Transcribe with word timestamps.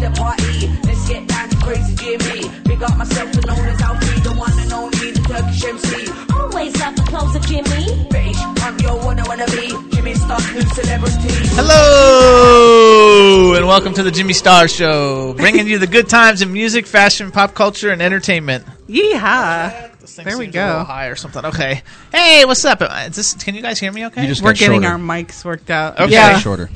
Girls 0.00 0.14
the 0.14 0.20
party. 0.20 0.68
Let's 0.86 1.08
get 1.08 1.26
down 1.28 1.48
to 1.48 1.56
crazy 1.56 1.94
Jimmy. 1.96 2.48
Big 2.64 2.82
up 2.82 2.96
myself 2.96 3.32
and 3.34 3.46
known 3.46 3.66
as 3.66 3.80
Alfie, 3.80 4.20
the 4.20 4.34
one 4.34 4.58
and 4.58 4.72
only, 4.72 5.10
the 5.12 5.20
Turkish 5.20 5.64
MC. 5.64 6.10
Always 6.34 6.80
love 6.80 6.96
the 6.96 7.02
clothes 7.02 7.34
of 7.36 7.42
Jimmy. 7.46 8.08
Bitch, 8.10 8.62
I'm 8.62 8.78
your 8.80 8.96
one 9.04 9.18
I 9.18 9.26
wanna 9.28 9.46
be. 9.46 9.68
Jimmy 9.96 10.14
Star, 10.14 10.38
new 10.52 10.60
celebrity. 10.62 11.28
Hello, 11.56 13.54
and 13.56 13.66
welcome 13.66 13.94
to 13.94 14.02
the 14.02 14.10
Jimmy 14.10 14.32
Star 14.32 14.68
Show, 14.68 15.34
bringing 15.34 15.66
you 15.66 15.78
the 15.78 15.86
good 15.86 16.08
times 16.08 16.42
in 16.42 16.52
music, 16.52 16.86
fashion, 16.86 17.30
pop 17.30 17.54
culture, 17.54 17.90
and 17.90 18.02
entertainment. 18.02 18.64
Yeehaw! 18.88 19.98
This 20.00 20.16
There 20.16 20.38
we 20.38 20.44
seems 20.44 20.56
a 20.56 20.58
little 20.66 20.78
go. 20.80 20.84
high 20.84 21.06
or 21.06 21.16
something. 21.16 21.44
Okay. 21.46 21.82
Hey, 22.12 22.44
what's 22.44 22.64
up? 22.64 22.80
Uh, 22.80 23.06
is 23.08 23.16
this, 23.16 23.34
can 23.34 23.54
you 23.56 23.62
guys 23.62 23.80
hear 23.80 23.90
me? 23.90 24.06
Okay. 24.06 24.22
You 24.22 24.28
just 24.28 24.40
We're 24.42 24.52
got 24.52 24.58
getting 24.60 24.82
shorter. 24.82 24.94
our 24.94 24.98
mics 24.98 25.44
worked 25.44 25.68
out. 25.70 25.98
Okay. 26.00 26.12
Yeah. 26.12 26.38
shorter. 26.38 26.70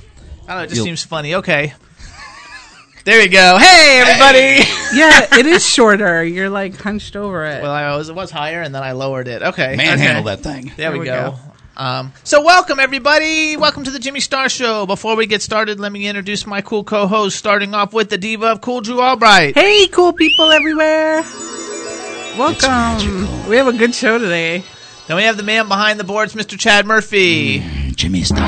I 0.48 0.54
don't 0.54 0.56
know. 0.56 0.62
It 0.64 0.66
just 0.66 0.76
You'll- 0.76 0.84
seems 0.86 1.04
funny. 1.04 1.36
Okay. 1.36 1.74
There 3.04 3.18
we 3.18 3.28
go. 3.28 3.56
Hey, 3.58 4.00
everybody. 4.02 4.68
yeah, 4.94 5.38
it 5.38 5.46
is 5.46 5.64
shorter. 5.66 6.22
You're 6.22 6.50
like 6.50 6.76
hunched 6.76 7.16
over 7.16 7.46
it. 7.46 7.62
well, 7.62 7.72
I 7.72 7.96
was 7.96 8.10
it 8.10 8.14
was 8.14 8.30
higher, 8.30 8.60
and 8.60 8.74
then 8.74 8.82
I 8.82 8.92
lowered 8.92 9.26
it. 9.26 9.42
Okay. 9.42 9.74
Manhandle 9.74 10.28
okay. 10.28 10.36
that 10.36 10.42
thing. 10.42 10.66
There, 10.66 10.74
There 10.76 10.92
we, 10.92 10.98
we 11.00 11.04
go. 11.06 11.30
go. 11.32 11.38
Um, 11.82 12.12
so 12.24 12.42
welcome 12.44 12.78
everybody. 12.78 13.56
Welcome 13.56 13.84
to 13.84 13.90
the 13.90 13.98
Jimmy 13.98 14.20
Star 14.20 14.50
Show. 14.50 14.84
Before 14.84 15.16
we 15.16 15.24
get 15.26 15.40
started, 15.40 15.80
let 15.80 15.90
me 15.92 16.06
introduce 16.06 16.46
my 16.46 16.60
cool 16.60 16.84
co-host. 16.84 17.38
Starting 17.38 17.74
off 17.74 17.94
with 17.94 18.10
the 18.10 18.18
diva 18.18 18.48
of 18.48 18.60
cool, 18.60 18.82
Drew 18.82 19.00
Albright. 19.00 19.54
hey, 19.54 19.86
cool 19.88 20.12
people 20.12 20.50
everywhere! 20.50 21.22
Welcome. 22.38 23.48
We 23.48 23.56
have 23.56 23.66
a 23.66 23.72
good 23.72 23.94
show 23.94 24.18
today. 24.18 24.62
Then 25.06 25.16
we 25.16 25.22
have 25.22 25.38
the 25.38 25.42
man 25.42 25.68
behind 25.68 25.98
the 25.98 26.04
boards, 26.04 26.34
Mr. 26.34 26.58
Chad 26.58 26.86
Murphy. 26.86 27.60
Jimmy 27.96 28.22
Star. 28.24 28.46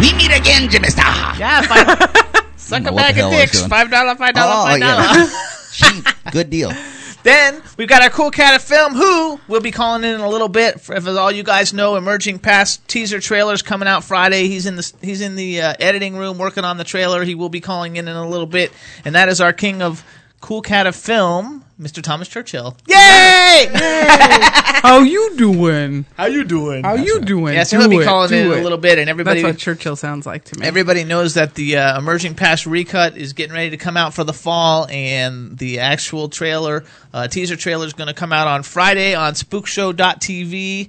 We 0.00 0.12
meet 0.14 0.36
again, 0.36 0.68
Jimmy 0.68 0.88
Star. 0.88 1.36
Yeah, 1.38 1.62
five, 1.62 2.41
suck 2.72 2.86
a 2.86 2.92
bag 2.94 3.10
of 3.10 3.16
hell 3.16 3.26
I 3.28 3.30
was 3.30 3.50
dicks. 3.50 3.66
Five 3.66 3.90
dollar, 3.90 4.14
five 4.16 4.34
dollar, 4.34 4.52
Oh, 4.54 4.64
five 4.66 4.80
dollar. 4.80 5.02
yeah. 5.02 5.28
She, 5.72 6.02
good 6.32 6.50
deal. 6.50 6.72
Then 7.22 7.62
we've 7.76 7.88
got 7.88 8.02
our 8.02 8.10
cool 8.10 8.32
cat 8.32 8.56
of 8.56 8.62
film, 8.62 8.94
who 8.94 9.38
we'll 9.46 9.60
be 9.60 9.70
calling 9.70 10.02
in 10.02 10.14
in 10.16 10.20
a 10.20 10.28
little 10.28 10.48
bit. 10.48 10.80
For, 10.80 10.94
if 10.96 11.06
all 11.06 11.30
you 11.30 11.44
guys 11.44 11.72
know, 11.72 11.94
emerging 11.94 12.40
past 12.40 12.86
teaser 12.88 13.20
trailers 13.20 13.62
coming 13.62 13.86
out 13.86 14.02
Friday. 14.02 14.48
He's 14.48 14.66
in 14.66 14.74
the 14.74 14.92
he's 15.00 15.20
in 15.20 15.36
the 15.36 15.60
uh, 15.60 15.74
editing 15.78 16.16
room 16.16 16.36
working 16.38 16.64
on 16.64 16.78
the 16.78 16.84
trailer. 16.84 17.22
He 17.22 17.36
will 17.36 17.48
be 17.48 17.60
calling 17.60 17.94
in 17.94 18.08
in 18.08 18.16
a 18.16 18.28
little 18.28 18.46
bit, 18.46 18.72
and 19.04 19.14
that 19.14 19.28
is 19.28 19.40
our 19.40 19.52
king 19.52 19.82
of 19.82 20.04
cool 20.40 20.62
cat 20.62 20.88
of 20.88 20.96
film, 20.96 21.64
Mr. 21.82 22.02
Thomas 22.02 22.28
Churchill. 22.28 22.76
Yay! 22.86 23.68
How 23.72 25.00
you 25.00 25.36
doing? 25.36 26.04
How 26.16 26.26
you 26.26 26.44
doing? 26.44 26.84
How 26.84 26.94
you 26.94 27.20
doing? 27.20 27.54
Yeah, 27.54 27.64
so 27.64 27.76
Do 27.76 27.80
he'll 27.82 27.90
be 27.90 27.96
it, 27.98 28.04
calling 28.04 28.28
do 28.30 28.36
in 28.36 28.46
in 28.46 28.52
it. 28.52 28.60
a 28.60 28.62
little 28.62 28.78
bit, 28.78 28.98
and 28.98 29.10
everybody 29.10 29.42
That's 29.42 29.54
what 29.54 29.58
Churchill 29.58 29.96
sounds 29.96 30.24
like 30.26 30.44
to 30.44 30.58
me. 30.58 30.66
Everybody 30.66 31.04
knows 31.04 31.34
that 31.34 31.54
the 31.54 31.76
uh, 31.78 31.98
emerging 31.98 32.34
past 32.36 32.66
recut 32.66 33.16
is 33.16 33.32
getting 33.32 33.52
ready 33.54 33.70
to 33.70 33.76
come 33.76 33.96
out 33.96 34.14
for 34.14 34.24
the 34.24 34.32
fall, 34.32 34.86
and 34.90 35.58
the 35.58 35.80
actual 35.80 36.28
trailer, 36.28 36.84
uh, 37.12 37.28
teaser 37.28 37.56
trailer, 37.56 37.86
is 37.86 37.92
going 37.94 38.08
to 38.08 38.14
come 38.14 38.32
out 38.32 38.46
on 38.48 38.62
Friday 38.62 39.14
on 39.14 39.34
SpookShow.tv, 39.34 40.88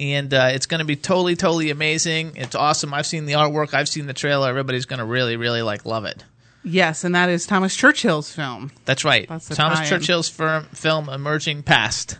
and 0.00 0.34
uh, 0.34 0.48
it's 0.52 0.66
going 0.66 0.80
to 0.80 0.84
be 0.84 0.96
totally, 0.96 1.36
totally 1.36 1.70
amazing. 1.70 2.32
It's 2.36 2.54
awesome. 2.54 2.92
I've 2.92 3.06
seen 3.06 3.26
the 3.26 3.34
artwork. 3.34 3.74
I've 3.74 3.88
seen 3.88 4.06
the 4.06 4.14
trailer. 4.14 4.48
Everybody's 4.48 4.86
going 4.86 4.98
to 4.98 5.04
really, 5.04 5.36
really 5.36 5.62
like 5.62 5.86
love 5.86 6.04
it. 6.04 6.24
Yes, 6.64 7.04
and 7.04 7.14
that 7.14 7.28
is 7.28 7.46
Thomas 7.46 7.74
Churchill's 7.76 8.32
film. 8.32 8.70
That's 8.84 9.04
right. 9.04 9.28
That's 9.28 9.48
Thomas 9.48 9.78
tie-in. 9.80 9.90
Churchill's 9.90 10.28
firm, 10.28 10.64
film 10.72 11.08
Emerging 11.08 11.62
Past, 11.62 12.18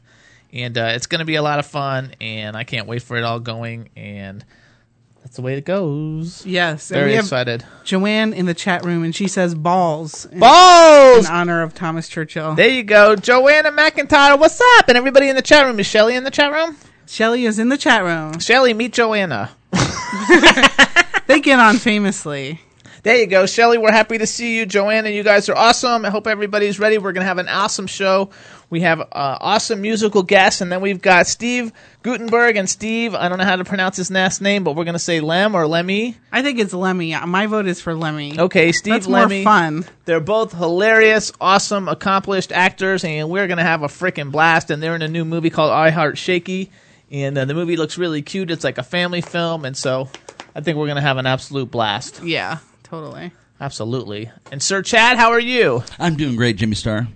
and 0.52 0.76
uh, 0.76 0.92
it's 0.94 1.06
going 1.06 1.20
to 1.20 1.24
be 1.24 1.36
a 1.36 1.42
lot 1.42 1.58
of 1.58 1.66
fun, 1.66 2.12
and 2.20 2.56
I 2.56 2.64
can't 2.64 2.86
wait 2.86 3.02
for 3.02 3.16
it 3.16 3.24
all 3.24 3.40
going. 3.40 3.90
And 3.96 4.44
that's 5.22 5.36
the 5.36 5.42
way 5.42 5.54
it 5.56 5.64
goes. 5.64 6.44
Yes, 6.44 6.88
Very 6.88 7.14
excited. 7.14 7.64
Joanne 7.84 8.32
in 8.32 8.46
the 8.46 8.54
chat 8.54 8.84
room, 8.84 9.02
and 9.04 9.14
she 9.14 9.28
says 9.28 9.54
balls 9.54 10.26
in, 10.26 10.40
Balls. 10.40 11.26
in 11.28 11.32
honor 11.32 11.62
of 11.62 11.74
Thomas 11.74 12.08
Churchill. 12.08 12.54
There 12.54 12.68
you 12.68 12.82
go. 12.82 13.16
Joanna 13.16 13.70
McIntyre, 13.70 14.38
what's 14.38 14.60
up? 14.78 14.88
And 14.88 14.98
everybody 14.98 15.28
in 15.28 15.36
the 15.36 15.42
chat 15.42 15.64
room. 15.64 15.78
Is 15.80 15.86
Shelly 15.86 16.14
in 16.16 16.24
the 16.24 16.30
chat 16.30 16.52
room? 16.52 16.76
Shelly 17.06 17.44
is 17.44 17.58
in 17.58 17.68
the 17.68 17.76
chat 17.78 18.02
room. 18.04 18.38
Shelly, 18.38 18.74
meet 18.74 18.92
Joanna. 18.92 19.50
They 21.26 21.40
get 21.40 21.58
on 21.58 21.76
famously. 21.76 22.60
There 23.04 23.16
you 23.16 23.26
go. 23.26 23.46
Shelly, 23.46 23.78
we're 23.78 23.90
happy 23.90 24.18
to 24.18 24.28
see 24.28 24.56
you. 24.56 24.64
Joanna, 24.64 25.08
you 25.10 25.24
guys 25.24 25.48
are 25.48 25.56
awesome. 25.56 26.04
I 26.04 26.10
hope 26.10 26.28
everybody's 26.28 26.78
ready. 26.78 26.98
We're 26.98 27.10
going 27.12 27.22
to 27.24 27.26
have 27.26 27.38
an 27.38 27.48
awesome 27.48 27.88
show. 27.88 28.30
We 28.70 28.82
have 28.82 29.00
uh, 29.00 29.06
awesome 29.12 29.80
musical 29.80 30.22
guests, 30.22 30.60
and 30.60 30.70
then 30.70 30.80
we've 30.80 31.02
got 31.02 31.26
Steve 31.26 31.72
Guttenberg 32.04 32.56
and 32.56 32.70
Steve. 32.70 33.16
I 33.16 33.28
don't 33.28 33.38
know 33.38 33.44
how 33.44 33.56
to 33.56 33.64
pronounce 33.64 33.96
his 33.96 34.08
last 34.08 34.40
name, 34.40 34.62
but 34.62 34.76
we're 34.76 34.84
going 34.84 34.94
to 34.94 35.00
say 35.00 35.20
Lem 35.20 35.56
or 35.56 35.66
Lemmy. 35.66 36.16
I 36.30 36.42
think 36.42 36.60
it's 36.60 36.72
Lemmy. 36.72 37.12
My 37.26 37.48
vote 37.48 37.66
is 37.66 37.80
for 37.80 37.92
Lemmy. 37.92 38.38
Okay, 38.38 38.70
Steve 38.70 38.92
That's 38.94 39.08
Lemmy. 39.08 39.42
more 39.42 39.52
fun. 39.52 39.84
They're 40.04 40.20
both 40.20 40.52
hilarious, 40.52 41.32
awesome, 41.40 41.88
accomplished 41.88 42.52
actors, 42.52 43.02
and 43.02 43.28
we're 43.28 43.48
going 43.48 43.58
to 43.58 43.64
have 43.64 43.82
a 43.82 43.88
freaking 43.88 44.30
blast. 44.30 44.70
And 44.70 44.80
they're 44.80 44.94
in 44.94 45.02
a 45.02 45.08
new 45.08 45.24
movie 45.24 45.50
called 45.50 45.72
I 45.72 45.90
Heart 45.90 46.18
Shakey, 46.18 46.70
and 47.10 47.36
uh, 47.36 47.46
the 47.46 47.54
movie 47.54 47.76
looks 47.76 47.98
really 47.98 48.22
cute. 48.22 48.48
It's 48.52 48.62
like 48.64 48.78
a 48.78 48.84
family 48.84 49.22
film, 49.22 49.64
and 49.64 49.76
so 49.76 50.08
I 50.54 50.60
think 50.60 50.78
we're 50.78 50.86
going 50.86 50.96
to 50.96 51.02
have 51.02 51.16
an 51.18 51.26
absolute 51.26 51.68
blast. 51.70 52.22
Yeah, 52.22 52.58
totally. 52.92 53.32
Absolutely. 53.58 54.30
And 54.50 54.62
Sir 54.62 54.82
Chad, 54.82 55.16
how 55.16 55.30
are 55.30 55.40
you? 55.40 55.82
I'm 55.98 56.14
doing 56.14 56.36
great, 56.36 56.56
Jimmy 56.56 56.74
Star. 56.74 57.08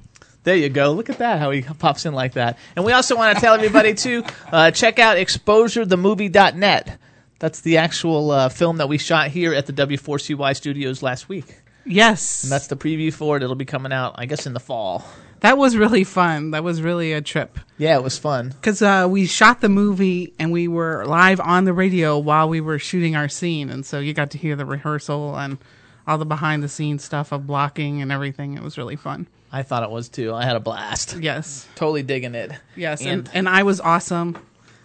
There 0.42 0.56
you 0.56 0.70
go. 0.70 0.92
Look 0.92 1.10
at 1.10 1.18
that, 1.18 1.38
how 1.38 1.50
he 1.50 1.60
pops 1.60 2.06
in 2.06 2.14
like 2.14 2.32
that. 2.32 2.56
And 2.76 2.84
we 2.86 2.92
also 2.92 3.14
want 3.14 3.36
to 3.36 3.40
tell 3.42 3.52
everybody 3.52 3.92
to 3.92 4.24
uh, 4.50 4.70
check 4.70 4.98
out 4.98 5.18
exposurethemovie.net. 5.18 6.98
That's 7.40 7.60
the 7.60 7.76
actual 7.76 8.30
uh, 8.30 8.48
film 8.48 8.78
that 8.78 8.88
we 8.88 8.96
shot 8.96 9.28
here 9.28 9.52
at 9.52 9.66
the 9.66 9.74
W4CY 9.74 10.56
studios 10.56 11.02
last 11.02 11.28
week. 11.28 11.54
Yes. 11.84 12.44
And 12.44 12.50
that's 12.50 12.68
the 12.68 12.76
preview 12.76 13.12
for 13.12 13.36
it. 13.36 13.42
It'll 13.42 13.54
be 13.54 13.66
coming 13.66 13.92
out, 13.92 14.14
I 14.16 14.24
guess, 14.24 14.46
in 14.46 14.54
the 14.54 14.60
fall. 14.60 15.04
That 15.40 15.58
was 15.58 15.76
really 15.76 16.04
fun. 16.04 16.50
That 16.52 16.64
was 16.64 16.80
really 16.82 17.12
a 17.12 17.20
trip. 17.20 17.58
Yeah, 17.78 17.96
it 17.96 18.02
was 18.02 18.18
fun. 18.18 18.48
Because 18.50 18.80
uh, 18.82 19.06
we 19.08 19.26
shot 19.26 19.60
the 19.60 19.68
movie 19.68 20.32
and 20.38 20.50
we 20.52 20.66
were 20.68 21.04
live 21.06 21.40
on 21.40 21.64
the 21.64 21.72
radio 21.72 22.18
while 22.18 22.48
we 22.48 22.60
were 22.60 22.78
shooting 22.78 23.16
our 23.16 23.28
scene. 23.28 23.68
And 23.70 23.84
so 23.84 23.98
you 24.00 24.14
got 24.14 24.30
to 24.32 24.38
hear 24.38 24.56
the 24.56 24.64
rehearsal 24.64 25.36
and 25.36 25.58
all 26.06 26.18
the 26.18 26.24
behind 26.26 26.62
the 26.62 26.68
scenes 26.68 27.04
stuff 27.04 27.32
of 27.32 27.46
blocking 27.46 28.00
and 28.02 28.10
everything. 28.10 28.54
It 28.56 28.62
was 28.62 28.78
really 28.78 28.96
fun. 28.96 29.26
I 29.52 29.62
thought 29.62 29.82
it 29.82 29.90
was 29.90 30.08
too. 30.08 30.32
I 30.34 30.44
had 30.44 30.56
a 30.56 30.60
blast. 30.60 31.16
Yes. 31.20 31.68
Totally 31.76 32.02
digging 32.02 32.34
it. 32.34 32.52
Yes. 32.74 33.00
And- 33.02 33.10
And, 33.26 33.30
and 33.34 33.48
I 33.48 33.62
was 33.62 33.80
awesome. 33.80 34.36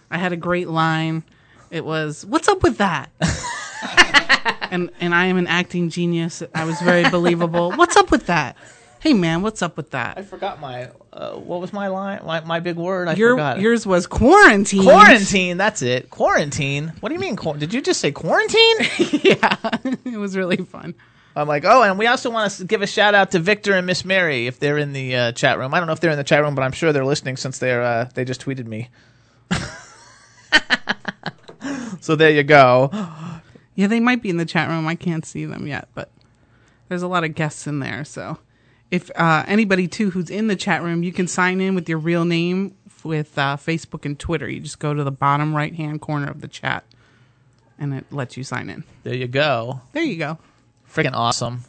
I 0.09 0.17
had 0.17 0.33
a 0.33 0.37
great 0.37 0.67
line. 0.67 1.23
It 1.69 1.85
was, 1.85 2.25
What's 2.25 2.47
up 2.49 2.61
with 2.63 2.77
that? 2.79 3.09
and 4.71 4.89
and 4.99 5.13
I 5.13 5.25
am 5.25 5.37
an 5.37 5.47
acting 5.47 5.89
genius. 5.89 6.43
I 6.55 6.65
was 6.65 6.79
very 6.81 7.09
believable. 7.09 7.71
What's 7.71 7.95
up 7.95 8.11
with 8.11 8.27
that? 8.27 8.57
Hey 9.01 9.13
man, 9.13 9.41
what's 9.41 9.63
up 9.63 9.77
with 9.77 9.89
that? 9.91 10.19
I 10.19 10.21
forgot 10.21 10.59
my 10.59 10.91
uh, 11.11 11.31
what 11.31 11.59
was 11.59 11.73
my 11.73 11.87
line? 11.87 12.21
My, 12.23 12.41
my 12.41 12.59
big 12.59 12.75
word. 12.75 13.07
I 13.07 13.13
Your 13.15 13.31
forgot. 13.31 13.59
yours 13.59 13.83
was 13.83 14.05
quarantine. 14.05 14.83
quarantine. 14.83 15.57
That's 15.57 15.81
it. 15.81 16.11
Quarantine. 16.11 16.93
What 16.99 17.09
do 17.09 17.15
you 17.15 17.19
mean? 17.19 17.35
Quar- 17.35 17.57
Did 17.57 17.73
you 17.73 17.81
just 17.81 17.99
say 17.99 18.11
quarantine? 18.11 18.77
yeah, 19.23 19.55
it 20.05 20.19
was 20.19 20.37
really 20.37 20.57
fun. 20.57 20.93
I'm 21.35 21.47
like, 21.47 21.65
oh, 21.65 21.81
and 21.81 21.97
we 21.97 22.05
also 22.05 22.29
want 22.29 22.51
to 22.53 22.63
give 22.65 22.83
a 22.83 22.87
shout 22.87 23.15
out 23.15 23.31
to 23.31 23.39
Victor 23.39 23.73
and 23.73 23.87
Miss 23.87 24.05
Mary 24.05 24.45
if 24.45 24.59
they're 24.59 24.77
in 24.77 24.93
the 24.93 25.15
uh, 25.15 25.31
chat 25.31 25.57
room. 25.57 25.73
I 25.73 25.79
don't 25.79 25.87
know 25.87 25.93
if 25.93 25.99
they're 25.99 26.11
in 26.11 26.17
the 26.17 26.23
chat 26.23 26.43
room, 26.43 26.53
but 26.53 26.61
I'm 26.61 26.71
sure 26.71 26.93
they're 26.93 27.03
listening 27.03 27.37
since 27.37 27.57
they're 27.57 27.81
uh, 27.81 28.07
they 28.13 28.23
just 28.23 28.45
tweeted 28.45 28.67
me. 28.67 28.89
so 32.01 32.15
there 32.15 32.29
you 32.29 32.43
go. 32.43 32.91
Yeah, 33.73 33.87
they 33.87 33.99
might 33.99 34.21
be 34.21 34.29
in 34.29 34.37
the 34.37 34.45
chat 34.45 34.69
room. 34.69 34.87
I 34.87 34.93
can't 34.93 35.25
see 35.25 35.45
them 35.45 35.65
yet, 35.65 35.87
but 35.95 36.11
there's 36.87 37.01
a 37.01 37.07
lot 37.07 37.23
of 37.23 37.33
guests 37.33 37.65
in 37.65 37.79
there. 37.79 38.05
So 38.05 38.37
if 38.91 39.09
uh, 39.15 39.43
anybody 39.47 39.87
too 39.87 40.11
who's 40.11 40.29
in 40.29 40.47
the 40.47 40.55
chat 40.55 40.83
room, 40.83 41.01
you 41.01 41.13
can 41.13 41.27
sign 41.27 41.61
in 41.61 41.73
with 41.73 41.87
your 41.87 41.97
real 41.97 42.25
name 42.25 42.75
with 43.03 43.37
uh, 43.37 43.57
Facebook 43.57 44.05
and 44.05 44.19
Twitter. 44.19 44.47
You 44.47 44.59
just 44.59 44.79
go 44.79 44.93
to 44.93 45.03
the 45.03 45.11
bottom 45.11 45.55
right 45.55 45.73
hand 45.73 46.01
corner 46.01 46.29
of 46.29 46.41
the 46.41 46.47
chat, 46.47 46.83
and 47.79 47.93
it 47.93 48.05
lets 48.11 48.37
you 48.37 48.43
sign 48.43 48.69
in. 48.69 48.83
There 49.03 49.15
you 49.15 49.27
go. 49.27 49.81
There 49.93 50.03
you 50.03 50.17
go. 50.17 50.37
freaking 50.87 51.13
awesome. 51.13 51.63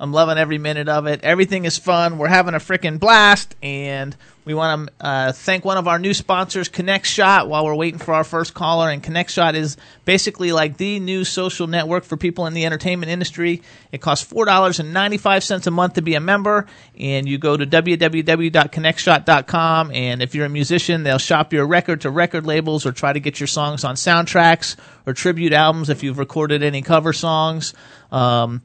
I'm 0.00 0.12
loving 0.12 0.38
every 0.38 0.58
minute 0.58 0.88
of 0.88 1.06
it. 1.06 1.24
Everything 1.24 1.64
is 1.64 1.76
fun. 1.76 2.18
We're 2.18 2.28
having 2.28 2.54
a 2.54 2.58
freaking 2.58 3.00
blast, 3.00 3.56
and 3.62 4.16
we 4.44 4.54
want 4.54 4.86
to 4.86 4.92
uh, 5.04 5.32
thank 5.32 5.64
one 5.64 5.76
of 5.76 5.88
our 5.88 5.98
new 5.98 6.14
sponsors, 6.14 6.68
Connect 6.68 7.04
Shot, 7.04 7.48
while 7.48 7.64
we're 7.64 7.74
waiting 7.74 7.98
for 7.98 8.14
our 8.14 8.22
first 8.22 8.54
caller. 8.54 8.90
And 8.90 9.02
Connect 9.02 9.28
Shot 9.28 9.56
is 9.56 9.76
basically 10.04 10.52
like 10.52 10.76
the 10.76 11.00
new 11.00 11.24
social 11.24 11.66
network 11.66 12.04
for 12.04 12.16
people 12.16 12.46
in 12.46 12.54
the 12.54 12.64
entertainment 12.64 13.10
industry. 13.10 13.60
It 13.90 14.00
costs 14.00 14.24
four 14.24 14.44
dollars 14.44 14.78
and 14.78 14.94
ninety 14.94 15.18
five 15.18 15.42
cents 15.42 15.66
a 15.66 15.72
month 15.72 15.94
to 15.94 16.02
be 16.02 16.14
a 16.14 16.20
member, 16.20 16.66
and 16.96 17.28
you 17.28 17.36
go 17.36 17.56
to 17.56 17.66
www.connectshot.com. 17.66 19.90
And 19.90 20.22
if 20.22 20.34
you're 20.34 20.46
a 20.46 20.50
musician, 20.50 21.02
they'll 21.02 21.18
shop 21.18 21.52
your 21.52 21.66
record 21.66 22.02
to 22.02 22.10
record 22.10 22.46
labels 22.46 22.86
or 22.86 22.92
try 22.92 23.12
to 23.12 23.20
get 23.20 23.40
your 23.40 23.48
songs 23.48 23.82
on 23.82 23.96
soundtracks 23.96 24.76
or 25.06 25.12
tribute 25.12 25.52
albums 25.52 25.90
if 25.90 26.04
you've 26.04 26.18
recorded 26.18 26.62
any 26.62 26.82
cover 26.82 27.12
songs. 27.12 27.74
Um, 28.12 28.62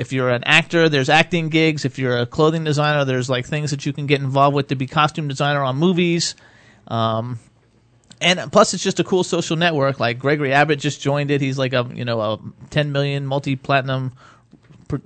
if 0.00 0.14
you're 0.14 0.30
an 0.30 0.42
actor, 0.44 0.88
there's 0.88 1.10
acting 1.10 1.50
gigs. 1.50 1.84
If 1.84 1.98
you're 1.98 2.16
a 2.16 2.24
clothing 2.24 2.64
designer, 2.64 3.04
there's 3.04 3.28
like 3.28 3.44
things 3.44 3.70
that 3.70 3.84
you 3.84 3.92
can 3.92 4.06
get 4.06 4.22
involved 4.22 4.56
with 4.56 4.68
to 4.68 4.74
be 4.74 4.86
costume 4.86 5.28
designer 5.28 5.62
on 5.62 5.76
movies. 5.76 6.34
Um, 6.88 7.38
and 8.18 8.50
plus, 8.50 8.72
it's 8.72 8.82
just 8.82 8.98
a 8.98 9.04
cool 9.04 9.22
social 9.24 9.56
network. 9.56 10.00
Like 10.00 10.18
Gregory 10.18 10.54
Abbott 10.54 10.78
just 10.78 11.02
joined 11.02 11.30
it. 11.30 11.42
He's 11.42 11.58
like 11.58 11.74
a 11.74 11.86
you 11.94 12.06
know 12.06 12.18
a 12.18 12.38
10 12.70 12.92
million 12.92 13.26
multi 13.26 13.56
platinum, 13.56 14.14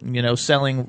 you 0.01 0.23
know, 0.23 0.37
selling 0.37 0.89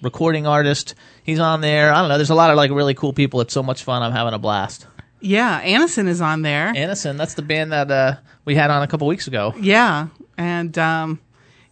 recording 0.00 0.46
artist. 0.46 0.94
He's 1.22 1.38
on 1.38 1.60
there. 1.60 1.92
I 1.92 2.00
don't 2.00 2.08
know. 2.08 2.16
There's 2.16 2.30
a 2.30 2.34
lot 2.34 2.48
of 2.48 2.56
like 2.56 2.70
really 2.70 2.94
cool 2.94 3.12
people. 3.12 3.42
It's 3.42 3.52
so 3.52 3.62
much 3.62 3.84
fun. 3.84 4.02
I'm 4.02 4.12
having 4.12 4.32
a 4.32 4.38
blast. 4.38 4.86
Yeah, 5.20 5.60
Anison 5.62 6.08
is 6.08 6.22
on 6.22 6.40
there. 6.40 6.72
Anison, 6.72 7.18
that's 7.18 7.34
the 7.34 7.42
band 7.42 7.72
that 7.72 7.90
uh, 7.90 8.16
we 8.46 8.54
had 8.54 8.70
on 8.70 8.82
a 8.82 8.86
couple 8.86 9.06
weeks 9.08 9.26
ago. 9.26 9.52
Yeah. 9.60 10.08
And 10.38 10.76
um, 10.78 11.20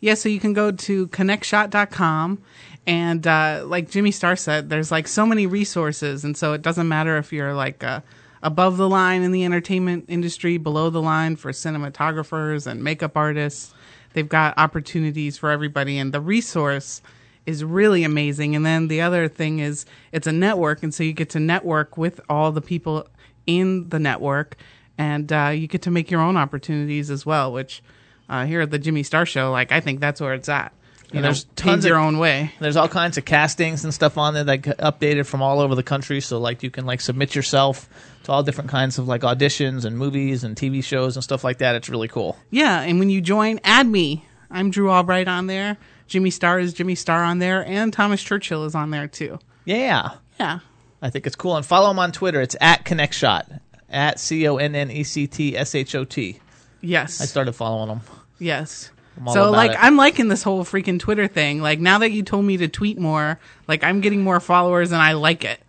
yeah, 0.00 0.14
so 0.14 0.29
you 0.29 0.41
can 0.41 0.52
go 0.52 0.73
to 0.73 1.08
connectshot.com. 1.08 2.43
And 2.87 3.26
uh, 3.26 3.64
like 3.67 3.91
Jimmy 3.91 4.11
Star 4.11 4.35
said, 4.35 4.70
there's 4.70 4.91
like 4.91 5.06
so 5.06 5.26
many 5.26 5.47
resources. 5.47 6.25
And 6.25 6.37
so 6.37 6.55
it 6.55 6.62
doesn't 6.62 6.88
matter 6.88 7.19
if 7.19 7.32
you're 7.32 7.55
like 7.55 7.85
uh, 7.85 8.00
above 8.43 8.79
the 8.79 8.88
line 8.88 9.23
in 9.23 9.32
the 9.32 9.44
entertainment 9.44 10.06
industry, 10.08 10.56
below 10.56 10.88
the 10.91 11.02
line 11.02 11.37
for 11.37 11.52
cinematographers 11.52 12.67
and 12.67 12.82
makeup 12.82 13.17
artists. 13.17 13.75
They've 14.14 14.29
got 14.29 14.58
opportunities 14.58 15.37
for 15.37 15.50
everybody. 15.50 15.99
And 15.99 16.12
the 16.12 16.20
resource 16.20 17.03
is 17.44 17.62
really 17.62 18.03
amazing. 18.03 18.56
And 18.56 18.64
then 18.64 18.88
the 18.88 19.03
other 19.03 19.29
thing 19.29 19.58
is 19.58 19.85
it's 20.12 20.26
a 20.26 20.32
network. 20.32 20.82
And 20.82 20.94
so 20.94 21.05
you 21.05 21.12
get 21.12 21.31
to 21.31 21.41
network 21.41 21.99
with 21.99 22.20
all 22.29 22.50
the 22.50 22.62
people 22.62 23.06
in 23.46 23.88
the 23.91 23.99
network. 23.99 24.56
And 24.96 25.31
uh, 25.32 25.53
you 25.55 25.67
get 25.67 25.82
to 25.82 25.91
make 25.91 26.11
your 26.11 26.20
own 26.20 26.37
opportunities 26.37 27.11
as 27.11 27.25
well, 27.26 27.53
which 27.53 27.82
uh, 28.31 28.47
here 28.47 28.62
at 28.62 28.71
the 28.71 28.79
Jimmy 28.79 29.03
Star 29.03 29.27
Show, 29.27 29.50
like 29.50 29.73
I 29.73 29.81
think 29.81 30.00
that's 30.00 30.21
where 30.23 30.32
it's 30.32 30.49
at. 30.49 30.73
You 31.12 31.17
And 31.17 31.23
know, 31.23 31.29
there's 31.29 31.44
tons 31.56 31.85
your 31.85 31.99
of- 31.99 32.05
own 32.05 32.19
way. 32.19 32.53
There's 32.61 32.77
all 32.77 32.88
kinds 32.88 33.19
of 33.19 33.25
castings 33.25 33.82
and 33.85 33.93
stuff 33.93 34.17
on 34.17 34.32
there 34.32 34.44
that 34.44 34.59
get 34.59 34.79
updated 34.79 35.27
from 35.27 35.43
all 35.43 35.59
over 35.61 35.75
the 35.75 35.82
country. 35.82 36.21
So 36.21 36.38
like 36.38 36.62
you 36.62 36.71
can 36.71 36.87
like 36.87 37.00
submit 37.00 37.35
yourself 37.35 37.88
to 38.25 38.32
all 38.32 38.43
different 38.44 38.71
kinds 38.71 38.97
of 38.99 39.09
like 39.09 39.23
auditions 39.23 39.85
and 39.85 39.99
movies 39.99 40.44
and 40.44 40.55
TV 40.56 40.82
shows 40.85 41.17
and 41.17 41.25
stuff 41.25 41.43
like 41.43 41.59
that. 41.59 41.75
It's 41.75 41.88
really 41.88 42.06
cool. 42.09 42.38
Yeah, 42.50 42.81
and 42.82 42.99
when 43.00 43.11
you 43.11 43.21
join, 43.21 43.59
add 43.65 43.87
me. 43.88 44.25
I'm 44.53 44.71
Drew 44.71 44.88
Albright 44.91 45.27
on 45.29 45.49
there. 45.49 45.77
Jimmy 46.06 46.31
Star 46.31 46.59
is 46.61 46.73
Jimmy 46.73 46.94
Star 46.97 47.23
on 47.25 47.38
there, 47.41 47.65
and 47.67 47.93
Thomas 47.93 48.23
Churchill 48.23 48.65
is 48.65 48.75
on 48.77 48.91
there 48.91 49.06
too. 49.09 49.38
Yeah, 49.65 50.11
Yeah. 50.38 50.61
I 51.03 51.11
think 51.11 51.27
it's 51.27 51.37
cool. 51.37 51.56
And 51.56 51.65
follow 51.67 51.91
him 51.91 51.99
on 51.99 52.12
Twitter. 52.12 52.41
It's 52.41 52.56
at 52.61 52.85
Connect 52.85 53.15
Shot 53.15 53.50
at 53.88 54.21
C 54.21 54.47
O 54.47 54.56
N 54.59 54.75
N 54.75 54.91
E 54.91 55.03
C 55.03 55.27
T 55.27 55.56
S 55.56 55.75
H 55.75 55.94
O 55.94 56.05
T. 56.05 56.38
Yes. 56.82 57.21
I 57.21 57.25
started 57.25 57.53
following 57.55 57.88
him. 57.91 58.00
Yes. 58.40 58.90
So 59.32 59.50
like 59.50 59.72
it. 59.72 59.76
I'm 59.78 59.96
liking 59.96 60.28
this 60.28 60.42
whole 60.42 60.64
freaking 60.64 60.98
Twitter 60.98 61.28
thing. 61.28 61.60
Like 61.60 61.78
now 61.78 61.98
that 61.98 62.10
you 62.10 62.22
told 62.22 62.44
me 62.44 62.56
to 62.56 62.69
tweet 62.69 62.98
more, 62.98 63.38
like 63.69 63.84
I'm 63.84 64.00
getting 64.00 64.25
more 64.25 64.40
followers 64.40 64.92
and 64.92 65.00
I 65.00 65.12
like 65.12 65.44
it. 65.44 65.60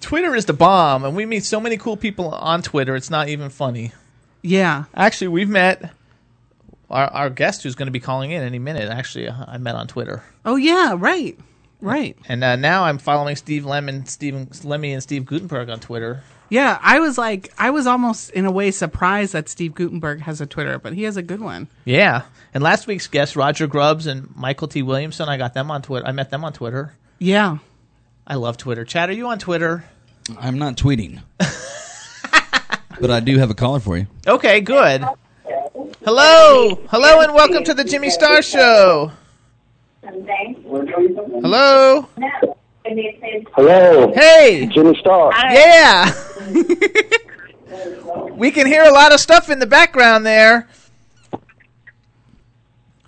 Twitter 0.00 0.34
is 0.34 0.44
the 0.44 0.52
bomb, 0.52 1.04
and 1.04 1.16
we 1.16 1.26
meet 1.26 1.44
so 1.44 1.60
many 1.60 1.76
cool 1.76 1.96
people 1.96 2.28
on 2.28 2.62
Twitter. 2.62 2.94
It's 2.94 3.10
not 3.10 3.28
even 3.28 3.50
funny. 3.50 3.92
Yeah. 4.42 4.84
Actually, 4.94 5.28
we've 5.28 5.48
met 5.48 5.92
our, 6.88 7.06
our 7.06 7.30
guest 7.30 7.62
who's 7.62 7.74
going 7.74 7.86
to 7.88 7.92
be 7.92 8.00
calling 8.00 8.30
in 8.30 8.42
any 8.42 8.58
minute. 8.58 8.90
Actually, 8.90 9.28
I 9.28 9.58
met 9.58 9.74
on 9.74 9.88
Twitter. 9.88 10.22
Oh 10.44 10.56
yeah, 10.56 10.94
right. 10.96 11.38
Right. 11.80 12.16
And 12.28 12.42
uh, 12.42 12.56
now 12.56 12.84
I'm 12.84 12.98
following 12.98 13.36
Steve 13.36 13.64
Lemon, 13.64 14.06
Steve 14.06 14.64
Lemmy, 14.64 14.92
and 14.92 15.02
Steve 15.02 15.24
Guttenberg 15.24 15.68
on 15.68 15.80
Twitter. 15.80 16.22
Yeah, 16.50 16.78
I 16.80 17.00
was 17.00 17.18
like 17.18 17.52
I 17.58 17.70
was 17.70 17.86
almost 17.86 18.30
in 18.30 18.46
a 18.46 18.50
way 18.50 18.70
surprised 18.70 19.34
that 19.34 19.48
Steve 19.48 19.74
Guttenberg 19.74 20.20
has 20.22 20.40
a 20.40 20.46
Twitter, 20.46 20.78
but 20.78 20.94
he 20.94 21.02
has 21.02 21.16
a 21.16 21.22
good 21.22 21.40
one. 21.40 21.68
Yeah. 21.84 22.22
And 22.54 22.62
last 22.62 22.86
week's 22.86 23.06
guests, 23.06 23.36
Roger 23.36 23.66
Grubbs 23.66 24.06
and 24.06 24.34
Michael 24.34 24.68
T. 24.68 24.82
Williamson, 24.82 25.28
I 25.28 25.36
got 25.36 25.54
them 25.54 25.70
on 25.70 25.82
Twitter. 25.82 26.06
I 26.06 26.12
met 26.12 26.30
them 26.30 26.44
on 26.44 26.52
Twitter. 26.52 26.94
Yeah. 27.18 27.58
I 28.26 28.36
love 28.36 28.56
Twitter. 28.56 28.84
Chad, 28.84 29.10
are 29.10 29.14
you 29.14 29.28
on 29.28 29.38
Twitter? 29.38 29.84
I'm 30.38 30.58
not 30.58 30.76
tweeting. 30.76 31.20
but 33.00 33.10
I 33.10 33.20
do 33.20 33.38
have 33.38 33.50
a 33.50 33.54
caller 33.54 33.80
for 33.80 33.96
you. 33.96 34.06
Okay, 34.26 34.60
good. 34.60 35.04
Hello. 36.04 36.74
Hello, 36.90 37.20
and 37.20 37.34
welcome 37.34 37.64
to 37.64 37.74
the 37.74 37.84
Jimmy 37.84 38.10
Star 38.10 38.42
Show. 38.42 39.12
Hello. 41.42 42.08
Hello, 43.54 44.12
Hey. 44.14 44.66
Jimmy 44.72 44.96
Star. 45.00 45.30
Yeah. 45.50 46.10
we 48.32 48.50
can 48.50 48.66
hear 48.66 48.84
a 48.84 48.92
lot 48.92 49.12
of 49.12 49.20
stuff 49.20 49.50
in 49.50 49.58
the 49.58 49.66
background 49.66 50.24
there. 50.24 50.68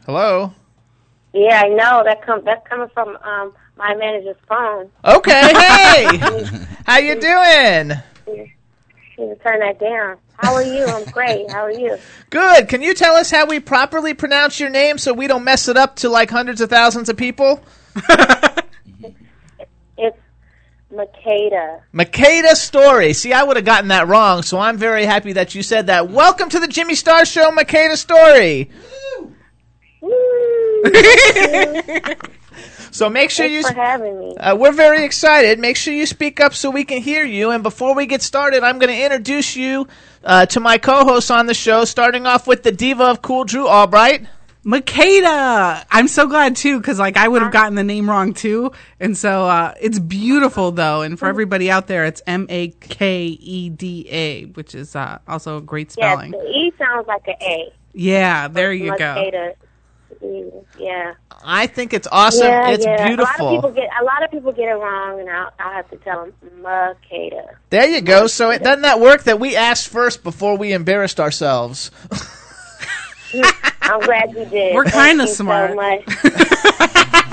Hello. 0.04 0.52
Yeah, 1.32 1.62
I 1.64 1.68
know 1.68 2.02
that 2.04 2.20
come 2.26 2.42
that's 2.44 2.66
coming 2.66 2.88
from 2.92 3.16
um 3.16 3.54
my 3.78 3.94
manager's 3.94 4.36
phone. 4.48 4.90
Okay. 5.04 5.40
Hey. 5.54 6.18
How 6.86 6.98
you 6.98 7.18
doing? 7.18 7.92
She 9.16 9.22
need 9.22 9.40
turn 9.42 9.60
that 9.60 9.78
down. 9.78 10.18
How 10.36 10.54
are 10.54 10.62
you? 10.62 10.84
I'm 10.84 11.04
great. 11.12 11.50
How 11.50 11.60
are 11.60 11.70
you? 11.72 11.96
Good. 12.30 12.68
Can 12.68 12.82
you 12.82 12.92
tell 12.94 13.14
us 13.14 13.30
how 13.30 13.46
we 13.46 13.60
properly 13.60 14.12
pronounce 14.12 14.58
your 14.60 14.70
name 14.70 14.98
so 14.98 15.14
we 15.14 15.26
don't 15.26 15.44
mess 15.44 15.68
it 15.68 15.76
up 15.76 15.96
to 15.96 16.08
like 16.08 16.30
hundreds 16.30 16.60
of 16.60 16.68
thousands 16.68 17.08
of 17.08 17.16
people? 17.16 17.62
Makeda. 20.92 21.82
Makeda 21.94 22.54
Story. 22.54 23.12
See, 23.12 23.32
I 23.32 23.42
would 23.42 23.56
have 23.56 23.64
gotten 23.64 23.88
that 23.88 24.08
wrong, 24.08 24.42
so 24.42 24.58
I'm 24.58 24.76
very 24.76 25.04
happy 25.04 25.32
that 25.34 25.54
you 25.54 25.62
said 25.62 25.86
that. 25.86 26.08
Welcome 26.08 26.48
to 26.50 26.58
the 26.58 26.68
Jimmy 26.68 26.94
Star 26.94 27.24
Show, 27.24 27.50
Makeda 27.50 27.96
Story. 27.96 28.70
So 32.90 33.08
make 33.08 33.30
sure 33.30 33.46
you. 33.46 33.62
Thanks 33.62 33.76
for 33.76 33.82
having 33.82 34.18
me. 34.18 34.36
Uh, 34.36 34.56
we're 34.56 34.72
very 34.72 35.04
excited. 35.04 35.58
Make 35.58 35.76
sure 35.76 35.94
you 35.94 36.06
speak 36.06 36.40
up 36.40 36.54
so 36.54 36.70
we 36.70 36.84
can 36.84 37.00
hear 37.00 37.24
you. 37.24 37.50
And 37.50 37.62
before 37.62 37.94
we 37.94 38.06
get 38.06 38.22
started, 38.22 38.62
I'm 38.62 38.78
going 38.78 38.92
to 38.92 39.04
introduce 39.04 39.56
you 39.56 39.86
uh, 40.24 40.46
to 40.46 40.60
my 40.60 40.78
co-hosts 40.78 41.30
on 41.30 41.46
the 41.46 41.54
show. 41.54 41.84
Starting 41.84 42.26
off 42.26 42.46
with 42.46 42.62
the 42.62 42.72
diva 42.72 43.04
of 43.04 43.22
cool, 43.22 43.44
Drew 43.44 43.68
Albright. 43.68 44.26
Makeda. 44.64 45.84
I'm 45.90 46.08
so 46.08 46.26
glad 46.26 46.56
too, 46.56 46.78
because 46.78 46.98
like 46.98 47.16
I 47.16 47.28
would 47.28 47.42
have 47.42 47.52
gotten 47.52 47.74
the 47.74 47.84
name 47.84 48.08
wrong 48.08 48.34
too, 48.34 48.72
and 48.98 49.16
so 49.16 49.46
uh, 49.46 49.74
it's 49.80 49.98
beautiful 49.98 50.70
though. 50.70 51.02
And 51.02 51.18
for 51.18 51.26
everybody 51.26 51.70
out 51.70 51.86
there, 51.86 52.04
it's 52.04 52.20
M 52.26 52.46
A 52.50 52.68
K 52.68 53.24
E 53.26 53.70
D 53.70 54.06
A, 54.10 54.44
which 54.44 54.74
is 54.74 54.94
uh, 54.94 55.18
also 55.26 55.56
a 55.58 55.60
great 55.60 55.90
spelling. 55.92 56.32
the 56.32 56.38
E 56.44 56.72
sounds 56.78 57.06
like 57.06 57.26
an 57.26 57.36
A. 57.40 57.72
Yeah, 57.92 58.48
there 58.48 58.72
you 58.72 58.96
go. 58.96 59.04
Makeda. 59.04 59.54
Mm, 60.22 60.64
Yeah. 60.78 61.14
I 61.42 61.66
think 61.66 61.94
it's 61.94 62.06
awesome. 62.12 62.46
yeah, 62.46 62.70
it's 62.70 62.84
yeah. 62.84 63.08
A 63.08 63.16
lot 63.16 63.40
of 63.40 63.50
people 63.50 63.70
get 63.70 63.88
a 63.98 64.04
lot 64.04 64.22
of 64.22 64.30
people 64.30 64.52
get 64.52 64.68
it 64.68 64.74
wrong, 64.74 65.20
and 65.20 65.30
I'll, 65.30 65.50
I'll 65.58 65.72
have 65.72 65.88
to 65.88 65.96
tell 65.96 66.24
them 66.26 66.34
Makeda. 66.60 67.54
There 67.70 67.88
you 67.88 68.02
go. 68.02 68.26
So 68.26 68.50
it 68.50 68.62
doesn't 68.62 68.82
that 68.82 69.00
work 69.00 69.22
that 69.22 69.40
we 69.40 69.56
asked 69.56 69.88
first 69.88 70.22
before 70.22 70.58
we 70.58 70.74
embarrassed 70.74 71.18
ourselves? 71.18 71.90
I'm 73.82 74.00
glad 74.00 74.32
you 74.32 74.44
did. 74.46 74.74
We're 74.74 74.84
kinda 74.84 75.26
smart. 75.26 75.70
So 75.70 75.76
much. 75.76 76.96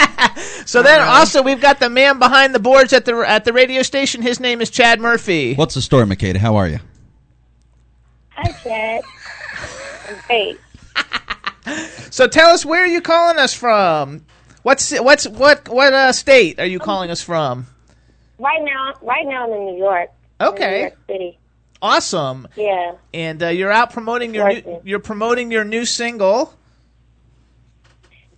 So 0.67 0.83
then 0.83 0.99
also 0.99 1.41
we've 1.41 1.61
got 1.61 1.79
the 1.79 1.89
man 1.89 2.19
behind 2.19 2.53
the 2.53 2.59
boards 2.59 2.91
at 2.91 3.05
the 3.05 3.15
at 3.25 3.45
the 3.45 3.53
radio 3.53 3.83
station. 3.83 4.21
His 4.21 4.41
name 4.41 4.59
is 4.59 4.69
Chad 4.69 4.99
Murphy. 4.99 5.55
What's 5.55 5.75
the 5.75 5.81
story, 5.81 6.05
Makeda? 6.05 6.35
How 6.35 6.57
are 6.57 6.67
you? 6.67 6.79
Hi, 8.31 8.51
Chad. 8.63 9.01
I'm 10.09 10.15
great. 10.27 10.59
So 12.09 12.27
tell 12.27 12.51
us 12.51 12.65
where 12.65 12.81
are 12.81 12.87
you 12.87 13.01
calling 13.01 13.37
us 13.37 13.53
from? 13.53 14.25
What's 14.63 14.97
what's 14.97 15.27
what 15.27 15.67
what 15.67 15.91
uh, 15.91 16.13
state 16.13 16.59
are 16.61 16.65
you 16.65 16.79
calling 16.79 17.11
us 17.11 17.21
from? 17.21 17.67
Right 18.39 18.63
now, 18.63 18.93
right 19.01 19.25
now 19.27 19.45
I'm 19.45 19.51
in 19.51 19.65
New 19.65 19.77
York. 19.77 20.09
Okay. 20.39 20.65
In 20.65 20.71
New 20.71 20.79
York 20.79 20.97
City. 21.07 21.39
Awesome. 21.81 22.47
Yeah. 22.55 22.93
And 23.13 23.41
uh, 23.43 23.47
you're 23.49 23.71
out 23.71 23.91
promoting 23.93 24.33
your 24.33 24.47
new, 24.49 24.81
you're 24.83 24.99
promoting 24.99 25.51
your 25.51 25.63
new 25.63 25.85
single, 25.85 26.53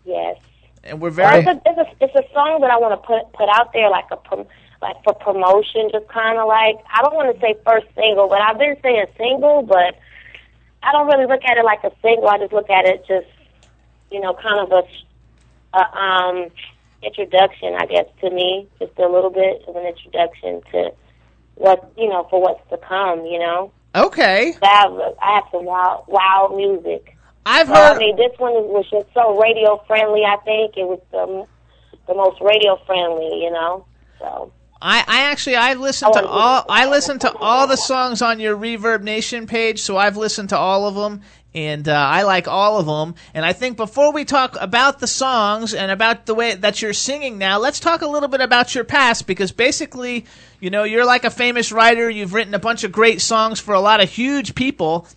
Yes. 0.06 0.38
and 0.84 1.00
we're 1.00 1.10
Well, 1.10 1.16
very 1.16 1.40
it's, 1.42 1.48
a, 1.48 1.62
it's, 1.66 1.78
a, 1.78 2.04
it's 2.04 2.16
a 2.16 2.34
song 2.34 2.62
that 2.62 2.72
I 2.72 2.78
want 2.78 3.00
to 3.00 3.06
put 3.08 3.32
put 3.34 3.48
out 3.50 3.72
there, 3.74 3.90
like 3.90 4.06
a 4.12 4.18
prom, 4.18 4.46
like 4.82 4.96
for 5.04 5.14
promotion, 5.14 5.90
just 5.92 6.08
kind 6.10 6.38
of 6.40 6.48
like 6.48 6.76
I 6.94 7.02
don't 7.02 7.16
want 7.16 7.34
to 7.34 7.40
say 7.42 7.56
first 7.66 7.88
single, 7.96 8.28
but 8.28 8.42
I've 8.42 8.58
been 8.58 8.76
saying 8.82 9.06
single, 9.18 9.62
but 9.62 9.96
I 10.84 10.92
don't 10.92 11.08
really 11.08 11.28
look 11.28 11.44
at 11.46 11.58
it 11.58 11.64
like 11.66 11.84
a 11.84 11.92
single. 12.02 12.28
I 12.28 12.38
just 12.40 12.54
look 12.54 12.70
at 12.70 12.86
it 12.86 13.06
just, 13.08 13.28
you 14.12 14.20
know, 14.20 14.34
kind 14.34 14.60
of 14.60 14.72
a 14.72 14.84
a 15.78 15.98
um, 15.98 16.48
introduction, 17.04 17.76
I 17.80 17.86
guess, 17.86 18.06
to 18.22 18.30
me, 18.32 18.68
just 18.80 18.98
a 18.98 19.08
little 19.08 19.30
bit 19.30 19.64
of 19.68 19.76
an 19.76 19.86
introduction 19.86 20.62
to 20.72 20.92
what 21.60 21.92
you 21.98 22.10
know 22.10 22.26
for 22.30 22.42
what's 22.42 22.68
to 22.72 22.78
come. 22.78 23.26
You 23.26 23.40
know, 23.40 23.72
Okay. 23.96 24.56
I 24.62 24.68
have, 24.68 24.92
I 25.22 25.36
have 25.36 25.44
some 25.52 25.66
wild, 25.66 26.06
wild 26.08 26.56
music. 26.56 27.16
I've 27.46 27.68
So, 27.68 27.74
I 27.74 27.94
heard. 27.94 27.98
mean, 28.00 28.16
this 28.16 28.32
one 28.38 28.54
was 28.54 28.86
just 28.90 29.08
so 29.14 29.40
radio 29.40 29.82
friendly. 29.88 30.24
I 30.24 30.38
think 30.44 30.78
it 30.78 30.86
was 30.86 31.00
the 31.12 31.46
the 32.08 32.16
most 32.16 32.42
radio 32.42 32.78
friendly. 32.86 33.44
You 33.44 33.52
know, 33.52 33.86
so. 34.20 34.52
I, 34.82 35.04
I 35.06 35.22
actually 35.32 35.58
I 35.58 35.74
listened 35.74 36.14
oh, 36.16 36.20
I 36.20 36.22
to 36.22 36.28
all 36.28 36.66
I 36.70 36.86
listened 36.86 37.22
to 37.22 37.34
all 37.36 37.68
the 37.68 37.76
songs 37.76 38.22
on 38.22 38.40
your 38.40 38.56
Reverb 38.56 39.02
Nation 39.02 39.46
page, 39.46 39.82
so 39.82 39.98
I've 39.98 40.16
listened 40.16 40.50
to 40.50 40.58
all 40.58 40.88
of 40.88 40.96
them, 40.96 41.22
and 41.54 41.88
uh, 41.88 41.94
I 41.94 42.24
like 42.24 42.48
all 42.48 42.78
of 42.78 42.86
them. 42.86 43.16
And 43.34 43.44
I 43.44 43.54
think 43.54 43.76
before 43.76 44.14
we 44.14 44.24
talk 44.24 44.56
about 44.60 45.00
the 45.00 45.08
songs 45.08 45.74
and 45.74 45.90
about 45.90 46.26
the 46.26 46.36
way 46.36 46.54
that 46.54 46.82
you're 46.82 46.94
singing 46.94 47.38
now, 47.38 47.58
let's 47.58 47.80
talk 47.80 48.02
a 48.02 48.08
little 48.08 48.30
bit 48.30 48.42
about 48.42 48.76
your 48.76 48.84
past 48.84 49.26
because 49.26 49.52
basically, 49.52 50.26
you 50.60 50.70
know, 50.70 50.84
you're 50.84 51.06
like 51.06 51.24
a 51.24 51.32
famous 51.32 51.72
writer. 51.72 52.10
You've 52.10 52.34
written 52.34 52.54
a 52.54 52.60
bunch 52.60 52.84
of 52.84 52.92
great 52.92 53.20
songs 53.20 53.60
for 53.60 53.74
a 53.74 53.80
lot 53.80 54.02
of 54.02 54.10
huge 54.10 54.54
people. 54.54 55.08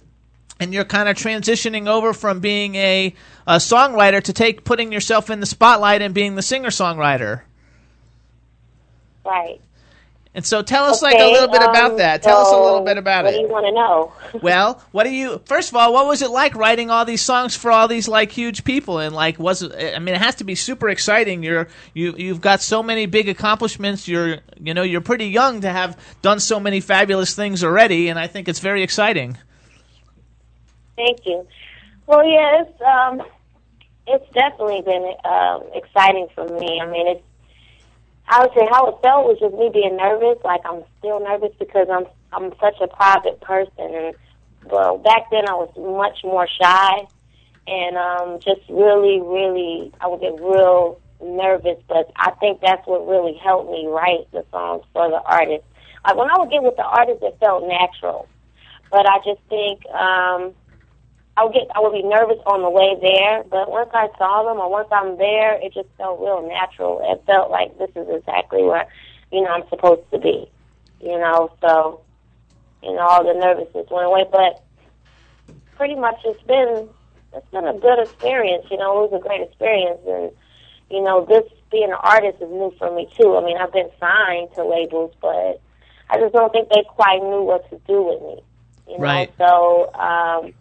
And 0.58 0.72
you're 0.72 0.84
kind 0.84 1.08
of 1.08 1.16
transitioning 1.16 1.88
over 1.88 2.12
from 2.12 2.40
being 2.40 2.76
a, 2.76 3.14
a 3.46 3.56
songwriter 3.56 4.22
to 4.22 4.32
take 4.32 4.64
putting 4.64 4.92
yourself 4.92 5.28
in 5.28 5.40
the 5.40 5.46
spotlight 5.46 6.02
and 6.02 6.14
being 6.14 6.36
the 6.36 6.42
singer 6.42 6.68
songwriter. 6.68 7.42
Right. 9.24 9.60
And 10.34 10.46
so 10.46 10.62
tell 10.62 10.84
us 10.84 11.02
like 11.02 11.18
a 11.18 11.30
little 11.30 11.48
bit 11.48 11.62
about 11.62 11.90
um, 11.92 11.96
that. 11.98 12.22
Tell 12.22 12.38
us 12.38 12.52
a 12.52 12.56
little 12.56 12.80
bit 12.80 12.96
about 12.96 13.24
what 13.24 13.34
it. 13.34 13.36
do 13.36 13.42
you 13.42 13.48
want 13.48 13.66
to 13.66 13.72
know? 13.72 14.40
well, 14.42 14.82
what 14.90 15.04
do 15.04 15.10
you 15.10 15.42
First 15.44 15.68
of 15.68 15.76
all, 15.76 15.92
what 15.92 16.06
was 16.06 16.22
it 16.22 16.30
like 16.30 16.54
writing 16.54 16.88
all 16.90 17.04
these 17.04 17.20
songs 17.20 17.54
for 17.54 17.70
all 17.70 17.86
these 17.86 18.08
like 18.08 18.32
huge 18.32 18.64
people 18.64 18.98
and 18.98 19.14
like 19.14 19.38
was 19.38 19.62
I 19.62 19.98
mean 19.98 20.14
it 20.14 20.22
has 20.22 20.36
to 20.36 20.44
be 20.44 20.54
super 20.54 20.88
exciting. 20.88 21.42
You're 21.42 21.68
you 21.92 22.14
you've 22.16 22.40
got 22.40 22.62
so 22.62 22.82
many 22.82 23.04
big 23.04 23.28
accomplishments. 23.28 24.08
You're 24.08 24.38
you 24.58 24.72
know, 24.72 24.82
you're 24.82 25.02
pretty 25.02 25.26
young 25.26 25.60
to 25.60 25.68
have 25.68 26.00
done 26.22 26.40
so 26.40 26.58
many 26.58 26.80
fabulous 26.80 27.34
things 27.34 27.62
already 27.62 28.08
and 28.08 28.18
I 28.18 28.26
think 28.26 28.48
it's 28.48 28.60
very 28.60 28.82
exciting. 28.82 29.36
Thank 30.96 31.26
you. 31.26 31.46
Well, 32.06 32.24
yeah, 32.24 32.62
it's 32.62 32.80
um, 32.80 33.22
it's 34.06 34.32
definitely 34.32 34.80
been 34.82 35.12
um, 35.24 35.62
exciting 35.74 36.28
for 36.34 36.46
me. 36.58 36.80
I 36.80 36.86
mean, 36.86 37.06
it's 37.06 37.22
I 38.28 38.40
would 38.40 38.52
say 38.54 38.66
how 38.70 38.86
it 38.86 39.02
felt 39.02 39.26
was 39.26 39.38
just 39.40 39.54
me 39.54 39.70
being 39.72 39.96
nervous. 39.96 40.38
Like 40.44 40.60
I'm 40.64 40.84
still 40.98 41.20
nervous 41.20 41.52
because 41.58 41.88
I'm 41.90 42.06
I'm 42.32 42.52
such 42.60 42.80
a 42.80 42.88
private 42.88 43.40
person, 43.40 43.72
and 43.78 44.14
well, 44.64 44.98
back 44.98 45.30
then 45.30 45.48
I 45.48 45.54
was 45.54 45.70
much 45.76 46.24
more 46.24 46.48
shy, 46.48 47.06
and 47.66 47.96
um, 47.96 48.38
just 48.40 48.60
really, 48.68 49.20
really, 49.20 49.92
I 50.00 50.06
would 50.06 50.20
get 50.20 50.40
real 50.40 51.00
nervous. 51.22 51.78
But 51.88 52.10
I 52.16 52.30
think 52.40 52.60
that's 52.60 52.86
what 52.86 53.06
really 53.06 53.34
helped 53.34 53.70
me 53.70 53.86
write 53.86 54.30
the 54.32 54.44
songs 54.50 54.84
for 54.92 55.08
the 55.08 55.20
artist. 55.20 55.64
Like 56.04 56.16
when 56.16 56.30
I 56.30 56.38
would 56.38 56.50
get 56.50 56.62
with 56.62 56.76
the 56.76 56.84
artist, 56.84 57.22
it 57.22 57.36
felt 57.38 57.66
natural. 57.66 58.28
But 58.90 59.06
I 59.08 59.18
just 59.24 59.40
think 59.48 59.86
um, 59.86 60.54
I 61.36 61.44
would 61.44 61.54
get 61.54 61.68
I 61.74 61.80
would 61.80 61.92
be 61.92 62.02
nervous 62.02 62.38
on 62.44 62.60
the 62.60 62.68
way 62.70 62.96
there, 63.00 63.42
but 63.44 63.70
once 63.70 63.90
I 63.94 64.08
saw 64.18 64.44
them 64.44 64.60
or 64.60 64.70
once 64.70 64.88
I'm 64.92 65.16
there, 65.16 65.54
it 65.54 65.72
just 65.72 65.88
felt 65.96 66.20
real 66.20 66.46
natural. 66.46 67.00
It 67.02 67.24
felt 67.24 67.50
like 67.50 67.78
this 67.78 67.90
is 67.96 68.06
exactly 68.10 68.62
where 68.62 68.86
you 69.30 69.40
know 69.40 69.48
I'm 69.48 69.68
supposed 69.70 70.04
to 70.12 70.18
be. 70.18 70.50
You 71.00 71.18
know, 71.18 71.50
so 71.60 72.02
you 72.82 72.92
know 72.92 73.00
all 73.00 73.24
the 73.24 73.38
nervousness 73.38 73.86
went 73.90 74.06
away, 74.06 74.24
but 74.30 74.62
pretty 75.76 75.96
much 75.96 76.20
it's 76.24 76.42
been 76.42 76.88
it's 77.34 77.50
been 77.50 77.66
a 77.66 77.78
good 77.78 77.98
experience. 77.98 78.66
You 78.70 78.76
know, 78.76 79.04
it 79.04 79.10
was 79.10 79.20
a 79.20 79.26
great 79.26 79.40
experience, 79.40 80.00
and 80.06 80.30
you 80.90 81.02
know 81.02 81.24
this 81.24 81.48
being 81.70 81.90
an 81.90 81.98
artist 81.98 82.42
is 82.42 82.50
new 82.50 82.74
for 82.78 82.94
me 82.94 83.08
too. 83.18 83.36
I 83.36 83.44
mean, 83.44 83.56
I've 83.56 83.72
been 83.72 83.90
signed 83.98 84.50
to 84.56 84.64
labels, 84.64 85.14
but 85.22 85.62
I 86.10 86.20
just 86.20 86.34
don't 86.34 86.52
think 86.52 86.68
they 86.68 86.84
quite 86.86 87.22
knew 87.22 87.42
what 87.42 87.68
to 87.70 87.80
do 87.88 88.02
with 88.02 88.20
me. 88.20 88.42
You 88.86 88.98
know, 88.98 89.04
Right. 89.04 89.32
so 89.38 89.92
um, 89.94 90.52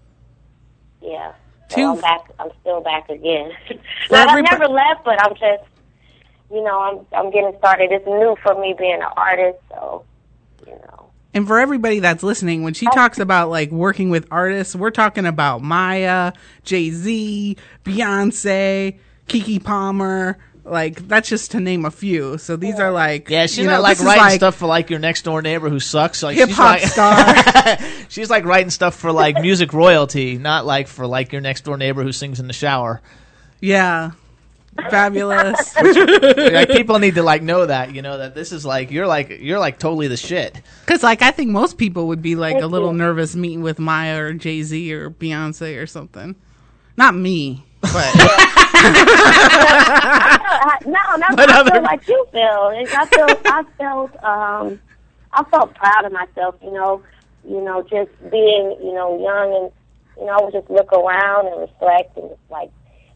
yeah. 1.01 1.33
So 1.69 1.75
Two- 1.75 1.87
I'm 1.89 2.01
back. 2.01 2.31
I'm 2.39 2.49
still 2.61 2.81
back 2.81 3.09
again. 3.09 3.51
Like, 4.09 4.27
I've 4.27 4.43
never 4.43 4.67
left, 4.67 5.05
but 5.05 5.23
I'm 5.23 5.33
just, 5.35 5.63
you 6.51 6.61
know, 6.61 6.79
I'm 6.81 7.05
I'm 7.17 7.31
getting 7.31 7.53
started. 7.59 7.93
It's 7.93 8.05
new 8.05 8.35
for 8.43 8.59
me 8.59 8.75
being 8.77 8.95
an 8.95 9.07
artist, 9.15 9.57
so 9.69 10.03
you 10.67 10.73
know. 10.73 11.09
And 11.33 11.47
for 11.47 11.59
everybody 11.59 11.99
that's 11.99 12.23
listening, 12.23 12.63
when 12.63 12.73
she 12.73 12.87
talks 12.87 13.19
about 13.19 13.49
like 13.49 13.71
working 13.71 14.09
with 14.09 14.27
artists, 14.31 14.75
we're 14.75 14.91
talking 14.91 15.25
about 15.25 15.61
Mya, 15.61 16.33
Jay 16.65 16.89
Z, 16.89 17.55
Beyonce, 17.85 18.99
Keke 19.27 19.63
Palmer. 19.63 20.37
Like 20.63 21.07
that's 21.07 21.27
just 21.27 21.51
to 21.51 21.59
name 21.59 21.85
a 21.85 21.91
few. 21.91 22.37
So 22.37 22.55
these 22.55 22.79
are 22.79 22.91
like 22.91 23.29
Yeah, 23.29 23.47
she's 23.47 23.59
you 23.59 23.65
not 23.65 23.81
like 23.81 23.99
writing 23.99 24.23
like 24.23 24.33
stuff 24.35 24.55
for 24.55 24.67
like 24.67 24.89
your 24.91 24.99
next 24.99 25.23
door 25.23 25.41
neighbor 25.41 25.69
who 25.69 25.79
sucks. 25.79 26.21
Like 26.21 26.37
hip 26.37 26.49
she's 26.49 26.57
hop 26.57 26.79
like- 26.79 26.87
star. 26.87 27.77
she's 28.09 28.29
like 28.29 28.45
writing 28.45 28.69
stuff 28.69 28.95
for 28.95 29.11
like 29.11 29.41
music 29.41 29.73
royalty, 29.73 30.37
not 30.37 30.65
like 30.65 30.87
for 30.87 31.07
like 31.07 31.31
your 31.31 31.41
next 31.41 31.61
door 31.65 31.77
neighbor 31.77 32.03
who 32.03 32.11
sings 32.11 32.39
in 32.39 32.45
the 32.47 32.53
shower. 32.53 33.01
yeah, 33.59 34.11
fabulous. 34.89 35.75
like 35.81 36.69
people 36.69 36.99
need 36.99 37.15
to 37.15 37.23
like 37.23 37.41
know 37.41 37.65
that, 37.65 37.93
you 37.95 38.01
know, 38.01 38.17
that 38.19 38.35
this 38.35 38.51
is 38.51 38.65
like 38.65 38.91
you're 38.91 39.07
like 39.07 39.39
you're 39.41 39.59
like 39.59 39.79
totally 39.79 40.07
the 40.07 40.17
shit. 40.17 40.61
Because 40.85 41.01
like 41.03 41.21
I 41.23 41.31
think 41.31 41.49
most 41.49 41.77
people 41.79 42.07
would 42.09 42.21
be 42.21 42.35
like 42.35 42.61
a 42.61 42.67
little 42.67 42.93
nervous 42.93 43.35
meeting 43.35 43.61
with 43.61 43.79
Mya 43.79 44.17
or 44.19 44.33
Jay 44.33 44.61
Z 44.63 44.93
or 44.93 45.09
Beyonce 45.09 45.81
or 45.81 45.87
something. 45.87 46.35
Not 46.97 47.15
me, 47.15 47.65
but 47.81 47.91
I- 49.53 50.79
no, 50.85 50.99
that's 51.19 51.35
But 51.35 51.49
how 51.49 51.63
I 51.63 51.69
feel 51.71 51.81
like 51.83 52.07
you 52.07 52.27
feel. 52.31 52.71
I 52.93 53.05
feel 53.07 53.27
I 53.45 53.63
felt 53.77 54.23
um 54.23 54.79
I 55.33 55.43
felt 55.45 55.73
proud 55.75 56.05
of 56.05 56.11
myself, 56.11 56.55
you 56.61 56.71
know, 56.71 57.01
you 57.47 57.61
know, 57.61 57.81
just 57.83 58.11
being, 58.29 58.77
you 58.81 58.93
know, 58.93 59.17
young 59.21 59.55
and 59.55 59.71
you 60.17 60.25
know, 60.25 60.33
I 60.37 60.43
would 60.43 60.53
just 60.53 60.69
look 60.69 60.91
around 60.93 61.47
and 61.47 61.61
reflect 61.61 62.17
and 62.17 62.29
just 62.29 62.41
like 62.49 62.69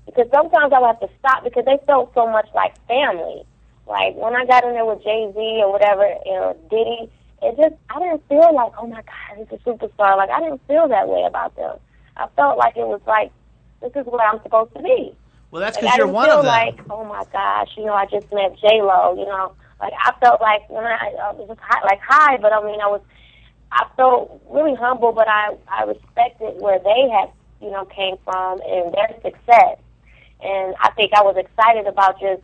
because 0.05 0.27
sometimes 0.33 0.71
I 0.73 0.79
would 0.79 0.87
have 0.87 0.99
to 1.01 1.09
stop 1.19 1.43
because 1.43 1.65
they 1.65 1.77
felt 1.85 2.13
so 2.13 2.27
much 2.29 2.47
like 2.55 2.73
family. 2.87 3.43
Like 3.87 4.15
when 4.15 4.35
I 4.35 4.45
got 4.45 4.63
in 4.63 4.73
there 4.73 4.85
with 4.85 5.03
Jay 5.03 5.29
Z 5.33 5.39
or 5.61 5.71
whatever, 5.71 6.07
you 6.25 6.33
know, 6.33 6.57
Diddy, 6.69 7.09
it 7.43 7.55
just 7.57 7.75
I 7.89 7.99
didn't 7.99 8.27
feel 8.27 8.53
like, 8.53 8.71
oh 8.79 8.87
my 8.87 9.01
God, 9.03 9.37
he's 9.37 9.47
a 9.51 9.57
superstar. 9.63 10.17
Like 10.17 10.29
I 10.29 10.39
didn't 10.41 10.61
feel 10.67 10.87
that 10.87 11.07
way 11.07 11.23
about 11.27 11.55
them. 11.55 11.77
I 12.17 12.27
felt 12.35 12.57
like 12.57 12.77
it 12.77 12.87
was 12.87 13.01
like 13.05 13.31
this 13.93 14.05
is 14.05 14.11
where 14.11 14.27
I'm 14.27 14.41
supposed 14.41 14.73
to 14.75 14.81
be. 14.81 15.15
Well, 15.51 15.61
that's 15.61 15.77
because 15.77 15.93
I 15.93 15.97
you're 15.97 16.07
one 16.07 16.29
of 16.29 16.43
them. 16.43 16.47
like, 16.47 16.79
oh 16.89 17.05
my 17.05 17.23
gosh, 17.31 17.69
you 17.77 17.85
know, 17.85 17.93
I 17.93 18.05
just 18.05 18.31
met 18.33 18.57
J 18.59 18.81
Lo. 18.81 19.15
You 19.17 19.25
know, 19.25 19.53
like 19.79 19.93
I 20.03 20.11
felt 20.19 20.41
like 20.41 20.69
when 20.69 20.83
I, 20.83 21.13
I 21.21 21.31
was 21.33 21.47
just 21.47 21.59
high, 21.61 21.83
like 21.85 21.99
high, 22.01 22.37
but 22.37 22.51
I 22.51 22.63
mean, 22.65 22.81
I 22.81 22.87
was, 22.87 23.01
I 23.71 23.85
felt 23.95 24.41
really 24.49 24.75
humble, 24.75 25.11
but 25.11 25.27
I 25.27 25.55
I 25.67 25.83
respected 25.83 26.59
where 26.59 26.79
they 26.79 27.09
had, 27.09 27.29
you 27.61 27.71
know, 27.71 27.85
came 27.85 28.17
from 28.23 28.59
and 28.61 28.93
their 28.93 29.15
success, 29.21 29.77
and 30.41 30.75
I 30.81 30.91
think 30.95 31.13
I 31.13 31.21
was 31.21 31.37
excited 31.37 31.87
about 31.87 32.19
just, 32.19 32.41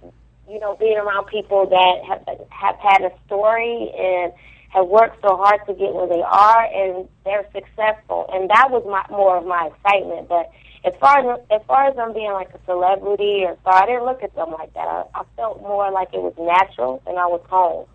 you 0.49 0.59
know, 0.59 0.75
being 0.75 0.97
around 0.97 1.25
people 1.25 1.67
that 1.67 2.05
have 2.07 2.23
have 2.49 2.75
had 2.77 3.01
a 3.01 3.11
story 3.25 3.91
and 3.97 4.31
have 4.71 4.87
worked 4.87 5.21
so 5.21 5.35
hard 5.35 5.59
to 5.67 5.73
get 5.73 5.93
where 5.93 6.07
they 6.07 6.21
are, 6.21 6.63
and 6.65 7.07
they're 7.25 7.45
successful, 7.53 8.25
and 8.31 8.49
that 8.49 8.71
was 8.71 8.83
my 8.85 9.05
more 9.15 9.37
of 9.37 9.45
my 9.45 9.69
excitement, 9.71 10.27
but 10.29 10.49
as 10.83 10.93
far 10.99 11.19
as 11.19 11.39
as 11.51 11.61
far 11.67 11.87
as 11.87 11.95
them 11.95 12.13
being 12.13 12.31
like 12.31 12.49
a 12.53 12.59
celebrity 12.65 13.43
or 13.45 13.57
star, 13.61 13.83
I 13.83 13.85
didn't 13.85 14.05
look 14.05 14.23
at 14.23 14.33
them 14.35 14.51
like 14.51 14.73
that. 14.73 14.87
I, 14.87 15.03
I 15.13 15.23
felt 15.35 15.61
more 15.61 15.91
like 15.91 16.09
it 16.13 16.21
was 16.21 16.33
natural, 16.39 17.01
and 17.05 17.19
I 17.19 17.27
was 17.27 17.41
home. 17.49 17.85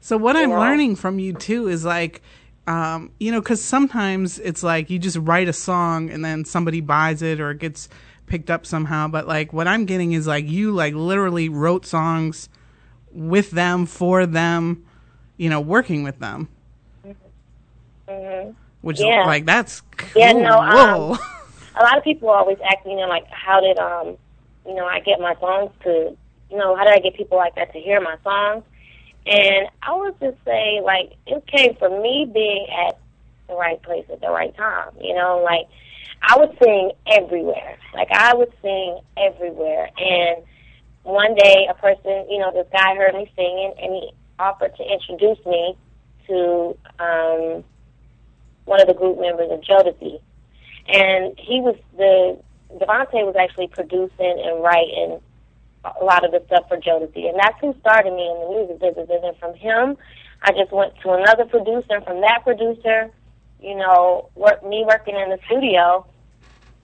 So 0.00 0.16
what 0.16 0.36
I'm 0.36 0.50
know? 0.50 0.60
learning 0.60 0.96
from 0.96 1.18
you 1.18 1.32
too 1.32 1.68
is 1.68 1.84
like, 1.84 2.22
um, 2.66 3.10
you 3.18 3.32
know, 3.32 3.40
because 3.40 3.62
sometimes 3.62 4.38
it's 4.38 4.62
like 4.62 4.90
you 4.90 4.98
just 4.98 5.16
write 5.16 5.48
a 5.48 5.52
song 5.52 6.10
and 6.10 6.24
then 6.24 6.44
somebody 6.44 6.80
buys 6.80 7.22
it 7.22 7.40
or 7.40 7.52
it 7.52 7.58
gets 7.58 7.88
picked 8.26 8.50
up 8.50 8.66
somehow. 8.66 9.08
But 9.08 9.26
like 9.26 9.52
what 9.52 9.66
I'm 9.66 9.86
getting 9.86 10.12
is 10.12 10.26
like 10.26 10.48
you 10.48 10.72
like 10.72 10.94
literally 10.94 11.48
wrote 11.48 11.86
songs 11.86 12.48
with 13.10 13.50
them 13.52 13.86
for 13.86 14.26
them, 14.26 14.84
you 15.36 15.48
know, 15.50 15.60
working 15.60 16.02
with 16.02 16.18
them. 16.18 16.48
Which 18.82 19.00
Yeah. 19.00 19.20
is 19.22 19.26
like 19.26 19.46
that's 19.46 19.80
cool. 19.96 20.10
Yeah, 20.20 20.32
no, 20.32 20.60
um, 20.60 21.18
A 21.78 21.82
lot 21.82 21.98
of 21.98 22.04
people 22.04 22.30
always 22.30 22.58
ask 22.64 22.84
me, 22.86 22.92
you 22.92 22.98
know, 22.98 23.08
like, 23.08 23.26
how 23.30 23.60
did 23.60 23.78
um, 23.78 24.16
you 24.66 24.74
know, 24.74 24.86
I 24.86 25.00
get 25.00 25.20
my 25.20 25.34
songs 25.40 25.70
to, 25.84 26.16
you 26.50 26.56
know, 26.56 26.74
how 26.76 26.84
did 26.84 26.94
I 26.94 26.98
get 27.00 27.14
people 27.16 27.36
like 27.36 27.54
that 27.56 27.72
to 27.72 27.80
hear 27.80 28.00
my 28.00 28.16
songs? 28.24 28.64
And 29.26 29.68
I 29.82 29.94
would 29.94 30.18
just 30.20 30.38
say, 30.44 30.80
like, 30.84 31.12
it 31.26 31.44
came 31.46 31.74
from 31.76 32.00
me 32.02 32.30
being 32.32 32.66
at 32.86 32.98
the 33.48 33.54
right 33.54 33.82
place 33.82 34.04
at 34.12 34.20
the 34.20 34.30
right 34.30 34.54
time. 34.56 34.90
You 35.00 35.14
know, 35.14 35.42
like 35.44 35.66
I 36.22 36.38
would 36.38 36.56
sing 36.62 36.92
everywhere. 37.06 37.76
Like 37.94 38.08
I 38.12 38.34
would 38.34 38.52
sing 38.62 39.00
everywhere. 39.16 39.90
And 39.98 40.44
one 41.02 41.34
day, 41.34 41.66
a 41.70 41.74
person, 41.74 42.26
you 42.30 42.38
know, 42.38 42.52
this 42.52 42.66
guy 42.72 42.94
heard 42.96 43.14
me 43.14 43.30
singing, 43.36 43.74
and 43.80 43.92
he 43.94 44.10
offered 44.38 44.76
to 44.76 44.84
introduce 44.84 45.44
me 45.46 45.76
to 46.26 46.76
um, 46.98 47.64
one 48.64 48.80
of 48.80 48.88
the 48.88 48.94
group 48.94 49.20
members 49.20 49.50
of 49.50 49.60
Jodeci. 49.60 50.20
And 50.88 51.38
he 51.38 51.60
was 51.60 51.76
the 51.96 52.38
DeVante 52.78 53.24
was 53.24 53.36
actually 53.38 53.68
producing 53.68 54.42
and 54.44 54.62
writing 54.62 55.20
a 55.84 56.04
lot 56.04 56.24
of 56.24 56.32
the 56.32 56.42
stuff 56.46 56.68
for 56.68 56.76
Jodeci, 56.76 57.28
and 57.28 57.38
that's 57.38 57.58
who 57.60 57.74
started 57.80 58.12
me 58.12 58.28
in 58.28 58.40
the 58.40 58.48
music 58.50 58.80
business. 58.80 59.22
And 59.22 59.36
from 59.38 59.54
him, 59.54 59.96
I 60.42 60.52
just 60.52 60.72
went 60.72 60.94
to 61.02 61.12
another 61.12 61.44
producer, 61.44 62.00
from 62.02 62.20
that 62.20 62.40
producer, 62.42 63.10
you 63.60 63.76
know, 63.76 64.28
work, 64.34 64.64
me 64.66 64.84
working 64.86 65.16
in 65.16 65.30
the 65.30 65.38
studio, 65.46 66.04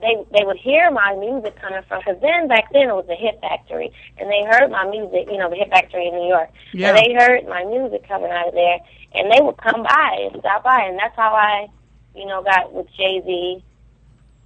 they 0.02 0.16
they 0.36 0.44
would 0.44 0.58
hear 0.58 0.90
my 0.90 1.14
music 1.14 1.56
coming 1.56 1.80
from 1.88 2.00
because 2.00 2.20
then 2.20 2.48
back 2.48 2.70
then 2.72 2.90
it 2.90 2.94
was 2.94 3.06
the 3.08 3.14
Hit 3.14 3.40
Factory, 3.40 3.90
and 4.18 4.28
they 4.28 4.42
heard 4.44 4.70
my 4.70 4.84
music, 4.90 5.28
you 5.30 5.38
know, 5.38 5.48
the 5.48 5.56
Hit 5.56 5.70
Factory 5.70 6.08
in 6.08 6.14
New 6.14 6.28
York, 6.28 6.50
Yeah. 6.74 6.88
and 6.90 6.98
they 6.98 7.14
heard 7.14 7.46
my 7.48 7.64
music 7.64 8.06
coming 8.06 8.30
out 8.30 8.48
of 8.48 8.54
there, 8.54 8.78
and 9.14 9.30
they 9.32 9.40
would 9.40 9.56
come 9.56 9.82
by 9.84 10.28
and 10.30 10.40
stop 10.40 10.64
by, 10.64 10.82
and 10.84 10.98
that's 10.98 11.16
how 11.16 11.32
I, 11.32 11.68
you 12.14 12.26
know, 12.26 12.42
got 12.42 12.72
with 12.74 12.86
Jay 12.96 13.22
Z 13.24 13.64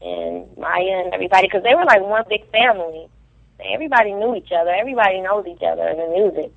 and 0.02 0.46
Mya 0.56 1.02
and 1.04 1.14
everybody 1.14 1.48
because 1.48 1.62
they 1.64 1.74
were 1.74 1.84
like 1.84 2.02
one 2.02 2.24
big 2.28 2.48
family. 2.52 3.08
Everybody 3.72 4.12
knew 4.12 4.34
each 4.36 4.52
other. 4.52 4.70
Everybody 4.70 5.22
knows 5.22 5.46
each 5.46 5.62
other 5.62 5.88
in 5.88 5.96
the 5.96 6.08
music 6.08 6.52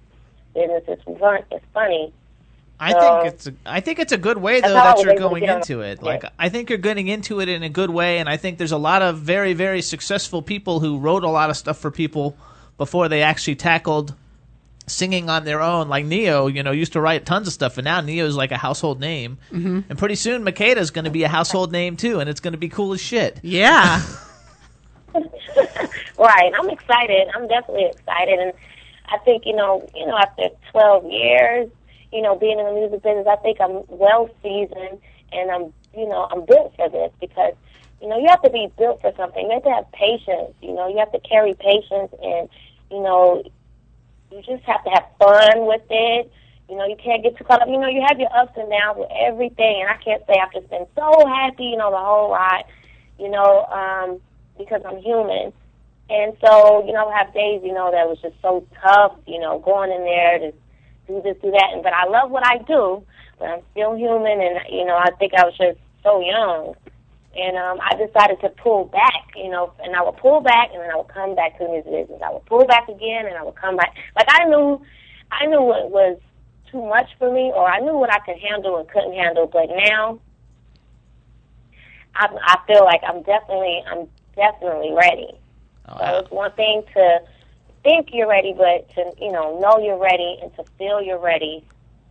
business. 0.53 0.83
It's 0.87 1.19
fun. 1.19 1.39
It's 1.49 1.65
funny. 1.73 2.13
I 2.79 2.91
So- 2.93 2.99
think 3.21 3.33
it's 3.33 3.47
a, 3.47 3.53
I 3.65 3.79
think 3.81 3.99
it's 3.99 4.11
a 4.13 4.17
good 4.17 4.37
way 4.37 4.61
though 4.61 4.73
that 4.73 4.99
you're 5.03 5.15
going 5.15 5.43
into 5.43 5.81
it. 5.81 5.99
yeah. 6.01 6.05
Like 6.07 6.23
I 6.39 6.49
think 6.49 6.69
you're 6.69 6.77
getting 6.79 7.07
into 7.07 7.41
it 7.41 7.49
in 7.49 7.61
a 7.63 7.69
good 7.69 7.89
way, 7.89 8.19
and 8.19 8.29
I 8.29 8.37
think 8.37 8.57
there's 8.57 8.71
a 8.71 8.77
lot 8.77 9.01
of 9.01 9.17
very 9.17 9.53
very 9.53 9.81
successful 9.81 10.41
people 10.41 10.79
who 10.79 10.97
wrote 10.99 11.23
a 11.23 11.29
lot 11.29 11.49
of 11.49 11.57
stuff 11.57 11.77
for 11.77 11.91
people 11.91 12.37
before 12.77 13.09
they 13.09 13.21
actually 13.21 13.55
tackled 13.55 14.13
singing 14.87 15.29
on 15.29 15.43
their 15.45 15.61
own. 15.61 15.89
Like 15.89 16.05
Ne-Yo, 16.05 16.47
you 16.47 16.63
know, 16.63 16.71
used 16.71 16.93
to 16.93 17.01
write 17.01 17.25
tons 17.25 17.47
of 17.47 17.53
stuff, 17.53 17.77
and 17.77 17.85
now 17.85 17.99
Ne-Yo 18.01 18.25
is 18.25 18.35
like 18.37 18.51
a 18.51 18.57
household 18.57 18.99
name. 18.99 19.37
Mm-hmm. 19.51 19.81
And 19.89 19.99
pretty 19.99 20.15
soon, 20.15 20.43
Makeda's 20.43 20.89
going 20.89 21.05
to 21.05 21.11
be 21.11 21.23
a 21.23 21.27
household 21.27 21.71
name 21.71 21.95
too, 21.97 22.19
and 22.21 22.29
it's 22.29 22.39
going 22.39 22.53
to 22.53 22.57
be 22.57 22.69
cool 22.69 22.93
as 22.93 23.01
shit. 23.01 23.39
Yeah. 23.43 24.01
Right. 26.17 26.51
I'm 26.59 26.69
excited. 26.69 27.27
I'm 27.33 27.47
definitely 27.47 27.85
excited, 27.85 28.39
and 28.39 28.53
I 29.07 29.17
think 29.19 29.45
you 29.45 29.55
know, 29.55 29.87
you 29.95 30.05
know, 30.05 30.17
after 30.17 30.49
12 30.71 31.05
years, 31.11 31.69
you 32.11 32.21
know, 32.21 32.35
being 32.35 32.59
in 32.59 32.65
the 32.65 32.73
music 32.73 33.03
business, 33.03 33.27
I 33.29 33.35
think 33.37 33.59
I'm 33.61 33.83
well 33.87 34.29
seasoned, 34.41 34.99
and 35.31 35.51
I'm, 35.51 35.73
you 35.95 36.07
know, 36.07 36.27
I'm 36.31 36.45
built 36.45 36.73
for 36.75 36.89
this 36.89 37.11
because, 37.19 37.53
you 38.01 38.07
know, 38.07 38.17
you 38.17 38.27
have 38.29 38.41
to 38.43 38.49
be 38.49 38.69
built 38.77 39.01
for 39.01 39.13
something. 39.15 39.45
You 39.45 39.53
have 39.53 39.63
to 39.63 39.71
have 39.71 39.91
patience. 39.91 40.53
You 40.61 40.73
know, 40.73 40.87
you 40.87 40.97
have 40.97 41.11
to 41.11 41.19
carry 41.19 41.53
patience, 41.53 42.13
and 42.21 42.49
you 42.89 43.01
know, 43.01 43.43
you 44.31 44.41
just 44.41 44.63
have 44.63 44.83
to 44.83 44.89
have 44.89 45.05
fun 45.19 45.65
with 45.65 45.83
it. 45.89 46.31
You 46.69 46.75
know, 46.77 46.85
you 46.85 46.95
can't 46.95 47.23
get 47.23 47.37
too 47.37 47.43
caught 47.43 47.61
up. 47.61 47.67
You 47.67 47.79
know, 47.79 47.87
you 47.87 48.03
have 48.07 48.19
your 48.19 48.29
ups 48.35 48.53
and 48.55 48.69
downs 48.69 48.97
with 48.99 49.09
everything, 49.19 49.81
and 49.81 49.89
I 49.89 49.97
can't 50.03 50.23
say 50.27 50.35
I've 50.41 50.53
just 50.53 50.69
been 50.69 50.85
so 50.95 51.25
happy, 51.27 51.65
you 51.65 51.77
know, 51.77 51.91
the 51.91 51.97
whole 51.97 52.31
ride. 52.31 52.65
You 53.17 53.29
know, 53.29 53.65
um, 53.65 54.21
because 54.57 54.81
I'm 54.85 54.97
human. 54.99 55.51
And 56.09 56.35
so, 56.43 56.85
you 56.85 56.93
know, 56.93 57.07
I 57.07 57.17
have 57.19 57.33
days, 57.33 57.61
you 57.63 57.73
know, 57.73 57.91
that 57.91 58.07
was 58.07 58.17
just 58.21 58.35
so 58.41 58.65
tough, 58.81 59.13
you 59.27 59.39
know, 59.39 59.59
going 59.59 59.91
in 59.91 60.03
there 60.03 60.39
to 60.39 60.53
do 61.09 61.21
this, 61.21 61.35
do 61.41 61.51
that. 61.51 61.69
And, 61.73 61.83
but 61.83 61.93
I 61.93 62.05
love 62.07 62.29
what 62.29 62.45
I 62.45 62.59
do, 62.59 63.03
but 63.37 63.49
I'm 63.49 63.61
still 63.71 63.97
human. 63.97 64.39
And, 64.39 64.59
you 64.69 64.85
know, 64.85 64.95
I 64.95 65.09
think 65.17 65.33
I 65.33 65.43
was 65.43 65.57
just 65.57 65.77
so 66.03 66.21
young. 66.21 66.75
And 67.35 67.57
um, 67.57 67.79
I 67.81 67.95
decided 67.95 68.39
to 68.41 68.49
pull 68.49 68.85
back, 68.85 69.33
you 69.35 69.49
know, 69.49 69.73
and 69.83 69.95
I 69.95 70.01
would 70.01 70.17
pull 70.17 70.41
back 70.41 70.69
and 70.73 70.81
then 70.81 70.89
I 70.89 70.95
would 70.95 71.09
come 71.09 71.35
back 71.35 71.57
to 71.57 71.65
the 71.65 71.69
music 71.69 71.91
business. 71.91 72.21
I 72.25 72.31
would 72.31 72.45
pull 72.45 72.65
back 72.65 72.87
again 72.89 73.27
and 73.27 73.35
I 73.35 73.43
would 73.43 73.55
come 73.55 73.75
back. 73.75 73.95
Like 74.15 74.27
I 74.29 74.45
knew, 74.45 74.81
I 75.31 75.45
knew 75.45 75.61
what 75.61 75.91
was 75.91 76.17
too 76.71 76.81
much 76.85 77.09
for 77.19 77.31
me 77.31 77.51
or 77.53 77.69
I 77.69 77.79
knew 77.79 77.97
what 77.97 78.11
I 78.11 78.19
could 78.19 78.37
handle 78.39 78.77
and 78.77 78.89
couldn't 78.89 79.13
handle. 79.13 79.45
But 79.45 79.69
now 79.69 80.19
I, 82.15 82.27
I 82.41 82.57
feel 82.65 82.83
like 82.83 83.01
I'm 83.07 83.21
definitely, 83.21 83.83
I'm 83.89 84.07
definitely 84.35 84.93
ready. 84.93 85.29
Oh, 85.87 85.97
So 85.99 86.17
it's 86.19 86.31
one 86.31 86.51
thing 86.53 86.83
to 86.95 87.19
think 87.83 88.09
you're 88.11 88.27
ready, 88.29 88.53
but 88.57 88.89
to 88.95 89.11
you 89.21 89.31
know 89.31 89.59
know 89.59 89.77
you're 89.83 89.97
ready 89.99 90.37
and 90.41 90.53
to 90.55 90.63
feel 90.77 91.01
you're 91.01 91.19
ready, 91.19 91.63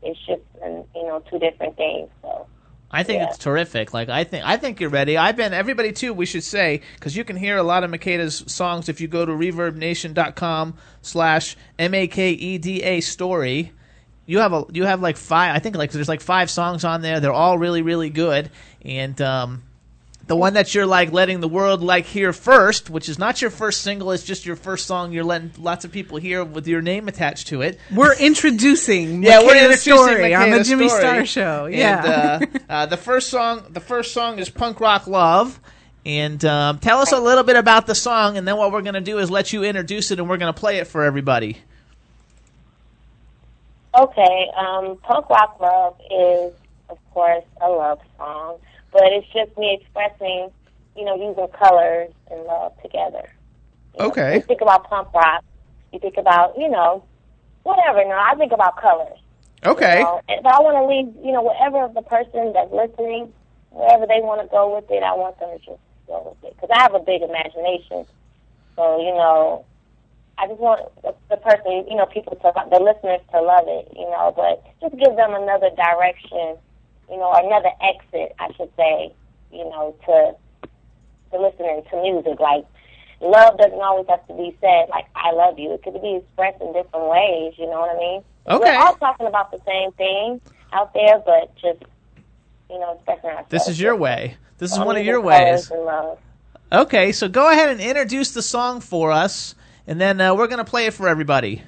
it's 0.02 0.18
just 0.26 0.42
you 0.62 1.02
know 1.02 1.22
two 1.30 1.38
different 1.38 1.76
things. 1.76 2.08
So 2.22 2.46
I 2.90 3.02
think 3.02 3.20
Yeah. 3.20 3.28
it's 3.28 3.38
terrific. 3.38 3.92
Like 3.92 4.08
I 4.08 4.24
think 4.24 4.44
I 4.46 4.56
think 4.56 4.80
you're 4.80 4.90
ready. 4.90 5.16
I've 5.16 5.36
been 5.36 5.52
everybody 5.52 5.92
too. 5.92 6.12
We 6.14 6.26
should 6.26 6.44
say 6.44 6.80
because 6.94 7.16
you 7.16 7.24
can 7.24 7.36
hear 7.36 7.56
a 7.56 7.62
lot 7.62 7.84
of 7.84 7.90
Makeda's 7.90 8.44
songs 8.46 8.88
if 8.88 9.00
you 9.00 9.08
go 9.08 9.26
to 9.26 9.32
ReverbNation.com 9.32 10.74
slash 11.02 11.56
m 11.78 11.94
a 11.94 12.06
k 12.06 12.30
e 12.32 12.58
d 12.58 12.82
a 12.82 13.00
story. 13.00 13.72
You 14.26 14.38
have 14.40 14.52
a 14.52 14.64
you 14.72 14.84
have 14.84 15.00
like 15.00 15.16
five. 15.16 15.54
I 15.56 15.58
think 15.58 15.76
like 15.76 15.90
there's 15.92 16.08
like 16.08 16.20
five 16.20 16.50
songs 16.50 16.84
on 16.84 17.02
there. 17.02 17.20
They're 17.20 17.32
all 17.32 17.58
really 17.58 17.82
really 17.82 18.10
good. 18.10 18.50
And 18.84 19.20
um, 19.22 19.62
the 20.28 20.36
one 20.36 20.52
that 20.54 20.74
you're 20.74 20.86
like 20.86 21.10
letting 21.10 21.40
the 21.40 21.48
world 21.48 21.82
like 21.82 22.04
hear 22.04 22.32
first, 22.34 22.90
which 22.90 23.08
is 23.08 23.18
not 23.18 23.40
your 23.40 23.50
first 23.50 23.80
single, 23.80 24.12
it's 24.12 24.22
just 24.22 24.44
your 24.44 24.56
first 24.56 24.86
song. 24.86 25.10
You're 25.10 25.24
letting 25.24 25.52
lots 25.58 25.86
of 25.86 25.90
people 25.90 26.18
hear 26.18 26.44
with 26.44 26.68
your 26.68 26.82
name 26.82 27.08
attached 27.08 27.48
to 27.48 27.62
it. 27.62 27.80
We're 27.90 28.14
introducing 28.14 29.22
Yeah, 29.22 29.40
we're 29.40 29.56
introducing 29.56 29.94
story 29.94 30.34
on 30.34 30.50
the 30.50 30.62
Jimmy 30.62 30.88
story. 30.88 31.00
Star 31.00 31.26
Show. 31.26 31.66
Yeah. 31.66 32.40
And, 32.42 32.56
uh, 32.56 32.58
uh, 32.68 32.86
the 32.86 32.98
first 32.98 33.30
song, 33.30 33.64
the 33.70 33.80
first 33.80 34.12
song 34.12 34.38
is 34.38 34.50
"Punk 34.50 34.80
Rock 34.80 35.06
Love." 35.06 35.58
And 36.04 36.42
um, 36.44 36.78
tell 36.78 37.00
us 37.00 37.12
a 37.12 37.18
little 37.18 37.44
bit 37.44 37.56
about 37.56 37.86
the 37.86 37.94
song, 37.94 38.36
and 38.36 38.46
then 38.46 38.56
what 38.56 38.70
we're 38.70 38.82
going 38.82 38.94
to 38.94 39.00
do 39.00 39.18
is 39.18 39.30
let 39.30 39.52
you 39.52 39.64
introduce 39.64 40.10
it, 40.10 40.18
and 40.18 40.28
we're 40.28 40.38
going 40.38 40.52
to 40.52 40.58
play 40.58 40.78
it 40.78 40.86
for 40.86 41.04
everybody. 41.04 41.58
okay, 43.94 44.50
um, 44.56 44.96
punk 45.02 45.28
rock 45.28 45.58
love 45.60 45.96
is 46.10 46.52
of 46.88 46.98
course 47.12 47.44
a 47.60 47.68
love 47.68 48.00
song, 48.16 48.58
but 48.92 49.04
it's 49.04 49.26
just 49.32 49.56
me 49.58 49.78
expressing 49.80 50.50
you 50.96 51.04
know 51.04 51.14
using 51.14 51.48
colors 51.48 52.12
and 52.30 52.42
love 52.44 52.72
together. 52.82 53.28
You 53.94 54.00
know, 54.00 54.10
Okay. 54.10 54.34
You 54.36 54.40
think 54.42 54.60
about 54.60 54.88
punk 54.88 55.12
rock, 55.12 55.44
you 55.92 55.98
think 55.98 56.16
about 56.16 56.58
you 56.58 56.68
know 56.68 57.04
whatever. 57.62 58.04
No, 58.04 58.16
I 58.18 58.34
think 58.36 58.52
about 58.52 58.76
colors. 58.76 59.18
Okay. 59.64 59.98
You 59.98 60.04
know, 60.04 60.20
but 60.26 60.54
I 60.54 60.60
want 60.60 60.76
to 60.78 60.86
leave, 60.86 61.10
you 61.24 61.32
know, 61.32 61.42
whatever 61.42 61.90
the 61.92 62.02
person 62.02 62.52
that's 62.54 62.72
listening, 62.72 63.32
wherever 63.70 64.06
they 64.06 64.20
want 64.20 64.40
to 64.40 64.48
go 64.48 64.74
with 64.74 64.90
it, 64.90 65.02
I 65.02 65.12
want 65.14 65.38
them 65.40 65.50
to 65.50 65.58
just 65.58 65.82
go 66.06 66.30
with 66.30 66.50
it. 66.50 66.56
Because 66.56 66.70
I 66.72 66.80
have 66.82 66.94
a 66.94 67.00
big 67.02 67.22
imagination. 67.22 68.06
So, 68.76 69.00
you 69.02 69.12
know, 69.12 69.64
I 70.38 70.46
just 70.46 70.60
want 70.60 70.86
the, 71.02 71.14
the 71.28 71.36
person, 71.36 71.84
you 71.90 71.96
know, 71.96 72.06
people 72.06 72.36
to, 72.36 72.52
the 72.70 72.78
listeners 72.78 73.20
to 73.34 73.42
love 73.42 73.66
it, 73.66 73.90
you 73.96 74.06
know, 74.06 74.32
but 74.36 74.62
just 74.80 74.94
give 74.94 75.16
them 75.16 75.34
another 75.34 75.70
direction, 75.74 76.56
you 77.10 77.16
know, 77.16 77.32
another 77.32 77.70
exit, 77.80 78.34
I 78.38 78.52
should 78.56 78.70
say, 78.76 79.12
you 79.52 79.64
know, 79.64 79.94
to, 80.06 80.68
to 81.32 81.40
listening 81.40 81.82
to 81.90 82.02
music. 82.02 82.38
Like, 82.40 82.64
love 83.20 83.58
doesn't 83.58 83.80
always 83.80 84.06
have 84.08 84.26
to 84.28 84.34
be 84.34 84.56
said, 84.60 84.88
like, 84.90 85.06
I 85.14 85.32
love 85.32 85.58
you. 85.58 85.72
It 85.74 85.82
could 85.82 86.00
be 86.00 86.16
expressed 86.16 86.60
in 86.60 86.72
different 86.72 87.08
ways, 87.08 87.54
you 87.56 87.66
know 87.66 87.80
what 87.80 87.94
I 87.94 87.98
mean? 87.98 88.24
Okay. 88.46 88.70
We're 88.70 88.78
all 88.78 88.94
talking 88.96 89.26
about 89.26 89.50
the 89.50 89.60
same 89.66 89.92
thing 89.92 90.40
out 90.72 90.92
there, 90.94 91.18
but 91.24 91.54
just, 91.56 91.82
you 92.70 92.78
know, 92.78 92.94
expressing 92.94 93.30
ourselves. 93.30 93.50
This 93.50 93.68
is 93.68 93.80
your 93.80 93.96
way. 93.96 94.36
This 94.58 94.72
is 94.72 94.78
one 94.78 94.96
of 94.96 95.04
your 95.04 95.20
ways. 95.20 95.70
Okay, 96.70 97.12
so 97.12 97.28
go 97.28 97.50
ahead 97.50 97.70
and 97.70 97.80
introduce 97.80 98.32
the 98.32 98.42
song 98.42 98.80
for 98.80 99.10
us, 99.10 99.54
and 99.86 99.98
then 99.98 100.20
uh, 100.20 100.34
we're 100.34 100.48
going 100.48 100.58
to 100.58 100.70
play 100.70 100.84
it 100.84 100.92
for 100.92 101.08
everybody. 101.08 101.62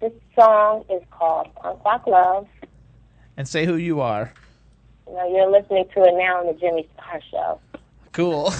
This 0.00 0.12
song 0.34 0.84
is 0.90 1.02
called 1.10 1.48
Punk 1.54 1.82
Rock 1.84 2.06
Love. 2.06 2.46
And 3.38 3.46
say 3.46 3.64
who 3.64 3.76
you 3.76 4.00
are. 4.00 4.32
You 5.06 5.14
know, 5.14 5.28
you're 5.32 5.48
listening 5.50 5.84
to 5.94 6.02
it 6.02 6.14
now 6.16 6.40
on 6.40 6.46
the 6.48 6.54
Jimmy 6.54 6.88
Star 6.94 7.20
Show. 7.30 7.60
Cool. 8.10 8.52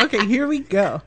okay, 0.02 0.26
here 0.26 0.46
we 0.46 0.58
go. 0.58 1.00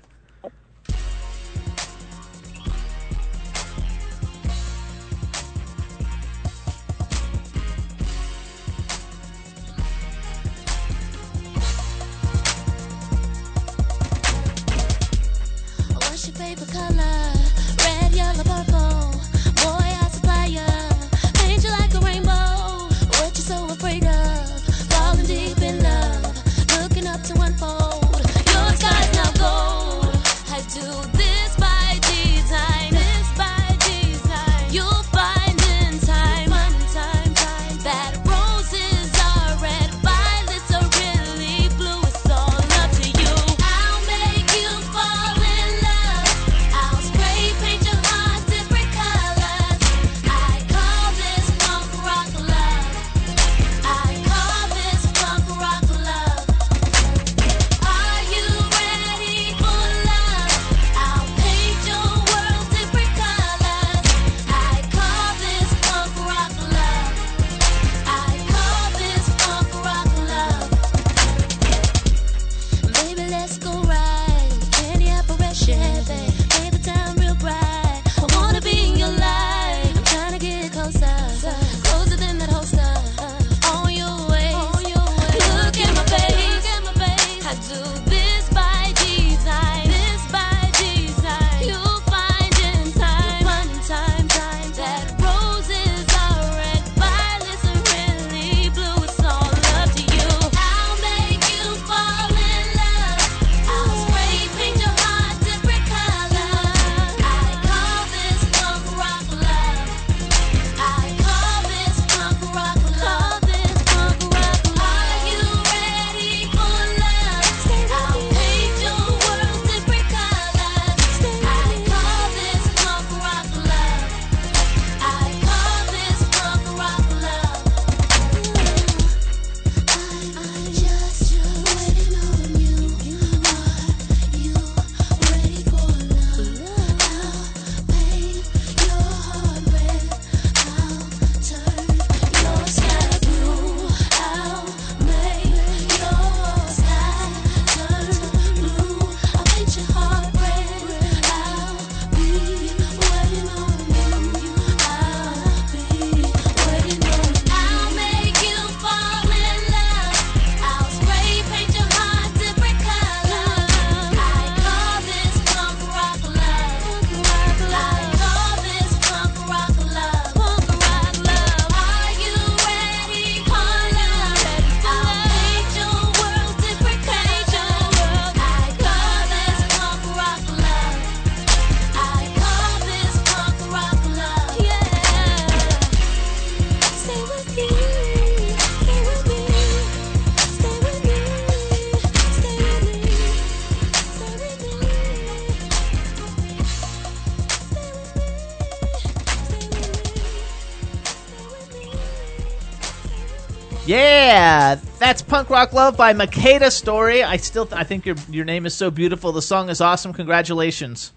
Rock 205.62 205.74
Love 205.74 205.96
by 205.96 206.12
Makeda 206.16 206.72
Story. 206.72 207.22
I 207.22 207.38
still, 207.38 207.70
I 207.72 207.84
think 207.84 208.08
your 208.08 208.16
your 208.32 208.46
name 208.46 208.66
is 208.66 208.74
so 208.74 208.90
beautiful. 208.90 209.32
The 209.32 209.44
song 209.44 209.70
is 209.70 209.80
awesome. 209.80 210.12
Congratulations. 210.12 211.12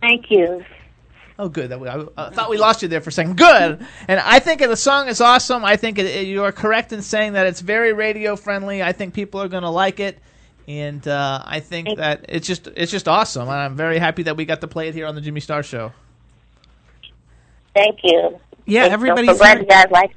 Thank 0.00 0.30
you. 0.30 0.64
Oh, 1.38 1.50
good. 1.50 1.68
That 1.68 1.80
we, 1.80 1.86
I, 1.86 2.02
I 2.16 2.30
thought 2.30 2.48
we 2.48 2.56
lost 2.56 2.80
you 2.80 2.88
there 2.88 3.02
for 3.02 3.10
a 3.10 3.12
second. 3.12 3.36
Good. 3.36 3.86
And 4.08 4.20
I 4.20 4.38
think 4.38 4.60
the 4.60 4.74
song 4.74 5.08
is 5.08 5.20
awesome. 5.20 5.66
I 5.66 5.76
think 5.76 5.98
it, 5.98 6.06
it- 6.06 6.26
you 6.26 6.44
are 6.44 6.52
correct 6.52 6.94
in 6.94 7.02
saying 7.02 7.34
that 7.34 7.46
it's 7.46 7.60
very 7.60 7.92
radio 7.92 8.36
friendly. 8.36 8.82
I 8.82 8.92
think 8.92 9.12
people 9.12 9.38
are 9.42 9.48
going 9.48 9.64
to 9.64 9.68
like 9.68 10.00
it, 10.00 10.18
and 10.66 11.06
uh, 11.06 11.42
I 11.44 11.60
think 11.60 11.98
that 11.98 12.24
it's 12.30 12.46
just 12.46 12.68
it's 12.68 12.90
just 12.90 13.06
awesome. 13.06 13.42
And 13.42 13.58
I'm 13.58 13.76
very 13.76 13.98
happy 13.98 14.22
that 14.22 14.38
we 14.38 14.46
got 14.46 14.62
to 14.62 14.66
play 14.66 14.88
it 14.88 14.94
here 14.94 15.04
on 15.04 15.14
the 15.14 15.20
Jimmy 15.20 15.40
Star 15.40 15.62
Show. 15.62 15.92
Thank 17.74 17.98
you. 18.02 18.40
Yeah, 18.64 18.88
Thank 18.88 18.90
you. 18.90 18.94
everybody's 18.94 19.28
I'm 19.28 19.36
glad 19.36 19.48
hearing, 19.58 19.64
you 19.64 19.68
guys 19.68 19.90
like. 19.90 20.16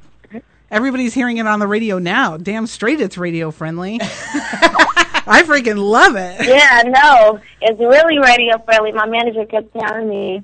Everybody's 0.72 1.14
hearing 1.14 1.38
it 1.38 1.48
on 1.48 1.60
the 1.60 1.68
radio 1.68 2.00
now. 2.00 2.38
Damn 2.38 2.68
straight, 2.68 3.00
it's 3.02 3.18
radio 3.18 3.52
friendly. 3.52 4.00
I 4.02 5.44
freaking 5.46 5.78
love 5.78 6.16
it. 6.16 6.48
Yeah, 6.48 6.84
no. 6.86 7.40
It's 7.62 7.80
really 7.80 8.18
radio 8.20 8.58
friendly. 8.64 8.92
My 8.94 9.06
manager 9.08 9.46
kept 9.46 9.74
telling 9.74 10.08
me 10.08 10.42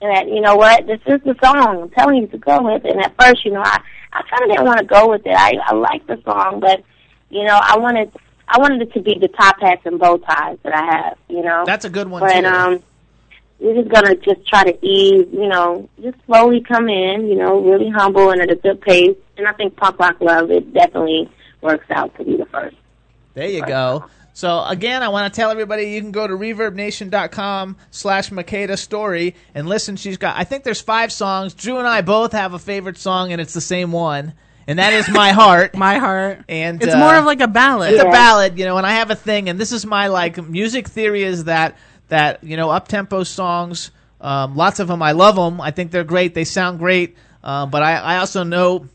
that, 0.00 0.28
you 0.28 0.40
know 0.40 0.56
what, 0.56 0.86
this 0.86 1.00
is 1.06 1.20
the 1.22 1.34
song. 1.42 1.82
I'm 1.82 1.90
telling 1.90 2.22
you 2.22 2.26
to 2.28 2.38
go 2.38 2.62
with 2.62 2.84
it. 2.84 2.92
And 2.92 3.04
at 3.04 3.14
first, 3.20 3.44
you 3.44 3.52
know, 3.52 3.62
I, 3.62 3.80
I 4.12 4.22
kind 4.22 4.42
of 4.44 4.50
didn't 4.50 4.64
want 4.66 4.78
to 4.78 4.84
go 4.86 5.08
with 5.10 5.26
it. 5.26 5.34
I, 5.36 5.54
I 5.66 5.74
liked 5.74 6.06
the 6.06 6.20
song, 6.24 6.60
but, 6.60 6.82
you 7.28 7.44
know, 7.44 7.58
I 7.62 7.76
wanted, 7.78 8.10
I 8.48 8.58
wanted 8.58 8.80
it 8.82 8.92
to 8.94 9.00
be 9.02 9.18
the 9.20 9.28
top 9.28 9.60
hats 9.60 9.82
and 9.84 9.98
bow 9.98 10.16
ties 10.16 10.58
that 10.62 10.74
I 10.74 10.84
have, 10.96 11.18
you 11.28 11.42
know. 11.42 11.64
That's 11.66 11.84
a 11.84 11.90
good 11.90 12.08
one 12.08 12.20
But, 12.20 12.40
too. 12.40 12.46
um, 12.46 12.82
we're 13.58 13.82
just 13.82 13.88
gonna 13.92 14.14
just 14.16 14.46
try 14.46 14.64
to 14.64 14.86
ease, 14.86 15.26
you 15.32 15.48
know, 15.48 15.88
just 16.02 16.16
slowly 16.26 16.60
come 16.60 16.88
in, 16.88 17.26
you 17.26 17.36
know, 17.36 17.60
really 17.60 17.88
humble 17.90 18.30
and 18.30 18.40
at 18.42 18.50
a 18.50 18.54
good 18.56 18.80
pace. 18.82 19.16
And 19.36 19.46
I 19.46 19.52
think 19.52 19.76
pop 19.76 19.98
Rock 19.98 20.20
Love, 20.20 20.50
it 20.50 20.72
definitely 20.72 21.30
works 21.60 21.86
out 21.90 22.16
to 22.16 22.24
be 22.24 22.36
the 22.36 22.46
first. 22.46 22.76
There 23.34 23.48
you 23.48 23.64
go. 23.66 24.06
So 24.32 24.62
again, 24.64 25.02
I 25.02 25.08
want 25.08 25.32
to 25.32 25.36
tell 25.40 25.50
everybody 25.50 25.90
you 25.92 26.00
can 26.00 26.12
go 26.12 26.26
to 26.26 26.34
reverbnation.com 26.34 27.76
slash 27.90 28.30
Makeda 28.30 28.78
story 28.78 29.34
and 29.54 29.66
listen. 29.66 29.96
She's 29.96 30.18
got, 30.18 30.36
I 30.36 30.44
think 30.44 30.64
there's 30.64 30.80
five 30.80 31.10
songs. 31.10 31.54
Drew 31.54 31.78
and 31.78 31.86
I 31.86 32.02
both 32.02 32.32
have 32.32 32.52
a 32.54 32.58
favorite 32.58 32.98
song 32.98 33.32
and 33.32 33.40
it's 33.40 33.54
the 33.54 33.60
same 33.60 33.92
one. 33.92 34.34
And 34.66 34.78
that 34.78 34.92
is 34.92 35.08
My 35.08 35.32
Heart. 35.32 35.74
My 35.76 35.98
heart. 35.98 36.44
And 36.48 36.82
It's 36.82 36.94
uh, 36.94 36.98
more 36.98 37.14
of 37.14 37.24
like 37.24 37.40
a 37.40 37.46
ballad. 37.48 37.92
It's 37.92 38.02
a 38.02 38.06
ballad, 38.06 38.58
you 38.58 38.64
know, 38.64 38.76
and 38.78 38.86
I 38.86 38.92
have 38.92 39.10
a 39.10 39.14
thing, 39.14 39.48
and 39.48 39.60
this 39.60 39.70
is 39.70 39.86
my 39.86 40.08
like 40.08 40.44
music 40.44 40.88
theory 40.88 41.22
is 41.22 41.44
that 41.44 41.76
that 42.08 42.42
you 42.42 42.56
know 42.56 42.70
up 42.70 42.88
tempo 42.88 43.22
songs, 43.22 43.92
um, 44.20 44.56
lots 44.56 44.80
of 44.80 44.88
them, 44.88 45.02
I 45.02 45.12
love 45.12 45.36
them. 45.36 45.60
I 45.60 45.70
think 45.70 45.92
they're 45.92 46.02
great. 46.02 46.34
They 46.34 46.42
sound 46.44 46.80
great, 46.80 47.16
uh, 47.44 47.66
but 47.66 47.84
I, 47.84 47.94
I 47.94 48.16
also 48.18 48.42
know 48.42 48.88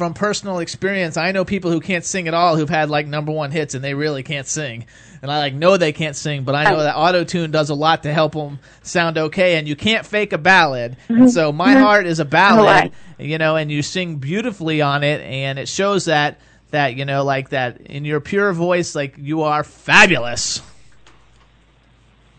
from 0.00 0.14
personal 0.14 0.60
experience, 0.60 1.18
I 1.18 1.32
know 1.32 1.44
people 1.44 1.70
who 1.70 1.78
can't 1.78 2.06
sing 2.06 2.26
at 2.26 2.32
all 2.32 2.56
who've 2.56 2.70
had 2.70 2.88
like 2.88 3.06
number 3.06 3.32
one 3.32 3.50
hits 3.50 3.74
and 3.74 3.84
they 3.84 3.92
really 3.92 4.22
can't 4.22 4.46
sing. 4.46 4.86
And 5.20 5.30
I 5.30 5.40
like 5.40 5.52
know 5.52 5.76
they 5.76 5.92
can't 5.92 6.16
sing, 6.16 6.44
but 6.44 6.54
I 6.54 6.64
know 6.64 6.82
that 6.82 6.96
auto 6.96 7.22
tune 7.22 7.50
does 7.50 7.68
a 7.68 7.74
lot 7.74 8.04
to 8.04 8.12
help 8.14 8.32
them 8.32 8.60
sound 8.82 9.18
okay. 9.18 9.58
And 9.58 9.68
you 9.68 9.76
can't 9.76 10.06
fake 10.06 10.32
a 10.32 10.38
ballad. 10.38 10.96
And 11.08 11.18
mm-hmm. 11.18 11.28
so 11.28 11.52
my 11.52 11.74
mm-hmm. 11.74 11.82
heart 11.82 12.06
is 12.06 12.18
a 12.18 12.24
ballad, 12.24 12.92
you 13.18 13.36
know, 13.36 13.56
and 13.56 13.70
you 13.70 13.82
sing 13.82 14.16
beautifully 14.16 14.80
on 14.80 15.04
it, 15.04 15.20
and 15.20 15.58
it 15.58 15.68
shows 15.68 16.06
that 16.06 16.40
that 16.70 16.94
you 16.94 17.04
know 17.04 17.22
like 17.22 17.50
that 17.50 17.82
in 17.82 18.06
your 18.06 18.20
pure 18.20 18.54
voice, 18.54 18.94
like 18.94 19.16
you 19.18 19.42
are 19.42 19.62
fabulous. 19.64 20.62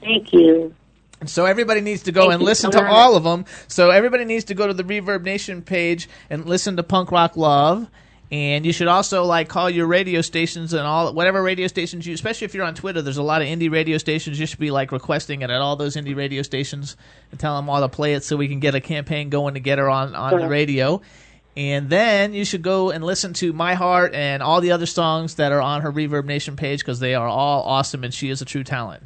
Thank 0.02 0.34
you. 0.34 0.74
And 1.21 1.29
so 1.29 1.45
everybody 1.45 1.81
needs 1.81 2.03
to 2.03 2.12
go 2.12 2.23
Thank 2.23 2.34
and 2.34 2.43
listen 2.43 2.71
so 2.71 2.79
to 2.79 2.84
much. 2.84 2.91
all 2.91 3.15
of 3.15 3.23
them. 3.23 3.45
So 3.67 3.91
everybody 3.91 4.25
needs 4.25 4.45
to 4.45 4.55
go 4.55 4.67
to 4.67 4.73
the 4.73 4.84
Reverb 4.84 5.23
Nation 5.23 5.62
page 5.62 6.10
and 6.31 6.45
listen 6.47 6.75
to 6.77 6.84
Punk 6.84 7.12
Rock 7.12 7.38
Love. 7.38 7.88
And 8.31 8.65
you 8.65 8.73
should 8.73 8.88
also 8.88 9.23
like 9.25 9.47
call 9.47 9.69
your 9.69 9.86
radio 9.88 10.21
stations 10.21 10.73
and 10.73 10.81
all 10.81 11.13
whatever 11.13 11.43
radio 11.43 11.67
stations 11.67 12.07
you, 12.07 12.13
especially 12.13 12.45
if 12.45 12.55
you're 12.55 12.65
on 12.65 12.73
Twitter. 12.73 13.01
There's 13.01 13.17
a 13.17 13.23
lot 13.23 13.41
of 13.41 13.47
indie 13.47 13.69
radio 13.69 13.97
stations. 13.97 14.39
You 14.39 14.45
should 14.45 14.57
be 14.57 14.71
like 14.71 14.91
requesting 14.91 15.41
it 15.41 15.49
at 15.49 15.62
all 15.62 15.75
those 15.75 15.95
indie 15.95 16.15
radio 16.15 16.41
stations 16.41 16.95
and 17.29 17.39
tell 17.39 17.55
them 17.55 17.69
all 17.69 17.81
to 17.81 17.89
play 17.89 18.13
it 18.13 18.23
so 18.23 18.36
we 18.38 18.47
can 18.47 18.60
get 18.60 18.73
a 18.73 18.81
campaign 18.81 19.29
going 19.29 19.53
to 19.53 19.60
get 19.60 19.77
her 19.79 19.89
on 19.89 20.15
on 20.15 20.39
the 20.39 20.47
radio. 20.47 21.01
And 21.55 21.89
then 21.89 22.34
you 22.34 22.45
should 22.45 22.62
go 22.62 22.89
and 22.89 23.03
listen 23.03 23.34
to 23.34 23.51
My 23.51 23.73
Heart 23.73 24.15
and 24.15 24.41
all 24.41 24.62
the 24.62 24.71
other 24.71 24.86
songs 24.86 25.36
that 25.36 25.51
are 25.51 25.62
on 25.62 25.81
her 25.81 25.91
Reverb 25.91 26.23
Nation 26.25 26.55
page 26.55 26.79
because 26.79 27.01
they 27.01 27.13
are 27.13 27.27
all 27.27 27.63
awesome 27.63 28.05
and 28.05 28.13
she 28.13 28.29
is 28.29 28.41
a 28.41 28.45
true 28.45 28.63
talent. 28.63 29.03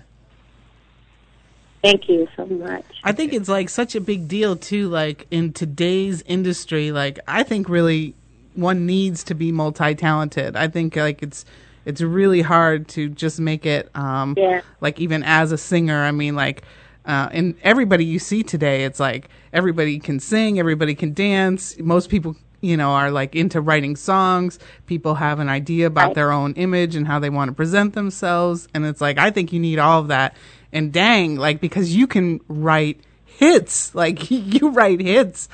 Thank 1.86 2.10
you 2.10 2.28
so 2.36 2.48
much. 2.48 2.84
I 3.04 3.12
think 3.12 3.32
it's 3.32 3.48
like 3.48 3.70
such 3.70 3.94
a 3.94 4.02
big 4.02 4.28
deal 4.28 4.56
too. 4.56 4.90
Like 4.90 5.28
in 5.30 5.54
today's 5.54 6.24
industry, 6.24 6.92
like 6.92 7.20
I 7.28 7.44
think 7.44 7.70
really 7.70 8.16
one 8.56 8.88
needs 8.88 9.24
to 9.26 9.36
be 9.36 9.52
multi-talented. 9.52 10.56
I 10.56 10.68
think 10.68 10.96
like 10.96 11.22
it's 11.22 11.46
it's 11.86 12.02
really 12.02 12.42
hard 12.42 12.88
to 12.90 13.10
just 13.10 13.40
make 13.40 13.68
it. 13.68 13.90
Um, 13.96 14.34
Yeah. 14.36 14.62
Like 14.82 15.00
even 15.00 15.22
as 15.24 15.52
a 15.52 15.58
singer, 15.60 16.02
I 16.02 16.12
mean, 16.12 16.36
like, 16.36 16.64
uh, 17.06 17.30
and 17.32 17.54
everybody 17.62 18.04
you 18.04 18.18
see 18.18 18.42
today, 18.42 18.84
it's 18.86 19.00
like 19.00 19.30
everybody 19.54 20.00
can 20.00 20.20
sing, 20.20 20.58
everybody 20.58 20.96
can 20.96 21.14
dance. 21.14 21.78
Most 21.80 22.10
people, 22.10 22.36
you 22.62 22.76
know, 22.78 22.90
are 22.94 23.12
like 23.12 23.36
into 23.36 23.62
writing 23.62 23.96
songs. 23.96 24.58
People 24.88 25.14
have 25.14 25.40
an 25.40 25.50
idea 25.50 25.86
about 25.86 26.08
Right. 26.08 26.16
their 26.16 26.32
own 26.32 26.54
image 26.54 26.96
and 26.96 27.06
how 27.06 27.20
they 27.20 27.30
want 27.30 27.50
to 27.50 27.54
present 27.54 27.94
themselves, 27.94 28.68
and 28.74 28.88
it's 28.88 29.02
like 29.02 29.20
I 29.20 29.30
think 29.30 29.54
you 29.54 29.60
need 29.60 29.78
all 29.78 30.00
of 30.02 30.08
that. 30.08 30.36
And 30.76 30.92
dang, 30.92 31.38
like 31.38 31.62
because 31.62 31.96
you 31.96 32.06
can 32.06 32.42
write 32.50 33.00
hits, 33.24 33.96
like 33.96 34.30
you 34.30 34.72
write 34.72 35.00
hits. 35.00 35.48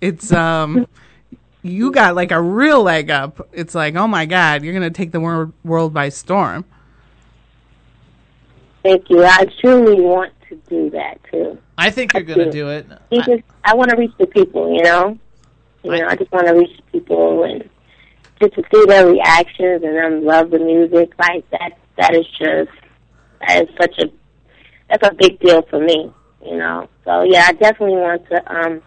It's 0.00 0.32
um 0.32 0.88
you 1.62 1.92
got 1.92 2.16
like 2.16 2.32
a 2.32 2.40
real 2.40 2.82
leg 2.82 3.10
up. 3.10 3.48
It's 3.52 3.74
like, 3.74 3.94
oh 3.96 4.08
my 4.08 4.24
god, 4.24 4.64
you're 4.64 4.72
gonna 4.72 4.88
take 4.88 5.12
the 5.12 5.20
wor- 5.20 5.52
world 5.62 5.92
by 5.92 6.08
storm. 6.08 6.64
Thank 8.82 9.10
you. 9.10 9.22
I 9.22 9.46
truly 9.60 10.00
want 10.00 10.32
to 10.48 10.56
do 10.70 10.88
that 10.90 11.20
too. 11.30 11.58
I 11.78 11.90
think 11.90 12.14
you're 12.14 12.22
going 12.22 12.40
to 12.40 12.50
do 12.50 12.68
it. 12.68 12.86
Because 13.10 13.40
I 13.64 13.74
want 13.74 13.90
to 13.90 13.96
reach 13.96 14.10
the 14.18 14.26
people, 14.26 14.74
you 14.74 14.82
know. 14.82 15.18
You 15.84 15.98
know, 15.98 16.06
I 16.08 16.16
just 16.16 16.32
want 16.32 16.48
to 16.48 16.54
reach 16.54 16.76
the 16.76 16.98
people 16.98 17.44
and 17.44 17.68
just 18.40 18.54
to 18.54 18.62
see 18.74 18.84
their 18.86 19.06
reactions 19.06 19.84
and 19.84 19.96
them 19.96 20.24
love 20.24 20.50
the 20.50 20.58
music. 20.58 21.12
Like 21.16 21.48
that, 21.50 21.78
that 21.96 22.16
is 22.16 22.26
just 22.36 22.70
that 23.46 23.62
is 23.62 23.68
such 23.80 23.98
a 23.98 24.10
that's 24.92 25.08
a 25.08 25.14
big 25.14 25.40
deal 25.40 25.62
for 25.62 25.80
me, 25.80 26.12
you 26.44 26.56
know. 26.58 26.88
So 27.04 27.22
yeah, 27.22 27.46
I 27.48 27.52
definitely 27.52 27.96
want 27.96 28.28
to 28.28 28.54
um 28.54 28.82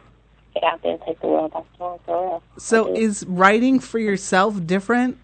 get 0.53 0.63
out 0.63 0.81
there 0.83 0.93
and 0.93 1.01
take 1.05 1.19
the 1.19 1.27
world 1.27 1.51
by 1.51 1.63
storm 1.75 1.99
for 2.05 2.21
real. 2.21 2.43
So 2.57 2.93
is 2.95 3.25
writing 3.27 3.79
for 3.79 3.99
yourself 3.99 4.65
different 4.65 5.17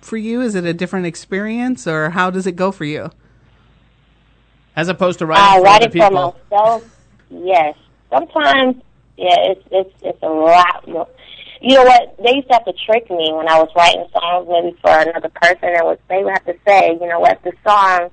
for 0.00 0.16
you? 0.16 0.40
Is 0.40 0.54
it 0.54 0.64
a 0.64 0.72
different 0.72 1.06
experience, 1.06 1.86
or 1.86 2.10
how 2.10 2.30
does 2.30 2.46
it 2.46 2.56
go 2.56 2.72
for 2.72 2.84
you? 2.84 3.10
As 4.74 4.88
opposed 4.88 5.18
to 5.18 5.26
Uh, 5.26 5.28
writing 5.28 5.44
for 5.44 5.54
other 5.58 5.64
writing 5.64 5.90
for 5.90 6.08
people. 6.08 6.36
myself, 6.50 6.84
yes. 7.28 7.74
Sometimes, 8.10 8.76
yeah, 9.16 9.36
it's 9.50 9.62
it's 9.70 9.94
it's 10.02 10.22
a 10.22 10.28
lot 10.28 10.88
more. 10.88 11.08
You 11.60 11.74
know 11.74 11.84
what? 11.84 12.16
They 12.24 12.36
used 12.36 12.48
to 12.48 12.54
have 12.54 12.64
to 12.64 12.72
trick 12.72 13.10
me 13.10 13.30
when 13.34 13.46
I 13.46 13.60
was 13.60 13.68
writing 13.76 14.06
songs, 14.12 14.48
maybe 14.48 14.74
for 14.80 14.90
another 14.90 15.28
person. 15.28 15.68
And 15.74 15.84
was 15.84 15.98
they 16.08 16.24
would 16.24 16.32
have 16.32 16.46
to 16.46 16.56
say, 16.66 16.96
you 16.98 17.06
know 17.06 17.20
what, 17.20 17.42
the 17.44 17.52
song, 17.66 18.10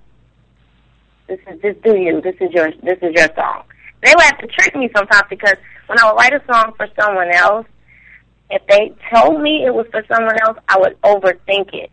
this 1.27 1.39
is 1.47 1.61
this 1.61 1.75
do 1.83 1.97
you, 1.97 2.21
this 2.21 2.35
is 2.39 2.51
your 2.51 2.71
this 2.83 2.97
is 3.01 3.13
your 3.13 3.27
song. 3.35 3.63
They 4.03 4.13
would 4.15 4.23
have 4.23 4.37
to 4.39 4.47
trick 4.47 4.75
me 4.75 4.89
sometimes 4.95 5.23
because 5.29 5.55
when 5.87 5.99
I 5.99 6.05
would 6.05 6.17
write 6.17 6.33
a 6.33 6.41
song 6.51 6.73
for 6.77 6.87
someone 6.99 7.31
else, 7.31 7.65
if 8.49 8.61
they 8.67 8.93
told 9.13 9.41
me 9.41 9.65
it 9.65 9.73
was 9.73 9.87
for 9.91 10.03
someone 10.07 10.37
else, 10.41 10.57
I 10.69 10.77
would 10.77 11.01
overthink 11.01 11.73
it. 11.73 11.91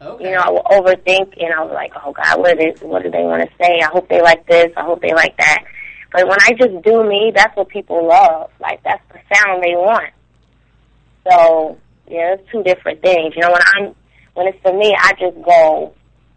Okay. 0.00 0.24
You 0.24 0.30
know, 0.34 0.40
I 0.40 0.50
would 0.50 0.64
overthink, 0.64 1.40
and 1.40 1.54
I 1.54 1.62
was 1.62 1.72
like, 1.72 1.92
"Oh 2.04 2.12
God, 2.12 2.38
what 2.38 2.60
is 2.60 2.80
what 2.80 3.02
do 3.02 3.10
they 3.10 3.22
want 3.22 3.48
to 3.48 3.56
say? 3.56 3.80
I 3.80 3.86
hope 3.86 4.08
they 4.08 4.22
like 4.22 4.46
this. 4.46 4.72
I 4.76 4.82
hope 4.82 5.00
they 5.00 5.14
like 5.14 5.36
that." 5.38 5.64
But 6.12 6.28
when 6.28 6.38
I 6.42 6.52
just 6.52 6.84
do 6.84 7.04
me, 7.04 7.32
that's 7.34 7.56
what 7.56 7.68
people 7.68 8.06
love. 8.06 8.50
Like 8.60 8.82
that's 8.82 9.02
the 9.12 9.18
sound 9.34 9.62
they 9.62 9.74
want. 9.74 10.12
So 11.28 11.78
yeah, 12.08 12.34
it's 12.34 12.50
two 12.50 12.62
different 12.62 13.00
things. 13.00 13.34
You 13.34 13.42
know, 13.42 13.52
when 13.52 13.62
I'm 13.76 13.94
when 14.34 14.46
it's 14.48 14.58
for 14.62 14.76
me, 14.76 14.94
I 14.98 15.12
just 15.12 15.40
go, 15.44 15.94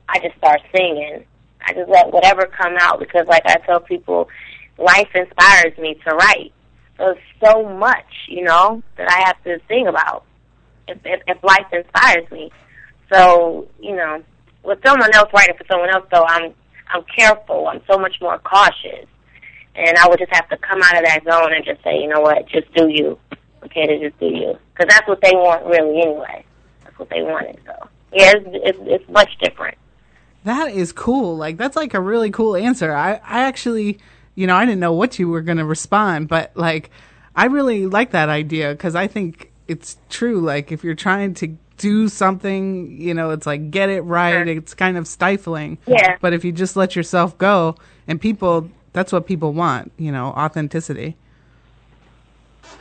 I 0.07 0.19
just 0.19 0.37
start 0.37 0.61
singing. 0.75 1.25
I 1.65 1.73
just 1.73 1.89
let 1.89 2.11
whatever 2.11 2.45
come 2.45 2.75
out 2.79 2.99
because, 2.99 3.25
like 3.27 3.43
I 3.45 3.55
tell 3.65 3.79
people, 3.79 4.29
life 4.77 5.09
inspires 5.13 5.77
me 5.77 5.95
to 6.07 6.15
write. 6.15 6.53
It's 6.99 7.19
so 7.43 7.67
much, 7.67 8.05
you 8.29 8.43
know, 8.43 8.81
that 8.97 9.09
I 9.09 9.27
have 9.27 9.43
to 9.43 9.59
sing 9.67 9.87
about. 9.87 10.23
If, 10.87 10.99
if, 11.03 11.21
if 11.27 11.43
life 11.43 11.65
inspires 11.73 12.29
me, 12.31 12.51
so 13.11 13.67
you 13.79 13.95
know, 13.95 14.23
with 14.63 14.79
someone 14.85 15.13
else 15.13 15.29
writing 15.33 15.55
for 15.57 15.65
someone 15.69 15.89
else, 15.89 16.05
though, 16.11 16.25
I'm 16.27 16.53
I'm 16.89 17.03
careful. 17.17 17.67
I'm 17.67 17.81
so 17.89 17.97
much 17.97 18.15
more 18.21 18.37
cautious, 18.39 19.07
and 19.75 19.97
I 19.97 20.07
would 20.07 20.19
just 20.19 20.33
have 20.33 20.47
to 20.49 20.57
come 20.57 20.81
out 20.83 20.97
of 20.97 21.05
that 21.05 21.21
zone 21.29 21.53
and 21.53 21.65
just 21.65 21.83
say, 21.83 21.97
you 21.99 22.07
know 22.07 22.21
what, 22.21 22.47
just 22.47 22.71
do 22.73 22.87
you. 22.89 23.19
Okay, 23.63 23.87
to 23.87 24.09
just 24.09 24.19
do 24.19 24.27
you, 24.27 24.57
because 24.73 24.93
that's 24.93 25.07
what 25.07 25.19
they 25.21 25.31
want, 25.33 25.65
really. 25.65 25.99
Anyway, 26.01 26.45
that's 26.83 26.99
what 26.99 27.09
they 27.09 27.23
wanted. 27.23 27.59
So 27.65 27.89
yeah, 28.13 28.33
it's 28.35 28.45
it's, 28.53 28.79
it's 28.81 29.09
much 29.09 29.29
different. 29.39 29.77
That 30.45 30.71
is 30.71 30.91
cool. 30.91 31.35
Like 31.35 31.57
that's 31.57 31.75
like 31.75 31.93
a 31.93 31.99
really 31.99 32.31
cool 32.31 32.55
answer. 32.55 32.93
I 32.93 33.13
I 33.25 33.41
actually, 33.41 33.99
you 34.35 34.47
know, 34.47 34.55
I 34.55 34.65
didn't 34.65 34.79
know 34.79 34.93
what 34.93 35.19
you 35.19 35.27
were 35.27 35.41
going 35.41 35.57
to 35.57 35.65
respond, 35.65 36.27
but 36.27 36.51
like 36.55 36.91
I 37.35 37.45
really 37.45 37.87
like 37.87 38.11
that 38.11 38.29
idea 38.29 38.75
cuz 38.75 38.95
I 38.95 39.07
think 39.07 39.51
it's 39.67 39.97
true 40.09 40.39
like 40.39 40.71
if 40.71 40.83
you're 40.83 40.95
trying 40.95 41.33
to 41.35 41.57
do 41.77 42.07
something, 42.07 42.95
you 43.01 43.13
know, 43.13 43.31
it's 43.31 43.47
like 43.47 43.71
get 43.71 43.89
it 43.89 44.01
right, 44.01 44.47
it's 44.47 44.75
kind 44.75 44.97
of 44.97 45.07
stifling. 45.07 45.79
Yeah. 45.87 46.17
But 46.21 46.33
if 46.33 46.45
you 46.45 46.51
just 46.51 46.75
let 46.75 46.95
yourself 46.95 47.37
go 47.37 47.75
and 48.07 48.21
people 48.21 48.69
that's 48.93 49.11
what 49.11 49.25
people 49.25 49.51
want, 49.51 49.91
you 49.97 50.11
know, 50.11 50.27
authenticity. 50.27 51.17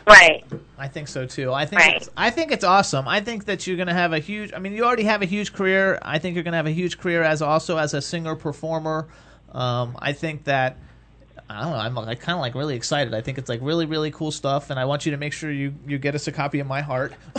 Right. 0.07 0.45
I 0.79 0.89
think 0.89 1.09
so 1.09 1.25
too. 1.27 1.53
I 1.53 1.65
think 1.67 1.81
Right. 1.81 1.97
it's, 1.97 2.11
I 2.17 2.31
think 2.31 2.53
it's 2.53 2.65
awesome. 2.65 3.09
I 3.09 3.21
think 3.21 3.47
that 3.47 3.67
you're 3.67 3.77
going 3.77 3.89
to 3.89 3.95
have 3.95 4.13
a 4.13 4.19
huge. 4.19 4.53
I 4.55 4.59
mean, 4.59 4.75
you 4.75 4.85
already 4.85 5.05
have 5.05 5.23
a 5.23 5.27
huge 5.27 5.53
career. 5.55 5.99
I 6.03 6.19
think 6.19 6.35
you're 6.35 6.45
going 6.45 6.53
to 6.53 6.57
have 6.59 6.67
a 6.67 6.71
huge 6.73 6.99
career 6.99 7.23
as 7.23 7.41
also 7.43 7.79
as 7.79 7.95
a 7.95 8.03
singer 8.03 8.35
performer. 8.37 9.09
Um, 9.53 9.97
I 10.01 10.13
think 10.13 10.45
that 10.45 10.77
I 11.49 11.63
don't 11.63 11.73
know. 11.73 11.79
I'm 11.79 11.95
like, 11.95 12.21
kind 12.21 12.35
of 12.37 12.41
like 12.41 12.55
really 12.55 12.75
excited. 12.77 13.15
I 13.15 13.21
think 13.21 13.39
it's 13.39 13.49
like 13.49 13.61
really 13.63 13.87
really 13.87 14.11
cool 14.11 14.31
stuff, 14.31 14.71
and 14.71 14.79
I 14.81 14.85
want 14.85 15.07
you 15.07 15.13
to 15.13 15.19
make 15.19 15.33
sure 15.33 15.51
you 15.51 15.75
you 15.87 15.99
get 15.99 16.15
us 16.15 16.27
a 16.27 16.33
copy 16.33 16.59
of 16.61 16.67
My 16.67 16.81
Heart. 16.83 17.13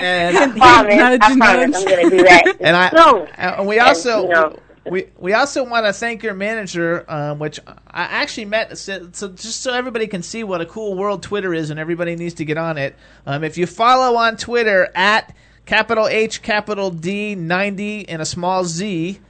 and 0.00 0.36
I 0.36 0.46
promise. 0.56 0.94
I 0.94 1.36
promise. 1.36 1.76
I'm 1.76 1.84
going 1.84 2.10
to 2.10 2.16
do 2.16 2.22
that. 2.24 2.56
and 2.60 2.76
I 2.76 2.90
soon. 2.90 3.26
and 3.36 3.66
we 3.66 3.78
And, 3.78 3.88
also 3.88 4.22
you 4.24 4.28
know, 4.30 4.56
we 4.90 5.08
we 5.18 5.32
also 5.32 5.64
want 5.64 5.86
to 5.86 5.92
thank 5.92 6.22
your 6.22 6.34
manager, 6.34 7.04
um, 7.08 7.38
which 7.38 7.60
I 7.66 8.02
actually 8.02 8.46
met. 8.46 8.76
So, 8.78 9.08
so 9.12 9.28
just 9.28 9.62
so 9.62 9.72
everybody 9.72 10.06
can 10.06 10.22
see 10.22 10.44
what 10.44 10.60
a 10.60 10.66
cool 10.66 10.94
world 10.94 11.22
Twitter 11.22 11.54
is, 11.54 11.70
and 11.70 11.80
everybody 11.80 12.16
needs 12.16 12.34
to 12.34 12.44
get 12.44 12.58
on 12.58 12.78
it. 12.78 12.96
Um, 13.26 13.44
if 13.44 13.56
you 13.56 13.66
follow 13.66 14.16
on 14.16 14.36
Twitter 14.36 14.90
at 14.94 15.34
capital 15.66 16.06
H 16.06 16.42
capital 16.42 16.90
D 16.90 17.34
ninety 17.34 18.08
and 18.08 18.20
a 18.20 18.26
small 18.26 18.64
Z. 18.64 19.20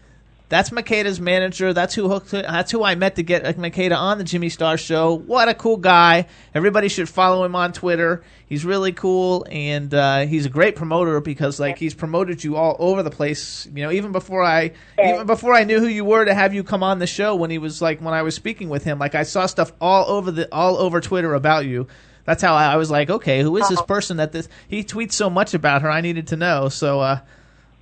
That's 0.50 0.70
Makeda's 0.70 1.20
manager. 1.20 1.72
That's 1.72 1.94
who 1.94 2.08
hooked. 2.08 2.30
That's 2.30 2.70
who 2.70 2.84
I 2.84 2.96
met 2.96 3.16
to 3.16 3.22
get 3.22 3.44
Makeda 3.56 3.96
on 3.96 4.18
the 4.18 4.24
Jimmy 4.24 4.50
Star 4.50 4.76
Show. 4.76 5.14
What 5.14 5.48
a 5.48 5.54
cool 5.54 5.78
guy! 5.78 6.26
Everybody 6.54 6.88
should 6.88 7.08
follow 7.08 7.44
him 7.44 7.56
on 7.56 7.72
Twitter. 7.72 8.22
He's 8.46 8.62
really 8.62 8.92
cool, 8.92 9.46
and 9.50 9.92
uh, 9.94 10.26
he's 10.26 10.44
a 10.44 10.50
great 10.50 10.76
promoter 10.76 11.20
because 11.20 11.58
like 11.58 11.78
he's 11.78 11.94
promoted 11.94 12.44
you 12.44 12.56
all 12.56 12.76
over 12.78 13.02
the 13.02 13.10
place. 13.10 13.66
You 13.74 13.84
know, 13.84 13.90
even 13.90 14.12
before 14.12 14.44
I 14.44 14.72
even 15.02 15.26
before 15.26 15.54
I 15.54 15.64
knew 15.64 15.80
who 15.80 15.86
you 15.86 16.04
were 16.04 16.26
to 16.26 16.34
have 16.34 16.52
you 16.52 16.62
come 16.62 16.82
on 16.82 16.98
the 16.98 17.06
show 17.06 17.34
when 17.34 17.50
he 17.50 17.56
was 17.56 17.80
like 17.80 18.02
when 18.02 18.12
I 18.12 18.20
was 18.20 18.34
speaking 18.34 18.68
with 18.68 18.84
him. 18.84 18.98
Like 18.98 19.14
I 19.14 19.22
saw 19.22 19.46
stuff 19.46 19.72
all 19.80 20.04
over 20.10 20.30
the 20.30 20.52
all 20.52 20.76
over 20.76 21.00
Twitter 21.00 21.32
about 21.32 21.64
you. 21.64 21.86
That's 22.26 22.42
how 22.42 22.54
I, 22.54 22.74
I 22.74 22.76
was 22.76 22.90
like, 22.90 23.08
okay, 23.08 23.40
who 23.42 23.56
is 23.56 23.68
this 23.68 23.82
person 23.82 24.18
that 24.18 24.32
this 24.32 24.48
he 24.68 24.84
tweets 24.84 25.12
so 25.12 25.30
much 25.30 25.54
about 25.54 25.80
her? 25.80 25.90
I 25.90 26.02
needed 26.02 26.26
to 26.28 26.36
know. 26.36 26.68
So. 26.68 27.00
uh 27.00 27.20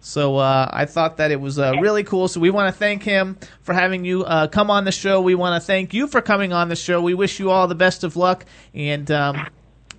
so 0.05 0.37
uh, 0.37 0.69
I 0.73 0.85
thought 0.85 1.19
that 1.19 1.31
it 1.31 1.41
was 1.41 1.61
uh, 1.61 1.75
really 1.81 2.03
cool. 2.03 2.27
So 2.27 2.41
we 2.41 2.51
want 2.51 2.73
to 2.75 2.77
thank 2.77 3.05
him 3.05 3.39
for 3.63 3.73
having 3.73 4.05
you 4.05 4.25
uh, 4.25 4.49
come 4.49 4.69
on 4.69 4.85
the 4.85 4.91
show. 4.91 5.21
We 5.21 5.37
want 5.37 5.63
to 5.63 5.65
thank 5.65 5.95
you 5.95 6.09
for 6.09 6.21
coming 6.21 6.53
on 6.53 6.69
the 6.69 6.75
show. 6.75 7.01
We 7.01 7.15
wish 7.15 7.39
you 7.39 7.51
all 7.51 7.69
the 7.69 7.77
best 7.77 8.03
of 8.03 8.17
luck 8.17 8.45
and 8.75 9.09
um, 9.13 9.47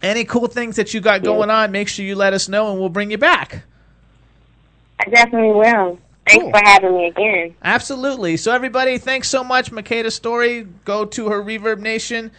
any 0.02 0.26
cool 0.26 0.48
things 0.48 0.76
that 0.76 0.94
you 0.94 1.00
got 1.00 1.24
going 1.24 1.50
on. 1.50 1.72
Make 1.72 1.88
sure 1.88 2.04
you 2.04 2.16
let 2.16 2.34
us 2.34 2.50
know, 2.50 2.70
and 2.70 2.82
we'll 2.82 2.90
bring 2.90 3.12
you 3.12 3.18
back. 3.18 3.64
I 5.00 5.10
definitely 5.10 5.54
will. 5.54 5.98
Thanks 6.28 6.44
Cool. 6.44 6.52
for 6.52 6.60
having 6.66 6.98
me 6.98 7.08
again. 7.08 7.56
Absolutely. 7.64 8.36
So 8.36 8.54
everybody, 8.54 8.98
thanks 8.98 9.30
so 9.30 9.42
much, 9.42 9.72
Makeda 9.72 10.12
Story. 10.12 10.68
Go 10.84 11.06
to 11.06 11.30
her 11.30 11.42
Reverb 11.42 11.80
Nation. 11.80 12.32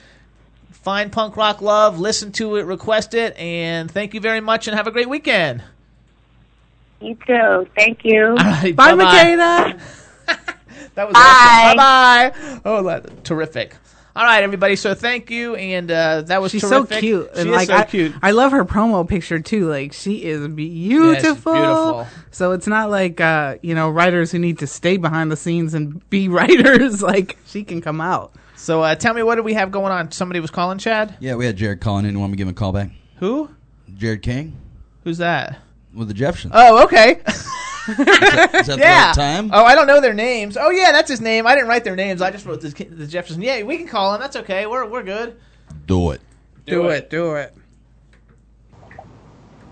Find 0.70 1.10
punk 1.10 1.38
rock 1.38 1.62
love, 1.62 1.98
listen 1.98 2.30
to 2.32 2.56
it, 2.56 2.66
request 2.66 3.14
it, 3.14 3.34
and 3.38 3.90
thank 3.90 4.12
you 4.12 4.20
very 4.20 4.42
much, 4.42 4.68
and 4.68 4.76
have 4.76 4.86
a 4.86 4.90
great 4.90 5.08
weekend. 5.08 5.62
You 7.00 7.16
too. 7.26 7.66
Thank 7.76 8.04
you. 8.04 8.28
All 8.30 8.34
right, 8.36 8.74
Bye, 8.74 8.94
bye-bye. 8.94 9.74
Makeda. 9.76 9.80
That 10.94 11.08
was 11.08 11.14
Bye. 11.14 11.20
awesome. 11.20 11.76
Bye 11.76 12.30
bye. 12.30 12.60
Oh, 12.64 12.82
that, 12.84 13.24
terrific. 13.24 13.74
All 14.16 14.22
right, 14.22 14.44
everybody. 14.44 14.76
So 14.76 14.94
thank 14.94 15.28
you, 15.28 15.56
and 15.56 15.90
uh, 15.90 16.22
that 16.22 16.40
was 16.40 16.52
She's 16.52 16.62
terrific. 16.62 16.94
so 16.94 17.00
cute. 17.00 17.30
She 17.34 17.40
and 17.40 17.50
is 17.50 17.56
like 17.56 17.66
so 17.66 17.74
I, 17.74 17.82
cute. 17.84 18.14
I 18.22 18.30
love 18.30 18.52
her 18.52 18.64
promo 18.64 19.06
picture 19.08 19.40
too. 19.40 19.68
Like 19.68 19.92
she 19.92 20.22
is 20.22 20.46
beautiful. 20.46 21.52
beautiful. 21.52 22.06
So 22.30 22.52
it's 22.52 22.68
not 22.68 22.90
like 22.90 23.20
uh, 23.20 23.56
you 23.60 23.74
know, 23.74 23.90
writers 23.90 24.30
who 24.30 24.38
need 24.38 24.60
to 24.60 24.68
stay 24.68 24.98
behind 24.98 25.32
the 25.32 25.36
scenes 25.36 25.74
and 25.74 26.08
be 26.10 26.28
writers. 26.28 27.02
Like 27.02 27.38
she 27.46 27.64
can 27.64 27.80
come 27.80 28.00
out. 28.00 28.32
So 28.54 28.82
uh, 28.82 28.94
tell 28.94 29.14
me, 29.14 29.24
what 29.24 29.34
do 29.34 29.42
we 29.42 29.54
have 29.54 29.72
going 29.72 29.90
on? 29.90 30.12
Somebody 30.12 30.38
was 30.38 30.52
calling 30.52 30.78
Chad. 30.78 31.16
Yeah, 31.18 31.34
we 31.34 31.44
had 31.44 31.56
Jared 31.56 31.80
calling 31.80 32.06
in. 32.06 32.18
Want 32.20 32.30
me 32.30 32.36
to 32.36 32.38
give 32.38 32.46
him 32.46 32.52
a 32.52 32.54
call 32.54 32.70
back? 32.72 32.90
Who? 33.16 33.50
Jared 33.96 34.22
King 34.22 34.56
Who's 35.02 35.18
that? 35.18 35.58
With 35.94 36.08
the 36.08 36.14
Jeffersons. 36.14 36.52
Oh, 36.54 36.84
okay. 36.84 37.22
Is 37.86 37.96
that 37.96 38.64
the 38.66 38.76
yeah. 38.78 39.06
right 39.06 39.14
time? 39.14 39.50
Oh, 39.52 39.64
I 39.64 39.74
don't 39.74 39.86
know 39.86 40.00
their 40.00 40.14
names. 40.14 40.56
Oh, 40.56 40.70
yeah, 40.70 40.90
that's 40.90 41.10
his 41.10 41.20
name. 41.20 41.46
I 41.46 41.54
didn't 41.54 41.68
write 41.68 41.84
their 41.84 41.96
names. 41.96 42.22
I 42.22 42.30
just 42.30 42.46
wrote 42.46 42.60
the, 42.60 42.68
the 42.84 43.06
Jefferson. 43.06 43.42
Yeah, 43.42 43.62
we 43.62 43.76
can 43.76 43.86
call 43.86 44.14
him. 44.14 44.20
That's 44.20 44.36
okay. 44.36 44.66
We're 44.66 44.86
we're 44.86 45.02
good. 45.02 45.36
Do 45.86 46.10
it. 46.12 46.20
Do 46.66 46.88
it. 46.88 47.10
Do 47.10 47.34
it. 47.34 47.54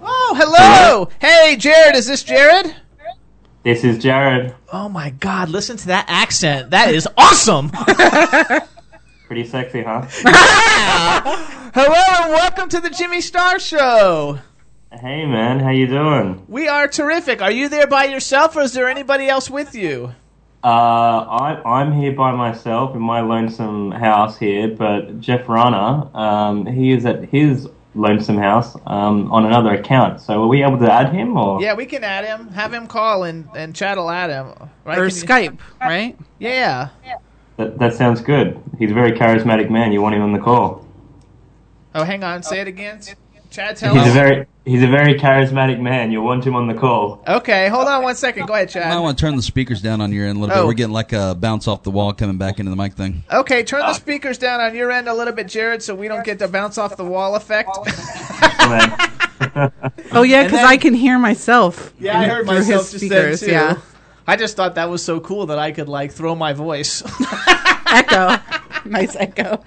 Oh, 0.02 0.34
hello. 0.36 1.08
Hey, 1.20 1.56
Jared. 1.56 1.96
Is 1.96 2.06
this 2.06 2.22
Jared? 2.22 2.76
This 3.62 3.84
is 3.84 3.98
Jared. 3.98 4.54
Oh 4.72 4.88
my 4.88 5.10
God! 5.10 5.48
Listen 5.48 5.76
to 5.76 5.86
that 5.86 6.06
accent. 6.08 6.70
That 6.70 6.92
is 6.92 7.06
awesome. 7.16 7.70
Pretty 9.28 9.44
sexy, 9.44 9.82
huh? 9.82 10.02
hello 11.72 12.24
and 12.24 12.32
welcome 12.32 12.68
to 12.68 12.80
the 12.80 12.90
Jimmy 12.90 13.20
Star 13.20 13.60
Show. 13.60 14.40
Hey, 15.00 15.24
man, 15.24 15.58
how 15.60 15.70
you 15.70 15.86
doing? 15.86 16.44
We 16.48 16.68
are 16.68 16.86
terrific. 16.86 17.40
Are 17.40 17.50
you 17.50 17.68
there 17.68 17.86
by 17.86 18.04
yourself, 18.04 18.54
or 18.56 18.60
is 18.60 18.74
there 18.74 18.88
anybody 18.88 19.26
else 19.26 19.48
with 19.48 19.74
you? 19.74 20.14
Uh, 20.62 20.66
I, 20.68 21.62
I'm 21.64 21.92
here 21.92 22.12
by 22.12 22.32
myself 22.32 22.94
in 22.94 23.00
my 23.00 23.20
lonesome 23.20 23.90
house 23.90 24.36
here, 24.38 24.68
but 24.68 25.18
Jeff 25.20 25.48
Rana, 25.48 26.14
um, 26.14 26.66
he 26.66 26.92
is 26.92 27.06
at 27.06 27.24
his 27.24 27.68
lonesome 27.94 28.36
house 28.36 28.76
um, 28.86 29.32
on 29.32 29.46
another 29.46 29.70
account. 29.70 30.20
So 30.20 30.42
are 30.44 30.46
we 30.46 30.62
able 30.62 30.78
to 30.78 30.92
add 30.92 31.12
him 31.12 31.36
or? 31.36 31.60
Yeah, 31.60 31.74
we 31.74 31.86
can 31.86 32.04
add 32.04 32.24
him. 32.24 32.48
Have 32.48 32.72
him 32.72 32.86
call 32.86 33.24
and 33.24 33.48
and 33.56 33.74
Chad'll 33.74 34.10
at 34.10 34.30
him. 34.30 34.68
Right? 34.84 34.98
or 34.98 35.08
Can 35.08 35.16
you- 35.16 35.22
Skype, 35.24 35.58
right? 35.80 36.16
Yeah. 36.38 36.90
That, 37.56 37.78
that 37.78 37.94
sounds 37.94 38.20
good. 38.20 38.58
He's 38.78 38.90
a 38.90 38.94
very 38.94 39.12
charismatic 39.12 39.70
man. 39.70 39.92
You 39.92 40.00
want 40.02 40.14
him 40.14 40.22
on 40.22 40.32
the 40.32 40.38
call. 40.38 40.86
Oh, 41.94 42.04
hang 42.04 42.22
on. 42.24 42.42
Say 42.42 42.60
it 42.60 42.68
again. 42.68 43.00
Chad, 43.52 43.76
tell 43.76 43.94
He's 43.94 44.08
a 44.08 44.12
very 44.12 44.46
he's 44.64 44.82
a 44.82 44.86
very 44.86 45.14
charismatic 45.14 45.78
man. 45.78 46.10
You'll 46.10 46.24
want 46.24 46.44
him 46.46 46.56
on 46.56 46.66
the 46.66 46.74
call. 46.74 47.22
Okay, 47.28 47.68
hold 47.68 47.86
on 47.86 48.02
one 48.02 48.14
second. 48.16 48.46
Go 48.46 48.54
ahead, 48.54 48.70
Chad. 48.70 48.90
I 48.90 48.98
want 48.98 49.18
to 49.18 49.22
turn 49.24 49.36
the 49.36 49.42
speakers 49.42 49.82
down 49.82 50.00
on 50.00 50.10
your 50.12 50.26
end 50.26 50.38
a 50.38 50.40
little 50.40 50.56
Oh. 50.56 50.60
bit. 50.62 50.66
We're 50.68 50.72
getting 50.74 50.92
like 50.94 51.12
a 51.12 51.34
bounce 51.34 51.68
off 51.68 51.82
the 51.82 51.90
wall 51.90 52.12
coming 52.14 52.38
back 52.38 52.58
into 52.58 52.70
the 52.70 52.76
mic 52.76 52.94
thing. 52.94 53.24
Okay, 53.30 53.62
turn 53.62 53.80
the 53.80 53.86
uh. 53.88 53.92
speakers 53.92 54.38
down 54.38 54.60
on 54.60 54.74
your 54.74 54.90
end 54.90 55.06
a 55.06 55.14
little 55.14 55.34
bit, 55.34 55.48
Jared, 55.48 55.82
so 55.82 55.94
we 55.94 56.08
don't 56.08 56.24
get 56.24 56.38
the 56.38 56.48
bounce 56.48 56.78
off 56.78 56.96
the 56.96 57.04
wall 57.04 57.34
effect. 57.36 57.70
Oh 60.12 60.22
yeah, 60.22 60.44
because 60.44 60.60
I 60.60 60.76
can 60.76 60.94
hear 60.94 61.18
myself. 61.18 61.92
Yeah, 61.98 62.18
I 62.20 62.26
heard 62.26 62.46
through 62.46 62.58
myself 62.58 62.82
his 62.82 62.90
just 62.92 63.04
speakers. 63.06 63.40
then 63.40 63.48
too. 63.48 63.52
Yeah, 63.52 63.78
I 64.26 64.36
just 64.36 64.56
thought 64.56 64.76
that 64.76 64.88
was 64.88 65.04
so 65.04 65.18
cool 65.20 65.46
that 65.46 65.58
I 65.58 65.72
could 65.72 65.88
like 65.88 66.12
throw 66.12 66.34
my 66.34 66.52
voice, 66.52 67.02
echo, 67.86 68.36
nice 68.84 69.16
echo. 69.16 69.62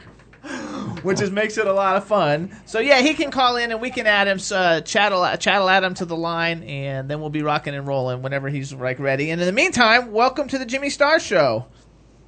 Which 1.06 1.20
just 1.20 1.32
makes 1.32 1.58
it 1.58 1.68
a 1.68 1.74
lot 1.74 1.96
of 1.96 2.06
fun. 2.06 2.56
So 2.66 2.80
yeah, 2.80 3.02
he 3.02 3.14
can 3.14 3.32
call 3.32 3.58
in 3.58 3.72
and 3.72 3.80
we 3.80 3.92
can 3.92 4.08
add 4.08 4.28
him, 4.28 4.40
uh, 4.52 4.82
Chad'll, 4.82 5.38
Chad'll 5.38 5.70
add 5.70 5.84
him 5.84 5.94
to 5.96 6.06
the 6.06 6.16
line, 6.16 6.64
and 6.64 7.10
then 7.10 7.22
we'll 7.22 7.30
be 7.30 7.44
rocking 7.44 7.76
and 7.76 7.88
rolling 7.88 8.22
whenever 8.22 8.50
he's 8.50 8.74
like 8.74 9.00
ready. 9.00 9.30
And 9.30 9.40
in 9.40 9.46
the 9.46 9.54
meantime, 9.54 10.12
welcome 10.12 10.48
to 10.48 10.58
the 10.58 10.66
Jimmy 10.66 10.90
Star 10.90 11.20
Show. 11.20 11.68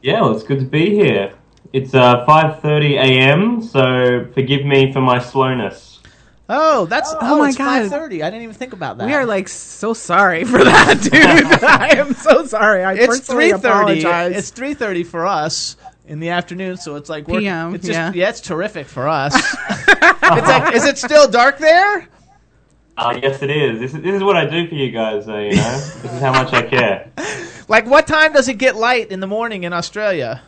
Yeah, 0.02 0.22
well, 0.22 0.36
it's 0.36 0.44
good 0.44 0.60
to 0.60 0.66
be 0.66 0.92
here. 0.92 1.34
It's 1.74 1.94
uh, 1.94 2.26
5:30 2.26 2.94
a.m. 2.98 3.62
So 3.62 4.28
forgive 4.34 4.66
me 4.66 4.94
for 4.94 5.02
my 5.02 5.20
slowness. 5.20 6.00
Oh, 6.50 6.86
that's 6.86 7.12
oh, 7.12 7.18
Oh 7.22 7.38
my 7.40 7.50
it's 7.50 7.58
God. 7.58 7.66
five 7.66 7.90
thirty. 7.90 8.24
I 8.24 8.30
didn't 8.30 8.44
even 8.44 8.56
think 8.56 8.72
about 8.74 8.98
that. 8.98 9.06
We 9.08 9.14
are 9.14 9.26
like 9.26 9.50
so 9.50 9.94
sorry 9.94 10.46
for 10.46 10.64
that, 10.64 11.02
dude. 11.02 11.14
I 11.64 11.98
am 11.98 12.14
so 12.14 12.46
sorry. 12.46 12.84
I 12.84 12.94
it's 12.94 13.20
three 13.20 13.52
thirty. 13.52 14.02
apologize. 14.02 14.38
It's 14.38 14.50
three 14.52 14.74
thirty 14.74 15.04
for 15.04 15.26
us 15.26 15.76
in 16.08 16.20
the 16.20 16.30
afternoon, 16.30 16.78
so 16.78 16.96
it's 16.96 17.10
like 17.10 17.28
we're, 17.28 17.40
PM, 17.40 17.76
It's 17.76 17.86
just, 17.86 18.16
yeah. 18.16 18.30
it's 18.30 18.42
terrific 18.42 18.88
for 18.88 19.08
us. 19.08 19.36
it's 19.70 20.22
like, 20.24 20.74
is 20.74 20.86
it 20.86 20.98
still 20.98 21.30
dark 21.30 21.58
there? 21.60 22.08
Uh, 22.98 23.20
yes, 23.22 23.42
it 23.44 23.52
is. 23.52 23.80
This, 23.80 23.94
is. 23.94 24.02
this 24.02 24.16
is 24.16 24.24
what 24.24 24.36
I 24.36 24.46
do 24.46 24.68
for 24.68 24.76
you 24.76 24.92
guys. 24.92 25.28
Uh, 25.28 25.38
you 25.38 25.56
know, 25.56 25.72
this 25.78 26.06
is 26.06 26.20
how 26.20 26.32
much 26.32 26.54
I 26.54 26.64
care. 26.64 27.12
Like, 27.70 27.86
what 27.86 28.08
time 28.08 28.32
does 28.32 28.48
it 28.48 28.54
get 28.54 28.78
light 28.78 29.12
in 29.12 29.20
the 29.20 29.28
morning 29.28 29.66
in 29.66 29.74
Australia? 29.74 30.42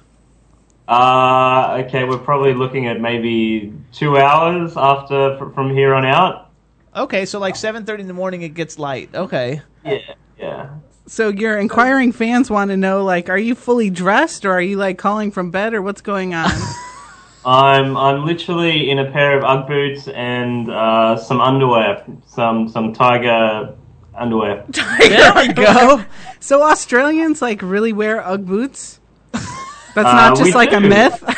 Uh, 0.87 1.83
okay, 1.85 2.05
we're 2.05 2.17
probably 2.17 2.53
looking 2.53 2.87
at 2.87 3.01
maybe 3.01 3.73
two 3.91 4.17
hours 4.17 4.77
after 4.77 5.37
fr- 5.37 5.49
from 5.49 5.69
here 5.75 5.93
on 5.93 6.05
out. 6.05 6.49
Okay, 6.95 7.25
so 7.25 7.37
like 7.37 7.57
seven 7.57 7.85
thirty 7.85 8.01
in 8.01 8.07
the 8.07 8.13
morning, 8.13 8.41
it 8.41 8.53
gets 8.53 8.79
light. 8.79 9.13
Okay. 9.13 9.61
Yeah, 9.83 9.97
yeah. 10.39 10.69
So 11.09 11.29
your 11.29 11.57
inquiring 11.57 12.11
fans 12.11 12.49
want 12.49 12.69
to 12.71 12.77
know, 12.77 13.03
like, 13.03 13.29
are 13.29 13.37
you 13.37 13.55
fully 13.55 13.89
dressed, 13.89 14.45
or 14.45 14.51
are 14.51 14.61
you 14.61 14.77
like 14.77 14.97
calling 14.97 15.31
from 15.31 15.51
bed, 15.51 15.73
or 15.73 15.81
what's 15.81 16.01
going 16.01 16.33
on? 16.33 16.49
I'm 17.45 17.95
I'm 17.95 18.25
literally 18.25 18.89
in 18.89 18.99
a 18.99 19.09
pair 19.11 19.37
of 19.37 19.43
UGG 19.43 19.67
boots 19.67 20.07
and 20.09 20.69
uh, 20.69 21.15
some 21.17 21.39
underwear, 21.41 22.05
some 22.27 22.67
some 22.67 22.93
tiger 22.93 23.75
underwear. 24.15 24.65
There 24.99 25.33
we 25.35 25.53
go. 25.53 26.03
so 26.39 26.61
Australians 26.63 27.41
like 27.41 27.61
really 27.61 27.93
wear 27.93 28.21
UGG 28.25 28.45
boots. 28.45 28.99
That's 29.31 30.07
Uh, 30.09 30.13
not 30.13 30.37
we 30.37 30.43
just 30.43 30.55
like 30.55 30.73
a 30.73 30.79
myth. 30.79 31.23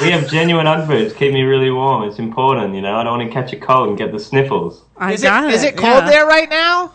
We 0.00 0.12
have 0.12 0.30
genuine 0.30 0.68
UGG 0.68 0.88
boots. 0.88 1.14
Keep 1.14 1.32
me 1.34 1.42
really 1.42 1.70
warm. 1.70 2.08
It's 2.08 2.20
important, 2.20 2.76
you 2.76 2.80
know. 2.80 2.94
I 2.96 3.02
don't 3.02 3.18
want 3.18 3.28
to 3.28 3.34
catch 3.34 3.52
a 3.52 3.56
cold 3.56 3.88
and 3.88 3.98
get 3.98 4.12
the 4.12 4.20
sniffles. 4.20 4.84
I 4.96 5.14
Is 5.14 5.24
it 5.24 5.26
got 5.26 5.52
is 5.52 5.64
it 5.64 5.76
cold 5.76 6.04
yeah. 6.04 6.10
there 6.10 6.26
right 6.26 6.48
now? 6.48 6.92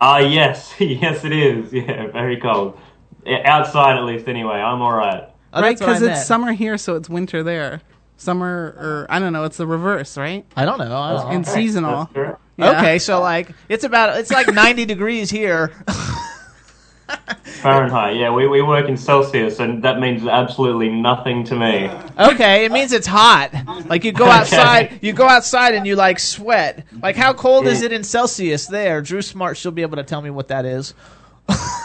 Ah, 0.00 0.18
yes, 0.18 0.74
yes, 0.80 1.24
it 1.24 1.32
is. 1.32 1.72
Yeah, 1.72 2.08
very 2.08 2.36
cold. 2.38 2.78
Outside, 3.26 3.96
at 3.96 4.04
least. 4.04 4.28
Anyway, 4.28 4.54
I'm 4.56 4.82
all 4.82 4.92
right. 4.92 5.28
Oh, 5.52 5.60
right? 5.62 5.70
that's 5.70 5.80
what 5.80 5.88
I 5.88 5.92
Because 5.92 6.02
it's 6.02 6.08
meant. 6.16 6.26
summer 6.26 6.52
here, 6.52 6.76
so 6.76 6.96
it's 6.96 7.08
winter 7.08 7.42
there. 7.42 7.80
Summer, 8.16 8.74
or 8.78 9.06
I 9.08 9.18
don't 9.18 9.32
know, 9.32 9.44
it's 9.44 9.56
the 9.56 9.66
reverse, 9.66 10.16
right? 10.16 10.44
I 10.56 10.64
don't 10.64 10.78
know. 10.78 10.84
I 10.96 11.12
was- 11.14 11.34
In 11.34 11.44
seasonal. 11.44 12.04
That's 12.04 12.12
correct. 12.12 12.40
Yeah. 12.56 12.78
Okay, 12.78 12.98
so 13.00 13.20
like 13.20 13.50
it's 13.68 13.82
about 13.82 14.16
it's 14.18 14.30
like 14.30 14.46
ninety 14.54 14.84
degrees 14.84 15.30
here. 15.30 15.72
Fahrenheit. 17.44 18.16
Yeah, 18.16 18.30
we, 18.30 18.46
we 18.46 18.62
work 18.62 18.88
in 18.88 18.96
Celsius, 18.96 19.58
and 19.58 19.82
that 19.82 19.98
means 19.98 20.26
absolutely 20.26 20.88
nothing 20.88 21.44
to 21.44 21.56
me. 21.56 21.90
Okay, 22.18 22.64
it 22.64 22.72
means 22.72 22.92
it's 22.92 23.06
hot. 23.06 23.50
Like 23.86 24.04
you 24.04 24.12
go 24.12 24.26
outside, 24.26 24.98
you 25.02 25.12
go 25.12 25.28
outside 25.28 25.74
and 25.74 25.86
you 25.86 25.96
like 25.96 26.18
sweat. 26.18 26.84
Like 27.02 27.16
how 27.16 27.32
cold 27.32 27.66
is 27.66 27.82
it 27.82 27.92
in 27.92 28.04
Celsius 28.04 28.66
there? 28.66 29.00
Drew 29.00 29.22
Smart, 29.22 29.56
she'll 29.56 29.72
be 29.72 29.82
able 29.82 29.96
to 29.96 30.04
tell 30.04 30.22
me 30.22 30.30
what 30.30 30.48
that 30.48 30.64
is. 30.64 30.94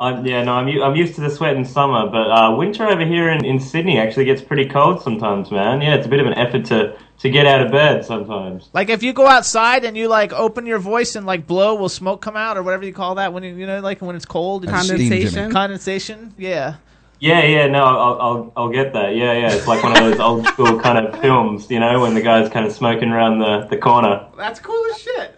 I'm, 0.00 0.24
yeah, 0.24 0.42
no, 0.44 0.54
I'm, 0.54 0.66
u- 0.66 0.82
I'm 0.82 0.96
used 0.96 1.14
to 1.16 1.20
the 1.20 1.28
sweat 1.30 1.56
in 1.56 1.64
summer, 1.64 2.08
but 2.08 2.30
uh, 2.30 2.56
winter 2.56 2.86
over 2.88 3.04
here 3.04 3.28
in, 3.30 3.44
in 3.44 3.60
Sydney 3.60 3.98
actually 3.98 4.24
gets 4.24 4.40
pretty 4.40 4.64
cold 4.66 5.02
sometimes, 5.02 5.50
man. 5.50 5.82
Yeah, 5.82 5.94
it's 5.96 6.06
a 6.06 6.08
bit 6.08 6.20
of 6.20 6.26
an 6.26 6.34
effort 6.34 6.64
to, 6.66 6.96
to 7.18 7.28
get 7.30 7.46
out 7.46 7.60
of 7.60 7.70
bed 7.70 8.04
sometimes. 8.06 8.70
Like 8.72 8.88
if 8.88 9.02
you 9.02 9.12
go 9.12 9.26
outside 9.26 9.84
and 9.84 9.96
you 9.96 10.08
like 10.08 10.32
open 10.32 10.64
your 10.64 10.78
voice 10.78 11.16
and 11.16 11.26
like 11.26 11.46
blow, 11.46 11.74
will 11.74 11.90
smoke 11.90 12.22
come 12.22 12.34
out 12.36 12.56
or 12.56 12.62
whatever 12.62 12.84
you 12.86 12.94
call 12.94 13.16
that 13.16 13.32
when 13.34 13.42
you 13.42 13.54
you 13.54 13.66
know 13.66 13.80
like 13.80 14.00
when 14.00 14.16
it's 14.16 14.24
cold 14.24 14.64
and 14.64 14.72
That's 14.72 14.88
you- 14.88 14.96
steam, 14.96 15.08
Jimmy. 15.10 15.20
Condensation. 15.20 15.52
Condensation? 15.52 16.34
Yeah. 16.38 16.74
Yeah, 17.22 17.44
yeah, 17.44 17.66
no, 17.66 17.84
I'll, 17.84 18.20
I'll, 18.22 18.52
I'll 18.56 18.68
get 18.70 18.94
that. 18.94 19.14
Yeah, 19.14 19.34
yeah, 19.34 19.52
it's 19.52 19.66
like 19.66 19.82
one 19.82 19.92
of 19.92 19.98
those 19.98 20.18
old 20.18 20.46
school 20.46 20.80
kind 20.80 20.96
of 20.96 21.20
films, 21.20 21.70
you 21.70 21.78
know, 21.78 22.00
when 22.00 22.14
the 22.14 22.22
guy's 22.22 22.48
kind 22.50 22.64
of 22.64 22.72
smoking 22.72 23.10
around 23.10 23.40
the, 23.40 23.66
the 23.68 23.76
corner. 23.76 24.26
That's 24.38 24.58
cool 24.58 24.82
as 24.90 24.98
shit. 25.02 25.34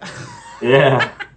Yeah. 0.61 1.11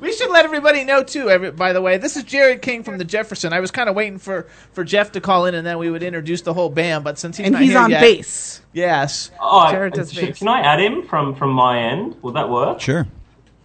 We 0.00 0.12
should 0.12 0.30
let 0.30 0.44
everybody 0.44 0.84
know 0.84 1.02
too. 1.02 1.30
Every, 1.30 1.50
by 1.50 1.72
the 1.72 1.80
way, 1.80 1.96
this 1.96 2.16
is 2.16 2.24
Jared 2.24 2.60
King 2.62 2.82
from 2.82 2.98
the 2.98 3.04
Jefferson. 3.04 3.52
I 3.52 3.60
was 3.60 3.70
kind 3.70 3.88
of 3.88 3.94
waiting 3.96 4.18
for, 4.18 4.42
for 4.72 4.84
Jeff 4.84 5.12
to 5.12 5.20
call 5.20 5.46
in, 5.46 5.54
and 5.54 5.66
then 5.66 5.78
we 5.78 5.90
would 5.90 6.02
introduce 6.02 6.42
the 6.42 6.52
whole 6.54 6.68
band. 6.68 7.02
But 7.04 7.18
since 7.18 7.36
he's 7.38 7.46
and 7.46 7.54
not 7.54 7.62
he's 7.62 7.70
here 7.70 7.80
on 7.80 7.90
yet- 7.90 8.00
bass. 8.00 8.60
yes. 8.72 9.30
Oh, 9.40 9.70
Jared 9.70 9.94
I- 9.94 9.96
does 9.96 10.12
sh- 10.12 10.20
bass. 10.20 10.38
can 10.38 10.48
I 10.48 10.60
add 10.60 10.80
him 10.80 11.02
from, 11.06 11.34
from 11.34 11.50
my 11.50 11.80
end? 11.80 12.16
Will 12.22 12.32
that 12.32 12.48
work? 12.50 12.80
Sure. 12.80 13.06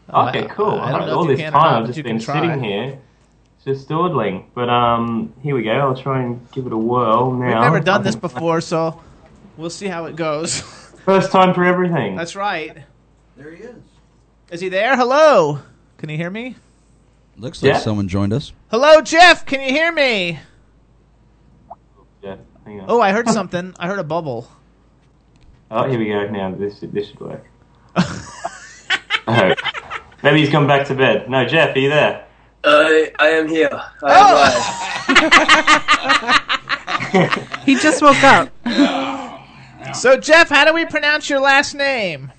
Okay, 0.09 0.43
I- 0.45 0.47
cool. 0.47 0.79
I 0.79 0.91
don't 0.91 1.07
know 1.07 1.17
all 1.17 1.25
this 1.25 1.39
time 1.41 1.83
I've 1.83 1.87
just 1.87 2.01
been 2.03 2.19
sitting 2.19 2.63
here, 2.63 2.99
just 3.65 3.89
dawdling. 3.89 4.49
But 4.53 4.69
um, 4.69 5.33
here 5.41 5.55
we 5.55 5.63
go. 5.63 5.71
I'll 5.71 5.95
try 6.01 6.23
and 6.23 6.49
give 6.51 6.65
it 6.65 6.73
a 6.73 6.77
whirl 6.77 7.31
now. 7.33 7.45
We've 7.45 7.61
never 7.61 7.79
done 7.79 8.03
this 8.03 8.15
before, 8.15 8.61
so 8.61 9.01
we'll 9.57 9.69
see 9.69 9.87
how 9.87 10.05
it 10.05 10.15
goes. 10.15 10.61
First 11.05 11.31
time 11.31 11.53
for 11.53 11.63
everything. 11.63 12.15
That's 12.15 12.35
right. 12.35 12.77
There 13.37 13.51
he 13.51 13.63
is. 13.63 13.75
Is 14.51 14.61
he 14.61 14.69
there? 14.69 14.95
Hello. 14.95 15.59
Can 16.01 16.09
you 16.09 16.17
hear 16.17 16.31
me? 16.31 16.55
Looks 17.37 17.61
like 17.61 17.73
Yeah. 17.73 17.77
someone 17.77 18.07
joined 18.07 18.33
us. 18.33 18.53
Hello, 18.71 19.01
Jeff. 19.01 19.45
Can 19.45 19.61
you 19.61 19.69
hear 19.69 19.91
me? 19.91 20.39
Yeah, 22.23 22.37
hang 22.65 22.79
on. 22.81 22.85
Oh, 22.89 22.99
I 22.99 23.11
heard 23.11 23.29
something. 23.29 23.75
I 23.77 23.85
heard 23.85 23.99
a 23.99 24.03
bubble. 24.03 24.49
Oh, 25.69 25.87
here 25.87 25.99
we 25.99 26.07
go. 26.07 26.25
Now 26.25 26.55
this 26.55 26.79
this 26.81 27.09
should 27.09 27.19
work. 27.19 27.45
oh, 29.27 29.53
maybe 30.23 30.39
he's 30.39 30.49
gone 30.49 30.65
back 30.65 30.87
to 30.87 30.95
bed. 30.95 31.29
No, 31.29 31.45
Jeff, 31.45 31.75
are 31.75 31.79
you 31.79 31.89
there? 31.89 32.25
I 32.63 33.11
I 33.19 33.27
am 33.27 33.47
here. 33.47 33.69
I 34.01 34.11
am 34.11 34.25
oh! 34.25 34.33
live. 37.13 37.61
He 37.63 37.75
just 37.75 38.01
woke 38.01 38.23
up. 38.23 38.49
So, 39.93 40.17
Jeff, 40.17 40.49
how 40.49 40.65
do 40.65 40.73
we 40.73 40.85
pronounce 40.85 41.29
your 41.29 41.41
last 41.41 41.75
name? 41.75 42.31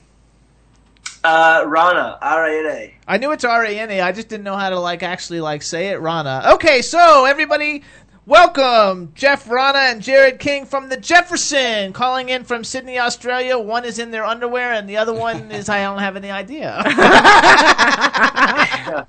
Uh, 1.24 1.64
Rana, 1.66 2.18
R 2.20 2.46
A 2.46 2.58
N 2.58 2.66
A. 2.66 2.94
I 3.06 3.18
knew 3.18 3.30
it's 3.32 3.44
R 3.44 3.64
A 3.64 3.78
N 3.78 3.90
A. 3.90 4.00
I 4.00 4.12
just 4.12 4.28
didn't 4.28 4.44
know 4.44 4.56
how 4.56 4.70
to 4.70 4.78
like 4.78 5.02
actually 5.02 5.40
like 5.40 5.62
say 5.62 5.88
it. 5.88 6.00
Rana. 6.00 6.50
Okay, 6.54 6.82
so 6.82 7.24
everybody, 7.24 7.84
welcome 8.26 9.12
Jeff 9.14 9.48
Rana 9.48 9.78
and 9.78 10.02
Jared 10.02 10.40
King 10.40 10.66
from 10.66 10.88
the 10.88 10.96
Jefferson, 10.96 11.92
calling 11.92 12.28
in 12.28 12.42
from 12.44 12.64
Sydney, 12.64 12.98
Australia. 12.98 13.56
One 13.58 13.84
is 13.84 14.00
in 14.00 14.10
their 14.10 14.24
underwear, 14.24 14.72
and 14.72 14.88
the 14.88 14.96
other 14.96 15.14
one 15.14 15.52
is 15.52 15.68
I 15.68 15.82
don't 15.82 15.98
have 16.00 16.16
any 16.16 16.30
idea. 16.30 16.82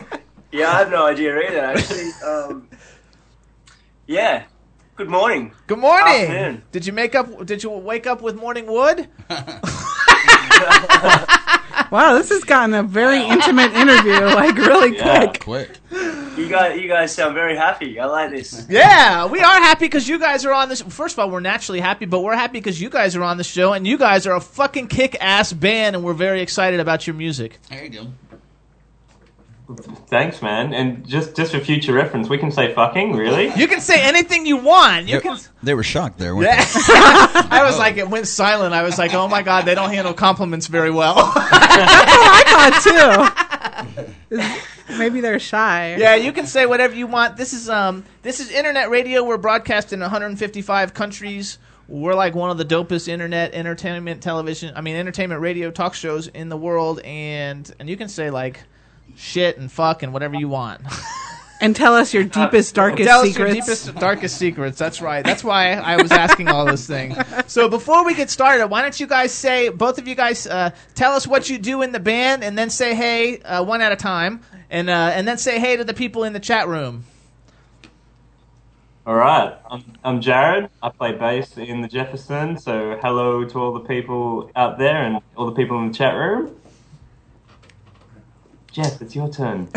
Yeah, 0.53 0.69
I 0.71 0.77
have 0.77 0.91
no 0.91 1.07
idea 1.07 1.35
either. 1.35 1.59
Actually, 1.61 2.11
um, 2.23 2.69
yeah. 4.05 4.43
Good 4.95 5.09
morning. 5.09 5.51
Good 5.65 5.79
morning. 5.79 6.29
Afternoon. 6.29 6.63
Did 6.71 6.85
you 6.85 6.93
make 6.93 7.15
up? 7.15 7.43
Did 7.47 7.63
you 7.63 7.71
wake 7.71 8.05
up 8.05 8.21
with 8.21 8.35
morning 8.35 8.67
wood? 8.67 9.09
Wow, 11.91 12.13
this 12.15 12.29
has 12.29 12.43
gotten 12.43 12.73
a 12.73 12.83
very 12.83 13.21
intimate 13.23 13.73
interview, 13.73 14.19
like 14.25 14.55
really 14.55 14.95
Yeah. 14.97 15.25
quick. 15.27 15.39
Quick. 15.43 15.69
You 16.37 16.47
guys, 16.49 16.79
you 16.81 16.87
guys 16.87 17.13
sound 17.13 17.35
very 17.35 17.55
happy. 17.55 17.99
I 17.99 18.05
like 18.05 18.31
this. 18.31 18.65
Yeah, 18.69 19.27
we 19.27 19.39
are 19.39 19.61
happy 19.61 19.85
because 19.85 20.09
you 20.09 20.17
guys 20.17 20.45
are 20.45 20.53
on 20.53 20.69
this. 20.69 20.81
First 20.81 21.13
of 21.15 21.19
all, 21.19 21.29
we're 21.29 21.39
naturally 21.39 21.79
happy, 21.79 22.05
but 22.05 22.21
we're 22.21 22.35
happy 22.35 22.53
because 22.59 22.81
you 22.81 22.89
guys 22.89 23.15
are 23.15 23.21
on 23.23 23.37
the 23.37 23.43
show, 23.43 23.73
and 23.73 23.85
you 23.85 23.97
guys 23.97 24.25
are 24.25 24.35
a 24.35 24.41
fucking 24.41 24.87
kick-ass 24.87 25.53
band, 25.53 25.95
and 25.95 26.03
we're 26.03 26.13
very 26.13 26.41
excited 26.41 26.79
about 26.79 27.05
your 27.05 27.15
music. 27.15 27.59
There 27.69 27.83
you 27.83 27.89
go. 27.89 28.07
Thanks, 30.07 30.41
man. 30.41 30.73
And 30.73 31.07
just 31.07 31.35
just 31.35 31.51
for 31.53 31.59
future 31.59 31.93
reference, 31.93 32.29
we 32.29 32.37
can 32.37 32.51
say 32.51 32.73
fucking. 32.73 33.13
Really? 33.15 33.51
You 33.55 33.67
can 33.67 33.79
say 33.81 34.01
anything 34.01 34.45
you 34.45 34.57
want. 34.57 35.07
You 35.07 35.15
They, 35.17 35.21
can. 35.21 35.37
they 35.63 35.73
were 35.73 35.83
shocked 35.83 36.17
there. 36.19 36.35
Weren't 36.35 36.47
Yeah. 36.47 36.63
they? 36.65 36.69
I 37.57 37.63
was 37.65 37.77
like, 37.77 37.97
it 37.97 38.09
went 38.09 38.27
silent. 38.27 38.73
I 38.73 38.83
was 38.83 38.97
like, 38.97 39.13
oh 39.13 39.27
my 39.27 39.41
god, 39.41 39.65
they 39.65 39.75
don't 39.75 39.91
handle 39.91 40.13
compliments 40.13 40.67
very 40.67 40.91
well. 40.91 41.15
That's 41.15 41.33
what 41.35 41.53
I 42.89 43.89
thought 44.29 44.59
too. 44.89 44.97
Maybe 44.97 45.21
they're 45.21 45.39
shy. 45.39 45.95
yeah, 45.97 46.15
you 46.15 46.31
can 46.33 46.45
say 46.45 46.65
whatever 46.65 46.93
you 46.95 47.07
want. 47.07 47.37
This 47.37 47.53
is 47.53 47.69
um, 47.69 48.03
this 48.21 48.39
is 48.39 48.51
internet 48.51 48.89
radio. 48.89 49.23
We're 49.23 49.37
broadcast 49.37 49.93
in 49.93 49.99
155 50.01 50.93
countries. 50.93 51.57
We're 51.87 52.15
like 52.15 52.33
one 52.35 52.49
of 52.49 52.57
the 52.57 52.65
dopest 52.65 53.07
internet 53.07 53.53
entertainment 53.53 54.21
television. 54.21 54.73
I 54.75 54.81
mean, 54.81 54.95
entertainment 54.95 55.41
radio 55.41 55.71
talk 55.71 55.93
shows 55.95 56.27
in 56.27 56.49
the 56.49 56.57
world, 56.57 56.99
and 57.01 57.69
and 57.79 57.89
you 57.89 57.97
can 57.97 58.07
say 58.09 58.29
like 58.29 58.63
shit 59.15 59.57
and 59.57 59.71
fuck 59.71 60.03
and 60.03 60.13
whatever 60.13 60.35
you 60.35 60.49
want. 60.49 60.81
And 61.61 61.73
tell 61.73 61.95
us 61.95 62.13
your 62.13 62.25
deepest, 62.25 62.75
darkest 62.75 63.07
Tell 63.07 63.21
us 63.21 63.27
secrets. 63.27 63.55
your 63.55 63.61
deepest, 63.61 63.95
darkest 63.95 64.37
secrets. 64.37 64.77
That's 64.77 65.01
right. 65.01 65.23
That's 65.23 65.45
why 65.45 65.73
I 65.75 66.01
was 66.01 66.11
asking 66.11 66.49
all 66.49 66.65
this 66.65 66.85
thing. 66.85 67.15
So 67.47 67.69
before 67.69 68.03
we 68.03 68.15
get 68.15 68.29
started, 68.29 68.67
why 68.67 68.81
don't 68.81 68.99
you 68.99 69.07
guys 69.07 69.31
say, 69.31 69.69
both 69.69 69.97
of 69.97 70.05
you 70.05 70.15
guys, 70.15 70.45
uh, 70.45 70.71
tell 70.93 71.13
us 71.13 71.25
what 71.25 71.49
you 71.49 71.57
do 71.57 71.81
in 71.81 71.93
the 71.93 72.01
band, 72.01 72.43
and 72.43 72.57
then 72.57 72.69
say 72.69 72.95
hey 72.95 73.39
uh, 73.39 73.63
one 73.63 73.79
at 73.79 73.93
a 73.93 73.95
time, 73.95 74.41
and 74.69 74.89
uh, 74.89 75.11
and 75.13 75.25
then 75.25 75.37
say 75.37 75.57
hey 75.57 75.77
to 75.77 75.85
the 75.85 75.93
people 75.93 76.25
in 76.25 76.33
the 76.33 76.39
chat 76.39 76.67
room. 76.67 77.05
All 79.05 79.15
right. 79.15 79.53
I'm, 79.69 79.83
I'm 80.03 80.21
Jared. 80.21 80.69
I 80.81 80.89
play 80.89 81.11
bass 81.13 81.57
in 81.57 81.81
the 81.81 81.87
Jefferson. 81.89 82.57
So 82.57 82.97
hello 83.01 83.43
to 83.43 83.59
all 83.59 83.73
the 83.73 83.81
people 83.81 84.49
out 84.55 84.77
there 84.77 85.03
and 85.03 85.19
all 85.35 85.45
the 85.45 85.55
people 85.55 85.77
in 85.79 85.89
the 85.89 85.93
chat 85.93 86.15
room. 86.15 86.55
Jeff, 88.73 89.01
it's 89.01 89.15
your 89.15 89.29
turn. 89.29 89.69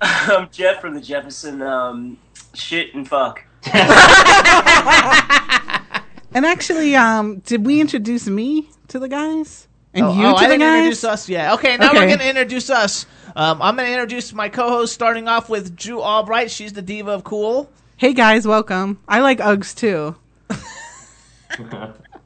I'm 0.00 0.48
Jeff 0.50 0.80
from 0.80 0.94
the 0.94 1.00
Jefferson. 1.00 1.62
Um, 1.62 2.18
shit 2.52 2.94
and 2.94 3.08
fuck. 3.08 3.44
And 6.34 6.44
actually, 6.44 6.96
um, 6.96 7.38
did 7.46 7.64
we 7.64 7.80
introduce 7.80 8.26
me 8.26 8.68
to 8.88 8.98
the 8.98 9.08
guys? 9.08 9.68
And 9.94 10.04
oh, 10.04 10.12
you 10.12 10.26
oh, 10.26 10.32
to 10.32 10.36
I 10.36 10.40
the 10.40 10.46
didn't 10.48 10.60
guys? 10.62 10.78
introduce 10.78 11.04
us 11.04 11.28
yet. 11.28 11.52
Okay, 11.54 11.76
now 11.76 11.92
we're 11.92 12.08
going 12.08 12.18
to 12.18 12.28
introduce 12.28 12.70
us. 12.70 13.06
Um, 13.36 13.62
I'm 13.62 13.76
going 13.76 13.86
to 13.86 13.92
introduce 13.92 14.32
my 14.32 14.48
co-host, 14.48 14.92
starting 14.92 15.28
off 15.28 15.48
with 15.48 15.76
Drew 15.76 16.02
Albright. 16.02 16.50
She's 16.50 16.72
the 16.72 16.82
diva 16.82 17.12
of 17.12 17.22
cool. 17.22 17.70
Hey 17.96 18.14
guys, 18.14 18.48
welcome. 18.48 18.98
I 19.06 19.20
like 19.20 19.38
Uggs 19.38 19.76
too. 19.76 20.16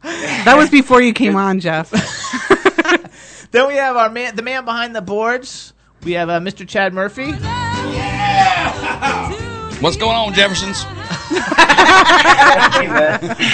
that 0.02 0.56
was 0.56 0.70
before 0.70 1.02
you 1.02 1.12
came 1.12 1.36
on, 1.36 1.60
Jeff. 1.60 1.92
Then 3.51 3.66
we 3.68 3.74
have 3.76 3.96
our 3.96 4.11
man, 4.11 4.36
the 4.36 4.42
man 4.42 4.64
behind 4.64 4.94
the 4.94 5.01
boards. 5.03 5.72
We 6.05 6.12
have 6.12 6.28
uh, 6.28 6.38
Mr. 6.40 6.66
Chad 6.68 6.92
Murphy. 6.94 7.32
What's 9.80 9.96
going 9.96 10.16
on, 10.16 10.34
Jeffersons? 10.34 10.84
I 10.86 10.90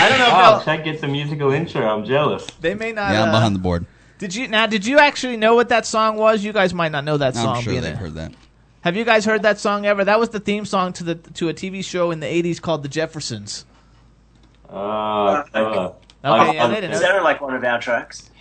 don't 0.09 0.19
know 0.19 0.27
if 0.27 0.33
Oh, 0.33 0.57
they'll- 0.57 0.65
Chad 0.65 0.85
gets 0.85 1.03
a 1.03 1.09
musical 1.09 1.53
intro. 1.53 1.87
I'm 1.87 2.05
jealous. 2.05 2.47
they 2.61 2.75
may 2.75 2.93
not. 2.93 3.13
Yeah, 3.13 3.23
I'm 3.23 3.29
uh, 3.29 3.33
behind 3.33 3.55
the 3.55 3.59
board. 3.61 3.87
Did 4.19 4.35
you 4.35 4.49
now? 4.49 4.67
Did 4.67 4.87
you 4.87 4.99
actually 4.99 5.37
know 5.37 5.55
what 5.55 5.69
that 5.71 5.87
song 5.87 6.17
was? 6.17 6.45
You 6.45 6.53
guys 6.53 6.73
might 6.73 6.93
not 6.93 7.05
know 7.05 7.17
that 7.19 7.35
song. 7.35 7.57
I'm 7.57 7.63
sure 7.63 7.73
being 7.73 7.83
they've 7.83 7.95
a- 7.95 7.97
heard 7.97 8.15
that. 8.15 8.33
Have 8.83 8.97
you 8.97 9.05
guys 9.05 9.25
heard 9.25 9.43
that 9.43 9.59
song 9.59 9.87
ever? 9.87 10.05
That 10.05 10.21
was 10.21 10.29
the 10.31 10.41
theme 10.41 10.65
song 10.67 10.93
to 10.95 11.05
the 11.05 11.15
to 11.17 11.49
a 11.49 11.55
TV 11.55 11.85
show 11.85 12.11
in 12.11 12.21
the 12.21 12.27
'80s 12.27 12.61
called 12.61 12.83
The 12.83 12.89
Jeffersons. 12.89 13.65
Oh, 14.71 15.45
clever. 15.51 15.93
Okay, 16.25 16.55
yeah, 16.55 16.65
I- 16.65 16.69
they 16.69 16.75
didn't 16.77 16.91
It 16.91 16.95
know. 16.95 17.01
sounded 17.01 17.23
like 17.23 17.41
one 17.41 17.55
of 17.55 17.63
our 17.65 17.81
tracks. 17.81 18.31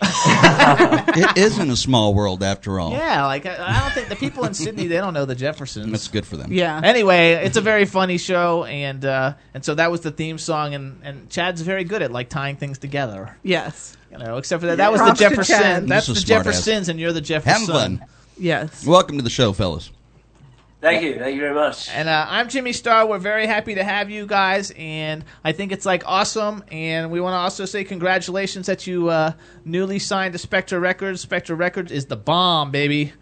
It 1.16 1.36
isn't 1.36 1.70
a 1.70 1.76
small 1.76 2.14
world 2.14 2.42
after 2.42 2.80
all. 2.80 2.90
Yeah, 2.92 3.26
like 3.26 3.46
I, 3.46 3.56
I 3.58 3.80
don't 3.80 3.92
think 3.92 4.08
the 4.08 4.16
people 4.16 4.44
in 4.44 4.54
Sydney 4.54 4.86
they 4.86 4.96
don't 4.96 5.14
know 5.14 5.24
the 5.26 5.34
Jeffersons. 5.34 5.90
That's 5.90 6.08
good 6.08 6.26
for 6.26 6.36
them. 6.36 6.52
yeah. 6.52 6.80
Anyway, 6.82 7.32
it's 7.32 7.56
a 7.56 7.60
very 7.60 7.84
funny 7.84 8.18
show, 8.18 8.64
and 8.64 9.04
uh, 9.04 9.34
and 9.52 9.64
so 9.64 9.74
that 9.74 9.90
was 9.90 10.00
the 10.00 10.10
theme 10.10 10.38
song, 10.38 10.74
and, 10.74 11.00
and 11.04 11.30
Chad's 11.30 11.60
very 11.60 11.84
good 11.84 12.02
at 12.02 12.10
like 12.10 12.28
tying 12.30 12.56
things 12.56 12.78
together. 12.78 13.36
Yes. 13.42 13.96
You 14.10 14.18
know, 14.18 14.38
except 14.38 14.60
for 14.60 14.66
that, 14.68 14.78
that 14.78 14.90
was 14.92 15.00
Props 15.00 15.18
the 15.20 15.28
to 15.28 15.30
Jefferson. 15.36 15.86
That's 15.86 16.06
the 16.06 16.12
a 16.12 16.16
smart 16.16 16.46
ass. 16.46 16.54
Jeffersons, 16.54 16.88
and 16.88 16.98
you're 16.98 17.12
the 17.12 17.20
Jefferson. 17.20 17.66
Having 17.74 17.98
fun. 17.98 18.06
Yes. 18.38 18.86
Welcome 18.86 19.16
to 19.18 19.22
the 19.24 19.30
show, 19.30 19.52
fellas. 19.52 19.90
Thank 20.84 21.02
you. 21.02 21.18
Thank 21.18 21.34
you 21.34 21.40
very 21.40 21.54
much. 21.54 21.88
And 21.88 22.10
uh, 22.10 22.26
I'm 22.28 22.50
Jimmy 22.50 22.74
Star. 22.74 23.06
We're 23.06 23.18
very 23.18 23.46
happy 23.46 23.74
to 23.76 23.82
have 23.82 24.10
you 24.10 24.26
guys, 24.26 24.70
and 24.76 25.24
I 25.42 25.52
think 25.52 25.72
it's 25.72 25.86
like 25.86 26.02
awesome. 26.04 26.62
And 26.70 27.10
we 27.10 27.22
want 27.22 27.32
to 27.32 27.38
also 27.38 27.64
say 27.64 27.84
congratulations 27.84 28.66
that 28.66 28.86
you 28.86 29.08
uh, 29.08 29.32
newly 29.64 29.98
signed 29.98 30.34
to 30.34 30.38
Spectre 30.38 30.78
Records. 30.78 31.22
Spectre 31.22 31.54
Records 31.54 31.90
is 31.90 32.04
the 32.04 32.18
bomb, 32.18 32.70
baby. 32.70 33.14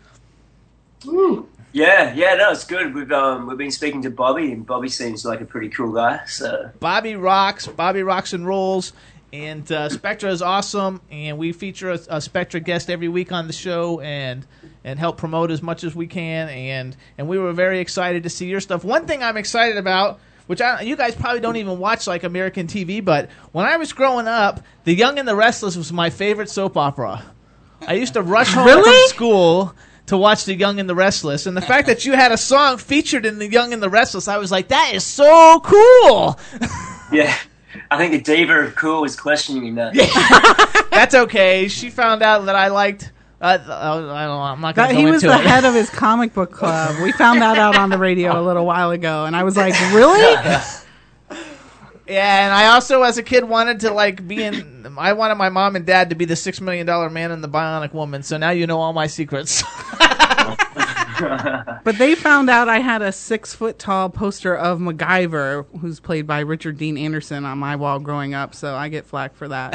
Yeah, 1.73 2.13
yeah, 2.15 2.35
no, 2.35 2.51
it's 2.51 2.65
good. 2.65 2.97
We've 2.97 3.13
um, 3.13 3.47
we've 3.47 3.59
been 3.59 3.71
speaking 3.71 4.03
to 4.03 4.11
Bobby, 4.11 4.51
and 4.51 4.67
Bobby 4.67 4.89
seems 4.89 5.25
like 5.25 5.41
a 5.41 5.45
pretty 5.45 5.69
cool 5.69 5.93
guy. 5.93 6.25
So 6.27 6.69
Bobby 6.81 7.15
rocks. 7.15 7.69
Bobby 7.69 8.03
rocks 8.03 8.33
and 8.33 8.45
rolls. 8.45 8.93
And 9.33 9.71
uh, 9.71 9.89
Spectre 9.89 10.29
is 10.29 10.43
awesome, 10.43 11.01
and 11.13 11.39
we 11.39 11.53
feature 11.53 11.93
a, 11.93 11.99
a 12.09 12.21
Spectre 12.21 12.59
guest 12.59 12.91
every 12.91 13.09
week 13.09 13.31
on 13.31 13.47
the 13.47 13.53
show, 13.55 14.01
and 14.01 14.45
and 14.85 14.99
help 14.99 15.17
promote 15.17 15.51
as 15.51 15.63
much 15.63 15.85
as 15.85 15.95
we 15.95 16.07
can. 16.07 16.49
And 16.49 16.97
and 17.19 17.29
we 17.29 17.39
were 17.39 17.53
very 17.53 17.81
excited 17.81 18.23
to 18.25 18.31
see 18.31 18.47
your 18.47 18.61
stuff. 18.61 18.85
One 18.85 19.07
thing 19.07 19.23
I'm 19.23 19.37
excited 19.37 19.77
about, 19.77 20.21
which 20.47 20.61
I, 20.61 20.83
you 20.83 20.97
guys 20.97 21.15
probably 21.15 21.41
don't 21.41 21.57
even 21.57 21.79
watch 21.79 22.07
like 22.07 22.25
American 22.25 22.67
TV, 22.67 23.05
but 23.05 23.31
when 23.53 23.67
I 23.67 23.77
was 23.77 23.93
growing 23.93 24.27
up, 24.29 24.61
The 24.85 24.95
Young 24.95 25.19
and 25.19 25.27
the 25.29 25.37
Restless 25.37 25.77
was 25.77 25.93
my 25.93 26.11
favorite 26.11 26.51
soap 26.51 26.77
opera. 26.77 27.25
I 27.87 27.95
used 27.95 28.15
to 28.15 28.23
rush 28.23 28.53
home 28.53 28.67
Really? 28.67 28.83
from 28.83 29.09
school 29.09 29.75
to 30.07 30.17
watch 30.17 30.45
The 30.45 30.55
Young 30.55 30.79
and 30.81 30.89
the 30.89 30.95
Restless, 30.95 31.47
and 31.47 31.57
the 31.57 31.61
fact 31.63 31.87
that 31.87 32.05
you 32.05 32.13
had 32.15 32.33
a 32.33 32.37
song 32.37 32.77
featured 32.79 33.25
in 33.25 33.39
The 33.39 33.49
Young 33.49 33.73
and 33.73 33.83
the 33.83 33.89
Restless, 33.89 34.27
I 34.29 34.39
was 34.39 34.51
like, 34.51 34.69
that 34.69 34.93
is 34.95 35.05
so 35.05 35.61
cool. 35.65 36.39
yeah, 37.13 37.35
I 37.91 37.97
think 37.99 38.13
the 38.13 38.21
diva 38.21 38.61
of 38.61 38.75
cool 38.75 39.03
was 39.03 39.17
questioning 39.17 39.77
that. 39.77 39.95
That's 40.91 41.15
okay. 41.15 41.69
She 41.69 41.89
found 41.91 42.23
out 42.23 42.47
that 42.47 42.57
I 42.57 42.69
liked. 42.69 43.13
Uh, 43.43 43.59
I 43.59 43.97
don't 43.97 44.07
know. 44.07 44.41
I'm 44.41 44.61
not 44.61 44.77
going 44.77 44.89
That, 44.89 44.95
to 44.95 44.99
he 45.01 45.05
was 45.11 45.23
the 45.23 45.33
it. 45.35 45.41
head 45.45 45.65
of 45.65 45.75
his 45.75 45.91
comic 45.91 46.33
book 46.33 46.53
club. 46.61 47.03
We 47.03 47.11
found 47.13 47.43
that 47.43 47.59
out 47.59 47.77
on 47.77 47.91
the 47.91 47.99
radio 47.99 48.41
a 48.41 48.43
little 48.43 48.65
while 48.65 48.93
ago, 48.93 49.25
and 49.25 49.35
I 49.35 49.43
was 49.43 49.57
like, 49.57 49.75
"Really? 49.93 50.21
yeah, 52.07 52.45
and 52.45 52.55
I 52.55 52.69
also, 52.69 53.03
as 53.03 53.19
a 53.19 53.23
kid, 53.23 53.43
wanted 53.45 53.81
to 53.81 53.91
like 53.91 54.27
be 54.29 54.45
in. 54.45 54.95
I 54.97 55.13
wanted 55.15 55.35
my 55.37 55.49
mom 55.49 55.75
and 55.75 55.85
dad 55.85 56.11
to 56.11 56.17
be 56.17 56.25
the 56.25 56.37
six 56.37 56.61
million 56.61 56.87
dollar 56.87 57.11
man 57.11 57.33
and 57.33 57.43
the 57.43 57.49
Bionic 57.49 57.93
Woman. 57.93 58.23
So 58.23 58.37
now 58.37 58.51
you 58.51 58.67
know 58.69 58.81
all 58.81 58.93
my 58.93 59.07
secrets. 59.09 59.63
But 61.85 61.99
they 61.99 62.15
found 62.17 62.51
out 62.51 62.69
I 62.69 62.79
had 62.81 63.01
a 63.03 63.13
six 63.13 63.55
foot 63.55 63.79
tall 63.79 64.09
poster 64.09 64.57
of 64.57 64.79
MacGyver, 64.81 65.67
who's 65.81 66.01
played 66.01 66.27
by 66.27 66.41
Richard 66.41 66.79
Dean 66.79 66.97
Anderson, 66.99 67.45
on 67.45 67.59
my 67.59 67.77
wall 67.77 68.01
growing 68.01 68.35
up. 68.35 68.55
So 68.57 68.75
I 68.75 68.89
get 68.89 69.07
flack 69.07 69.35
for 69.37 69.47
that. 69.49 69.73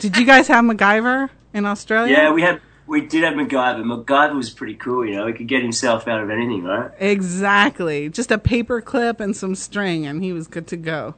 Did 0.00 0.16
you 0.16 0.24
guys 0.24 0.48
have 0.48 0.64
MacGyver 0.64 1.30
in 1.54 1.66
Australia? 1.66 2.12
yeah, 2.16 2.32
we 2.32 2.42
had 2.42 2.60
we 2.86 3.00
did 3.00 3.24
have 3.24 3.34
MacGyver. 3.34 3.82
MacGyver 3.84 4.36
was 4.36 4.50
pretty 4.50 4.74
cool. 4.74 5.04
You 5.06 5.16
know, 5.16 5.26
he 5.26 5.32
could 5.32 5.48
get 5.48 5.62
himself 5.62 6.06
out 6.08 6.22
of 6.22 6.30
anything, 6.30 6.64
right? 6.64 6.90
exactly. 6.98 8.08
Just 8.08 8.30
a 8.30 8.38
paper 8.38 8.80
clip 8.80 9.20
and 9.20 9.36
some 9.36 9.54
string, 9.54 10.06
and 10.06 10.22
he 10.22 10.32
was 10.32 10.46
good 10.48 10.66
to 10.68 10.76
go. 10.76 11.14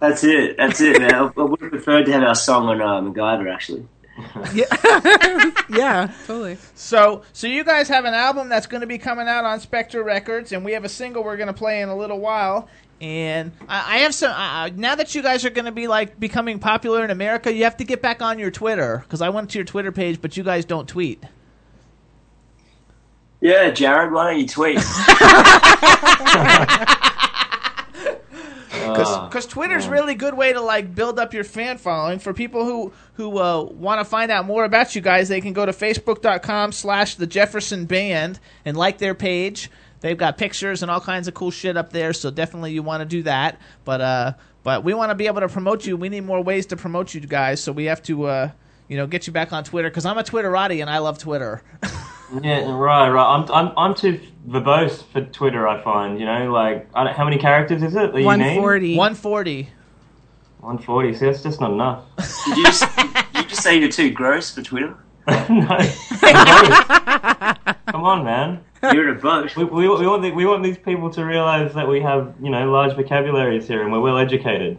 That's 0.00 0.24
it. 0.24 0.56
That's 0.56 0.80
it, 0.80 1.00
man. 1.00 1.14
I, 1.14 1.18
I 1.18 1.42
would 1.44 1.60
have 1.60 1.70
preferred 1.70 2.06
to 2.06 2.12
have 2.12 2.22
our 2.24 2.34
song 2.34 2.66
on 2.68 2.80
uh, 2.80 3.10
MacGyver 3.10 3.52
actually. 3.52 3.86
Yeah, 5.74 6.12
totally. 6.26 6.58
so, 6.74 7.22
so 7.32 7.46
you 7.46 7.64
guys 7.64 7.88
have 7.88 8.04
an 8.04 8.12
album 8.12 8.48
that's 8.50 8.66
going 8.66 8.82
to 8.82 8.86
be 8.86 8.98
coming 8.98 9.26
out 9.26 9.44
on 9.44 9.58
Spectre 9.60 10.02
Records, 10.02 10.52
and 10.52 10.64
we 10.64 10.72
have 10.72 10.84
a 10.84 10.88
single 10.88 11.24
we're 11.24 11.36
going 11.38 11.46
to 11.46 11.54
play 11.54 11.80
in 11.80 11.88
a 11.88 11.96
little 11.96 12.18
while. 12.20 12.68
And 13.02 13.50
I, 13.68 13.96
I 13.96 13.98
have 13.98 14.14
some. 14.14 14.30
Uh, 14.30 14.68
now 14.76 14.94
that 14.94 15.12
you 15.14 15.22
guys 15.22 15.44
are 15.44 15.50
going 15.50 15.64
to 15.64 15.72
be 15.72 15.88
like 15.88 16.20
becoming 16.20 16.60
popular 16.60 17.04
in 17.04 17.10
America, 17.10 17.52
you 17.52 17.64
have 17.64 17.76
to 17.78 17.84
get 17.84 18.00
back 18.00 18.22
on 18.22 18.38
your 18.38 18.52
Twitter 18.52 18.98
because 18.98 19.20
I 19.20 19.28
went 19.28 19.50
to 19.50 19.58
your 19.58 19.64
Twitter 19.64 19.90
page, 19.90 20.20
but 20.22 20.36
you 20.36 20.44
guys 20.44 20.64
don't 20.64 20.88
tweet. 20.88 21.20
Yeah, 23.40 23.70
Jared, 23.72 24.12
why 24.12 24.30
don't 24.30 24.40
you 24.40 24.46
tweet? 24.46 24.78
Ah, 28.84 29.28
because 29.28 29.46
Twitter's 29.46 29.86
really 29.86 30.14
good 30.14 30.34
way 30.34 30.52
to 30.52 30.60
like 30.60 30.94
build 30.94 31.18
up 31.18 31.32
your 31.32 31.44
fan 31.44 31.78
following. 31.78 32.18
For 32.18 32.32
people 32.32 32.64
who 32.64 32.92
who 33.14 33.38
uh, 33.38 33.62
want 33.62 34.00
to 34.00 34.04
find 34.04 34.30
out 34.30 34.44
more 34.44 34.64
about 34.64 34.94
you 34.94 35.00
guys, 35.00 35.28
they 35.28 35.40
can 35.40 35.52
go 35.52 35.64
to 35.64 35.72
facebook.com 35.72 36.72
slash 36.72 37.14
the 37.14 37.26
Jefferson 37.26 37.84
Band 37.84 38.40
and 38.64 38.76
like 38.76 38.98
their 38.98 39.14
page. 39.14 39.70
They've 40.02 40.18
got 40.18 40.36
pictures 40.36 40.82
and 40.82 40.90
all 40.90 41.00
kinds 41.00 41.28
of 41.28 41.34
cool 41.34 41.50
shit 41.50 41.76
up 41.76 41.92
there, 41.92 42.12
so 42.12 42.30
definitely 42.30 42.72
you 42.72 42.82
want 42.82 43.00
to 43.00 43.06
do 43.06 43.22
that. 43.22 43.58
But 43.84 44.00
uh, 44.00 44.32
but 44.64 44.84
we 44.84 44.94
want 44.94 45.10
to 45.10 45.14
be 45.14 45.26
able 45.28 45.40
to 45.40 45.48
promote 45.48 45.86
you. 45.86 45.96
We 45.96 46.08
need 46.08 46.24
more 46.24 46.42
ways 46.42 46.66
to 46.66 46.76
promote 46.76 47.14
you 47.14 47.20
guys, 47.20 47.62
so 47.62 47.72
we 47.72 47.84
have 47.86 48.02
to 48.02 48.24
uh, 48.26 48.50
you 48.88 48.96
know 48.96 49.06
get 49.06 49.26
you 49.26 49.32
back 49.32 49.52
on 49.52 49.64
Twitter 49.64 49.88
because 49.88 50.04
I'm 50.04 50.18
a 50.18 50.22
Twitterati 50.22 50.80
and 50.80 50.90
I 50.90 50.98
love 50.98 51.18
Twitter. 51.18 51.62
yeah, 52.42 52.70
right, 52.72 53.08
right. 53.10 53.34
I'm, 53.34 53.50
I'm, 53.52 53.72
I'm 53.76 53.94
too 53.94 54.20
verbose 54.48 55.04
for 55.12 55.22
Twitter. 55.22 55.68
I 55.68 55.80
find, 55.82 56.18
you 56.18 56.26
know, 56.26 56.50
like, 56.52 56.88
I 56.94 57.04
don't, 57.04 57.14
how 57.16 57.24
many 57.24 57.38
characters 57.38 57.82
is 57.82 57.94
it 57.94 58.12
that 58.12 58.18
you 58.18 58.24
One 58.24 58.40
need? 58.40 58.56
forty. 58.56 58.96
140. 58.96 59.70
140. 60.60 61.14
See, 61.14 61.26
that's 61.26 61.42
just 61.42 61.60
not 61.60 61.72
enough. 61.72 62.04
Did 62.46 62.56
you 62.56 62.64
just, 62.64 62.96
did 62.96 63.06
you 63.34 63.44
just 63.44 63.62
say 63.62 63.78
you're 63.78 63.88
too 63.88 64.10
gross 64.10 64.52
for 64.54 64.62
Twitter? 64.62 64.96
no, 65.28 65.78
Come 67.88 68.04
on, 68.04 68.24
man. 68.24 68.60
You're 68.82 69.10
in 69.10 69.16
a 69.16 69.20
bunch. 69.20 69.56
We, 69.56 69.64
we, 69.64 69.88
we, 69.88 70.06
want 70.06 70.22
the, 70.22 70.30
we 70.32 70.44
want 70.46 70.62
these 70.62 70.78
people 70.78 71.10
to 71.10 71.24
realize 71.24 71.72
that 71.74 71.88
we 71.88 72.00
have, 72.00 72.34
you 72.42 72.50
know, 72.50 72.70
large 72.70 72.94
vocabularies 72.96 73.66
here 73.68 73.82
and 73.82 73.92
we're 73.92 74.00
well 74.00 74.18
educated. 74.18 74.78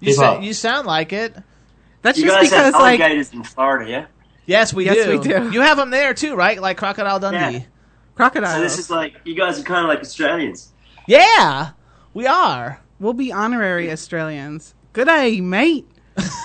You, 0.00 0.12
sa- 0.14 0.40
you 0.40 0.52
sound 0.52 0.86
like 0.86 1.12
it. 1.12 1.36
That's 2.02 2.18
you 2.18 2.24
just 2.24 2.36
guys 2.36 2.50
because 2.50 2.64
have 2.64 2.74
like 2.74 3.00
alligators 3.00 3.32
in 3.32 3.42
Florida, 3.44 3.90
yeah? 3.90 4.06
Yes, 4.46 4.74
we 4.74 4.86
Yes, 4.86 5.06
do. 5.06 5.18
we 5.18 5.28
do. 5.28 5.50
You 5.52 5.60
have 5.60 5.76
them 5.76 5.90
there 5.90 6.14
too, 6.14 6.34
right? 6.34 6.60
Like 6.60 6.76
Crocodile 6.76 7.20
Dundee. 7.20 7.58
Yeah. 7.58 7.64
crocodiles. 8.16 8.54
So 8.56 8.60
this 8.60 8.78
is 8.78 8.90
like 8.90 9.14
you 9.24 9.34
guys 9.36 9.60
are 9.60 9.62
kind 9.62 9.84
of 9.84 9.88
like 9.88 10.00
Australians. 10.00 10.72
Yeah, 11.06 11.70
we 12.14 12.26
are. 12.26 12.80
we'll 12.98 13.12
be 13.12 13.32
honorary 13.32 13.90
Australians. 13.92 14.74
Good 14.92 15.06
day, 15.06 15.40
mate. 15.40 15.86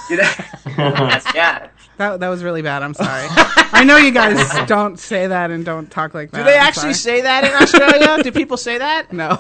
You 0.10 0.18
know? 0.18 0.32
That's 0.78 1.34
yeah. 1.36 1.70
That 1.98 2.20
that 2.20 2.28
was 2.30 2.44
really 2.44 2.62
bad. 2.62 2.84
I'm 2.84 2.94
sorry. 2.94 3.26
I 3.30 3.84
know 3.84 3.98
you 3.98 4.12
guys 4.12 4.40
don't 4.68 5.00
say 5.00 5.28
that 5.28 5.52
and 5.52 5.66
don't 5.66 5.90
talk 5.90 6.14
like 6.14 6.32
that. 6.32 6.38
Do 6.38 6.44
they 6.44 6.58
I'm 6.58 6.68
actually 6.68 6.94
sorry. 6.94 7.18
say 7.18 7.22
that 7.22 7.44
in 7.44 7.54
Australia? 7.54 8.24
do 8.24 8.32
people 8.32 8.58
say 8.58 8.78
that? 8.78 9.12
no? 9.14 9.40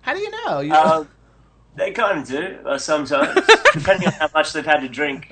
How 0.00 0.14
do 0.14 0.20
you 0.20 0.30
know? 0.46 0.60
You, 0.60 0.72
Um, 0.74 1.08
they 1.76 1.90
kind 1.92 2.18
of 2.20 2.26
do 2.26 2.58
uh, 2.66 2.78
sometimes, 2.78 3.38
depending 3.72 4.08
on 4.08 4.14
how 4.14 4.28
much 4.34 4.52
they've 4.52 4.64
had 4.66 4.80
to 4.80 4.88
drink. 4.88 5.30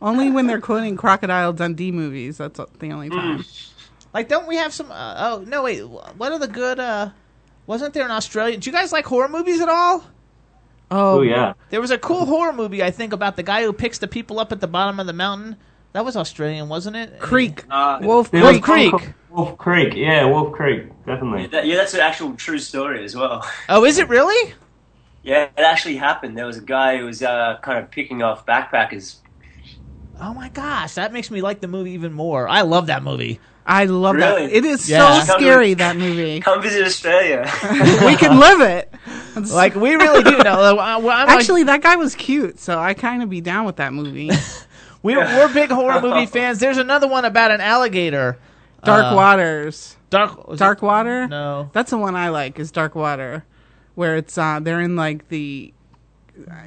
only 0.00 0.30
when 0.30 0.46
they're 0.46 0.60
quoting 0.60 0.96
Crocodile 0.96 1.52
Dundee 1.52 1.92
movies. 1.92 2.38
That's 2.38 2.58
the 2.78 2.90
only 2.90 3.08
Hmm. 3.08 3.16
time. 3.18 3.44
like, 4.14 4.28
don't 4.28 4.48
we 4.48 4.56
have 4.56 4.72
some? 4.72 4.90
Uh, 4.90 5.14
oh 5.18 5.44
no, 5.46 5.62
wait. 5.64 5.80
What 5.82 6.32
are 6.32 6.38
the 6.38 6.48
good? 6.48 6.80
uh 6.80 7.10
Wasn't 7.66 7.92
there 7.94 8.04
an 8.04 8.10
Australian? 8.10 8.60
Do 8.60 8.70
you 8.70 8.74
guys 8.76 8.92
like 8.92 9.04
horror 9.04 9.28
movies 9.28 9.60
at 9.60 9.68
all? 9.68 10.04
Oh, 10.90 11.18
Oh, 11.18 11.22
yeah. 11.22 11.52
There 11.70 11.80
was 11.80 11.90
a 11.90 11.98
cool 11.98 12.24
horror 12.26 12.52
movie 12.52 12.82
I 12.82 12.90
think 12.90 13.12
about 13.12 13.36
the 13.36 13.42
guy 13.42 13.62
who 13.62 13.72
picks 13.72 13.98
the 13.98 14.08
people 14.08 14.40
up 14.40 14.52
at 14.52 14.60
the 14.60 14.66
bottom 14.68 14.98
of 15.00 15.06
the 15.06 15.12
mountain. 15.12 15.56
That 15.92 16.04
was 16.04 16.16
Australian, 16.16 16.68
wasn't 16.68 16.96
it? 16.96 17.18
Creek, 17.18 17.64
Uh, 17.70 17.98
Wolf 18.02 18.30
Creek. 18.30 18.42
was 18.42 18.58
Creek. 18.60 18.94
Wolf 19.30 19.56
Creek. 19.58 19.94
Yeah, 19.94 20.24
Wolf 20.26 20.52
Creek. 20.52 20.84
Definitely. 21.06 21.46
that, 21.48 21.66
yeah, 21.66 21.76
that's 21.76 21.94
an 21.94 22.00
actual 22.00 22.34
true 22.34 22.58
story 22.58 23.04
as 23.04 23.14
well. 23.16 23.46
Oh, 23.68 23.84
is 23.84 23.98
it 23.98 24.08
really? 24.08 24.54
Yeah, 25.22 25.44
it 25.44 25.60
actually 25.62 25.96
happened. 25.96 26.36
There 26.38 26.46
was 26.46 26.58
a 26.58 26.62
guy 26.62 26.98
who 26.98 27.06
was 27.06 27.22
uh, 27.22 27.58
kind 27.62 27.78
of 27.78 27.90
picking 27.90 28.22
off 28.22 28.46
backpackers. 28.46 29.16
Oh 30.20 30.34
my 30.34 30.48
gosh, 30.48 30.94
that 30.94 31.12
makes 31.12 31.30
me 31.30 31.40
like 31.42 31.60
the 31.60 31.68
movie 31.68 31.92
even 31.92 32.12
more. 32.12 32.48
I 32.48 32.62
love 32.62 32.86
that 32.86 33.02
movie. 33.02 33.40
I 33.64 33.84
love 33.84 34.16
Really? 34.16 34.46
that. 34.46 34.56
It 34.56 34.64
is 34.64 34.88
Yeah. 34.88 35.20
so 35.22 35.36
scary 35.36 35.74
that 35.74 35.96
movie. 35.96 36.40
Come 36.48 36.62
visit 36.62 36.84
Australia. 36.86 37.42
we 38.04 38.16
can 38.16 38.38
live 38.40 38.60
it. 38.62 38.87
It's- 39.38 39.52
Like 39.54 39.74
we 39.74 39.94
really 39.94 40.22
do 40.22 40.38
know. 40.38 40.78
I'm 40.78 41.04
like- 41.04 41.28
Actually, 41.28 41.64
that 41.64 41.82
guy 41.82 41.96
was 41.96 42.14
cute, 42.14 42.58
so 42.58 42.78
I 42.78 42.94
kind 42.94 43.22
of 43.22 43.30
be 43.30 43.40
down 43.40 43.64
with 43.64 43.76
that 43.76 43.92
movie. 43.92 44.30
we, 45.02 45.16
we're 45.16 45.52
big 45.52 45.70
horror 45.70 46.00
movie 46.00 46.26
fans. 46.36 46.58
There's 46.60 46.78
another 46.78 47.08
one 47.08 47.24
about 47.24 47.50
an 47.50 47.60
alligator. 47.60 48.38
Dark 48.84 49.12
Uh, 49.12 49.16
Waters. 49.16 49.96
Dark. 50.10 50.56
Dark 50.56 50.78
it- 50.82 50.86
Water? 50.86 51.26
No. 51.28 51.70
That's 51.72 51.90
the 51.90 51.98
one 51.98 52.14
I 52.16 52.28
like. 52.28 52.58
Is 52.58 52.70
Dark 52.70 52.94
Water, 52.94 53.44
where 53.94 54.16
it's 54.16 54.38
uh 54.38 54.60
they're 54.60 54.80
in 54.80 54.94
like 54.96 55.28
the, 55.28 55.72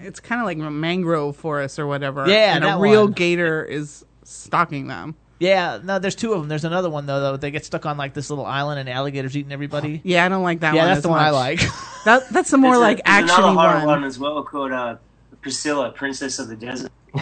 it's 0.02 0.20
kind 0.20 0.42
of 0.42 0.46
like 0.46 0.58
a 0.58 0.70
mangrove 0.70 1.38
forest 1.38 1.80
or 1.80 1.88
whatever. 1.88 2.28
Yeah, 2.28 2.56
and 2.56 2.66
a 2.66 2.78
real 2.78 3.06
one. 3.06 3.14
gator 3.14 3.64
is 3.64 4.06
stalking 4.24 4.88
them. 4.88 5.16
Yeah, 5.42 5.80
no. 5.84 5.98
There's 5.98 6.14
two 6.14 6.34
of 6.34 6.40
them. 6.42 6.50
There's 6.50 6.66
another 6.66 6.88
one 6.92 7.08
though. 7.08 7.20
though. 7.20 7.36
They 7.38 7.50
get 7.50 7.66
stuck 7.66 7.88
on 7.88 7.98
like 7.98 8.14
this 8.14 8.30
little 8.30 8.46
island, 8.46 8.80
and 8.80 8.88
alligators 8.88 9.36
eating 9.36 9.52
everybody. 9.52 10.00
Yeah, 10.06 10.24
I 10.24 10.30
don't 10.30 10.44
like 10.44 10.60
that 10.60 10.76
yeah, 10.76 10.82
one. 10.82 10.88
that's 10.90 10.98
as 10.98 11.04
the 11.04 11.10
one 11.10 11.20
I 11.20 11.32
like. 11.32 11.60
That 12.06 12.30
that's 12.30 12.50
the 12.52 12.58
more 12.58 12.72
There's 12.74 12.78
a- 12.80 12.82
like 12.82 12.98
there's 13.06 13.24
action 13.30 13.44
another 13.44 13.54
horror 13.60 13.76
one. 13.78 14.02
one 14.02 14.04
as 14.04 14.18
well 14.20 14.44
called 14.44 14.72
uh, 14.72 14.96
Priscilla, 15.42 15.92
Princess 15.92 16.38
of 16.40 16.48
the 16.48 16.56
Desert. 16.56 16.92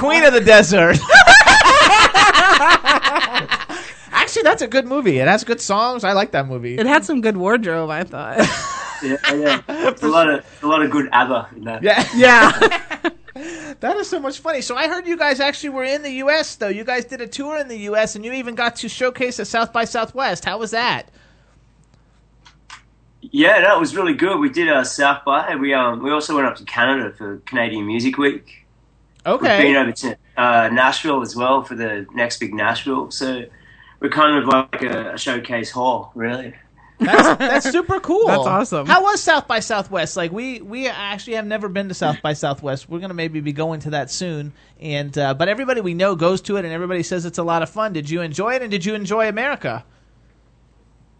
Queen 0.00 0.24
of 0.24 0.32
the 0.32 0.42
Desert. 0.44 0.98
Actually, 4.12 4.42
that's 4.42 4.62
a 4.62 4.66
good 4.68 4.86
movie. 4.86 5.18
It 5.18 5.28
has 5.28 5.44
good 5.44 5.60
songs. 5.60 6.02
I 6.04 6.12
like 6.12 6.30
that 6.32 6.46
movie. 6.48 6.76
It 6.78 6.86
had 6.86 7.04
some 7.04 7.20
good 7.20 7.36
wardrobe, 7.36 7.90
I 7.90 8.04
thought. 8.04 8.38
Yeah, 9.02 9.16
yeah. 9.34 9.60
There's 9.66 10.02
a 10.02 10.08
lot 10.08 10.28
of 10.30 10.44
a 10.62 10.66
lot 10.66 10.82
of 10.82 10.90
good 10.90 11.08
ABBA 11.12 11.48
in 11.56 11.64
that. 11.64 11.82
Yeah, 11.82 12.08
yeah. 12.14 12.93
That 13.80 13.96
is 13.96 14.08
so 14.08 14.18
much 14.18 14.38
funny. 14.38 14.60
So 14.60 14.76
I 14.76 14.88
heard 14.88 15.06
you 15.06 15.16
guys 15.16 15.40
actually 15.40 15.70
were 15.70 15.84
in 15.84 16.02
the 16.02 16.12
U.S. 16.12 16.56
though. 16.56 16.68
You 16.68 16.84
guys 16.84 17.04
did 17.04 17.20
a 17.20 17.26
tour 17.26 17.58
in 17.58 17.68
the 17.68 17.78
U.S. 17.80 18.16
and 18.16 18.24
you 18.24 18.32
even 18.32 18.54
got 18.54 18.76
to 18.76 18.88
showcase 18.88 19.38
at 19.40 19.46
South 19.46 19.72
by 19.72 19.84
Southwest. 19.84 20.44
How 20.44 20.58
was 20.58 20.70
that? 20.70 21.10
Yeah, 23.20 23.58
no, 23.60 23.78
was 23.78 23.96
really 23.96 24.14
good. 24.14 24.38
We 24.38 24.50
did 24.50 24.68
uh, 24.68 24.84
South 24.84 25.24
by. 25.24 25.56
We 25.56 25.74
um 25.74 26.02
we 26.02 26.10
also 26.10 26.34
went 26.34 26.46
up 26.46 26.56
to 26.56 26.64
Canada 26.64 27.14
for 27.16 27.38
Canadian 27.46 27.86
Music 27.86 28.18
Week. 28.18 28.66
We've 29.58 29.74
been 29.74 29.76
over 29.76 29.92
to 29.92 30.18
uh, 30.36 30.68
Nashville 30.72 31.22
as 31.22 31.34
well 31.34 31.62
for 31.62 31.74
the 31.74 32.06
next 32.14 32.38
big 32.38 32.52
Nashville. 32.54 33.10
So 33.10 33.44
we're 34.00 34.10
kind 34.10 34.38
of 34.38 34.46
like 34.46 34.82
a, 34.82 35.14
a 35.14 35.18
showcase 35.18 35.70
hall, 35.70 36.12
really. 36.14 36.54
That's, 36.98 37.38
that's 37.38 37.70
super 37.70 38.00
cool. 38.00 38.26
That's 38.26 38.46
awesome. 38.46 38.86
How 38.86 39.02
was 39.02 39.20
South 39.20 39.48
by 39.48 39.60
Southwest? 39.60 40.16
Like 40.16 40.32
we 40.32 40.60
we 40.60 40.88
actually 40.88 41.34
have 41.34 41.46
never 41.46 41.68
been 41.68 41.88
to 41.88 41.94
South 41.94 42.22
by 42.22 42.34
Southwest. 42.34 42.88
We're 42.88 43.00
gonna 43.00 43.14
maybe 43.14 43.40
be 43.40 43.52
going 43.52 43.80
to 43.80 43.90
that 43.90 44.10
soon. 44.10 44.52
And 44.80 45.16
uh, 45.18 45.34
but 45.34 45.48
everybody 45.48 45.80
we 45.80 45.94
know 45.94 46.14
goes 46.14 46.40
to 46.42 46.56
it, 46.56 46.64
and 46.64 46.72
everybody 46.72 47.02
says 47.02 47.24
it's 47.24 47.38
a 47.38 47.42
lot 47.42 47.62
of 47.62 47.70
fun. 47.70 47.92
Did 47.92 48.08
you 48.08 48.20
enjoy 48.20 48.54
it? 48.54 48.62
And 48.62 48.70
did 48.70 48.84
you 48.84 48.94
enjoy 48.94 49.28
America? 49.28 49.84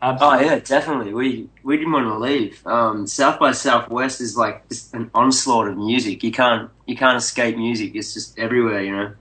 Oh 0.03 0.39
yeah, 0.39 0.59
definitely. 0.59 1.15
We 1.15 1.49
we 1.63 1.77
didn't 1.79 1.93
want 1.93 2.07
to 2.07 2.19
leave. 2.19 2.65
Um, 2.67 3.07
South 3.07 3.41
by 3.41 3.53
Southwest 3.53 4.21
is 4.21 4.37
like 4.37 4.69
just 4.69 4.93
an 4.95 5.11
onslaught 5.15 5.69
of 5.69 5.79
music. 5.79 6.23
You 6.23 6.31
can't 6.31 6.71
you 6.87 6.95
can't 6.95 7.17
escape 7.17 7.57
music. 7.57 7.95
It's 7.95 8.13
just 8.13 8.39
everywhere, 8.39 8.83
you 8.83 8.93
know. 8.93 9.13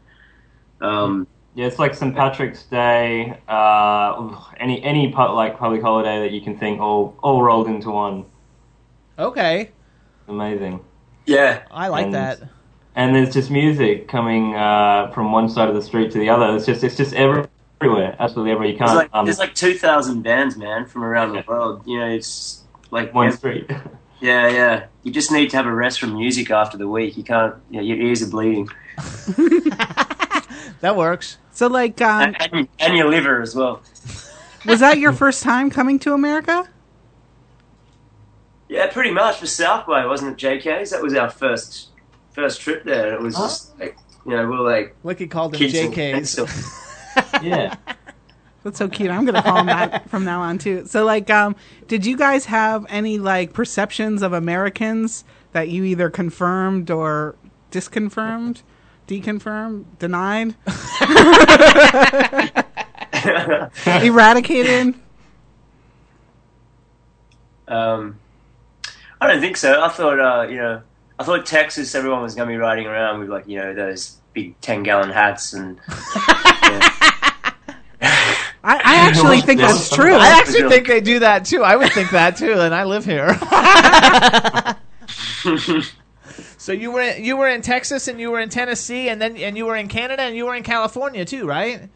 Um, 0.82 1.28
Yeah, 1.56 1.68
it's 1.68 1.78
like 1.78 1.94
St. 1.94 2.16
Patrick's 2.16 2.64
Day, 2.64 3.38
uh, 3.48 4.36
any 4.60 4.82
any 4.84 5.12
pu- 5.12 5.34
like 5.34 5.60
public 5.60 5.82
holiday 5.84 6.20
that 6.22 6.32
you 6.32 6.42
can 6.42 6.58
think, 6.58 6.80
all 6.82 7.16
all 7.22 7.44
rolled 7.44 7.68
into 7.68 7.92
one. 7.92 8.26
Okay, 9.20 9.70
Amazing. 10.28 10.80
yeah, 11.26 11.64
I 11.72 11.88
like 11.90 12.06
And- 12.06 12.14
that. 12.16 12.40
And 12.96 13.16
there's 13.16 13.34
just 13.34 13.50
music 13.50 14.08
coming 14.08 14.54
uh, 14.56 15.10
from 15.16 15.32
one 15.32 15.50
side 15.50 15.68
of 15.68 15.74
the 15.74 15.82
street 15.82 16.12
to 16.12 16.20
the 16.20 16.30
other. 16.30 16.56
It's 16.56 16.66
just 16.66 16.84
it's 16.84 16.96
just 16.96 17.14
every- 17.14 17.46
everywhere, 17.82 18.16
absolutely 18.20 18.52
everywhere. 18.52 18.72
You 18.74 18.78
there's 18.78 18.90
can't 18.90 18.98
like 18.98 19.10
um, 19.14 19.26
there's 19.26 19.40
like 19.40 19.56
two 19.56 19.76
thousand 19.78 20.22
bands, 20.24 20.56
man, 20.58 20.86
from 20.86 21.04
around 21.04 21.34
the 21.34 21.44
world. 21.48 21.84
You 21.88 22.00
know, 22.00 22.08
it's 22.10 22.64
like 22.92 23.14
one 23.14 23.28
ev- 23.28 23.36
street. 23.38 23.70
Yeah, 24.22 24.48
yeah. 24.48 24.86
You 25.04 25.12
just 25.12 25.34
need 25.34 25.50
to 25.50 25.58
have 25.58 25.66
a 25.66 25.74
rest 25.74 26.00
from 26.00 26.16
music 26.16 26.50
after 26.50 26.78
the 26.78 26.88
week. 26.88 27.18
You 27.18 27.24
can't. 27.24 27.56
You 27.70 27.78
know, 27.78 27.84
your 27.84 27.98
ears 27.98 28.22
are 28.24 28.30
bleeding, 28.30 28.70
That 30.84 30.98
works. 30.98 31.38
So 31.54 31.68
like, 31.68 32.02
um, 32.02 32.36
and, 32.42 32.54
and, 32.54 32.68
and 32.78 32.98
your 32.98 33.08
liver 33.10 33.42
as 33.42 33.56
well. 33.56 33.82
was 34.66 34.82
that 34.82 34.98
your 34.98 35.14
first 35.14 35.42
time 35.42 35.70
coming 35.70 35.98
to 36.00 36.12
America? 36.12 36.68
Yeah, 38.68 38.88
pretty 38.88 39.12
much 39.12 39.38
for 39.38 39.48
South 39.48 39.88
by, 39.88 40.06
wasn't 40.06 40.44
it, 40.44 40.46
JK's? 40.46 40.90
That 40.90 41.02
was 41.02 41.14
our 41.14 41.30
first 41.30 41.92
first 42.34 42.60
trip 42.60 42.84
there. 42.84 43.14
It 43.14 43.22
was 43.22 43.34
just 43.34 43.80
like 43.80 43.98
you 44.26 44.34
know 44.34 44.46
we 44.46 44.58
were 44.58 44.70
like 44.70 44.94
Licky 45.06 45.32
called 45.32 45.54
them 45.54 45.60
kids 45.60 45.74
and 45.74 45.94
JKs. 45.94 47.42
yeah. 47.42 47.78
That's 48.64 48.78
so 48.78 48.90
cute. 48.90 49.10
I'm 49.10 49.24
gonna 49.24 49.42
call 49.42 49.60
him 49.60 49.68
that 49.68 50.10
from 50.10 50.26
now 50.26 50.42
on 50.42 50.58
too. 50.58 50.86
So 50.86 51.06
like, 51.06 51.30
um, 51.30 51.56
did 51.88 52.06
you 52.06 52.18
guys 52.18 52.44
have 52.48 52.86
any 52.90 53.20
like 53.20 53.54
perceptions 53.54 54.22
of 54.22 54.34
Americans 54.34 55.24
that 55.54 55.70
you 55.70 55.86
either 55.86 56.10
confirmed 56.10 56.92
or 56.92 57.38
disconfirmed, 57.72 58.64
deconfirmed, 59.08 59.86
denied, 60.00 60.56
eradicated? 64.04 64.96
Um, 67.68 68.20
I 69.20 69.28
don't 69.28 69.42
think 69.42 69.58
so. 69.58 69.82
I 69.82 69.90
thought, 69.90 70.20
uh, 70.20 70.48
you 70.50 70.58
know, 70.58 70.82
I 71.20 71.24
thought 71.24 71.46
Texas, 71.46 71.96
everyone 71.96 72.22
was 72.22 72.36
going 72.36 72.48
to 72.48 72.54
be 72.54 72.58
riding 72.58 72.88
around 72.88 73.20
with 73.20 73.30
like, 73.30 73.48
you 73.48 73.60
know, 73.60 73.74
those 73.74 74.18
big 74.34 74.60
ten 74.62 74.84
gallon 74.84 75.10
hats 75.10 75.54
and. 75.54 75.80
I, 78.66 78.78
I 78.78 78.96
actually 79.08 79.42
think 79.42 79.60
that's 79.60 79.90
true. 79.90 80.16
I 80.16 80.40
actually 80.40 80.70
think 80.70 80.88
they 80.88 81.02
do 81.02 81.20
that 81.20 81.44
too. 81.44 81.64
I 81.64 81.76
would 81.76 81.92
think 81.92 82.12
that 82.12 82.38
too, 82.38 82.54
and 82.54 82.74
I 82.74 82.86
live 82.86 83.04
here. 83.04 83.28
so 86.64 86.72
you 86.72 86.92
were 86.92 87.02
in, 87.02 87.26
you 87.26 87.36
were 87.36 87.50
in 87.50 87.62
Texas 87.62 88.08
and 88.08 88.22
you 88.22 88.32
were 88.32 88.40
in 88.40 88.48
Tennessee 88.48 89.10
and 89.10 89.22
then 89.22 89.36
and 89.36 89.58
you 89.58 89.66
were 89.66 89.76
in 89.76 89.90
Canada 89.90 90.22
and 90.22 90.34
you 90.34 90.46
were 90.46 90.56
in 90.56 90.64
California 90.64 91.26
too, 91.26 91.46
right? 91.46 91.90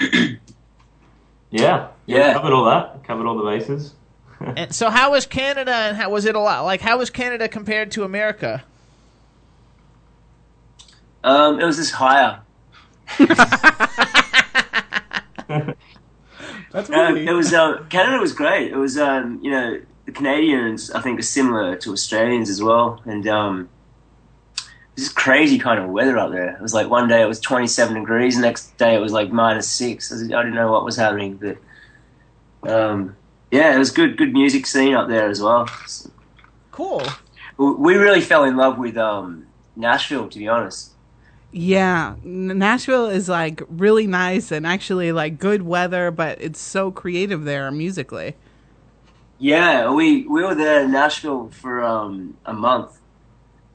Yeah. 1.50 1.88
Yeah. 2.04 2.34
Covered 2.34 2.52
all 2.52 2.66
that. 2.66 3.04
Covered 3.04 3.26
all 3.26 3.36
the 3.36 3.44
bases. 3.44 3.94
And 4.40 4.74
so 4.74 4.90
how 4.90 5.12
was 5.12 5.24
Canada 5.26 5.72
and 5.72 5.96
how 5.96 6.10
was 6.10 6.24
it 6.26 6.34
a 6.34 6.38
lot 6.38 6.64
like 6.64 6.80
how 6.80 6.96
was 6.96 7.10
Canada 7.10 7.48
compared 7.48 7.90
to 7.92 8.04
America? 8.04 8.64
Um, 11.22 11.60
it 11.60 11.64
was 11.64 11.76
just 11.76 11.92
higher. 11.92 12.40
That's 16.72 16.88
No, 16.88 17.14
it 17.14 17.32
was 17.32 17.52
uh, 17.52 17.84
Canada 17.90 18.20
was 18.20 18.32
great. 18.32 18.72
It 18.72 18.76
was 18.76 18.96
um, 18.96 19.40
you 19.42 19.50
know 19.50 19.80
the 20.06 20.12
Canadians 20.12 20.90
I 20.92 21.02
think 21.02 21.18
are 21.18 21.22
similar 21.22 21.76
to 21.76 21.92
Australians 21.92 22.48
as 22.48 22.62
well, 22.62 23.02
and 23.04 23.26
um, 23.26 23.68
this 24.98 25.08
crazy 25.08 25.58
kind 25.58 25.78
of 25.78 25.90
weather 25.90 26.18
up 26.18 26.32
there. 26.32 26.56
It 26.56 26.60
was 26.60 26.74
like 26.74 26.90
one 26.90 27.06
day 27.06 27.22
it 27.22 27.26
was 27.26 27.38
27 27.38 27.94
degrees, 27.94 28.34
the 28.34 28.42
next 28.42 28.76
day 28.78 28.96
it 28.96 28.98
was 28.98 29.12
like 29.12 29.30
minus 29.30 29.68
six. 29.68 30.12
I 30.12 30.26
didn't 30.26 30.54
know 30.54 30.72
what 30.72 30.84
was 30.84 30.96
happening, 30.96 31.36
but 31.36 32.68
um, 32.68 33.16
yeah, 33.52 33.74
it 33.76 33.78
was 33.78 33.92
good, 33.92 34.16
good 34.16 34.32
music 34.32 34.66
scene 34.66 34.94
up 34.94 35.08
there 35.08 35.28
as 35.28 35.40
well. 35.40 35.68
Cool. 36.72 37.04
We 37.56 37.94
really 37.94 38.20
fell 38.20 38.42
in 38.42 38.56
love 38.56 38.76
with 38.76 38.96
um, 38.96 39.46
Nashville, 39.76 40.28
to 40.28 40.38
be 40.38 40.48
honest. 40.48 40.92
Yeah, 41.52 42.16
Nashville 42.24 43.06
is 43.06 43.28
like 43.28 43.62
really 43.68 44.06
nice 44.08 44.50
and 44.50 44.66
actually 44.66 45.12
like 45.12 45.38
good 45.38 45.62
weather, 45.62 46.10
but 46.10 46.40
it's 46.40 46.60
so 46.60 46.90
creative 46.90 47.44
there 47.44 47.70
musically. 47.70 48.34
Yeah, 49.38 49.92
we 49.92 50.26
we 50.26 50.42
were 50.42 50.56
there 50.56 50.82
in 50.82 50.90
Nashville 50.90 51.50
for 51.50 51.82
um, 51.84 52.36
a 52.44 52.52
month. 52.52 52.97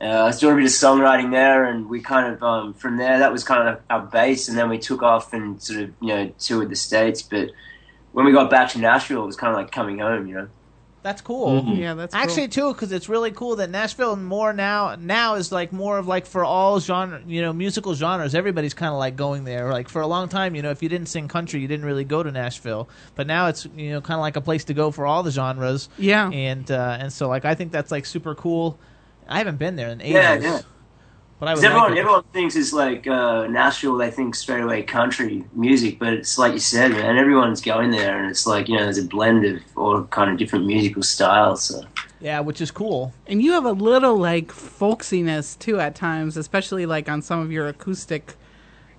Uh, 0.04 0.08
I 0.08 0.24
was 0.26 0.40
doing 0.40 0.54
a 0.54 0.58
bit 0.58 0.66
of 0.66 0.72
songwriting 0.72 1.32
there, 1.32 1.64
and 1.66 1.88
we 1.90 2.02
kind 2.02 2.34
of 2.34 2.44
um, 2.44 2.74
from 2.74 2.98
there 2.98 3.20
that 3.20 3.32
was 3.32 3.44
kind 3.44 3.70
of 3.70 3.80
our 3.90 4.02
base, 4.02 4.50
and 4.50 4.58
then 4.58 4.70
we 4.70 4.78
took 4.78 5.02
off 5.02 5.32
and 5.34 5.62
sort 5.62 5.80
of 5.82 5.92
you 6.02 6.10
know 6.10 6.32
toured 6.40 6.70
the 6.70 6.76
states. 6.76 7.22
But 7.22 7.50
when 8.12 8.26
we 8.26 8.32
got 8.34 8.50
back 8.50 8.72
to 8.72 8.80
Nashville, 8.80 9.24
it 9.24 9.28
was 9.28 9.38
kind 9.38 9.52
of 9.54 9.58
like 9.58 9.72
coming 9.72 10.00
home, 10.00 10.28
you 10.28 10.36
know. 10.36 10.48
That's 11.04 11.22
cool. 11.22 11.62
Mhm. 11.64 11.78
Yeah, 11.78 11.96
that's 11.96 12.16
actually 12.16 12.48
too 12.48 12.72
because 12.74 12.94
it's 12.94 13.10
really 13.10 13.32
cool 13.32 13.58
that 13.58 13.70
Nashville 13.70 14.16
more 14.16 14.54
now 14.54 14.96
now 14.98 15.36
is 15.36 15.52
like 15.52 15.74
more 15.74 15.98
of 15.98 16.08
like 16.08 16.26
for 16.26 16.46
all 16.46 16.80
genre 16.80 17.22
you 17.28 17.42
know 17.42 17.52
musical 17.52 17.94
genres. 17.94 18.34
Everybody's 18.34 18.74
kind 18.74 18.94
of 18.94 19.00
like 19.00 19.18
going 19.18 19.44
there. 19.44 19.70
Like 19.70 19.90
for 19.90 20.02
a 20.02 20.08
long 20.08 20.30
time, 20.30 20.56
you 20.56 20.62
know, 20.62 20.72
if 20.72 20.82
you 20.82 20.88
didn't 20.88 21.08
sing 21.08 21.28
country, 21.28 21.60
you 21.60 21.68
didn't 21.68 21.86
really 21.86 22.06
go 22.06 22.24
to 22.24 22.32
Nashville. 22.32 22.88
But 23.16 23.28
now 23.28 23.48
it's 23.48 23.68
you 23.76 23.92
know 23.92 24.00
kind 24.00 24.16
of 24.18 24.22
like 24.22 24.38
a 24.38 24.42
place 24.42 24.64
to 24.66 24.74
go 24.74 24.92
for 24.92 25.06
all 25.06 25.24
the 25.24 25.32
genres. 25.32 25.90
Yeah. 25.98 26.30
and 26.30 26.72
uh, 26.72 26.98
and 27.00 27.12
so 27.12 27.28
like 27.28 27.44
I 27.44 27.54
think 27.56 27.74
that's 27.74 27.92
like 27.92 28.06
super 28.06 28.34
cool. 28.34 28.80
I 29.28 29.38
haven't 29.40 29.58
been 29.58 29.76
there 29.76 29.90
in 29.90 30.02
ages. 30.02 30.14
Yeah, 30.14 30.36
yeah. 30.40 30.62
But 31.40 31.50
I 31.50 31.54
'Cause 31.54 31.64
would 31.64 31.66
everyone, 31.66 31.92
like 31.92 32.00
everyone 32.00 32.24
thinks 32.34 32.56
it's 32.56 32.74
like 32.74 33.08
uh, 33.08 33.48
Nashville. 33.48 33.98
They 33.98 34.12
think 34.12 34.36
straight 34.36 34.62
away 34.62 34.84
country 34.84 35.46
music, 35.54 36.00
but 36.00 36.14
it's 36.14 36.38
like 36.38 36.54
you 36.54 36.60
said, 36.60 36.92
man. 36.92 37.18
Everyone's 37.18 37.62
going 37.62 37.92
there, 37.92 38.18
and 38.20 38.30
it's 38.30 38.48
like 38.48 38.68
you 38.70 38.78
know, 38.78 38.84
there's 38.84 38.98
a 38.98 39.04
blend 39.08 39.46
of 39.46 39.62
all 39.76 40.04
kind 40.06 40.32
of 40.32 40.38
different 40.38 40.66
musical 40.66 41.04
styles. 41.04 41.66
So 41.66 41.82
Yeah, 42.20 42.40
which 42.40 42.62
is 42.62 42.72
cool. 42.72 43.14
And 43.28 43.42
you 43.42 43.52
have 43.54 43.66
a 43.66 43.72
little 43.74 44.18
like 44.18 44.48
folksiness 44.48 45.58
too 45.60 45.80
at 45.80 45.96
times, 45.96 46.38
especially 46.38 46.86
like 46.86 47.10
on 47.10 47.22
some 47.22 47.40
of 47.40 47.52
your 47.52 47.68
acoustic 47.68 48.36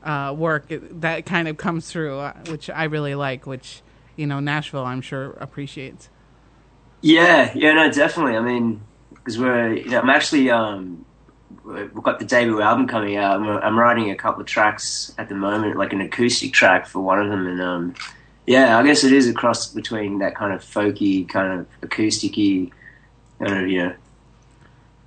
uh, 0.02 0.34
work 0.36 0.66
it- 0.70 1.00
that 1.00 1.24
kind 1.26 1.48
of 1.48 1.56
comes 1.56 1.90
through, 1.90 2.18
uh, 2.18 2.34
which 2.48 2.68
I 2.70 2.84
really 2.84 3.14
like. 3.14 3.46
Which 3.46 3.82
you 4.16 4.26
know 4.26 4.40
Nashville, 4.40 4.84
I'm 4.84 5.00
sure 5.00 5.32
appreciates. 5.40 6.10
yeah, 7.00 7.52
yeah, 7.54 7.72
no, 7.74 7.90
definitely. 7.90 8.36
I 8.36 8.40
mean, 8.40 8.80
because 9.24 9.38
we're, 9.38 9.72
you 9.72 9.88
know, 9.88 10.00
I'm 10.00 10.10
actually, 10.10 10.50
um, 10.50 11.06
we've 11.64 11.94
got 11.94 12.18
the 12.18 12.26
debut 12.26 12.60
album 12.60 12.86
coming 12.86 13.16
out. 13.16 13.40
I'm, 13.40 13.48
I'm 13.48 13.78
writing 13.78 14.10
a 14.10 14.14
couple 14.14 14.42
of 14.42 14.46
tracks 14.46 15.14
at 15.16 15.30
the 15.30 15.34
moment, 15.34 15.78
like 15.78 15.94
an 15.94 16.02
acoustic 16.02 16.52
track 16.52 16.86
for 16.86 17.00
one 17.00 17.20
of 17.20 17.30
them, 17.30 17.46
and 17.46 17.60
um, 17.60 17.94
yeah, 18.46 18.78
I 18.78 18.82
guess 18.84 19.02
it 19.02 19.12
is 19.12 19.26
a 19.28 19.32
cross 19.32 19.72
between 19.72 20.18
that 20.18 20.34
kind 20.34 20.52
of 20.52 20.60
folky, 20.62 21.26
kind 21.26 21.60
of 21.60 21.88
acousticy, 21.88 22.70
kind 23.38 23.64
of 23.64 23.70
you 23.70 23.84
know, 23.84 23.94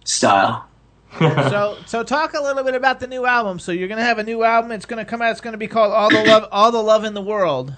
style. 0.03 0.67
so 1.19 1.77
so 1.85 2.03
talk 2.03 2.33
a 2.33 2.41
little 2.41 2.63
bit 2.63 2.73
about 2.73 2.99
the 2.99 3.07
new 3.07 3.25
album. 3.25 3.59
So 3.59 3.71
you're 3.71 3.87
gonna 3.87 4.03
have 4.03 4.17
a 4.17 4.23
new 4.23 4.43
album. 4.43 4.71
It's 4.71 4.85
gonna 4.85 5.05
come 5.05 5.21
out. 5.21 5.31
It's 5.31 5.41
gonna 5.41 5.57
be 5.57 5.67
called 5.67 5.93
All 5.93 6.09
the 6.09 6.23
Love 6.23 6.47
All 6.51 6.71
the 6.71 6.81
Love 6.81 7.03
in 7.03 7.13
the 7.13 7.21
World. 7.21 7.75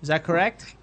Is 0.00 0.08
that 0.08 0.24
correct? 0.24 0.74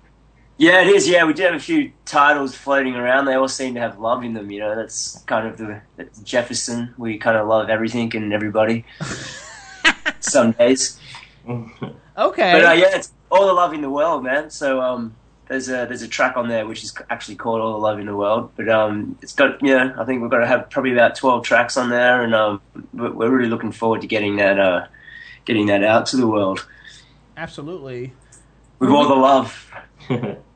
Yeah, 0.57 0.81
it 0.81 0.87
is. 0.87 1.07
Yeah, 1.07 1.25
we 1.25 1.33
do 1.33 1.43
have 1.43 1.53
a 1.53 1.59
few 1.59 1.91
titles 2.05 2.55
floating 2.55 2.95
around. 2.95 3.25
They 3.25 3.33
all 3.33 3.49
seem 3.49 3.73
to 3.73 3.81
have 3.81 3.99
love 3.99 4.23
in 4.23 4.33
them. 4.33 4.49
You 4.51 4.61
know, 4.61 4.75
that's 4.75 5.21
kind 5.23 5.47
of 5.47 5.57
the 5.57 5.81
that's 5.97 6.19
Jefferson. 6.19 6.93
We 6.97 7.17
kind 7.17 7.35
of 7.37 7.47
love 7.47 7.69
everything 7.69 8.15
and 8.15 8.31
everybody. 8.31 8.85
Some 10.21 10.53
days, 10.53 10.99
Okay. 11.47 11.71
but 12.17 12.65
uh, 12.65 12.71
yeah, 12.71 12.95
it's 12.95 13.11
all 13.29 13.45
the 13.47 13.53
love 13.53 13.73
in 13.73 13.81
the 13.81 13.89
world, 13.89 14.23
man. 14.23 14.49
So 14.49 14.81
um, 14.81 15.13
there's 15.47 15.67
a 15.67 15.85
there's 15.85 16.01
a 16.01 16.07
track 16.07 16.37
on 16.37 16.47
there 16.47 16.65
which 16.65 16.83
is 16.83 16.93
actually 17.09 17.35
called 17.35 17.61
All 17.61 17.73
the 17.73 17.77
Love 17.79 17.99
in 17.99 18.05
the 18.07 18.15
World. 18.15 18.51
But 18.55 18.69
um, 18.69 19.17
it's 19.21 19.33
got 19.33 19.61
yeah, 19.61 19.93
I 19.97 20.05
think 20.05 20.21
we've 20.21 20.31
got 20.31 20.39
to 20.39 20.47
have 20.47 20.69
probably 20.69 20.93
about 20.93 21.15
twelve 21.15 21.43
tracks 21.43 21.75
on 21.77 21.89
there, 21.89 22.23
and 22.23 22.33
um, 22.33 22.61
we're 22.93 23.11
we're 23.11 23.29
really 23.29 23.49
looking 23.49 23.71
forward 23.71 24.01
to 24.01 24.07
getting 24.07 24.37
that 24.37 24.59
uh, 24.59 24.87
getting 25.43 25.67
that 25.67 25.83
out 25.83 26.05
to 26.07 26.17
the 26.17 26.27
world 26.27 26.65
Absolutely. 27.37 28.13
with 28.79 28.89
all 28.89 29.07
the 29.07 29.15
love. 29.15 29.71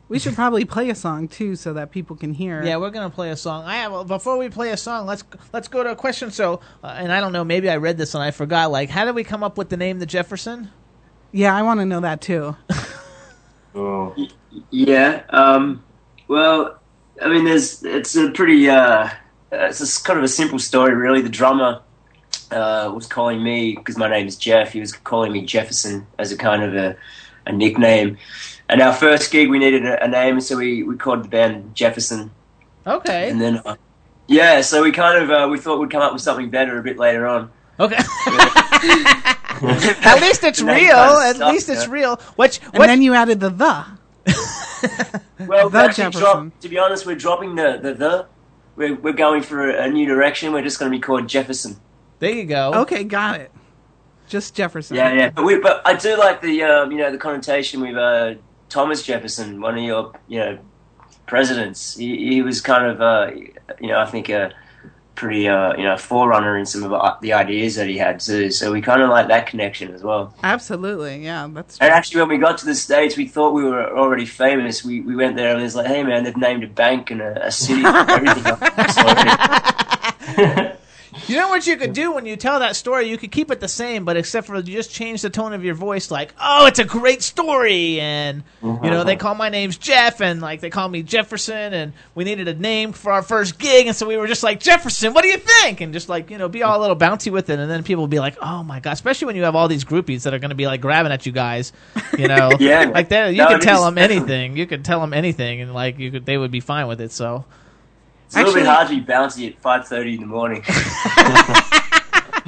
We 0.09 0.19
should 0.19 0.33
probably 0.35 0.65
play 0.65 0.89
a 0.89 0.95
song 0.95 1.27
too, 1.27 1.55
so 1.55 1.73
that 1.73 1.91
people 1.91 2.15
can 2.15 2.33
hear. 2.33 2.63
Yeah, 2.63 2.77
we're 2.77 2.89
gonna 2.89 3.09
play 3.11 3.29
a 3.29 3.35
song. 3.37 3.63
I 3.65 3.75
have 3.77 4.07
before 4.07 4.37
we 4.37 4.49
play 4.49 4.71
a 4.71 4.77
song. 4.77 5.05
Let's 5.05 5.23
let's 5.53 5.67
go 5.67 5.83
to 5.83 5.91
a 5.91 5.95
question. 5.95 6.31
So, 6.31 6.61
uh, 6.83 6.95
and 6.97 7.11
I 7.11 7.19
don't 7.21 7.31
know, 7.31 7.43
maybe 7.43 7.69
I 7.69 7.77
read 7.77 7.97
this 7.97 8.15
and 8.15 8.23
I 8.23 8.31
forgot. 8.31 8.71
Like, 8.71 8.89
how 8.89 9.05
did 9.05 9.13
we 9.15 9.23
come 9.23 9.43
up 9.43 9.57
with 9.57 9.69
the 9.69 9.77
name 9.77 9.99
the 9.99 10.05
Jefferson? 10.07 10.71
yeah, 11.31 11.55
I 11.55 11.61
want 11.61 11.79
to 11.79 11.85
know 11.85 12.01
that 12.01 12.21
too. 12.21 12.55
Oh. 13.75 14.15
Yeah. 14.71 15.21
Um, 15.29 15.83
well, 16.27 16.79
I 17.21 17.29
mean, 17.29 17.45
there's 17.45 17.83
it's 17.83 18.15
a 18.15 18.31
pretty 18.31 18.67
uh, 18.67 19.09
it's 19.51 19.79
a, 19.79 19.83
s- 19.83 20.01
kind 20.01 20.17
of 20.17 20.25
a 20.25 20.27
simple 20.27 20.57
story, 20.57 20.95
really. 20.95 21.21
The 21.21 21.29
drummer 21.29 21.81
uh, 22.51 22.91
was 22.93 23.05
calling 23.05 23.43
me 23.43 23.75
because 23.75 23.95
my 23.97 24.09
name 24.09 24.27
is 24.27 24.35
Jeff. 24.37 24.73
He 24.73 24.79
was 24.79 24.91
calling 24.91 25.31
me 25.31 25.45
Jefferson 25.45 26.07
as 26.17 26.31
a 26.31 26.37
kind 26.37 26.63
of 26.63 26.75
a, 26.75 26.95
a 27.45 27.51
nickname. 27.51 28.17
And 28.69 28.81
our 28.81 28.93
first 28.93 29.31
gig, 29.31 29.49
we 29.49 29.57
needed 29.59 29.85
a, 29.85 30.03
a 30.03 30.07
name, 30.07 30.39
so 30.41 30.55
we, 30.57 30.83
we 30.83 30.95
called 30.95 31.23
the 31.23 31.27
band 31.27 31.73
Jefferson. 31.75 32.31
Okay. 32.85 33.29
And 33.29 33.41
then, 33.41 33.61
uh, 33.65 33.75
yeah, 34.27 34.61
so 34.61 34.83
we 34.83 34.91
kind 34.91 35.21
of 35.23 35.29
uh, 35.31 35.47
we 35.49 35.57
thought 35.57 35.79
we'd 35.79 35.89
come 35.89 36.01
up 36.03 36.13
with 36.13 36.21
something 36.21 36.49
better 36.49 36.77
a 36.77 36.83
bit 36.83 36.97
later 36.99 37.25
on. 37.27 37.51
Okay. 37.79 37.97
At 39.61 40.19
least 40.21 40.43
it's 40.43 40.61
real. 40.61 40.91
kind 40.95 41.11
of 41.17 41.21
At 41.23 41.35
stuff, 41.37 41.51
least 41.53 41.69
it's 41.69 41.85
yeah. 41.87 41.91
real. 41.91 42.15
Which 42.35 42.59
And 42.63 42.73
what? 42.77 42.87
then 42.87 43.01
you 43.01 43.13
added 43.13 43.39
the 43.39 43.49
the. 43.49 43.85
Well, 45.47 45.69
The 45.69 45.77
we 45.77 45.83
actually 45.85 46.03
Jefferson. 46.05 46.21
dropped, 46.21 46.61
to 46.61 46.69
be 46.69 46.77
honest, 46.77 47.05
we're 47.05 47.15
dropping 47.15 47.55
the 47.55 47.79
the. 47.81 47.93
the. 47.93 48.25
We're, 48.75 48.95
we're 48.95 49.13
going 49.13 49.41
for 49.43 49.69
a, 49.69 49.83
a 49.85 49.89
new 49.89 50.05
direction. 50.05 50.53
We're 50.53 50.61
just 50.61 50.79
going 50.79 50.89
to 50.91 50.97
be 50.97 51.01
called 51.01 51.27
Jefferson. 51.27 51.75
there 52.19 52.31
you 52.31 52.45
go. 52.45 52.73
Okay, 52.75 53.03
got 53.03 53.41
it. 53.41 53.51
Just 54.29 54.55
Jefferson. 54.55 54.95
Yeah, 54.95 55.11
yeah. 55.13 55.29
But, 55.31 55.43
we, 55.43 55.59
but 55.59 55.81
I 55.85 55.95
do 55.95 56.17
like 56.17 56.41
the 56.41 56.63
um, 56.63 56.91
you 56.91 56.97
know 56.99 57.11
the 57.11 57.17
connotation 57.17 57.81
with 57.81 57.95
uh, 57.97 58.35
Thomas 58.69 59.03
Jefferson, 59.03 59.61
one 59.61 59.77
of 59.77 59.83
your 59.83 60.13
you 60.27 60.39
know 60.39 60.59
presidents. 61.25 61.97
He, 61.97 62.33
he 62.33 62.41
was 62.41 62.61
kind 62.61 62.85
of 62.85 63.01
uh, 63.01 63.31
you 63.79 63.87
know 63.87 63.99
I 63.99 64.05
think 64.05 64.29
a 64.29 64.53
pretty 65.15 65.47
uh, 65.49 65.75
you 65.75 65.83
know 65.83 65.97
forerunner 65.97 66.57
in 66.57 66.65
some 66.65 66.83
of 66.83 67.21
the 67.21 67.33
ideas 67.33 67.75
that 67.75 67.87
he 67.87 67.97
had 67.97 68.19
too. 68.19 68.49
So 68.51 68.71
we 68.71 68.81
kind 68.81 69.01
of 69.01 69.09
like 69.09 69.27
that 69.27 69.47
connection 69.47 69.93
as 69.93 70.01
well. 70.03 70.33
Absolutely. 70.43 71.23
Yeah, 71.23 71.47
that's 71.51 71.77
true. 71.77 71.85
And 71.85 71.93
actually, 71.93 72.21
when 72.21 72.29
we 72.29 72.37
got 72.37 72.57
to 72.59 72.65
the 72.65 72.75
states, 72.75 73.17
we 73.17 73.27
thought 73.27 73.53
we 73.53 73.63
were 73.63 73.97
already 73.97 74.25
famous. 74.25 74.83
We 74.83 75.01
we 75.01 75.15
went 75.15 75.35
there 75.35 75.51
and 75.51 75.59
it 75.59 75.63
was 75.63 75.75
like, 75.75 75.87
hey 75.87 76.03
man, 76.03 76.23
they've 76.23 76.37
named 76.37 76.63
a 76.63 76.67
bank 76.67 77.11
and 77.11 77.21
a, 77.21 77.47
a 77.47 77.51
city, 77.51 77.83
and 77.85 78.09
everything. 78.09 78.55
You 81.29 81.35
know 81.37 81.49
what 81.49 81.67
you 81.67 81.77
could 81.77 81.93
do 81.93 82.11
when 82.11 82.25
you 82.25 82.35
tell 82.35 82.59
that 82.59 82.75
story? 82.75 83.07
You 83.07 83.17
could 83.17 83.31
keep 83.31 83.51
it 83.51 83.59
the 83.59 83.67
same, 83.67 84.03
but 84.03 84.17
except 84.17 84.47
for 84.47 84.55
you 84.55 84.63
just 84.63 84.91
change 84.91 85.21
the 85.21 85.29
tone 85.29 85.53
of 85.53 85.63
your 85.63 85.75
voice, 85.75 86.09
like, 86.09 86.33
"Oh, 86.41 86.65
it's 86.65 86.79
a 86.79 86.83
great 86.83 87.21
story," 87.21 87.99
and 87.99 88.43
you 88.63 88.89
know 88.89 89.03
they 89.03 89.15
call 89.15 89.35
my 89.35 89.49
name's 89.49 89.77
Jeff, 89.77 90.21
and 90.21 90.41
like 90.41 90.59
they 90.61 90.69
call 90.69 90.89
me 90.89 91.03
Jefferson, 91.03 91.73
and 91.73 91.93
we 92.15 92.23
needed 92.23 92.47
a 92.47 92.53
name 92.55 92.93
for 92.93 93.11
our 93.11 93.21
first 93.21 93.59
gig, 93.59 93.85
and 93.87 93.95
so 93.95 94.07
we 94.07 94.17
were 94.17 94.27
just 94.27 94.41
like 94.43 94.59
Jefferson. 94.59 95.13
What 95.13 95.21
do 95.23 95.29
you 95.29 95.37
think? 95.37 95.81
And 95.81 95.93
just 95.93 96.09
like 96.09 96.31
you 96.31 96.37
know, 96.37 96.49
be 96.49 96.63
all 96.63 96.79
a 96.79 96.81
little 96.81 96.95
bouncy 96.95 97.31
with 97.31 97.49
it, 97.49 97.59
and 97.59 97.69
then 97.69 97.83
people 97.83 98.01
will 98.01 98.07
be 98.07 98.19
like, 98.19 98.35
"Oh 98.41 98.63
my 98.63 98.79
god!" 98.79 98.93
Especially 98.93 99.27
when 99.27 99.35
you 99.35 99.43
have 99.43 99.55
all 99.55 99.67
these 99.67 99.85
groupies 99.85 100.23
that 100.23 100.33
are 100.33 100.39
going 100.39 100.49
to 100.49 100.55
be 100.55 100.65
like 100.65 100.81
grabbing 100.81 101.11
at 101.11 101.25
you 101.27 101.31
guys, 101.31 101.71
you 102.17 102.27
know, 102.27 102.51
Yeah. 102.59 102.85
like 102.85 103.09
that. 103.09 103.27
You 103.31 103.37
No, 103.43 103.47
can 103.49 103.57
it 103.59 103.61
tell 103.63 103.85
them 103.85 103.97
anything. 103.99 104.57
You 104.57 104.65
could 104.65 104.83
tell 104.83 104.99
them 104.99 105.13
anything, 105.13 105.61
and 105.61 105.73
like 105.75 105.99
you 105.99 106.09
could, 106.11 106.25
they 106.25 106.37
would 106.37 106.51
be 106.51 106.59
fine 106.59 106.87
with 106.87 107.01
it. 107.01 107.11
So. 107.11 107.45
It's 108.29 108.35
a 108.35 108.39
little 108.43 108.53
bit 108.53 108.67
Actually- 108.67 108.75
hard 108.75 108.87
to 108.89 108.95
be 108.95 109.11
bouncy 109.11 109.47
at 109.51 109.59
five 109.59 109.87
thirty 109.87 110.13
in 110.13 110.21
the 110.21 110.27
morning. 110.27 110.63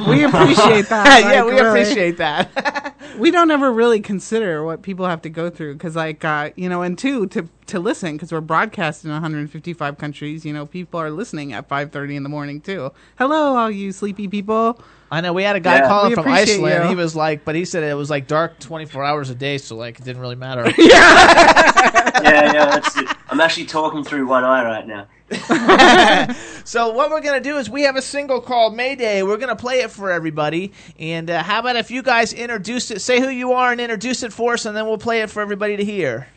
we 0.07 0.23
appreciate 0.23 0.87
that. 0.89 1.21
yeah, 1.23 1.41
like, 1.41 1.45
we 1.45 1.59
really. 1.59 1.81
appreciate 1.81 2.17
that. 2.17 2.95
we 3.17 3.31
don't 3.31 3.49
ever 3.49 3.71
really 3.71 3.99
consider 3.99 4.63
what 4.63 4.83
people 4.83 5.07
have 5.07 5.23
to 5.23 5.29
go 5.29 5.49
through 5.49 5.73
because 5.73 5.95
like 5.95 6.23
uh, 6.23 6.51
you 6.55 6.69
know 6.69 6.83
and 6.83 6.99
two 6.99 7.25
to 7.27 7.47
to 7.65 7.79
listen 7.79 8.13
because 8.13 8.31
we're 8.31 8.41
broadcast 8.41 9.03
in 9.05 9.11
155 9.11 9.97
countries 9.97 10.45
you 10.45 10.53
know 10.53 10.65
people 10.67 10.99
are 10.99 11.09
listening 11.09 11.51
at 11.53 11.67
5.30 11.67 12.15
in 12.15 12.23
the 12.23 12.29
morning 12.29 12.61
too 12.61 12.91
hello 13.17 13.55
all 13.55 13.71
you 13.71 13.91
sleepy 13.91 14.27
people 14.27 14.79
I 15.13 15.19
know 15.19 15.33
we 15.33 15.43
had 15.43 15.57
a 15.57 15.59
guy 15.59 15.75
Yeah. 15.79 15.87
calling 15.89 16.15
from 16.15 16.25
Iceland. 16.29 16.83
you. 16.85 16.89
He 16.89 16.95
was 16.95 17.17
like, 17.17 17.43
but 17.43 17.53
he 17.53 17.65
said 17.65 17.83
it 17.83 17.95
was 17.95 18.09
like 18.09 18.27
dark 18.27 18.59
24 18.59 19.03
hours 19.03 19.29
a 19.29 19.35
day, 19.35 19.57
so 19.57 19.75
like 19.75 19.99
it 19.99 20.05
didn't 20.05 20.21
really 20.21 20.37
matter. 20.37 20.63
yeah, 20.77 22.21
yeah, 22.23 22.65
that's 22.65 22.95
it. 22.95 23.09
I'm 23.27 23.41
actually 23.41 23.65
talking 23.65 24.05
through 24.05 24.25
one 24.27 24.45
eye 24.45 24.63
right 24.63 24.87
now. 24.87 25.07
so 26.65 26.91
what 26.91 27.09
we're 27.09 27.21
gonna 27.21 27.39
do 27.39 27.57
is 27.57 27.69
we 27.69 27.83
have 27.83 27.95
a 27.95 28.01
single 28.01 28.41
called 28.41 28.75
Mayday. 28.75 29.23
We're 29.23 29.37
gonna 29.37 29.55
play 29.55 29.81
it 29.81 29.91
for 29.91 30.11
everybody. 30.11 30.73
And 30.99 31.29
uh, 31.29 31.43
how 31.43 31.59
about 31.59 31.75
if 31.75 31.91
you 31.91 32.01
guys 32.01 32.33
introduce 32.33 32.91
it, 32.91 33.01
say 33.01 33.19
who 33.19 33.29
you 33.29 33.53
are, 33.53 33.71
and 33.71 33.79
introduce 33.79 34.23
it 34.23 34.33
for 34.33 34.53
us, 34.53 34.65
and 34.65 34.75
then 34.75 34.85
we'll 34.85 34.97
play 34.97 35.21
it 35.21 35.29
for 35.29 35.41
everybody 35.41 35.77
to 35.77 35.83
hear. 35.83 36.27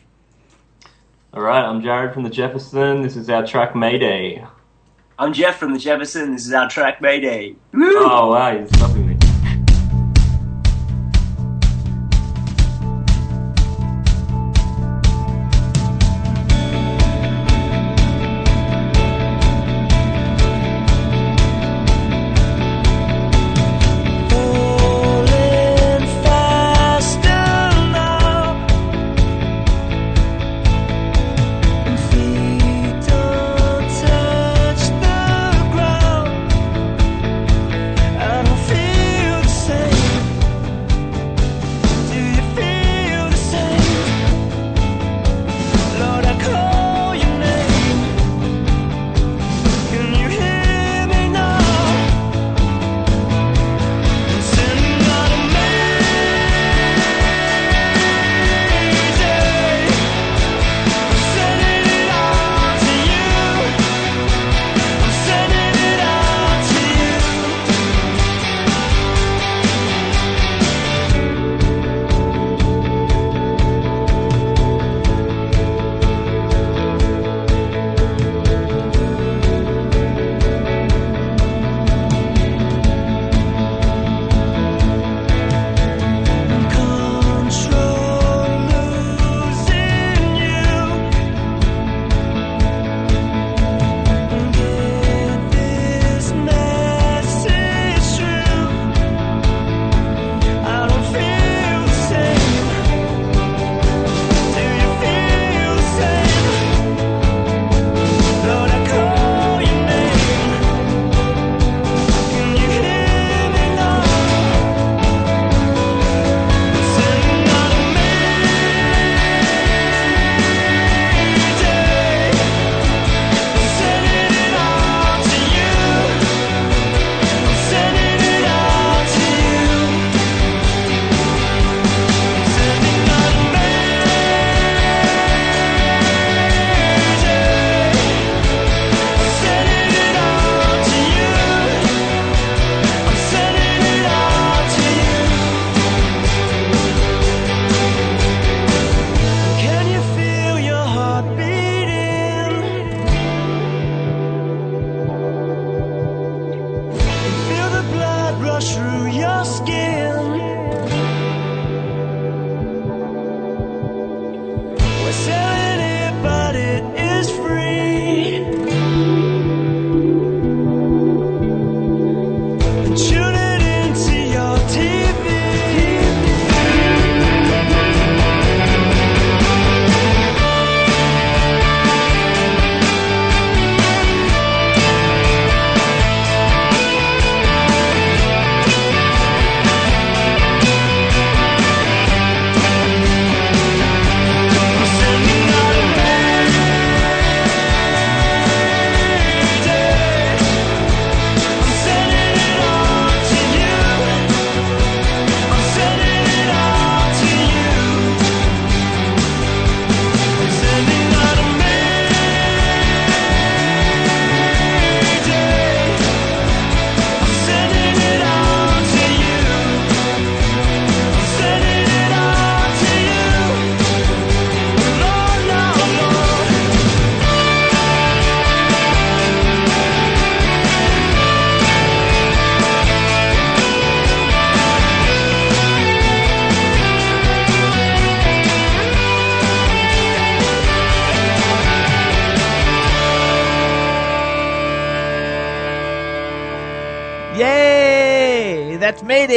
All 1.33 1.41
right, 1.41 1.63
I'm 1.63 1.81
Jared 1.81 2.13
from 2.13 2.23
the 2.23 2.29
Jefferson. 2.29 3.01
This 3.01 3.17
is 3.17 3.29
our 3.29 3.45
track 3.45 3.75
Mayday. 3.75 4.45
I'm 5.19 5.33
Jeff 5.33 5.57
from 5.57 5.73
the 5.73 5.79
Jefferson. 5.79 6.31
This 6.31 6.47
is 6.47 6.53
our 6.53 6.69
track 6.69 7.01
Mayday. 7.01 7.55
Woo! 7.73 7.91
Oh 7.97 8.31
wow, 8.31 8.51
you're 8.51 8.67
stopping 8.67 9.07
me. 9.07 9.14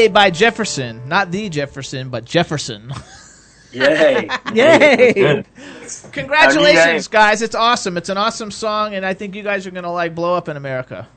That's 0.04 0.12
by 0.12 0.30
Jefferson. 0.30 1.08
Not 1.08 1.30
the 1.30 1.48
Jefferson, 1.48 2.08
but 2.10 2.24
Jefferson. 2.24 2.92
Yay! 3.72 4.28
Yay! 4.54 5.12
Good. 5.12 5.46
Congratulations, 6.12 7.06
Yay. 7.06 7.10
guys. 7.10 7.42
It's 7.42 7.54
awesome. 7.54 7.96
It's 7.96 8.08
an 8.08 8.16
awesome 8.16 8.50
song, 8.50 8.94
and 8.94 9.04
I 9.04 9.14
think 9.14 9.34
you 9.34 9.42
guys 9.42 9.66
are 9.66 9.70
going 9.70 9.84
to 9.84 9.90
like 9.90 10.14
blow 10.14 10.34
up 10.34 10.48
in 10.48 10.56
America. 10.56 11.08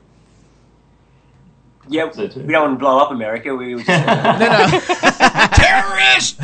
Yeah, 1.88 2.10
we 2.14 2.28
don't 2.28 2.48
want 2.48 2.74
to 2.74 2.78
blow 2.78 2.98
up 2.98 3.10
America. 3.10 3.54
We 3.54 3.74
were 3.74 3.82
just, 3.82 3.88
No, 4.06 4.38
no. 4.38 5.48
Terrorist! 5.54 6.40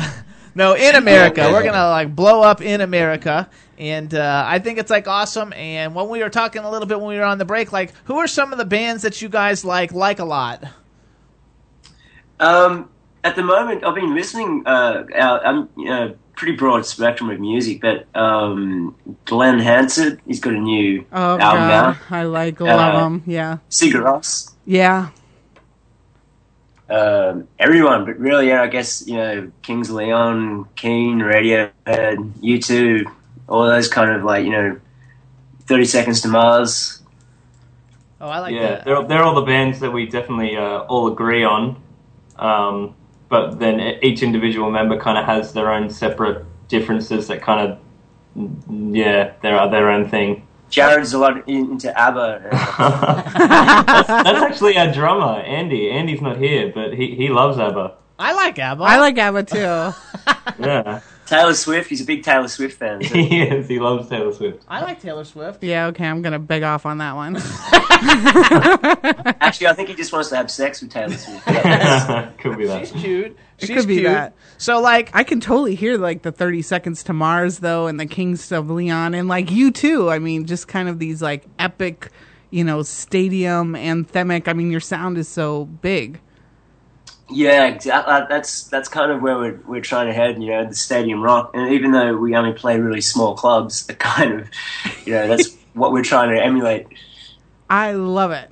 No, 0.55 0.73
in 0.73 0.95
America. 0.95 1.49
We're 1.51 1.61
going 1.61 1.73
to 1.73 1.89
like 1.89 2.15
blow 2.15 2.41
up 2.41 2.61
in 2.61 2.81
America. 2.81 3.49
And 3.77 4.13
uh, 4.13 4.43
I 4.45 4.59
think 4.59 4.77
it's 4.77 4.89
like 4.89 5.07
awesome. 5.07 5.53
And 5.53 5.95
when 5.95 6.09
we 6.09 6.21
were 6.21 6.29
talking 6.29 6.63
a 6.63 6.69
little 6.69 6.87
bit 6.87 6.99
when 6.99 7.07
we 7.07 7.17
were 7.17 7.23
on 7.23 7.37
the 7.37 7.45
break, 7.45 7.71
like, 7.71 7.93
who 8.05 8.17
are 8.17 8.27
some 8.27 8.51
of 8.51 8.57
the 8.57 8.65
bands 8.65 9.03
that 9.03 9.21
you 9.21 9.29
guys 9.29 9.63
like 9.63 9.93
like 9.93 10.19
a 10.19 10.25
lot? 10.25 10.63
Um, 12.39 12.89
at 13.23 13.35
the 13.35 13.43
moment, 13.43 13.83
I've 13.83 13.95
been 13.95 14.15
listening. 14.15 14.63
Uh, 14.65 15.03
uh, 15.13 15.39
I'm 15.43 15.69
you 15.77 15.85
know, 15.85 16.15
pretty 16.35 16.55
broad 16.55 16.85
spectrum 16.85 17.29
of 17.29 17.39
music, 17.39 17.81
but 17.81 18.05
um, 18.15 18.95
Glen 19.25 19.59
Hansard, 19.59 20.21
he's 20.25 20.39
got 20.39 20.53
a 20.53 20.59
new 20.59 21.05
Oh 21.11 21.37
album 21.37 21.67
god, 21.67 21.71
out. 21.71 21.97
I 22.09 22.23
like 22.23 22.61
all 22.61 22.69
of 22.69 22.95
Uh, 22.95 22.99
them. 23.01 23.23
Yeah, 23.27 23.57
Sigur 23.69 24.01
Rós, 24.03 24.53
yeah. 24.65 25.09
um, 26.89 27.47
everyone, 27.59 28.05
but 28.05 28.17
really, 28.17 28.47
yeah, 28.47 28.61
I 28.61 28.67
guess 28.67 29.05
you 29.05 29.15
know, 29.17 29.51
Kings 29.61 29.91
Leon, 29.91 30.65
Keane, 30.75 31.19
Radiohead, 31.19 31.71
U2, 32.41 33.05
all 33.47 33.67
those 33.67 33.87
kind 33.89 34.11
of 34.11 34.23
like 34.23 34.45
you 34.45 34.51
know, 34.51 34.79
Thirty 35.65 35.85
Seconds 35.85 36.21
to 36.21 36.29
Mars. 36.29 37.01
Oh, 38.21 38.27
I 38.27 38.39
like 38.39 38.53
yeah, 38.55 38.61
that. 38.69 38.85
they're 38.85 39.03
they're 39.03 39.23
all 39.23 39.35
the 39.35 39.41
bands 39.45 39.81
that 39.81 39.91
we 39.91 40.05
definitely 40.07 40.55
uh, 40.55 40.79
all 40.79 41.07
agree 41.11 41.43
on. 41.43 41.81
Um, 42.39 42.95
but 43.29 43.59
then 43.59 43.79
e- 43.79 43.99
each 44.01 44.23
individual 44.23 44.71
member 44.71 44.99
kind 44.99 45.17
of 45.17 45.25
has 45.25 45.53
their 45.53 45.71
own 45.71 45.89
separate 45.89 46.45
differences 46.67 47.27
that 47.27 47.41
kind 47.41 47.71
of 47.71 47.79
yeah, 48.69 49.33
they're 49.41 49.69
their 49.69 49.89
own 49.89 50.09
thing. 50.09 50.45
Jared's 50.69 51.13
a 51.13 51.17
lot 51.17 51.47
into 51.49 51.97
ABBA. 51.99 52.49
that's, 52.51 54.07
that's 54.07 54.41
actually 54.41 54.77
our 54.77 54.91
drummer, 54.91 55.39
Andy. 55.41 55.89
Andy's 55.89 56.21
not 56.21 56.37
here, 56.37 56.71
but 56.73 56.93
he, 56.93 57.15
he 57.15 57.29
loves 57.29 57.57
ABBA. 57.57 57.95
I 58.19 58.33
like 58.33 58.59
ABBA. 58.59 58.83
I 58.83 58.97
like 58.99 59.17
ABBA 59.17 59.43
too. 59.43 59.93
Yeah, 60.59 60.99
Taylor 61.29 61.53
Swift, 61.53 61.89
he's 61.89 62.01
a 62.01 62.05
big 62.05 62.23
Taylor 62.23 62.47
Swift 62.47 62.77
fan. 62.77 63.03
so- 63.03 63.13
he 63.15 63.41
is. 63.43 63.67
He 63.67 63.79
loves 63.79 64.09
Taylor 64.09 64.33
Swift. 64.33 64.63
I 64.67 64.81
like 64.81 64.99
Taylor 65.01 65.23
Swift. 65.23 65.63
yeah, 65.63 65.87
okay, 65.87 66.05
I'm 66.07 66.21
gonna 66.21 66.39
beg 66.39 66.63
off 66.63 66.85
on 66.85 66.97
that 66.97 67.15
one. 67.15 67.37
Actually, 69.41 69.67
I 69.67 69.73
think 69.73 69.89
he 69.89 69.95
just 69.95 70.11
wants 70.11 70.29
to 70.29 70.35
have 70.37 70.49
sex 70.51 70.81
with 70.81 70.91
Taylor 70.91 71.15
Swift. 71.17 71.45
Could 72.39 72.57
be 72.57 72.65
that. 72.67 72.87
She's 72.87 73.01
cute. 73.01 73.37
It 73.59 73.67
She's 73.67 73.77
could 73.77 73.87
be 73.87 73.95
cute. 73.95 74.05
that. 74.05 74.33
So 74.57 74.79
like, 74.79 75.09
I 75.13 75.23
can 75.23 75.41
totally 75.41 75.75
hear 75.75 75.97
like 75.97 76.21
the 76.21 76.31
30 76.31 76.61
Seconds 76.61 77.03
to 77.03 77.13
Mars 77.13 77.59
though, 77.59 77.87
and 77.87 77.99
the 77.99 78.05
Kings 78.05 78.51
of 78.51 78.69
Leon, 78.69 79.13
and 79.13 79.27
like 79.27 79.47
U2. 79.47 80.11
I 80.11 80.19
mean, 80.19 80.45
just 80.45 80.67
kind 80.69 80.87
of 80.87 80.97
these 80.99 81.21
like 81.21 81.45
epic, 81.59 82.09
you 82.51 82.63
know, 82.63 82.81
stadium 82.83 83.73
anthemic. 83.73 84.47
I 84.47 84.53
mean, 84.53 84.71
your 84.71 84.79
sound 84.79 85.17
is 85.17 85.27
so 85.27 85.65
big. 85.65 86.21
Yeah, 87.31 87.67
exactly. 87.67 88.13
That's 88.29 88.63
that's 88.63 88.89
kind 88.89 89.11
of 89.11 89.21
where 89.21 89.37
we're 89.37 89.59
we're 89.67 89.81
trying 89.81 90.07
to 90.07 90.13
head. 90.13 90.41
You 90.41 90.49
know, 90.49 90.65
the 90.65 90.75
stadium 90.75 91.21
rock, 91.21 91.51
and 91.53 91.73
even 91.73 91.91
though 91.91 92.15
we 92.17 92.35
only 92.35 92.53
play 92.53 92.79
really 92.79 93.01
small 93.01 93.35
clubs, 93.35 93.85
the 93.87 93.93
kind 93.93 94.41
of, 94.41 94.49
you 95.05 95.13
know, 95.13 95.27
that's 95.27 95.55
what 95.73 95.91
we're 95.91 96.03
trying 96.03 96.35
to 96.35 96.43
emulate. 96.43 96.87
I 97.69 97.91
love 97.93 98.31
it. 98.31 98.49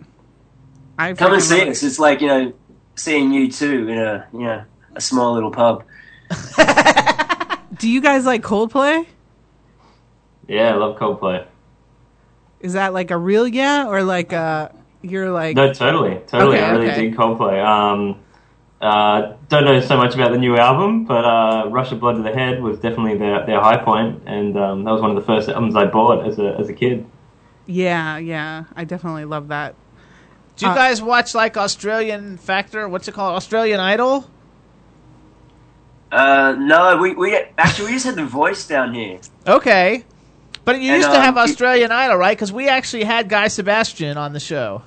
I 1.00 1.14
Come 1.14 1.34
and 1.34 1.42
see 1.42 1.60
love 1.60 1.70
us. 1.70 1.84
It's 1.84 2.00
like 2.00 2.22
you 2.22 2.28
know, 2.28 2.54
seeing 2.96 3.32
U2 3.32 3.90
in 3.90 3.98
a 3.98 4.28
you 4.34 4.40
know 4.40 4.64
a 4.96 5.02
small 5.02 5.34
little 5.34 5.52
pub. 5.52 5.84
Do 7.78 7.90
you 7.90 8.02
guys 8.02 8.26
like 8.26 8.42
Coldplay? 8.42 9.06
Yeah, 10.48 10.74
I 10.74 10.76
love 10.76 10.98
Coldplay. 10.98 11.46
Is 12.60 12.74
that 12.74 12.94
like 12.94 13.12
a 13.12 13.18
real 13.18 13.48
yeah, 13.48 13.88
or 13.88 14.04
like 14.04 14.34
uh 14.34 14.70
you're 15.02 15.32
like 15.32 15.56
No, 15.56 15.74
totally, 15.74 16.20
totally. 16.28 16.58
Okay, 16.58 16.66
I 16.66 16.72
really 16.72 16.90
okay. 16.90 17.02
dig 17.02 17.16
Coldplay. 17.16 17.64
Um, 17.64 18.20
uh, 18.82 19.34
don't 19.50 19.66
know 19.66 19.80
so 19.82 19.98
much 19.98 20.14
about 20.16 20.32
the 20.32 20.38
new 20.38 20.56
album, 20.56 21.06
but 21.06 21.26
uh, 21.26 21.68
Rush 21.70 21.92
of 21.92 22.00
Blood 22.00 22.18
to 22.18 22.22
the 22.24 22.32
Head 22.34 22.62
was 22.62 22.78
definitely 22.80 23.18
their, 23.18 23.46
their 23.46 23.60
high 23.60 23.78
point, 23.78 24.22
and 24.28 24.56
um, 24.58 24.84
that 24.84 24.92
was 24.92 25.02
one 25.02 25.10
of 25.10 25.16
the 25.16 25.24
first 25.24 25.50
albums 25.50 25.76
I 25.76 25.86
bought 25.86 26.28
as 26.28 26.38
a 26.40 26.56
as 26.60 26.70
a 26.70 26.74
kid. 26.74 27.06
yeah, 27.66 28.18
yeah. 28.18 28.66
I 28.76 28.84
definitely 28.84 29.26
love 29.26 29.48
that. 29.50 29.76
do 30.58 30.66
you 30.68 30.72
Uh, 30.72 30.76
guys 30.76 31.02
watch 31.02 31.34
like 31.34 31.58
Australian 31.58 32.38
Factor? 32.38 32.88
What's 32.88 33.08
it 33.08 33.14
called? 33.14 33.36
Australian 33.36 33.80
Idol? 33.80 34.30
Uh, 36.12 36.56
no, 36.58 36.98
we 36.98 37.14
we 37.16 37.36
actually 37.58 37.88
we 37.88 37.92
just 37.94 38.06
had 38.06 38.16
the 38.16 38.26
voice 38.26 38.66
down 38.68 38.94
here. 38.94 39.20
Okay. 39.46 40.06
But 40.64 40.80
you 40.82 40.92
And, 40.94 40.98
used 40.98 41.10
to 41.10 41.16
um, 41.18 41.22
have 41.24 41.38
it- 41.38 41.40
Australian 41.50 41.92
Idol, 41.92 42.18
right? 42.18 42.38
Because 42.38 42.52
we 42.54 42.68
actually 42.70 43.04
had 43.06 43.28
Guy 43.30 43.48
Sebastian 43.48 44.18
on 44.18 44.34
the 44.34 44.40
show. 44.40 44.84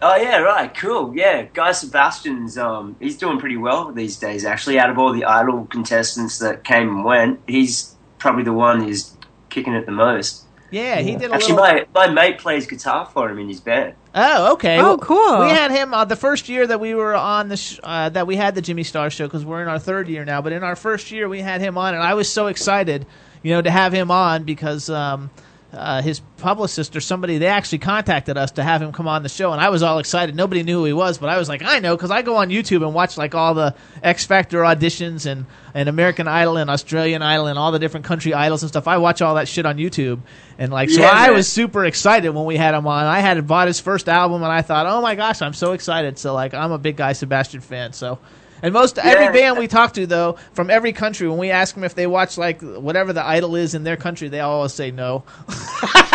Oh 0.00 0.14
yeah, 0.16 0.38
right, 0.38 0.72
cool. 0.76 1.12
Yeah, 1.16 1.42
Guy 1.52 1.72
Sebastian's 1.72 2.56
um 2.56 2.96
he's 3.00 3.16
doing 3.16 3.38
pretty 3.38 3.56
well 3.56 3.92
these 3.92 4.16
days. 4.16 4.44
Actually, 4.44 4.78
out 4.78 4.90
of 4.90 4.98
all 4.98 5.12
the 5.12 5.24
Idol 5.24 5.66
contestants 5.66 6.38
that 6.38 6.62
came 6.64 6.88
and 6.88 7.04
went, 7.04 7.40
he's 7.48 7.96
probably 8.18 8.44
the 8.44 8.52
one 8.52 8.82
who's 8.82 9.16
kicking 9.48 9.74
it 9.74 9.86
the 9.86 9.92
most. 9.92 10.44
Yeah, 10.70 11.00
he 11.00 11.16
did 11.16 11.30
a 11.30 11.34
Actually, 11.34 11.54
little. 11.54 11.86
my 11.94 12.06
my 12.06 12.12
mate 12.12 12.38
plays 12.38 12.66
guitar 12.66 13.06
for 13.06 13.28
him 13.30 13.38
in 13.38 13.48
his 13.48 13.60
band. 13.60 13.94
Oh, 14.14 14.52
okay. 14.54 14.78
Oh, 14.80 14.98
cool. 14.98 15.40
We 15.40 15.50
had 15.50 15.70
him 15.70 15.94
uh, 15.94 16.04
the 16.04 16.16
first 16.16 16.48
year 16.48 16.66
that 16.66 16.78
we 16.80 16.94
were 16.94 17.14
on 17.14 17.48
the 17.48 17.56
sh- 17.56 17.78
uh, 17.82 18.08
that 18.10 18.26
we 18.26 18.36
had 18.36 18.54
the 18.54 18.62
Jimmy 18.62 18.82
Star 18.84 19.10
show 19.10 19.26
because 19.26 19.44
we're 19.44 19.62
in 19.62 19.68
our 19.68 19.78
third 19.78 20.08
year 20.08 20.24
now. 20.24 20.42
But 20.42 20.52
in 20.52 20.62
our 20.62 20.76
first 20.76 21.10
year, 21.10 21.28
we 21.28 21.40
had 21.40 21.60
him 21.60 21.76
on, 21.78 21.94
and 21.94 22.02
I 22.02 22.14
was 22.14 22.30
so 22.30 22.46
excited, 22.48 23.06
you 23.42 23.52
know, 23.52 23.62
to 23.62 23.70
have 23.70 23.92
him 23.92 24.10
on 24.10 24.44
because 24.44 24.90
um, 24.90 25.30
uh, 25.72 26.00
his 26.00 26.20
publicist 26.38 26.96
or 26.96 27.00
somebody 27.00 27.36
they 27.36 27.46
actually 27.46 27.78
contacted 27.78 28.38
us 28.38 28.52
to 28.52 28.62
have 28.62 28.80
him 28.80 28.90
come 28.92 29.06
on 29.06 29.22
the 29.22 29.28
show, 29.28 29.52
and 29.52 29.60
I 29.60 29.68
was 29.68 29.82
all 29.82 29.98
excited. 29.98 30.34
Nobody 30.34 30.62
knew 30.62 30.78
who 30.78 30.84
he 30.86 30.92
was, 30.94 31.18
but 31.18 31.28
I 31.28 31.36
was 31.36 31.48
like, 31.48 31.62
I 31.62 31.78
know 31.80 31.94
because 31.94 32.10
I 32.10 32.22
go 32.22 32.36
on 32.36 32.48
YouTube 32.48 32.82
and 32.84 32.94
watch 32.94 33.18
like 33.18 33.34
all 33.34 33.52
the 33.52 33.74
X 34.02 34.24
Factor 34.24 34.60
auditions 34.60 35.26
and 35.26 35.44
and 35.74 35.88
American 35.88 36.26
Idol 36.26 36.56
and 36.56 36.70
Australian 36.70 37.20
Idol 37.20 37.48
and 37.48 37.58
all 37.58 37.70
the 37.70 37.78
different 37.78 38.06
country 38.06 38.32
idols 38.32 38.62
and 38.62 38.70
stuff. 38.70 38.88
I 38.88 38.96
watch 38.96 39.20
all 39.20 39.34
that 39.34 39.46
shit 39.46 39.66
on 39.66 39.76
YouTube, 39.76 40.20
and 40.58 40.72
like 40.72 40.88
so 40.88 41.02
Yeah, 41.02 41.10
I 41.10 41.26
man. 41.26 41.34
was 41.36 41.48
super 41.52 41.84
excited 41.84 42.30
when 42.30 42.46
we 42.46 42.56
had 42.56 42.74
him 42.74 42.86
on. 42.86 43.04
I 43.04 43.20
had 43.20 43.46
bought 43.46 43.66
his 43.66 43.78
first 43.78 44.08
album, 44.08 44.42
and 44.42 44.50
I 44.50 44.62
thought, 44.62 44.86
oh 44.86 45.02
my 45.02 45.16
gosh, 45.16 45.42
I'm 45.42 45.52
so 45.54 45.72
excited. 45.72 46.18
So 46.18 46.32
like, 46.32 46.54
I'm 46.54 46.72
a 46.72 46.78
big 46.78 46.96
Guy 46.96 47.12
Sebastian 47.12 47.60
fan. 47.60 47.92
So, 47.92 48.18
and 48.62 48.72
most 48.72 48.98
every 48.98 49.32
band 49.38 49.58
we 49.58 49.68
talk 49.68 49.92
to 49.94 50.06
though, 50.06 50.36
from 50.52 50.70
every 50.70 50.92
country, 50.92 51.28
when 51.28 51.38
we 51.38 51.50
ask 51.50 51.74
them 51.74 51.84
if 51.84 51.94
they 51.94 52.06
watch 52.06 52.38
like 52.38 52.60
whatever 52.62 53.12
the 53.12 53.24
idol 53.24 53.56
is 53.56 53.74
in 53.74 53.84
their 53.84 53.96
country, 53.96 54.28
they 54.28 54.40
always 54.40 54.72
say 54.72 54.90
no. 54.90 55.24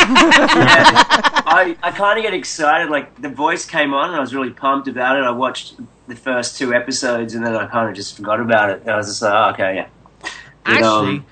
I 0.05 1.77
I 1.81 1.91
kind 1.91 2.19
of 2.19 2.23
get 2.23 2.33
excited. 2.33 2.89
Like 2.89 3.21
the 3.21 3.29
voice 3.29 3.65
came 3.65 3.93
on, 3.93 4.09
and 4.09 4.17
I 4.17 4.19
was 4.19 4.33
really 4.33 4.51
pumped 4.51 4.87
about 4.87 5.17
it. 5.17 5.23
I 5.23 5.31
watched 5.31 5.75
the 6.07 6.15
first 6.15 6.57
two 6.57 6.73
episodes, 6.73 7.33
and 7.35 7.45
then 7.45 7.55
I 7.55 7.67
kind 7.67 7.89
of 7.89 7.95
just 7.95 8.15
forgot 8.15 8.39
about 8.39 8.69
it. 8.69 8.87
I 8.87 8.97
was 8.97 9.07
just 9.07 9.21
like, 9.21 9.33
oh, 9.33 9.49
okay, 9.51 9.75
yeah. 9.75 9.87
But, 10.21 10.31
Actually, 10.73 11.17
um, 11.17 11.25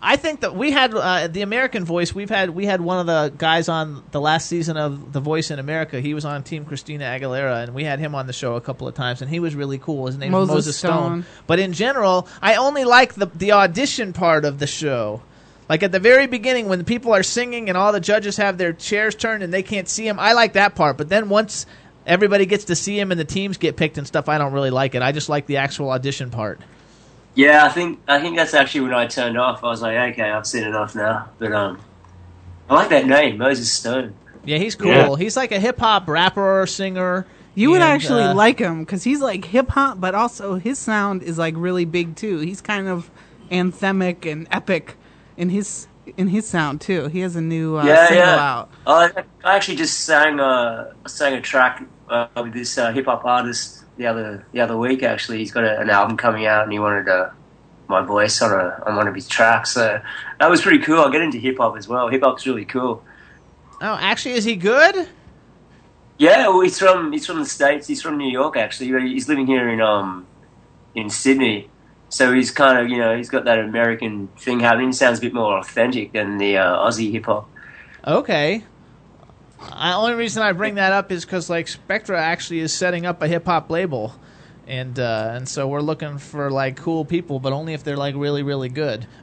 I 0.00 0.16
think 0.16 0.40
that 0.40 0.54
we 0.54 0.70
had 0.70 0.94
uh, 0.94 1.26
the 1.26 1.42
American 1.42 1.84
Voice. 1.84 2.14
We've 2.14 2.28
had 2.30 2.50
we 2.50 2.66
had 2.66 2.80
one 2.80 3.00
of 3.00 3.06
the 3.06 3.36
guys 3.36 3.68
on 3.68 4.04
the 4.12 4.20
last 4.20 4.48
season 4.48 4.76
of 4.76 5.12
The 5.12 5.20
Voice 5.20 5.50
in 5.50 5.58
America. 5.58 6.00
He 6.00 6.14
was 6.14 6.24
on 6.24 6.44
Team 6.44 6.64
Christina 6.64 7.04
Aguilera, 7.04 7.64
and 7.64 7.74
we 7.74 7.82
had 7.82 7.98
him 7.98 8.14
on 8.14 8.28
the 8.28 8.32
show 8.32 8.54
a 8.54 8.60
couple 8.60 8.86
of 8.86 8.94
times, 8.94 9.22
and 9.22 9.30
he 9.30 9.40
was 9.40 9.56
really 9.56 9.78
cool. 9.78 10.06
His 10.06 10.16
name 10.16 10.30
Moses 10.30 10.54
Moses 10.54 10.76
Stone. 10.76 11.22
Stone. 11.22 11.26
But 11.48 11.58
in 11.58 11.72
general, 11.72 12.28
I 12.40 12.54
only 12.56 12.84
like 12.84 13.14
the 13.14 13.26
the 13.26 13.52
audition 13.52 14.12
part 14.12 14.44
of 14.44 14.60
the 14.60 14.68
show. 14.68 15.22
Like 15.68 15.82
at 15.82 15.92
the 15.92 16.00
very 16.00 16.26
beginning, 16.26 16.68
when 16.68 16.78
the 16.78 16.84
people 16.84 17.12
are 17.12 17.22
singing 17.22 17.68
and 17.68 17.76
all 17.76 17.92
the 17.92 18.00
judges 18.00 18.36
have 18.38 18.56
their 18.56 18.72
chairs 18.72 19.14
turned 19.14 19.42
and 19.42 19.52
they 19.52 19.62
can't 19.62 19.88
see 19.88 20.06
him, 20.06 20.18
I 20.18 20.32
like 20.32 20.54
that 20.54 20.74
part. 20.74 20.96
But 20.96 21.08
then 21.08 21.28
once 21.28 21.66
everybody 22.06 22.46
gets 22.46 22.64
to 22.66 22.76
see 22.76 22.98
him 22.98 23.10
and 23.10 23.20
the 23.20 23.24
teams 23.24 23.58
get 23.58 23.76
picked 23.76 23.98
and 23.98 24.06
stuff, 24.06 24.28
I 24.28 24.38
don't 24.38 24.52
really 24.52 24.70
like 24.70 24.94
it. 24.94 25.02
I 25.02 25.12
just 25.12 25.28
like 25.28 25.46
the 25.46 25.58
actual 25.58 25.90
audition 25.90 26.30
part. 26.30 26.60
Yeah, 27.38 27.64
I 27.64 27.68
think 27.68 28.00
I 28.08 28.20
think 28.20 28.34
that's 28.36 28.52
actually 28.52 28.80
when 28.80 28.94
I 28.94 29.06
turned 29.06 29.38
off. 29.38 29.62
I 29.62 29.68
was 29.68 29.80
like, 29.80 29.96
okay, 30.12 30.28
I've 30.28 30.44
seen 30.44 30.64
enough 30.64 30.96
now. 30.96 31.28
But 31.38 31.52
um, 31.52 31.80
I 32.68 32.74
like 32.74 32.88
that 32.88 33.06
name, 33.06 33.38
Moses 33.38 33.70
Stone. 33.70 34.12
Yeah, 34.44 34.58
he's 34.58 34.74
cool. 34.74 34.88
Yeah. 34.88 35.14
He's 35.14 35.36
like 35.36 35.52
a 35.52 35.60
hip 35.60 35.78
hop 35.78 36.08
rapper, 36.08 36.66
singer. 36.66 37.28
You 37.54 37.70
would 37.70 37.80
and, 37.80 37.92
actually 37.92 38.24
uh, 38.24 38.34
like 38.34 38.58
him 38.58 38.80
because 38.80 39.04
he's 39.04 39.20
like 39.20 39.44
hip 39.44 39.68
hop, 39.68 40.00
but 40.00 40.16
also 40.16 40.56
his 40.56 40.80
sound 40.80 41.22
is 41.22 41.38
like 41.38 41.54
really 41.56 41.84
big 41.84 42.16
too. 42.16 42.40
He's 42.40 42.60
kind 42.60 42.88
of 42.88 43.08
anthemic 43.52 44.28
and 44.28 44.48
epic 44.50 44.96
in 45.36 45.50
his 45.50 45.86
in 46.16 46.26
his 46.26 46.44
sound 46.44 46.80
too. 46.80 47.06
He 47.06 47.20
has 47.20 47.36
a 47.36 47.40
new 47.40 47.76
uh, 47.76 47.84
yeah, 47.84 48.06
single 48.08 48.26
yeah. 48.26 48.58
out. 48.58 48.70
I, 48.84 49.24
I 49.44 49.54
actually 49.54 49.76
just 49.76 50.00
sang 50.00 50.40
uh 50.40 50.92
sang 51.06 51.34
a 51.34 51.40
track 51.40 51.84
uh, 52.08 52.26
with 52.34 52.52
this 52.52 52.76
uh, 52.78 52.90
hip 52.90 53.04
hop 53.04 53.24
artist 53.24 53.84
the 53.98 54.06
other 54.06 54.46
the 54.52 54.60
other 54.60 54.76
week. 54.76 55.02
Actually, 55.02 55.38
he's 55.38 55.52
got 55.52 55.64
a, 55.64 55.80
an 55.80 55.90
album 55.90 56.16
coming 56.16 56.46
out, 56.46 56.62
and 56.62 56.72
he 56.72 56.78
wanted 56.78 57.08
uh, 57.08 57.30
my 57.88 58.00
voice 58.02 58.40
on 58.40 58.52
a 58.52 58.82
on 58.86 58.96
one 58.96 59.06
of 59.06 59.14
his 59.14 59.28
tracks. 59.28 59.72
So 59.72 60.00
that 60.40 60.50
was 60.50 60.62
pretty 60.62 60.78
cool. 60.78 61.00
I 61.00 61.10
get 61.10 61.20
into 61.20 61.38
hip 61.38 61.58
hop 61.58 61.76
as 61.76 61.86
well. 61.86 62.08
Hip 62.08 62.22
hop's 62.22 62.46
really 62.46 62.64
cool. 62.64 63.02
Oh, 63.80 63.98
actually, 64.00 64.34
is 64.34 64.44
he 64.44 64.56
good? 64.56 65.08
Yeah, 66.16 66.48
well, 66.48 66.60
he's 66.60 66.78
from 66.78 67.12
he's 67.12 67.26
from 67.26 67.38
the 67.38 67.46
states. 67.46 67.86
He's 67.86 68.02
from 68.02 68.16
New 68.16 68.30
York, 68.30 68.56
actually. 68.56 68.90
But 68.90 69.02
He's 69.02 69.28
living 69.28 69.46
here 69.46 69.68
in 69.68 69.80
um 69.80 70.26
in 70.94 71.10
Sydney, 71.10 71.68
so 72.08 72.32
he's 72.32 72.50
kind 72.50 72.78
of 72.78 72.88
you 72.88 72.98
know 72.98 73.16
he's 73.16 73.30
got 73.30 73.44
that 73.44 73.58
American 73.58 74.28
thing 74.38 74.60
happening. 74.60 74.92
Sounds 74.92 75.18
a 75.18 75.22
bit 75.22 75.34
more 75.34 75.58
authentic 75.58 76.12
than 76.12 76.38
the 76.38 76.56
uh, 76.56 76.76
Aussie 76.78 77.12
hip 77.12 77.26
hop. 77.26 77.48
Okay. 78.06 78.64
The 79.60 79.94
only 79.94 80.14
reason 80.14 80.42
I 80.42 80.52
bring 80.52 80.76
that 80.76 80.92
up 80.92 81.10
is 81.10 81.24
because 81.24 81.50
like 81.50 81.68
Spectre 81.68 82.14
actually 82.14 82.60
is 82.60 82.72
setting 82.72 83.06
up 83.06 83.22
a 83.22 83.28
hip 83.28 83.44
hop 83.46 83.70
label, 83.70 84.14
and 84.66 84.98
uh, 84.98 85.32
and 85.34 85.48
so 85.48 85.66
we're 85.68 85.80
looking 85.80 86.18
for 86.18 86.50
like 86.50 86.76
cool 86.76 87.04
people, 87.04 87.40
but 87.40 87.52
only 87.52 87.74
if 87.74 87.82
they're 87.84 87.96
like 87.96 88.14
really 88.16 88.42
really 88.42 88.68
good. 88.68 89.06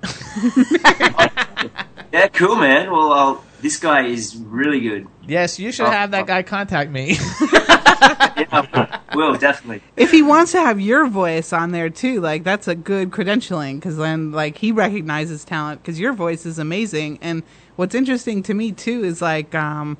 Yeah, 2.15 2.29
cool, 2.29 2.55
man. 2.55 2.89
Well, 2.91 3.11
I'll, 3.11 3.43
this 3.59 3.77
guy 3.77 4.05
is 4.05 4.37
really 4.37 4.79
good. 4.79 5.05
yes, 5.27 5.59
you 5.59 5.73
should 5.73 5.87
have 5.87 6.11
that 6.11 6.25
guy 6.25 6.43
contact 6.43 6.89
me. 6.89 7.17
Yeah, 8.37 8.99
will 9.15 9.35
definitely. 9.37 9.81
If 9.95 10.11
he 10.11 10.21
wants 10.21 10.51
to 10.51 10.59
have 10.59 10.79
your 10.79 11.07
voice 11.07 11.53
on 11.53 11.71
there 11.71 11.89
too, 11.89 12.19
like 12.19 12.43
that's 12.43 12.67
a 12.67 12.75
good 12.75 13.09
credentialing 13.11 13.75
because 13.75 13.95
then 13.97 14.31
like 14.31 14.57
he 14.57 14.71
recognizes 14.73 15.45
talent 15.45 15.81
because 15.81 15.99
your 15.99 16.11
voice 16.13 16.45
is 16.45 16.59
amazing. 16.59 17.19
And 17.21 17.43
what's 17.77 17.95
interesting 17.95 18.43
to 18.43 18.53
me 18.53 18.73
too 18.73 19.03
is 19.05 19.21
like 19.21 19.55
um, 19.55 19.97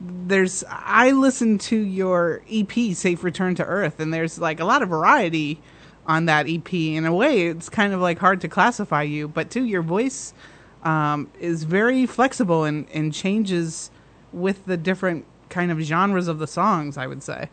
there's 0.00 0.64
I 0.68 1.12
listened 1.12 1.60
to 1.62 1.76
your 1.76 2.42
EP 2.50 2.94
Safe 2.94 3.22
Return 3.24 3.54
to 3.56 3.64
Earth, 3.64 4.00
and 4.00 4.12
there's 4.12 4.38
like 4.38 4.60
a 4.60 4.64
lot 4.64 4.82
of 4.82 4.88
variety 4.88 5.60
on 6.06 6.26
that 6.26 6.48
EP. 6.48 6.72
In 6.72 7.06
a 7.06 7.14
way, 7.14 7.48
it's 7.48 7.68
kind 7.68 7.92
of 7.92 8.00
like 8.00 8.18
hard 8.18 8.40
to 8.42 8.48
classify 8.48 9.02
you, 9.02 9.28
but 9.28 9.50
too 9.50 9.64
your 9.64 9.82
voice 9.82 10.34
um, 10.82 11.30
is 11.40 11.64
very 11.64 12.06
flexible 12.06 12.64
and, 12.64 12.86
and 12.92 13.12
changes 13.12 13.90
with 14.32 14.64
the 14.66 14.76
different 14.76 15.24
kind 15.48 15.70
of 15.70 15.80
genres 15.80 16.28
of 16.28 16.38
the 16.38 16.46
songs. 16.46 16.96
I 16.96 17.06
would 17.06 17.22
say. 17.22 17.48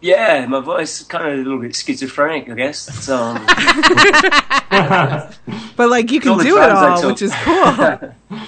Yeah, 0.00 0.46
my 0.46 0.58
voice 0.58 1.00
is 1.00 1.06
kind 1.06 1.28
of 1.28 1.34
a 1.34 1.36
little 1.36 1.60
bit 1.60 1.76
schizophrenic, 1.76 2.50
I 2.50 2.54
guess. 2.54 2.80
So, 3.04 3.16
um, 3.16 3.36
But 5.76 5.90
like 5.90 6.10
you 6.10 6.20
can 6.20 6.38
do 6.38 6.60
it 6.60 6.70
all, 6.70 7.06
which 7.06 7.22
is 7.22 7.32
cool. 7.36 8.14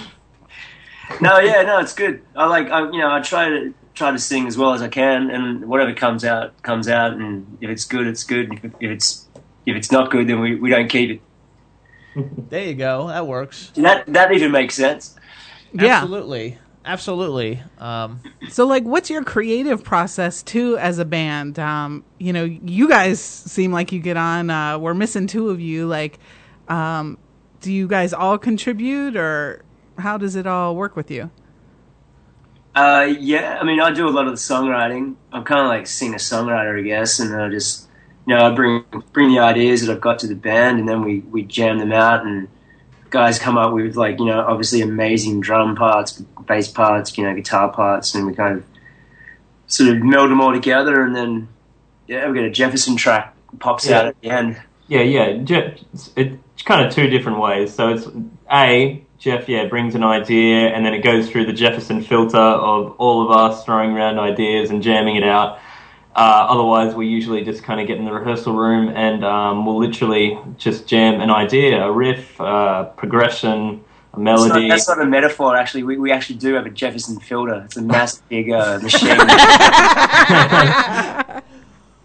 no, 1.21 1.39
yeah, 1.39 1.61
no, 1.63 1.79
it's 1.79 1.93
good. 1.93 2.21
I 2.35 2.45
like, 2.47 2.69
I, 2.69 2.89
you 2.91 2.99
know, 2.99 3.11
I 3.11 3.21
try 3.21 3.49
to 3.49 3.73
try 3.93 4.11
to 4.11 4.19
sing 4.19 4.47
as 4.47 4.57
well 4.57 4.73
as 4.73 4.81
I 4.81 4.87
can, 4.87 5.29
and 5.29 5.65
whatever 5.67 5.93
comes 5.93 6.25
out 6.25 6.61
comes 6.63 6.87
out, 6.87 7.13
and 7.13 7.57
if 7.61 7.69
it's 7.69 7.85
good, 7.85 8.07
it's 8.07 8.23
good. 8.23 8.53
If, 8.53 8.65
if 8.65 8.91
it's 8.91 9.27
if 9.65 9.75
it's 9.75 9.91
not 9.91 10.11
good, 10.11 10.27
then 10.27 10.39
we, 10.39 10.55
we 10.55 10.69
don't 10.69 10.87
keep 10.87 11.09
it. 11.11 11.21
There 12.49 12.63
you 12.63 12.75
go. 12.75 13.07
That 13.07 13.27
works. 13.27 13.71
That 13.75 14.05
that 14.07 14.31
even 14.31 14.51
makes 14.51 14.75
sense. 14.75 15.15
Yeah. 15.73 15.97
Absolutely. 15.97 16.57
Absolutely. 16.85 17.61
Um, 17.79 18.21
So, 18.49 18.65
like, 18.67 18.83
what's 18.83 19.09
your 19.09 19.23
creative 19.23 19.83
process 19.83 20.43
too 20.43 20.77
as 20.77 20.99
a 20.99 21.03
band? 21.03 21.57
Um, 21.57 22.05
you 22.19 22.31
know, 22.31 22.43
you 22.43 22.87
guys 22.87 23.19
seem 23.19 23.71
like 23.71 23.91
you 23.91 23.99
get 23.99 24.17
on. 24.17 24.49
Uh, 24.51 24.77
we're 24.77 24.93
missing 24.93 25.25
two 25.27 25.49
of 25.49 25.59
you. 25.59 25.87
Like, 25.87 26.19
um, 26.69 27.17
do 27.61 27.73
you 27.73 27.87
guys 27.87 28.13
all 28.13 28.37
contribute, 28.37 29.15
or 29.17 29.63
how 29.99 30.17
does 30.17 30.35
it 30.35 30.45
all 30.47 30.75
work 30.75 30.95
with 30.95 31.09
you? 31.11 31.29
Uh, 32.75 33.07
yeah, 33.19 33.57
I 33.61 33.63
mean, 33.63 33.79
I 33.79 33.91
do 33.91 34.07
a 34.07 34.11
lot 34.11 34.27
of 34.27 34.33
the 34.33 34.37
songwriting. 34.37 35.15
I'm 35.31 35.43
kind 35.45 35.61
of 35.61 35.67
like 35.67 35.87
singer 35.87 36.17
songwriter, 36.17 36.77
I 36.77 36.81
guess, 36.81 37.19
and 37.19 37.33
I 37.33 37.49
just, 37.49 37.87
you 38.27 38.35
know, 38.35 38.45
I 38.45 38.53
bring 38.53 38.83
bring 39.13 39.29
the 39.29 39.39
ideas 39.39 39.85
that 39.85 39.93
I've 39.95 40.01
got 40.01 40.19
to 40.19 40.27
the 40.27 40.35
band, 40.35 40.79
and 40.79 40.89
then 40.89 41.01
we 41.03 41.19
we 41.19 41.43
jam 41.43 41.79
them 41.79 41.93
out, 41.93 42.25
and 42.25 42.49
guys 43.11 43.39
come 43.39 43.57
up 43.57 43.71
with 43.71 43.95
like, 43.95 44.19
you 44.19 44.25
know, 44.25 44.41
obviously 44.41 44.81
amazing 44.81 45.39
drum 45.39 45.75
parts, 45.75 46.21
bass 46.45 46.67
parts, 46.67 47.17
you 47.17 47.23
know, 47.23 47.33
guitar 47.33 47.71
parts, 47.71 48.13
and 48.13 48.27
we 48.27 48.33
kind 48.33 48.57
of 48.57 48.65
sort 49.67 49.95
of 49.95 50.03
meld 50.03 50.29
them 50.29 50.41
all 50.41 50.51
together, 50.51 51.01
and 51.01 51.15
then 51.15 51.47
yeah, 52.07 52.27
we 52.27 52.35
get 52.35 52.43
a 52.43 52.51
Jefferson 52.51 52.97
track 52.97 53.33
pops 53.59 53.87
Yeah. 53.87 53.99
out 53.99 54.05
at 54.07 54.21
the 54.21 54.29
end. 54.29 54.61
Yeah, 54.87 55.01
yeah. 55.01 55.71
It's 56.17 56.61
kind 56.65 56.85
of 56.85 56.93
two 56.93 57.07
different 57.07 57.39
ways. 57.39 57.73
So 57.73 57.93
it's 57.93 58.07
a 58.51 59.01
Jeff, 59.25 59.49
yeah, 59.49 59.65
brings 59.65 59.95
an 59.95 60.03
idea, 60.03 60.67
and 60.67 60.85
then 60.85 60.93
it 60.93 61.03
goes 61.03 61.27
through 61.31 61.47
the 61.47 61.51
Jefferson 61.51 62.03
filter 62.03 62.37
of 62.37 62.91
all 62.99 63.25
of 63.25 63.31
us 63.35 63.65
throwing 63.65 63.89
around 63.93 64.19
ideas 64.19 64.69
and 64.69 64.83
jamming 64.83 65.15
it 65.15 65.23
out. 65.23 65.57
Uh, 66.15 66.45
otherwise, 66.47 66.93
we 66.93 67.07
usually 67.07 67.43
just 67.43 67.63
kind 67.63 67.81
of 67.81 67.87
get 67.87 67.97
in 67.97 68.05
the 68.05 68.13
rehearsal 68.13 68.53
room 68.53 68.89
and 68.89 69.25
um, 69.25 69.65
we'll 69.65 69.79
literally 69.79 70.37
just 70.59 70.85
jam 70.85 71.21
an 71.21 71.31
idea, 71.31 71.83
a 71.83 71.91
riff, 71.91 72.39
uh, 72.39 72.83
progression, 72.97 73.49
a 73.49 73.63
That's 73.63 73.81
not, 74.13 74.21
melody. 74.21 74.69
that's 74.69 74.87
not 74.87 75.01
a 75.01 75.05
metaphor, 75.07 75.55
actually. 75.55 75.81
We, 75.81 75.97
we 75.97 76.11
actually 76.11 76.35
do 76.35 76.53
have 76.53 76.67
a 76.67 76.69
Jefferson 76.69 77.19
filter. 77.19 77.63
It's 77.65 77.77
a 77.77 77.81
massive 77.81 78.29
big 78.29 78.51
uh, 78.51 78.77
machine. 78.83 79.17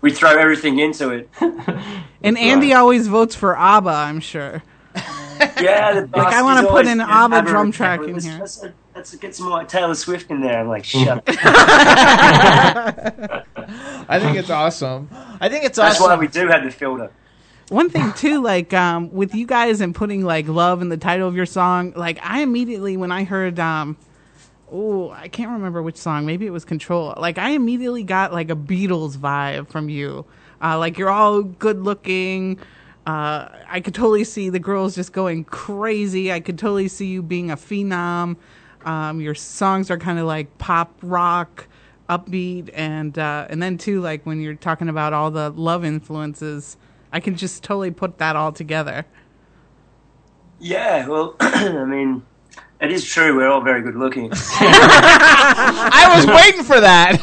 we 0.00 0.10
throw 0.10 0.38
everything 0.38 0.78
into 0.78 1.10
it. 1.10 1.28
And 2.22 2.38
Andy 2.38 2.72
always 2.72 3.08
votes 3.08 3.34
for 3.34 3.58
ABBA. 3.58 3.90
I'm 3.90 4.20
sure. 4.20 4.62
Yeah, 5.60 6.00
the 6.00 6.08
Like, 6.16 6.34
I 6.34 6.42
wanna 6.42 6.62
put 6.62 6.70
always, 6.70 6.88
an 6.88 6.98
you 6.98 7.04
ABBA 7.04 7.42
drum 7.42 7.72
track 7.72 8.00
in 8.00 8.14
let's, 8.14 8.24
here. 8.24 8.38
Let's, 8.38 8.64
let's 8.94 9.14
get 9.16 9.34
some 9.34 9.48
more 9.48 9.64
Taylor 9.64 9.94
Swift 9.94 10.30
in 10.30 10.40
there. 10.40 10.60
I'm 10.60 10.68
like, 10.68 10.84
shut. 10.84 11.08
up. 11.08 11.24
I 14.08 14.18
think 14.18 14.36
it's 14.36 14.50
awesome. 14.50 15.08
I 15.40 15.48
think 15.48 15.64
it's 15.64 15.76
That's 15.76 15.96
awesome. 15.96 16.08
That's 16.08 16.16
why 16.16 16.16
we 16.16 16.28
do 16.28 16.48
have 16.48 16.64
the 16.64 16.70
filter. 16.70 17.10
One 17.70 17.88
thing 17.88 18.12
too, 18.14 18.42
like 18.42 18.74
um, 18.74 19.12
with 19.12 19.32
you 19.32 19.46
guys 19.46 19.80
and 19.80 19.94
putting 19.94 20.24
like 20.24 20.48
love 20.48 20.82
in 20.82 20.88
the 20.88 20.96
title 20.96 21.28
of 21.28 21.36
your 21.36 21.46
song, 21.46 21.92
like 21.94 22.18
I 22.20 22.42
immediately 22.42 22.96
when 22.96 23.12
I 23.12 23.22
heard 23.22 23.60
um, 23.60 23.96
oh 24.72 25.10
I 25.10 25.28
can't 25.28 25.52
remember 25.52 25.80
which 25.80 25.96
song, 25.96 26.26
maybe 26.26 26.46
it 26.46 26.50
was 26.50 26.64
Control. 26.64 27.14
Like 27.16 27.38
I 27.38 27.50
immediately 27.50 28.02
got 28.02 28.32
like 28.32 28.50
a 28.50 28.56
Beatles 28.56 29.16
vibe 29.16 29.68
from 29.68 29.88
you. 29.88 30.26
Uh, 30.60 30.78
like 30.78 30.98
you're 30.98 31.10
all 31.10 31.42
good 31.42 31.82
looking. 31.82 32.58
Uh, 33.06 33.48
I 33.68 33.80
could 33.80 33.94
totally 33.94 34.24
see 34.24 34.50
the 34.50 34.58
girls 34.58 34.94
just 34.94 35.12
going 35.12 35.44
crazy. 35.44 36.32
I 36.32 36.40
could 36.40 36.58
totally 36.58 36.88
see 36.88 37.06
you 37.06 37.22
being 37.22 37.50
a 37.50 37.56
phenom. 37.56 38.36
Um, 38.84 39.20
your 39.20 39.34
songs 39.34 39.90
are 39.90 39.98
kind 39.98 40.18
of 40.18 40.26
like 40.26 40.58
pop 40.58 40.94
rock, 41.02 41.66
upbeat, 42.08 42.70
and 42.74 43.18
uh, 43.18 43.46
and 43.48 43.62
then 43.62 43.78
too 43.78 44.00
like 44.00 44.24
when 44.26 44.40
you're 44.40 44.54
talking 44.54 44.88
about 44.88 45.12
all 45.12 45.30
the 45.30 45.50
love 45.50 45.84
influences, 45.84 46.76
I 47.12 47.20
can 47.20 47.36
just 47.36 47.62
totally 47.62 47.90
put 47.90 48.18
that 48.18 48.36
all 48.36 48.52
together. 48.52 49.06
Yeah, 50.58 51.06
well, 51.08 51.36
I 51.40 51.84
mean, 51.84 52.22
it 52.80 52.92
is 52.92 53.04
true. 53.04 53.36
We're 53.36 53.48
all 53.48 53.62
very 53.62 53.82
good 53.82 53.96
looking. 53.96 54.30
I 54.34 56.12
was 56.16 56.26
waiting 56.26 56.64
for 56.64 56.80
that. 56.80 57.18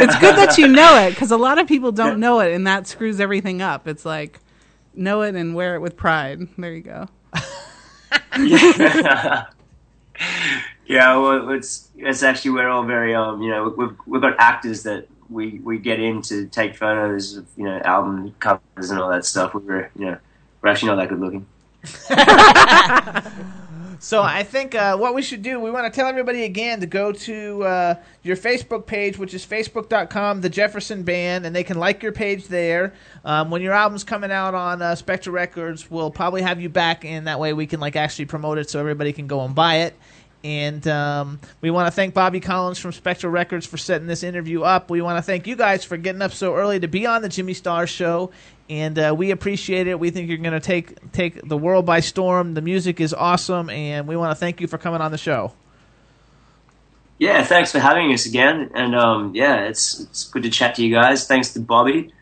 It's 0.00 0.16
good 0.18 0.36
that 0.36 0.56
you 0.58 0.68
know 0.68 1.06
it 1.06 1.10
because 1.10 1.30
a 1.30 1.36
lot 1.36 1.58
of 1.58 1.66
people 1.66 1.92
don't 1.92 2.18
know 2.18 2.40
it, 2.40 2.52
and 2.52 2.66
that 2.66 2.86
screws 2.86 3.20
everything 3.20 3.60
up. 3.60 3.86
It's 3.86 4.04
like 4.04 4.40
know 4.94 5.22
it 5.22 5.34
and 5.34 5.54
wear 5.54 5.74
it 5.74 5.80
with 5.80 5.96
pride. 5.96 6.40
There 6.58 6.72
you 6.72 6.82
go. 6.82 7.08
yeah, 8.38 9.46
yeah 10.86 11.16
well, 11.16 11.50
it's 11.50 11.88
it's 11.96 12.22
actually 12.22 12.52
we're 12.52 12.68
all 12.68 12.84
very 12.84 13.14
um 13.14 13.42
you 13.42 13.50
know 13.50 13.74
we've 13.76 13.96
we've 14.06 14.22
got 14.22 14.34
actors 14.38 14.82
that 14.82 15.08
we 15.30 15.60
we 15.60 15.78
get 15.78 16.00
in 16.00 16.22
to 16.22 16.46
take 16.46 16.76
photos 16.76 17.36
of 17.36 17.46
you 17.56 17.64
know 17.64 17.78
album 17.84 18.34
covers 18.38 18.90
and 18.90 19.00
all 19.00 19.10
that 19.10 19.24
stuff. 19.24 19.54
We're 19.54 19.90
you 19.96 20.06
know 20.06 20.18
we're 20.60 20.70
actually 20.70 20.88
not 20.88 20.96
that 20.96 21.08
good 21.08 21.20
looking. 21.20 21.46
So 24.02 24.20
I 24.20 24.42
think 24.42 24.74
uh, 24.74 24.96
what 24.96 25.14
we 25.14 25.22
should 25.22 25.42
do, 25.42 25.60
we 25.60 25.70
want 25.70 25.86
to 25.86 25.96
tell 25.96 26.08
everybody 26.08 26.42
again 26.42 26.80
to 26.80 26.86
go 26.86 27.12
to 27.12 27.62
uh, 27.62 27.94
your 28.24 28.36
Facebook 28.36 28.84
page, 28.84 29.16
which 29.16 29.32
is 29.32 29.46
facebook.com, 29.46 30.40
the 30.40 30.48
Jefferson 30.48 31.04
Band, 31.04 31.46
and 31.46 31.54
they 31.54 31.62
can 31.62 31.78
like 31.78 32.02
your 32.02 32.10
page 32.10 32.48
there. 32.48 32.94
Um, 33.24 33.52
when 33.52 33.62
your 33.62 33.72
album's 33.74 34.02
coming 34.02 34.32
out 34.32 34.54
on 34.54 34.82
uh, 34.82 34.96
Records, 35.28 35.88
we'll 35.88 36.10
probably 36.10 36.42
have 36.42 36.60
you 36.60 36.68
back, 36.68 37.04
and 37.04 37.28
that 37.28 37.38
way 37.38 37.52
we 37.52 37.64
can 37.64 37.78
like 37.78 37.94
actually 37.94 38.24
promote 38.24 38.58
it 38.58 38.68
so 38.68 38.80
everybody 38.80 39.12
can 39.12 39.28
go 39.28 39.42
and 39.42 39.54
buy 39.54 39.76
it. 39.76 39.94
And 40.44 40.86
um, 40.88 41.40
we 41.60 41.70
want 41.70 41.86
to 41.86 41.92
thank 41.92 42.14
Bobby 42.14 42.40
Collins 42.40 42.78
from 42.78 42.92
Spectre 42.92 43.30
Records 43.30 43.64
for 43.64 43.76
setting 43.76 44.08
this 44.08 44.24
interview 44.24 44.62
up. 44.62 44.90
We 44.90 45.00
want 45.00 45.18
to 45.18 45.22
thank 45.22 45.46
you 45.46 45.54
guys 45.54 45.84
for 45.84 45.96
getting 45.96 46.22
up 46.22 46.32
so 46.32 46.56
early 46.56 46.80
to 46.80 46.88
be 46.88 47.06
on 47.06 47.22
the 47.22 47.28
Jimmy 47.28 47.54
Star 47.54 47.86
Show, 47.86 48.32
and 48.68 48.98
uh, 48.98 49.14
we 49.16 49.30
appreciate 49.30 49.86
it. 49.86 49.98
We 49.98 50.10
think 50.10 50.28
you're 50.28 50.38
going 50.38 50.52
to 50.52 50.60
take 50.60 51.12
take 51.12 51.46
the 51.46 51.56
world 51.56 51.86
by 51.86 52.00
storm. 52.00 52.54
The 52.54 52.62
music 52.62 53.00
is 53.00 53.12
awesome, 53.14 53.70
and 53.70 54.06
we 54.06 54.16
want 54.16 54.30
to 54.30 54.34
thank 54.34 54.60
you 54.60 54.66
for 54.66 54.78
coming 54.78 55.00
on 55.00 55.10
the 55.10 55.18
show. 55.18 55.52
Yeah, 57.18 57.44
thanks 57.44 57.70
for 57.70 57.78
having 57.78 58.12
us 58.12 58.26
again. 58.26 58.70
And 58.74 58.94
um, 58.94 59.34
yeah, 59.34 59.64
it's 59.64 60.00
it's 60.00 60.24
good 60.24 60.42
to 60.42 60.50
chat 60.50 60.74
to 60.76 60.84
you 60.84 60.94
guys. 60.94 61.26
Thanks 61.26 61.52
to 61.54 61.60
Bobby. 61.60 62.12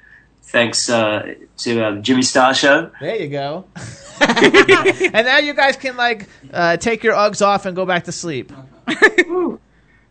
Thanks 0.43 0.91
uh, 0.91 1.35
to 1.59 1.85
uh, 1.85 1.97
Jimmy 2.01 2.23
Star 2.23 2.53
Show. 2.55 2.91
There 3.01 3.17
you 3.17 3.29
go. 3.29 3.67
and 4.21 5.27
now 5.27 5.39
you 5.39 5.55
guys 5.55 5.77
can 5.77 5.97
like 5.97 6.29
uh, 6.53 6.77
take 6.77 7.03
your 7.03 7.15
Uggs 7.15 7.45
off 7.45 7.65
and 7.67 7.75
go 7.75 7.87
back 7.87 8.05
to 8.05 8.13
sleep. 8.13 8.53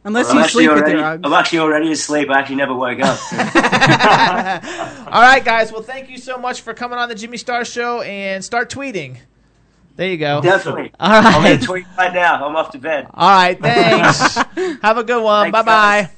Unless 0.09 0.31
I'm 0.31 0.37
you 0.37 0.41
actually 0.43 0.63
sleep 0.65 0.73
with 0.73 0.83
already, 0.83 0.97
your 0.97 1.07
Uggs. 1.07 1.21
I'm 1.23 1.33
actually 1.33 1.59
already 1.59 1.91
asleep. 1.91 2.29
I 2.31 2.39
actually 2.39 2.55
never 2.55 2.73
woke 2.73 2.99
up. 2.99 3.17
so- 3.19 3.37
All 5.11 5.21
right, 5.21 5.43
guys. 5.45 5.71
Well, 5.71 5.83
thank 5.83 6.09
you 6.09 6.17
so 6.17 6.37
much 6.39 6.61
for 6.61 6.73
coming 6.73 6.97
on 6.97 7.09
the 7.09 7.15
Jimmy 7.15 7.37
Star 7.37 7.63
Show 7.63 8.01
and 8.01 8.43
start 8.43 8.71
tweeting. 8.71 9.17
There 9.97 10.09
you 10.09 10.17
go. 10.17 10.41
Definitely. 10.41 10.91
All 10.99 11.11
I'm 11.11 11.43
going 11.43 11.59
to 11.59 11.65
tweet 11.65 11.85
right 11.95 12.11
now. 12.13 12.43
I'm 12.47 12.55
off 12.55 12.71
to 12.71 12.79
bed. 12.79 13.05
All 13.13 13.29
right. 13.29 13.59
Thanks. 13.59 14.35
Have 14.81 14.97
a 14.97 15.03
good 15.03 15.21
one. 15.21 15.51
Thanks, 15.51 15.59
Bye 15.59 15.61
bye. 15.63 16.01
guys. 16.01 16.11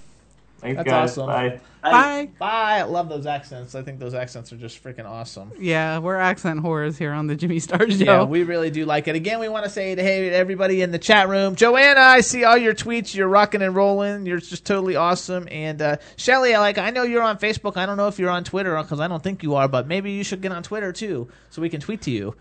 Thanks, 0.59 0.77
That's 0.77 0.89
guys. 0.89 1.17
awesome. 1.17 1.27
Bye. 1.27 1.59
Bye. 1.81 2.29
Bye. 2.37 2.79
I 2.79 2.83
love 2.83 3.09
those 3.09 3.25
accents. 3.25 3.73
I 3.73 3.81
think 3.81 3.99
those 3.99 4.13
accents 4.13 4.53
are 4.53 4.57
just 4.57 4.83
freaking 4.83 5.05
awesome. 5.05 5.51
Yeah, 5.59 5.97
we're 5.97 6.17
accent 6.17 6.59
horrors 6.59 6.97
here 6.97 7.11
on 7.11 7.27
the 7.27 7.35
Jimmy 7.35 7.59
Star 7.59 7.89
Show. 7.89 7.97
Yeah, 7.97 8.23
we 8.23 8.43
really 8.43 8.69
do 8.69 8.85
like 8.85 9.07
it. 9.07 9.15
Again, 9.15 9.39
we 9.39 9.49
want 9.49 9.65
to 9.65 9.69
say 9.69 9.95
to 9.95 10.01
hey 10.01 10.29
to 10.29 10.35
everybody 10.35 10.81
in 10.81 10.91
the 10.91 10.99
chat 10.99 11.27
room, 11.27 11.55
Joanna, 11.55 11.99
I 11.99 12.21
see 12.21 12.43
all 12.43 12.57
your 12.57 12.75
tweets. 12.75 13.15
You're 13.15 13.27
rocking 13.27 13.61
and 13.61 13.75
rolling. 13.75 14.25
You're 14.25 14.39
just 14.39 14.65
totally 14.65 14.95
awesome. 14.95 15.47
And 15.49 15.81
uh, 15.81 15.97
Shelly, 16.17 16.53
I 16.53 16.59
like. 16.59 16.77
I 16.77 16.91
know 16.91 17.03
you're 17.03 17.23
on 17.23 17.37
Facebook. 17.39 17.77
I 17.77 17.85
don't 17.85 17.97
know 17.97 18.07
if 18.07 18.19
you're 18.19 18.29
on 18.29 18.43
Twitter 18.43 18.77
because 18.81 18.99
I 18.99 19.07
don't 19.07 19.23
think 19.23 19.41
you 19.41 19.55
are, 19.55 19.67
but 19.67 19.87
maybe 19.87 20.11
you 20.11 20.23
should 20.23 20.41
get 20.41 20.51
on 20.51 20.63
Twitter 20.63 20.91
too, 20.93 21.29
so 21.49 21.61
we 21.61 21.69
can 21.69 21.81
tweet 21.81 22.01
to 22.03 22.11
you. 22.11 22.35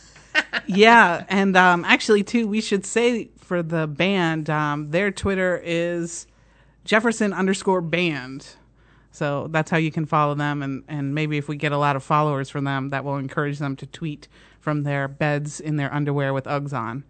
yeah, 0.66 1.24
and 1.28 1.56
um, 1.56 1.84
actually, 1.84 2.22
too, 2.22 2.48
we 2.48 2.60
should 2.60 2.86
say 2.86 3.30
for 3.38 3.62
the 3.62 3.86
band, 3.86 4.48
um, 4.48 4.90
their 4.90 5.10
Twitter 5.10 5.60
is 5.62 6.26
Jefferson 6.84 7.32
underscore 7.32 7.80
band. 7.80 8.46
So 9.12 9.48
that's 9.48 9.70
how 9.70 9.76
you 9.76 9.90
can 9.90 10.06
follow 10.06 10.34
them, 10.34 10.62
and, 10.62 10.84
and 10.86 11.14
maybe 11.14 11.36
if 11.36 11.48
we 11.48 11.56
get 11.56 11.72
a 11.72 11.78
lot 11.78 11.96
of 11.96 12.02
followers 12.04 12.48
from 12.48 12.64
them, 12.64 12.90
that 12.90 13.04
will 13.04 13.16
encourage 13.16 13.58
them 13.58 13.74
to 13.76 13.86
tweet 13.86 14.28
from 14.60 14.84
their 14.84 15.08
beds 15.08 15.58
in 15.60 15.76
their 15.76 15.92
underwear 15.92 16.32
with 16.32 16.44
Uggs 16.44 16.72
on. 16.72 17.02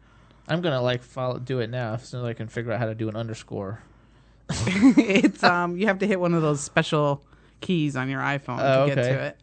I'm 0.49 0.63
gonna 0.63 0.81
like 0.83 1.03
follow 1.03 1.39
do 1.39 1.61
it 1.61 1.71
now 1.71 1.97
so 1.99 2.25
I 2.27 2.33
can 2.33 2.49
figure 2.49 2.73
out 2.73 2.79
how 2.81 2.87
to 2.87 2.95
do 2.95 3.09
an 3.09 3.17
underscore. 3.17 3.83
it's 4.51 5.45
um, 5.45 5.77
you 5.77 5.87
have 5.87 5.99
to 6.01 6.07
hit 6.07 6.19
one 6.19 6.35
of 6.35 6.43
those 6.43 6.61
special 6.61 7.23
keys 7.61 7.95
on 7.97 8.09
your 8.09 8.21
iPhone 8.21 8.59
Oh, 8.61 8.89
to 8.89 8.95
get 8.95 9.03
to 9.03 9.21
it. 9.27 9.37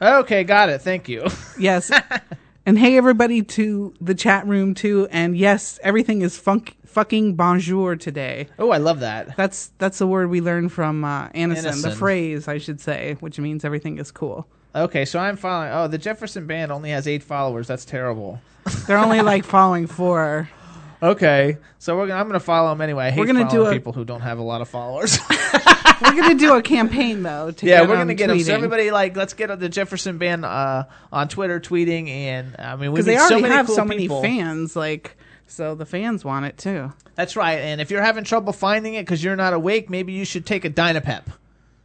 Okay, 0.00 0.44
got 0.44 0.68
it. 0.68 0.82
Thank 0.82 1.08
you. 1.08 1.26
Yes. 1.58 1.90
and 2.66 2.78
hey, 2.78 2.96
everybody, 2.98 3.42
to 3.42 3.94
the 4.00 4.14
chat 4.14 4.46
room 4.46 4.74
too. 4.74 5.08
And 5.10 5.36
yes, 5.36 5.80
everything 5.82 6.20
is 6.20 6.38
funk 6.38 6.76
fucking 6.96 7.34
bonjour 7.34 7.94
today. 7.94 8.48
Oh, 8.58 8.70
I 8.70 8.78
love 8.78 9.00
that. 9.00 9.36
That's 9.36 9.70
that's 9.76 9.98
the 9.98 10.06
word 10.06 10.30
we 10.30 10.40
learned 10.40 10.72
from 10.72 11.04
uh, 11.04 11.28
Anison, 11.28 11.82
the 11.82 11.90
phrase 11.90 12.48
I 12.48 12.56
should 12.56 12.80
say, 12.80 13.18
which 13.20 13.38
means 13.38 13.66
everything 13.66 13.98
is 13.98 14.10
cool. 14.10 14.46
Okay, 14.74 15.04
so 15.04 15.18
I'm 15.18 15.36
following. 15.36 15.72
Oh, 15.74 15.88
the 15.88 15.98
Jefferson 15.98 16.46
Band 16.46 16.72
only 16.72 16.88
has 16.88 17.06
eight 17.06 17.22
followers. 17.22 17.66
That's 17.66 17.84
terrible. 17.84 18.40
They're 18.86 18.96
only 18.96 19.20
like 19.20 19.44
following 19.44 19.86
four. 19.86 20.48
Okay, 21.02 21.58
so 21.78 21.98
we're 21.98 22.06
gonna, 22.06 22.18
I'm 22.18 22.28
going 22.28 22.40
to 22.40 22.44
follow 22.44 22.70
them 22.70 22.80
anyway. 22.80 23.08
I 23.08 23.10
hate 23.10 23.20
We're 23.20 23.26
gonna 23.26 23.46
following 23.46 23.64
do 23.64 23.70
a- 23.70 23.72
people 23.74 23.92
who 23.92 24.06
don't 24.06 24.22
have 24.22 24.38
a 24.38 24.42
lot 24.42 24.62
of 24.62 24.68
followers. 24.70 25.18
We're 26.00 26.14
gonna 26.14 26.34
do 26.34 26.54
a 26.54 26.62
campaign 26.62 27.22
though. 27.22 27.50
To 27.50 27.66
yeah, 27.66 27.80
we're 27.82 27.96
gonna 27.96 28.14
get 28.14 28.26
them. 28.28 28.38
So 28.40 28.52
everybody, 28.54 28.90
like, 28.90 29.16
let's 29.16 29.32
get 29.32 29.58
the 29.58 29.68
Jefferson 29.68 30.18
Band 30.18 30.44
uh, 30.44 30.84
on 31.10 31.28
Twitter 31.28 31.58
tweeting, 31.58 32.08
and 32.08 32.54
I 32.58 32.76
mean, 32.76 32.92
we 32.92 33.00
meet 33.00 33.06
they 33.06 33.16
already 33.16 33.34
so 33.34 33.40
many 33.40 33.54
have 33.54 33.66
cool 33.66 33.76
so 33.76 33.84
many 33.86 34.02
people. 34.02 34.20
fans. 34.20 34.76
Like, 34.76 35.16
so 35.46 35.74
the 35.74 35.86
fans 35.86 36.24
want 36.24 36.46
it 36.46 36.58
too. 36.58 36.92
That's 37.14 37.36
right. 37.36 37.58
And 37.58 37.80
if 37.80 37.90
you're 37.90 38.02
having 38.02 38.24
trouble 38.24 38.52
finding 38.52 38.94
it 38.94 39.02
because 39.02 39.22
you're 39.22 39.36
not 39.36 39.52
awake, 39.52 39.88
maybe 39.88 40.12
you 40.12 40.24
should 40.24 40.46
take 40.46 40.64
a 40.64 40.70
Dynapep. 40.70 41.24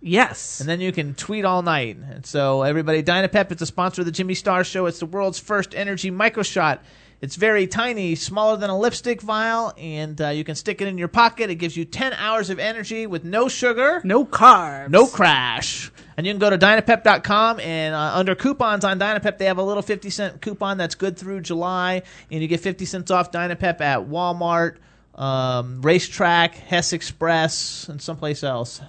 Yes. 0.02 0.60
And 0.60 0.68
then 0.68 0.82
you 0.82 0.92
can 0.92 1.14
tweet 1.14 1.46
all 1.46 1.62
night. 1.62 1.98
And 1.98 2.26
so, 2.26 2.64
everybody, 2.64 3.04
Dynapep 3.04 3.52
is 3.52 3.62
a 3.62 3.68
sponsor 3.68 4.02
of 4.02 4.06
the 4.06 4.12
Jimmy 4.12 4.34
Star 4.34 4.64
Show. 4.64 4.88
It's 4.88 5.00
the 5.00 5.06
world's 5.06 5.40
first 5.40 5.76
energy 5.76 6.10
micro 6.10 6.44
shot. 6.44 6.84
It's 7.22 7.36
very 7.36 7.68
tiny, 7.68 8.16
smaller 8.16 8.58
than 8.58 8.72
a 8.72 8.78
lipstick 8.78 9.22
vial, 9.22 9.74
and 9.78 10.20
uh, 10.20 10.30
you 10.30 10.44
can 10.44 10.56
stick 10.56 10.82
it 10.82 10.88
in 10.88 10.98
your 10.98 11.08
pocket. 11.08 11.52
It 11.52 11.56
gives 11.56 11.78
you 11.78 11.86
10 11.86 12.14
hours 12.14 12.50
of 12.50 12.58
energy 12.58 13.06
with 13.06 13.24
no 13.24 13.48
sugar, 13.48 14.02
no 14.04 14.26
carbs, 14.26 14.90
no 14.90 15.06
crash. 15.06 15.92
And 16.18 16.26
you 16.26 16.34
can 16.34 16.40
go 16.40 16.50
to 16.50 16.58
Dynapep.com, 16.58 17.60
and 17.60 17.94
uh, 17.94 18.14
under 18.16 18.34
coupons 18.34 18.84
on 18.84 18.98
Dynapep, 18.98 19.38
they 19.38 19.46
have 19.46 19.60
a 19.60 19.64
little 19.64 19.84
50 19.84 20.10
cent 20.10 20.42
coupon 20.42 20.80
that's 20.80 20.96
good 20.96 21.16
through 21.16 21.42
July, 21.42 22.02
and 22.32 22.42
you 22.42 22.48
get 22.48 22.62
50 22.62 22.86
cents 22.86 23.12
off 23.12 23.32
Dynapep 23.32 23.82
at 23.82 24.00
Walmart, 24.00 24.78
um, 25.14 25.84
RaceTrac, 25.84 26.56
Hess 26.56 26.92
Express, 26.92 27.88
and 27.88 28.02
someplace 28.02 28.44
else. 28.44 28.82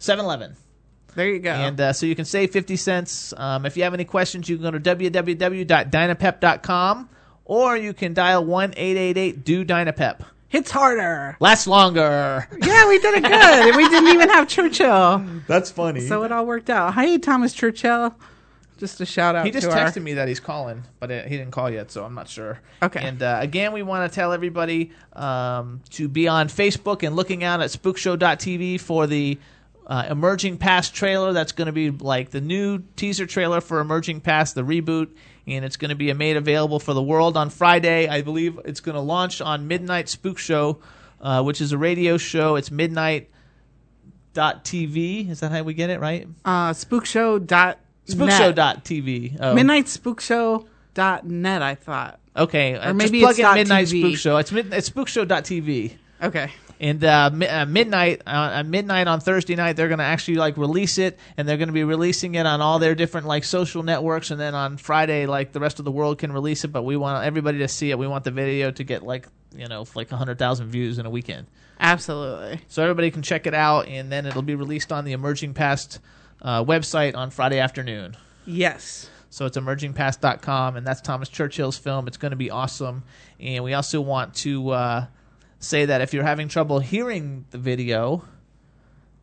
7 0.00 0.24
Eleven. 0.24 0.56
There 1.14 1.28
you 1.28 1.38
go. 1.38 1.52
And 1.52 1.80
uh, 1.80 1.92
so 1.92 2.06
you 2.06 2.16
can 2.16 2.24
save 2.24 2.50
50 2.50 2.74
cents. 2.74 3.32
Um, 3.36 3.64
if 3.64 3.76
you 3.76 3.84
have 3.84 3.94
any 3.94 4.04
questions, 4.04 4.48
you 4.48 4.56
can 4.56 4.64
go 4.64 4.72
to 4.72 4.80
www.dynapep.com 4.80 7.10
or 7.46 7.76
you 7.76 7.94
can 7.94 8.12
dial 8.12 8.44
1 8.44 8.74
888 8.76 9.44
do 9.44 9.64
Dynapep. 9.64 10.24
Hits 10.48 10.70
harder. 10.70 11.36
Lasts 11.40 11.66
longer. 11.66 12.46
Yeah, 12.62 12.88
we 12.88 12.98
did 12.98 13.14
it 13.14 13.24
good. 13.24 13.76
we 13.76 13.88
didn't 13.88 14.12
even 14.14 14.28
have 14.28 14.46
Churchill. 14.46 15.24
That's 15.48 15.70
funny. 15.70 16.00
So 16.00 16.22
it 16.22 16.30
all 16.30 16.46
worked 16.46 16.70
out. 16.70 16.94
Hi, 16.94 17.16
Thomas 17.16 17.52
Churchill. 17.52 18.14
Just 18.78 19.00
a 19.00 19.06
shout 19.06 19.34
out 19.34 19.46
He 19.46 19.52
just 19.52 19.66
to 19.66 19.74
texted 19.74 19.96
our... 19.96 20.02
me 20.02 20.14
that 20.14 20.28
he's 20.28 20.38
calling, 20.38 20.84
but 21.00 21.10
he 21.10 21.36
didn't 21.36 21.50
call 21.50 21.70
yet, 21.70 21.90
so 21.90 22.04
I'm 22.04 22.14
not 22.14 22.28
sure. 22.28 22.60
Okay. 22.82 23.00
And 23.00 23.22
uh, 23.22 23.38
again, 23.40 23.72
we 23.72 23.82
want 23.82 24.10
to 24.10 24.14
tell 24.14 24.32
everybody 24.32 24.92
um, 25.14 25.80
to 25.90 26.08
be 26.08 26.28
on 26.28 26.48
Facebook 26.48 27.02
and 27.02 27.16
looking 27.16 27.42
out 27.42 27.62
at 27.62 27.70
spookshow.tv 27.70 28.80
for 28.80 29.06
the 29.06 29.38
uh, 29.86 30.06
Emerging 30.10 30.58
Past 30.58 30.94
trailer. 30.94 31.32
That's 31.32 31.52
going 31.52 31.66
to 31.66 31.72
be 31.72 31.90
like 31.90 32.30
the 32.30 32.40
new 32.42 32.82
teaser 32.96 33.24
trailer 33.24 33.62
for 33.62 33.80
Emerging 33.80 34.20
Past, 34.20 34.54
the 34.54 34.62
reboot, 34.62 35.08
and 35.46 35.64
it's 35.64 35.76
going 35.76 35.90
to 35.90 35.94
be 35.94 36.12
made 36.12 36.36
available 36.36 36.78
for 36.80 36.92
the 36.92 37.02
world 37.02 37.36
on 37.36 37.50
Friday. 37.50 38.08
I 38.08 38.22
believe 38.22 38.58
it's 38.64 38.80
going 38.80 38.94
to 38.96 39.00
launch 39.00 39.40
on 39.40 39.68
Midnight 39.68 40.08
Spook 40.08 40.38
Show, 40.38 40.80
uh, 41.20 41.42
which 41.42 41.60
is 41.60 41.72
a 41.72 41.78
radio 41.78 42.16
show. 42.16 42.56
It's 42.56 42.70
midnight. 42.70 43.30
Dot 44.34 44.66
TV 44.66 45.30
is 45.30 45.40
that 45.40 45.50
how 45.50 45.62
we 45.62 45.72
get 45.72 45.88
it 45.88 45.98
right? 45.98 46.28
Uh, 46.44 46.72
spookshow 46.72 47.44
dot 47.46 47.78
Spookshow 48.06 48.54
dot 48.54 48.84
TV. 48.84 49.34
Oh. 49.40 49.54
Midnight 49.54 49.86
Spookshow 49.86 50.66
dot 50.92 51.26
net. 51.26 51.62
I 51.62 51.74
thought. 51.74 52.20
Okay, 52.36 52.74
Or 52.74 52.88
uh, 52.88 52.92
maybe 52.92 53.20
just 53.20 53.30
it's 53.30 53.38
plug 53.38 53.38
in 53.38 53.42
dot 53.44 53.54
Midnight 53.56 53.86
TV. 53.86 54.00
Spook 54.08 54.18
Show. 54.18 54.36
It's 54.36 54.52
mid, 54.52 54.74
it's 54.74 54.90
spookshow.tv. 54.90 55.92
Okay. 56.22 56.50
And 56.78 57.02
uh, 57.02 57.30
mi- 57.32 57.46
uh, 57.48 57.66
midnight 57.66 58.22
uh, 58.26 58.50
at 58.54 58.66
midnight 58.66 59.08
on 59.08 59.20
Thursday 59.20 59.54
night, 59.56 59.76
they're 59.76 59.88
going 59.88 59.98
to 59.98 60.04
actually 60.04 60.36
like 60.36 60.56
release 60.56 60.98
it, 60.98 61.18
and 61.36 61.48
they're 61.48 61.56
going 61.56 61.68
to 61.68 61.74
be 61.74 61.84
releasing 61.84 62.34
it 62.34 62.44
on 62.46 62.60
all 62.60 62.78
their 62.78 62.94
different 62.94 63.26
like 63.26 63.44
social 63.44 63.82
networks. 63.82 64.30
And 64.30 64.38
then 64.38 64.54
on 64.54 64.76
Friday, 64.76 65.26
like 65.26 65.52
the 65.52 65.60
rest 65.60 65.78
of 65.78 65.84
the 65.84 65.90
world 65.90 66.18
can 66.18 66.32
release 66.32 66.64
it, 66.64 66.68
but 66.68 66.82
we 66.82 66.96
want 66.96 67.24
everybody 67.24 67.58
to 67.58 67.68
see 67.68 67.90
it. 67.90 67.98
We 67.98 68.06
want 68.06 68.24
the 68.24 68.30
video 68.30 68.70
to 68.70 68.84
get 68.84 69.02
like 69.02 69.26
you 69.54 69.68
know 69.68 69.86
like 69.94 70.10
hundred 70.10 70.38
thousand 70.38 70.68
views 70.68 70.98
in 70.98 71.06
a 71.06 71.10
weekend. 71.10 71.46
Absolutely. 71.80 72.60
So 72.68 72.82
everybody 72.82 73.10
can 73.10 73.22
check 73.22 73.46
it 73.46 73.54
out, 73.54 73.86
and 73.88 74.10
then 74.10 74.26
it'll 74.26 74.42
be 74.42 74.54
released 74.54 74.92
on 74.92 75.04
the 75.04 75.12
Emerging 75.12 75.54
Past 75.54 76.00
uh, 76.42 76.64
website 76.64 77.14
on 77.16 77.30
Friday 77.30 77.58
afternoon. 77.58 78.16
Yes. 78.46 79.10
So 79.30 79.44
it's 79.44 79.58
emergingpast.com, 79.58 80.76
and 80.76 80.86
that's 80.86 81.00
Thomas 81.02 81.28
Churchill's 81.28 81.76
film. 81.76 82.06
It's 82.06 82.16
going 82.16 82.30
to 82.30 82.36
be 82.36 82.50
awesome. 82.50 83.02
And 83.38 83.64
we 83.64 83.74
also 83.74 84.00
want 84.00 84.34
to 84.36 84.70
uh, 84.70 85.06
say 85.66 85.84
that 85.86 86.00
if 86.00 86.14
you're 86.14 86.24
having 86.24 86.48
trouble 86.48 86.78
hearing 86.78 87.44
the 87.50 87.58
video, 87.58 88.24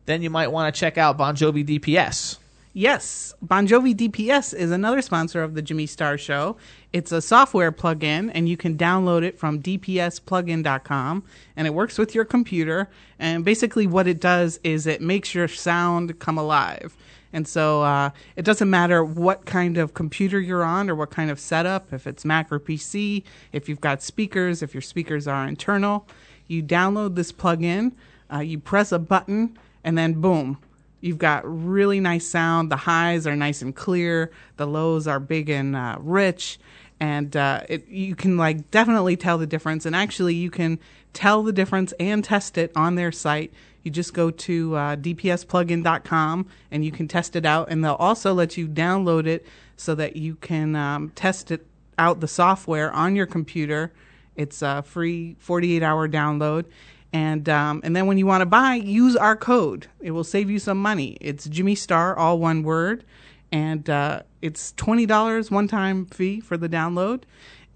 then 0.06 0.22
you 0.22 0.30
might 0.30 0.52
want 0.52 0.74
to 0.74 0.78
check 0.78 0.98
out 0.98 1.18
Bongiovi 1.18 1.66
DPS. 1.66 2.38
Yes, 2.76 3.32
Bongiovi 3.44 3.94
DPS 3.94 4.52
is 4.52 4.72
another 4.72 5.00
sponsor 5.00 5.44
of 5.44 5.54
the 5.54 5.62
Jimmy 5.62 5.86
Star 5.86 6.18
Show. 6.18 6.56
It's 6.92 7.12
a 7.12 7.22
software 7.22 7.70
plugin, 7.70 8.32
and 8.34 8.48
you 8.48 8.56
can 8.56 8.76
download 8.76 9.22
it 9.22 9.38
from 9.38 9.62
dpsplugin.com, 9.62 11.24
and 11.56 11.66
it 11.68 11.70
works 11.70 11.98
with 11.98 12.16
your 12.16 12.24
computer. 12.24 12.90
And 13.20 13.44
basically, 13.44 13.86
what 13.86 14.08
it 14.08 14.20
does 14.20 14.58
is 14.64 14.88
it 14.88 15.00
makes 15.00 15.36
your 15.36 15.46
sound 15.46 16.18
come 16.18 16.36
alive. 16.36 16.96
And 17.32 17.46
so 17.46 17.82
uh, 17.82 18.10
it 18.36 18.44
doesn't 18.44 18.70
matter 18.70 19.04
what 19.04 19.44
kind 19.44 19.76
of 19.76 19.94
computer 19.94 20.40
you're 20.40 20.62
on 20.64 20.88
or 20.90 20.94
what 20.94 21.10
kind 21.10 21.30
of 21.30 21.38
setup, 21.38 21.92
if 21.92 22.06
it's 22.06 22.24
Mac 22.24 22.50
or 22.50 22.60
PC, 22.60 23.24
if 23.52 23.68
you've 23.68 23.80
got 23.80 24.02
speakers, 24.02 24.62
if 24.62 24.74
your 24.74 24.80
speakers 24.80 25.26
are 25.26 25.46
internal. 25.46 26.08
You 26.46 26.62
download 26.62 27.14
this 27.14 27.32
plugin, 27.32 27.92
uh, 28.32 28.38
you 28.40 28.58
press 28.58 28.92
a 28.92 28.98
button, 28.98 29.58
and 29.82 29.96
then 29.96 30.20
boom, 30.20 30.58
You've 31.04 31.18
got 31.18 31.42
really 31.44 32.00
nice 32.00 32.26
sound. 32.26 32.72
The 32.72 32.76
highs 32.76 33.26
are 33.26 33.36
nice 33.36 33.60
and 33.60 33.76
clear. 33.76 34.30
The 34.56 34.66
lows 34.66 35.06
are 35.06 35.20
big 35.20 35.50
and 35.50 35.76
uh, 35.76 35.98
rich, 36.00 36.58
and 36.98 37.36
uh, 37.36 37.60
it, 37.68 37.86
you 37.88 38.14
can 38.14 38.38
like 38.38 38.70
definitely 38.70 39.14
tell 39.14 39.36
the 39.36 39.46
difference. 39.46 39.84
And 39.84 39.94
actually, 39.94 40.34
you 40.34 40.50
can 40.50 40.78
tell 41.12 41.42
the 41.42 41.52
difference 41.52 41.92
and 42.00 42.24
test 42.24 42.56
it 42.56 42.72
on 42.74 42.94
their 42.94 43.12
site. 43.12 43.52
You 43.82 43.90
just 43.90 44.14
go 44.14 44.30
to 44.30 44.76
uh, 44.76 44.96
dpsplugin.com 44.96 46.46
and 46.70 46.84
you 46.86 46.90
can 46.90 47.06
test 47.06 47.36
it 47.36 47.44
out, 47.44 47.68
and 47.70 47.84
they'll 47.84 47.96
also 47.96 48.32
let 48.32 48.56
you 48.56 48.66
download 48.66 49.26
it 49.26 49.44
so 49.76 49.94
that 49.96 50.16
you 50.16 50.36
can 50.36 50.74
um, 50.74 51.10
test 51.10 51.50
it 51.50 51.66
out 51.98 52.20
the 52.20 52.28
software 52.28 52.90
on 52.90 53.14
your 53.14 53.26
computer. 53.26 53.92
It's 54.36 54.62
a 54.62 54.82
free 54.82 55.36
48 55.38 55.82
hour 55.82 56.08
download. 56.08 56.66
And 57.12 57.48
um, 57.48 57.80
and 57.84 57.94
then 57.94 58.08
when 58.08 58.18
you 58.18 58.26
want 58.26 58.40
to 58.42 58.46
buy, 58.46 58.74
use 58.74 59.14
our 59.14 59.36
code. 59.36 59.86
It 60.00 60.10
will 60.10 60.24
save 60.24 60.50
you 60.50 60.58
some 60.58 60.82
money. 60.82 61.16
It's 61.20 61.44
Jimmy 61.46 61.76
Star, 61.76 62.16
all 62.16 62.40
one 62.40 62.64
word, 62.64 63.04
and 63.52 63.88
uh, 63.88 64.22
it's 64.42 64.72
twenty 64.72 65.06
dollars 65.06 65.48
one 65.48 65.68
time 65.68 66.06
fee 66.06 66.40
for 66.40 66.56
the 66.56 66.68
download. 66.68 67.22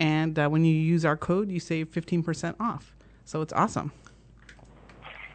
And 0.00 0.36
uh, 0.36 0.48
when 0.48 0.64
you 0.64 0.74
use 0.74 1.04
our 1.04 1.16
code, 1.16 1.52
you 1.52 1.60
save 1.60 1.88
fifteen 1.88 2.24
percent 2.24 2.56
off. 2.58 2.96
So 3.24 3.40
it's 3.40 3.52
awesome. 3.52 3.92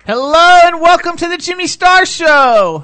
Hello 0.06 0.60
and 0.66 0.82
welcome 0.82 1.16
to 1.16 1.30
the 1.30 1.38
Jimmy 1.38 1.68
Star 1.68 2.06
Show. 2.06 2.84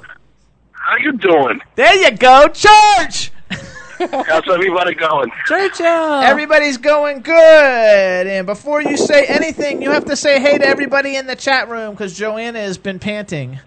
How 0.72 0.96
you 0.96 1.12
doing? 1.18 1.60
There 1.74 1.94
you 1.96 2.16
go, 2.16 2.48
Church. 2.48 3.30
How's 4.00 4.48
everybody 4.48 4.94
going? 4.94 5.30
Churchill. 5.46 5.86
Everybody's 5.86 6.78
going 6.78 7.20
good. 7.20 8.26
And 8.26 8.46
before 8.46 8.80
you 8.80 8.96
say 8.96 9.26
anything, 9.26 9.82
you 9.82 9.90
have 9.90 10.06
to 10.06 10.16
say 10.16 10.40
hey 10.40 10.56
to 10.56 10.66
everybody 10.66 11.16
in 11.16 11.26
the 11.26 11.36
chat 11.36 11.68
room 11.68 11.92
because 11.92 12.16
Joanna 12.16 12.60
has 12.60 12.78
been 12.78 12.98
panting. 12.98 13.60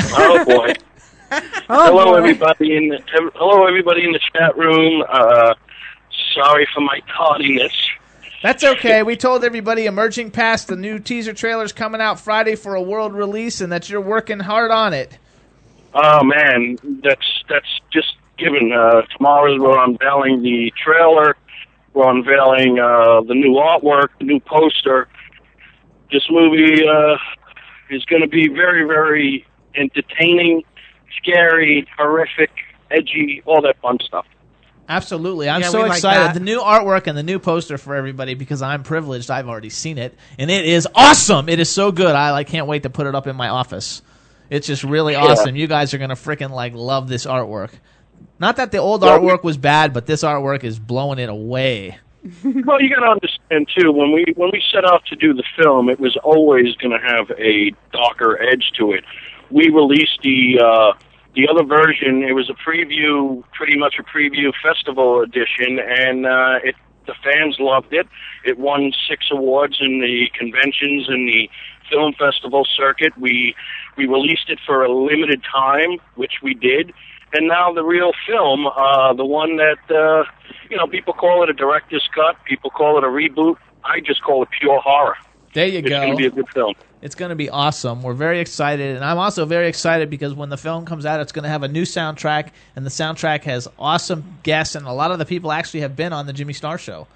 Oh 0.00 0.44
boy. 0.44 0.74
hello 1.68 2.14
everybody 2.14 2.76
in 2.76 2.88
the 2.88 3.00
hello 3.34 3.66
everybody 3.66 4.04
in 4.04 4.12
the 4.12 4.20
chat 4.34 4.56
room. 4.56 5.02
Uh, 5.08 5.54
sorry 6.34 6.66
for 6.74 6.80
my 6.80 7.00
tardiness. 7.16 7.72
That's 8.42 8.62
okay. 8.62 9.02
We 9.02 9.16
told 9.16 9.42
everybody 9.42 9.86
emerging 9.86 10.32
past 10.32 10.68
the 10.68 10.76
new 10.76 10.98
teaser 10.98 11.32
trailer's 11.32 11.72
coming 11.72 12.02
out 12.02 12.20
Friday 12.20 12.56
for 12.56 12.74
a 12.74 12.82
world 12.82 13.14
release 13.14 13.62
and 13.62 13.72
that 13.72 13.88
you're 13.88 14.02
working 14.02 14.40
hard 14.40 14.70
on 14.70 14.92
it. 14.92 15.18
Oh 15.94 16.22
man, 16.22 16.76
that's 17.02 17.44
that's 17.48 17.80
just 17.90 18.16
given. 18.38 18.72
Uh, 18.72 19.02
tomorrow 19.16 19.56
we're 19.60 19.82
unveiling 19.84 20.42
the 20.42 20.72
trailer. 20.82 21.36
We're 21.92 22.10
unveiling 22.10 22.78
uh, 22.78 23.22
the 23.22 23.34
new 23.34 23.54
artwork, 23.54 24.08
the 24.18 24.24
new 24.24 24.40
poster. 24.40 25.08
This 26.12 26.22
movie 26.30 26.82
uh, 26.86 27.16
is 27.90 28.04
going 28.06 28.22
to 28.22 28.28
be 28.28 28.48
very, 28.48 28.84
very 28.86 29.46
entertaining, 29.76 30.62
scary, 31.16 31.86
horrific, 31.96 32.50
edgy, 32.90 33.42
all 33.46 33.62
that 33.62 33.80
fun 33.80 33.98
stuff. 34.04 34.26
Absolutely. 34.88 35.48
I'm 35.48 35.62
Yeah, 35.62 35.68
so 35.70 35.78
we 35.82 35.88
like 35.88 35.96
excited. 35.98 36.34
the 36.36 36.44
new 36.44 36.60
artwork 36.60 37.06
and 37.06 37.16
the 37.16 37.22
new 37.22 37.38
poster 37.38 37.78
for 37.78 37.94
everybody 37.94 38.34
because 38.34 38.60
I'm 38.60 38.82
privileged. 38.82 39.30
I've 39.30 39.48
already 39.48 39.70
seen 39.70 39.96
it 39.96 40.14
and 40.38 40.50
it 40.50 40.66
is 40.66 40.86
awesome. 40.94 41.48
It 41.48 41.58
is 41.58 41.70
so 41.70 41.90
good. 41.90 42.14
I 42.14 42.32
like 42.32 42.48
can't 42.48 42.66
wait 42.66 42.82
to 42.82 42.90
put 42.90 43.06
it 43.06 43.14
up 43.14 43.26
in 43.26 43.34
my 43.34 43.48
office. 43.48 44.02
It's 44.50 44.66
just 44.66 44.84
really 44.84 45.14
Yeah. 45.14 45.22
awesome. 45.24 45.56
You 45.56 45.66
guys 45.68 45.94
are 45.94 45.98
going 45.98 46.10
to 46.10 46.16
freaking 46.16 46.50
like 46.50 46.74
love 46.74 47.08
this 47.08 47.24
artwork. 47.24 47.70
Not 48.38 48.56
that 48.56 48.72
the 48.72 48.78
old 48.78 49.02
Well, 49.02 49.20
we- 49.20 49.28
artwork 49.28 49.44
was 49.44 49.56
bad, 49.56 49.92
but 49.92 50.06
this 50.06 50.22
artwork 50.22 50.64
is 50.64 50.78
blowing 50.78 51.18
it 51.18 51.28
away. 51.28 51.98
well, 52.44 52.80
you 52.80 52.88
got 52.88 53.00
to 53.04 53.10
understand 53.10 53.68
too. 53.78 53.92
when 53.92 54.12
we 54.12 54.24
when 54.36 54.50
we 54.52 54.62
set 54.72 54.84
out 54.84 55.04
to 55.06 55.16
do 55.16 55.34
the 55.34 55.44
film, 55.58 55.90
it 55.90 56.00
was 56.00 56.16
always 56.24 56.74
going 56.76 56.98
to 56.98 57.06
have 57.06 57.30
a 57.38 57.70
darker 57.92 58.40
edge 58.42 58.72
to 58.78 58.92
it. 58.92 59.04
We 59.50 59.68
released 59.68 60.20
the 60.22 60.58
uh, 60.58 60.92
the 61.34 61.46
other 61.48 61.64
version. 61.64 62.22
It 62.22 62.32
was 62.32 62.48
a 62.48 62.54
preview, 62.54 63.44
pretty 63.52 63.76
much 63.78 63.96
a 63.98 64.02
preview 64.02 64.52
festival 64.62 65.20
edition, 65.20 65.78
and 65.78 66.24
uh, 66.26 66.60
it 66.64 66.76
the 67.06 67.14
fans 67.22 67.56
loved 67.60 67.92
it. 67.92 68.06
It 68.46 68.58
won 68.58 68.90
six 69.06 69.26
awards 69.30 69.76
in 69.82 70.00
the 70.00 70.30
conventions 70.32 71.06
and 71.10 71.28
the 71.28 71.50
film 71.90 72.14
festival 72.18 72.66
circuit. 72.74 73.12
We 73.18 73.54
we 73.98 74.06
released 74.06 74.48
it 74.48 74.58
for 74.64 74.82
a 74.82 74.90
limited 74.90 75.42
time, 75.44 75.98
which 76.14 76.36
we 76.42 76.54
did, 76.54 76.94
and 77.34 77.48
now 77.48 77.72
the 77.72 77.84
real 77.84 78.12
film, 78.26 78.66
uh, 78.66 79.12
the 79.12 79.24
one 79.24 79.56
that 79.56 79.78
uh, 79.90 80.24
you 80.70 80.76
know 80.76 80.86
people 80.86 81.12
call 81.12 81.42
it 81.42 81.50
a 81.50 81.52
director's 81.52 82.08
cut, 82.14 82.36
people 82.44 82.70
call 82.70 82.96
it 82.98 83.04
a 83.04 83.08
reboot. 83.08 83.56
I 83.84 84.00
just 84.00 84.22
call 84.22 84.42
it 84.42 84.48
pure 84.58 84.80
horror. 84.80 85.16
There 85.52 85.66
you 85.66 85.78
It's 85.80 85.88
go. 85.88 86.00
going 86.00 86.10
to 86.10 86.16
be 86.16 86.26
a 86.26 86.30
good 86.30 86.48
film. 86.48 86.74
It's 87.02 87.14
going 87.14 87.28
to 87.28 87.36
be 87.36 87.50
awesome. 87.50 88.02
We're 88.02 88.14
very 88.14 88.40
excited, 88.40 88.96
and 88.96 89.04
I'm 89.04 89.18
also 89.18 89.44
very 89.44 89.68
excited 89.68 90.08
because 90.08 90.32
when 90.32 90.48
the 90.48 90.56
film 90.56 90.86
comes 90.86 91.04
out, 91.04 91.20
it's 91.20 91.32
going 91.32 91.42
to 91.42 91.48
have 91.50 91.62
a 91.62 91.68
new 91.68 91.82
soundtrack, 91.82 92.50
and 92.74 92.84
the 92.86 92.90
soundtrack 92.90 93.44
has 93.44 93.68
awesome 93.78 94.38
guests, 94.42 94.74
and 94.74 94.86
a 94.86 94.92
lot 94.92 95.10
of 95.10 95.18
the 95.18 95.26
people 95.26 95.52
actually 95.52 95.80
have 95.80 95.94
been 95.94 96.12
on 96.14 96.26
the 96.26 96.32
Jimmy 96.32 96.54
Star 96.54 96.78
Show. 96.78 97.06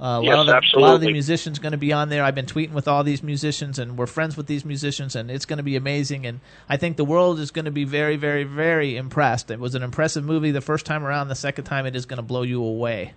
Uh, 0.00 0.04
a, 0.04 0.20
lot 0.20 0.24
Yes, 0.24 0.38
of 0.38 0.46
the, 0.46 0.78
a 0.78 0.80
lot 0.80 0.94
of 0.94 1.00
the 1.02 1.12
musicians 1.12 1.58
going 1.58 1.72
to 1.72 1.78
be 1.78 1.92
on 1.92 2.08
there. 2.08 2.24
I've 2.24 2.34
been 2.34 2.46
tweeting 2.46 2.72
with 2.72 2.88
all 2.88 3.04
these 3.04 3.22
musicians, 3.22 3.78
and 3.78 3.98
we're 3.98 4.06
friends 4.06 4.34
with 4.34 4.46
these 4.46 4.64
musicians, 4.64 5.14
and 5.14 5.30
it's 5.30 5.44
going 5.44 5.58
to 5.58 5.62
be 5.62 5.76
amazing. 5.76 6.26
And 6.26 6.40
I 6.70 6.78
think 6.78 6.96
the 6.96 7.04
world 7.04 7.38
is 7.38 7.50
going 7.50 7.66
to 7.66 7.70
be 7.70 7.84
very, 7.84 8.16
very, 8.16 8.44
very 8.44 8.96
impressed. 8.96 9.50
It 9.50 9.60
was 9.60 9.74
an 9.74 9.82
impressive 9.82 10.24
movie 10.24 10.52
the 10.52 10.62
first 10.62 10.86
time 10.86 11.04
around. 11.04 11.28
The 11.28 11.34
second 11.34 11.64
time, 11.64 11.84
it 11.84 11.94
is 11.94 12.06
going 12.06 12.16
to 12.16 12.22
blow 12.22 12.42
you 12.42 12.64
away. 12.64 13.12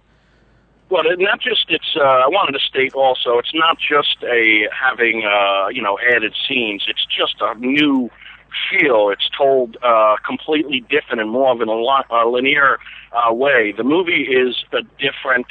Well, 0.90 1.04
not 1.18 1.40
just 1.40 1.68
it's. 1.70 1.96
Uh, 1.96 2.04
I 2.04 2.28
wanted 2.28 2.52
to 2.52 2.60
state 2.60 2.94
also, 2.94 3.40
it's 3.40 3.54
not 3.54 3.78
just 3.80 4.22
a 4.24 4.68
having 4.72 5.24
uh, 5.26 5.70
you 5.70 5.82
know 5.82 5.98
added 5.98 6.36
scenes. 6.48 6.84
It's 6.88 7.06
just 7.06 7.36
a 7.40 7.56
new 7.58 8.12
feel. 8.70 9.10
It's 9.10 9.30
told 9.38 9.78
uh, 9.82 10.18
completely 10.26 10.82
different 10.82 11.22
and 11.22 11.32
more 11.32 11.54
of 11.54 11.62
a 11.62 11.66
li- 11.66 12.04
uh, 12.12 12.28
linear 12.28 12.78
uh, 13.14 13.34
way. 13.34 13.74
The 13.76 13.84
movie 13.84 14.24
is 14.24 14.66
a 14.74 14.84
different 15.00 15.48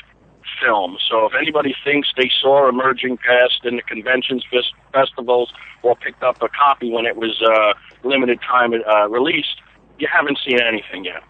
film. 0.63 0.97
So 1.09 1.27
if 1.27 1.33
anybody 1.35 1.75
thinks 1.85 2.09
they 2.17 2.31
saw 2.41 2.69
Emerging 2.69 3.19
Past 3.19 3.65
in 3.65 3.77
the 3.77 3.83
conventions, 3.83 4.45
fes- 4.51 4.73
festivals, 4.93 5.53
or 5.83 5.97
picked 5.97 6.23
up 6.23 6.43
a 6.43 6.49
copy 6.49 6.91
when 6.91 7.07
it 7.07 7.17
was 7.17 7.41
uh, 7.43 7.75
limited 8.07 8.41
time 8.41 8.73
uh, 8.73 9.09
released, 9.09 9.61
you 9.99 10.09
haven't 10.13 10.39
seen 10.45 10.59
anything 10.61 11.05
yet. 11.05 11.23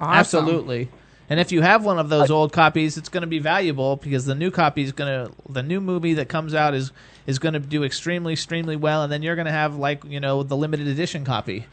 Absolutely. 0.00 0.88
And 1.30 1.38
if 1.38 1.52
you 1.52 1.60
have 1.60 1.84
one 1.84 1.98
of 1.98 2.08
those 2.08 2.30
old 2.30 2.52
copies, 2.52 2.96
it's 2.96 3.10
going 3.10 3.20
to 3.20 3.26
be 3.26 3.38
valuable 3.38 3.96
because 3.96 4.24
the 4.24 4.34
new 4.34 4.50
copy 4.50 4.82
is 4.82 4.92
going 4.92 5.26
to 5.26 5.32
the 5.48 5.62
new 5.62 5.80
movie 5.80 6.14
that 6.14 6.28
comes 6.28 6.54
out 6.54 6.74
is 6.74 6.90
is 7.26 7.38
going 7.38 7.52
to 7.52 7.60
do 7.60 7.84
extremely 7.84 8.32
extremely 8.32 8.76
well, 8.76 9.02
and 9.02 9.12
then 9.12 9.22
you're 9.22 9.36
going 9.36 9.46
to 9.46 9.52
have 9.52 9.76
like 9.76 10.04
you 10.04 10.20
know 10.20 10.42
the 10.42 10.56
limited 10.56 10.86
edition 10.86 11.24
copy. 11.24 11.66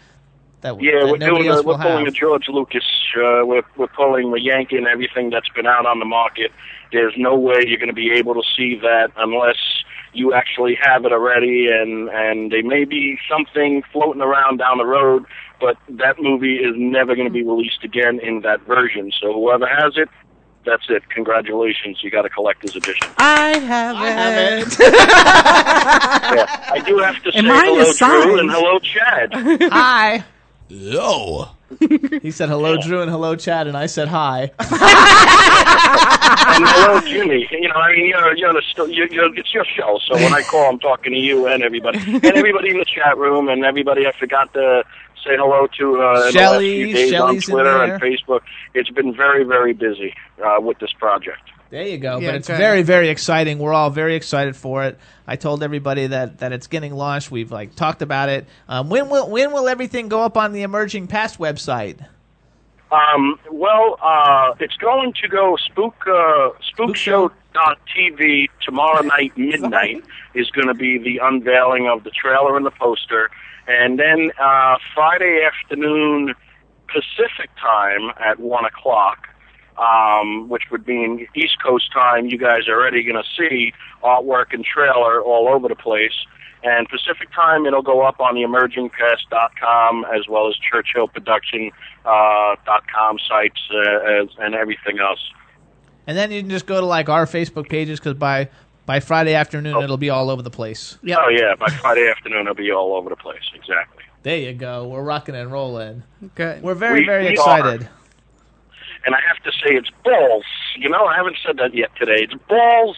That 0.66 0.82
Yeah, 0.82 1.02
that 1.02 1.12
we're 1.12 1.18
nobody 1.18 1.44
doing. 1.46 1.60
A, 1.60 1.62
we're 1.62 1.78
pulling 1.78 2.06
have. 2.06 2.16
a 2.16 2.18
George 2.18 2.48
Lucas. 2.48 2.84
Uh, 3.16 3.46
we're 3.46 3.62
we're 3.78 3.86
pulling, 3.86 4.32
we're 4.32 4.38
yanking 4.38 4.88
everything 4.92 5.30
that's 5.30 5.48
been 5.50 5.68
out 5.68 5.86
on 5.86 6.00
the 6.00 6.06
market. 6.06 6.52
There's 6.92 7.14
no 7.18 7.36
way 7.36 7.58
you're 7.68 7.78
going 7.78 7.90
to 7.90 7.94
be 7.94 8.12
able 8.14 8.34
to 8.34 8.42
see 8.58 8.80
that 8.82 9.12
unless 9.16 9.58
you 10.14 10.34
actually 10.34 10.76
have 10.82 11.06
it 11.06 11.12
already, 11.12 11.68
and 11.68 12.10
and 12.10 12.52
there 12.52 12.64
may 12.64 12.84
be 12.84 13.16
something 13.30 13.84
floating 13.94 14.24
around 14.24 14.58
down 14.58 14.80
the 14.80 14.88
road, 14.88 15.26
but 15.62 15.78
that 15.88 16.20
movie 16.20 16.56
is 16.56 16.74
never 16.76 17.14
going 17.14 17.28
to 17.28 17.34
be 17.34 17.44
released 17.44 17.84
again 17.84 18.20
in 18.20 18.42
that 18.42 18.62
version. 18.62 19.12
So 19.22 19.34
whoever 19.34 19.68
has 19.68 19.94
it. 19.98 20.10
That's 20.66 20.90
it. 20.90 21.08
Congratulations! 21.12 22.00
You 22.02 22.10
got 22.10 22.26
a 22.26 22.30
collector's 22.30 22.76
edition. 22.76 23.08
I 23.20 23.60
have 23.60 24.66
it. 24.66 24.78
Yeah, 26.26 26.70
I 26.72 26.80
do 26.80 26.98
have 26.98 27.22
to 27.22 27.32
say 27.32 27.38
And 27.38 27.48
mine 27.48 27.66
hello, 27.66 27.94
Drew, 27.94 28.40
and 28.40 28.50
hello, 28.50 28.80
Chad. 28.80 29.30
Hi. 29.72 30.26
Yo. 30.68 31.50
he 32.22 32.32
said 32.32 32.50
hello, 32.50 32.78
Drew, 32.78 33.02
and 33.02 33.12
hello, 33.12 33.36
Chad, 33.36 33.68
and 33.68 33.78
I 33.78 33.86
said 33.86 34.08
hi. 34.08 34.44
and 34.60 34.70
hello, 36.68 37.00
Jimmy. 37.02 37.48
You 37.52 37.68
know, 37.68 37.76
I 37.76 37.96
mean, 37.96 38.08
you're, 38.08 38.36
you're, 38.36 38.54
the 38.54 38.62
you're, 38.92 39.08
you're, 39.08 39.38
it's 39.38 39.54
your 39.54 39.66
show, 39.66 40.00
so 40.08 40.16
when 40.16 40.34
I 40.34 40.42
call, 40.42 40.70
I'm 40.70 40.80
talking 40.80 41.14
to 41.14 41.20
you 41.20 41.48
and 41.48 41.64
everybody, 41.64 42.00
and 42.00 42.26
everybody 42.26 42.72
in 42.72 42.78
the 42.78 42.86
chat 42.86 43.18
room, 43.18 43.48
and 43.48 43.64
everybody 43.64 44.08
I 44.08 44.12
forgot 44.14 44.54
to 44.54 44.84
say 45.24 45.36
hello 45.38 45.68
to 45.78 45.86
uh, 45.86 45.88
in 45.88 45.94
the 45.94 46.22
last 46.22 46.34
Shelley, 46.34 46.84
few 46.84 46.94
days 46.94 47.10
Shelley's 47.12 47.50
on 47.50 47.54
Twitter 47.54 47.84
and 47.84 48.02
Facebook. 48.02 48.42
It's 48.74 48.90
been 48.90 49.16
very, 49.16 49.44
very 49.44 49.74
busy 49.74 50.16
uh, 50.44 50.60
with 50.62 50.80
this 50.80 50.94
project. 50.94 51.42
There 51.70 51.84
you 51.84 51.98
go. 51.98 52.20
Yeah, 52.20 52.30
but 52.30 52.36
it's 52.36 52.48
good. 52.48 52.58
very, 52.58 52.84
very 52.84 53.10
exciting. 53.10 53.60
We're 53.60 53.74
all 53.74 53.90
very 53.90 54.16
excited 54.16 54.56
for 54.56 54.84
it. 54.84 54.98
I 55.28 55.36
told 55.36 55.64
everybody 55.64 56.08
that, 56.08 56.40
that 56.40 56.54
it's 56.54 56.68
getting 56.68 56.94
launched. 56.94 57.32
We've 57.32 57.52
like 57.52 57.76
talked 57.76 58.02
about 58.02 58.30
it. 58.30 58.46
Um, 58.68 58.90
when 58.90 59.10
will 59.10 59.30
when 59.30 59.52
will 59.52 59.68
everything 59.68 60.08
go 60.08 60.22
up 60.22 60.38
on 60.38 60.54
the 60.54 60.62
Emerging 60.62 61.08
Past 61.08 61.40
website? 61.40 62.06
Um, 62.92 63.40
well, 63.52 63.98
uh, 64.02 64.54
it's 64.60 64.78
going 64.78 65.14
to 65.22 65.28
go 65.28 65.58
spook 65.58 65.96
uh, 66.08 66.52
spookshow.tv 66.78 68.48
tomorrow 68.62 69.02
night 69.06 69.36
midnight 69.36 70.04
is 70.34 70.50
going 70.52 70.68
to 70.68 70.76
be 70.76 70.98
the 70.98 71.20
unveiling 71.22 71.88
of 71.88 72.04
the 72.04 72.12
trailer 72.12 72.56
and 72.56 72.66
the 72.66 72.72
poster, 72.72 73.32
and 73.68 74.00
then 74.00 74.32
uh, 74.40 74.78
Friday 74.94 75.42
afternoon 75.44 76.36
Pacific 76.88 77.50
time 77.60 78.12
at 78.24 78.40
one 78.40 78.66
o'clock. 78.66 79.28
Um, 79.78 80.48
which 80.48 80.64
would 80.72 80.88
mean 80.88 81.28
East 81.36 81.58
Coast 81.62 81.92
time, 81.92 82.28
you 82.28 82.38
guys 82.38 82.68
are 82.70 82.80
already 82.80 83.04
going 83.04 83.22
to 83.22 83.30
see 83.38 83.74
artwork 84.04 84.54
and 84.54 84.64
trailer 84.64 85.22
all 85.22 85.50
over 85.50 85.68
the 85.68 85.76
place. 85.76 86.14
And 86.64 86.88
Pacific 86.88 87.30
time, 87.34 87.66
it'll 87.66 87.82
go 87.82 88.02
up 88.02 88.20
on 88.22 88.36
the 88.36 88.42
emergingpast.com 88.44 90.06
as 90.16 90.28
well 90.30 90.48
as 90.48 90.56
churchillproduction.com 90.72 91.72
uh, 92.06 92.56
dot 92.66 92.84
com 92.94 93.18
sites 93.28 93.60
uh, 93.74 94.22
as, 94.22 94.28
and 94.40 94.56
everything 94.56 95.00
else. 95.00 95.20
And 96.08 96.18
then 96.18 96.32
you 96.32 96.42
can 96.42 96.50
just 96.50 96.68
go 96.68 96.80
to 96.80 96.86
like 96.86 97.10
our 97.10 97.26
Facebook 97.26 97.68
pages 97.68 98.00
because 98.00 98.14
by 98.14 98.50
by 98.86 99.00
Friday 99.00 99.34
afternoon 99.34 99.82
it'll 99.82 99.98
be 99.98 100.10
all 100.12 100.30
over 100.30 100.42
the 100.42 100.52
place. 100.52 100.98
Oh 101.04 101.30
yeah, 101.30 101.56
by 101.56 101.68
Friday 101.68 102.08
afternoon 102.08 102.42
it'll 102.42 102.54
be 102.54 102.72
all 102.72 102.94
over 102.96 103.10
the 103.10 103.16
place. 103.16 103.42
Exactly. 103.56 104.04
There 104.24 104.38
you 104.38 104.54
go. 104.54 104.88
We're 104.88 105.04
rocking 105.04 105.36
and 105.36 105.52
rolling. 105.52 106.04
Good. 106.36 106.62
We're 106.64 106.76
very 106.76 107.02
We- 107.02 107.06
very 107.06 107.24
we 107.26 107.30
excited. 107.32 107.90
And 109.06 109.14
I 109.16 109.20
have 109.28 109.44
to 109.44 109.52
say, 109.52 109.76
it's 109.76 109.90
balls. 110.04 110.44
You 110.78 110.90
know, 110.90 111.06
I 111.06 111.16
haven't 111.16 111.38
said 111.46 111.58
that 111.58 111.74
yet 111.74 111.92
today. 111.96 112.24
It's 112.24 112.34
balls. 112.50 112.98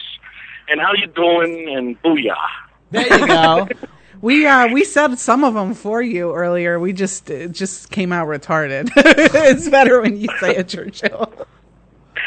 And 0.70 0.80
how 0.82 0.94
you 0.94 1.08
doing? 1.08 1.74
And 1.76 2.02
booyah. 2.02 2.36
There 2.92 3.20
you 3.20 3.28
go. 3.28 3.68
We 4.20 4.48
uh 4.48 4.70
we 4.74 4.84
said 4.84 5.20
some 5.20 5.44
of 5.44 5.54
them 5.54 5.76
for 5.76 6.02
you 6.02 6.34
earlier. 6.34 6.80
We 6.80 6.92
just 6.92 7.30
it 7.30 7.52
just 7.52 7.92
came 7.92 8.12
out 8.12 8.28
retarded. 8.28 8.90
it's 8.96 9.70
better 9.70 10.02
when 10.02 10.18
you 10.18 10.28
say 10.40 10.56
it, 10.56 10.70
Churchill. 10.70 11.32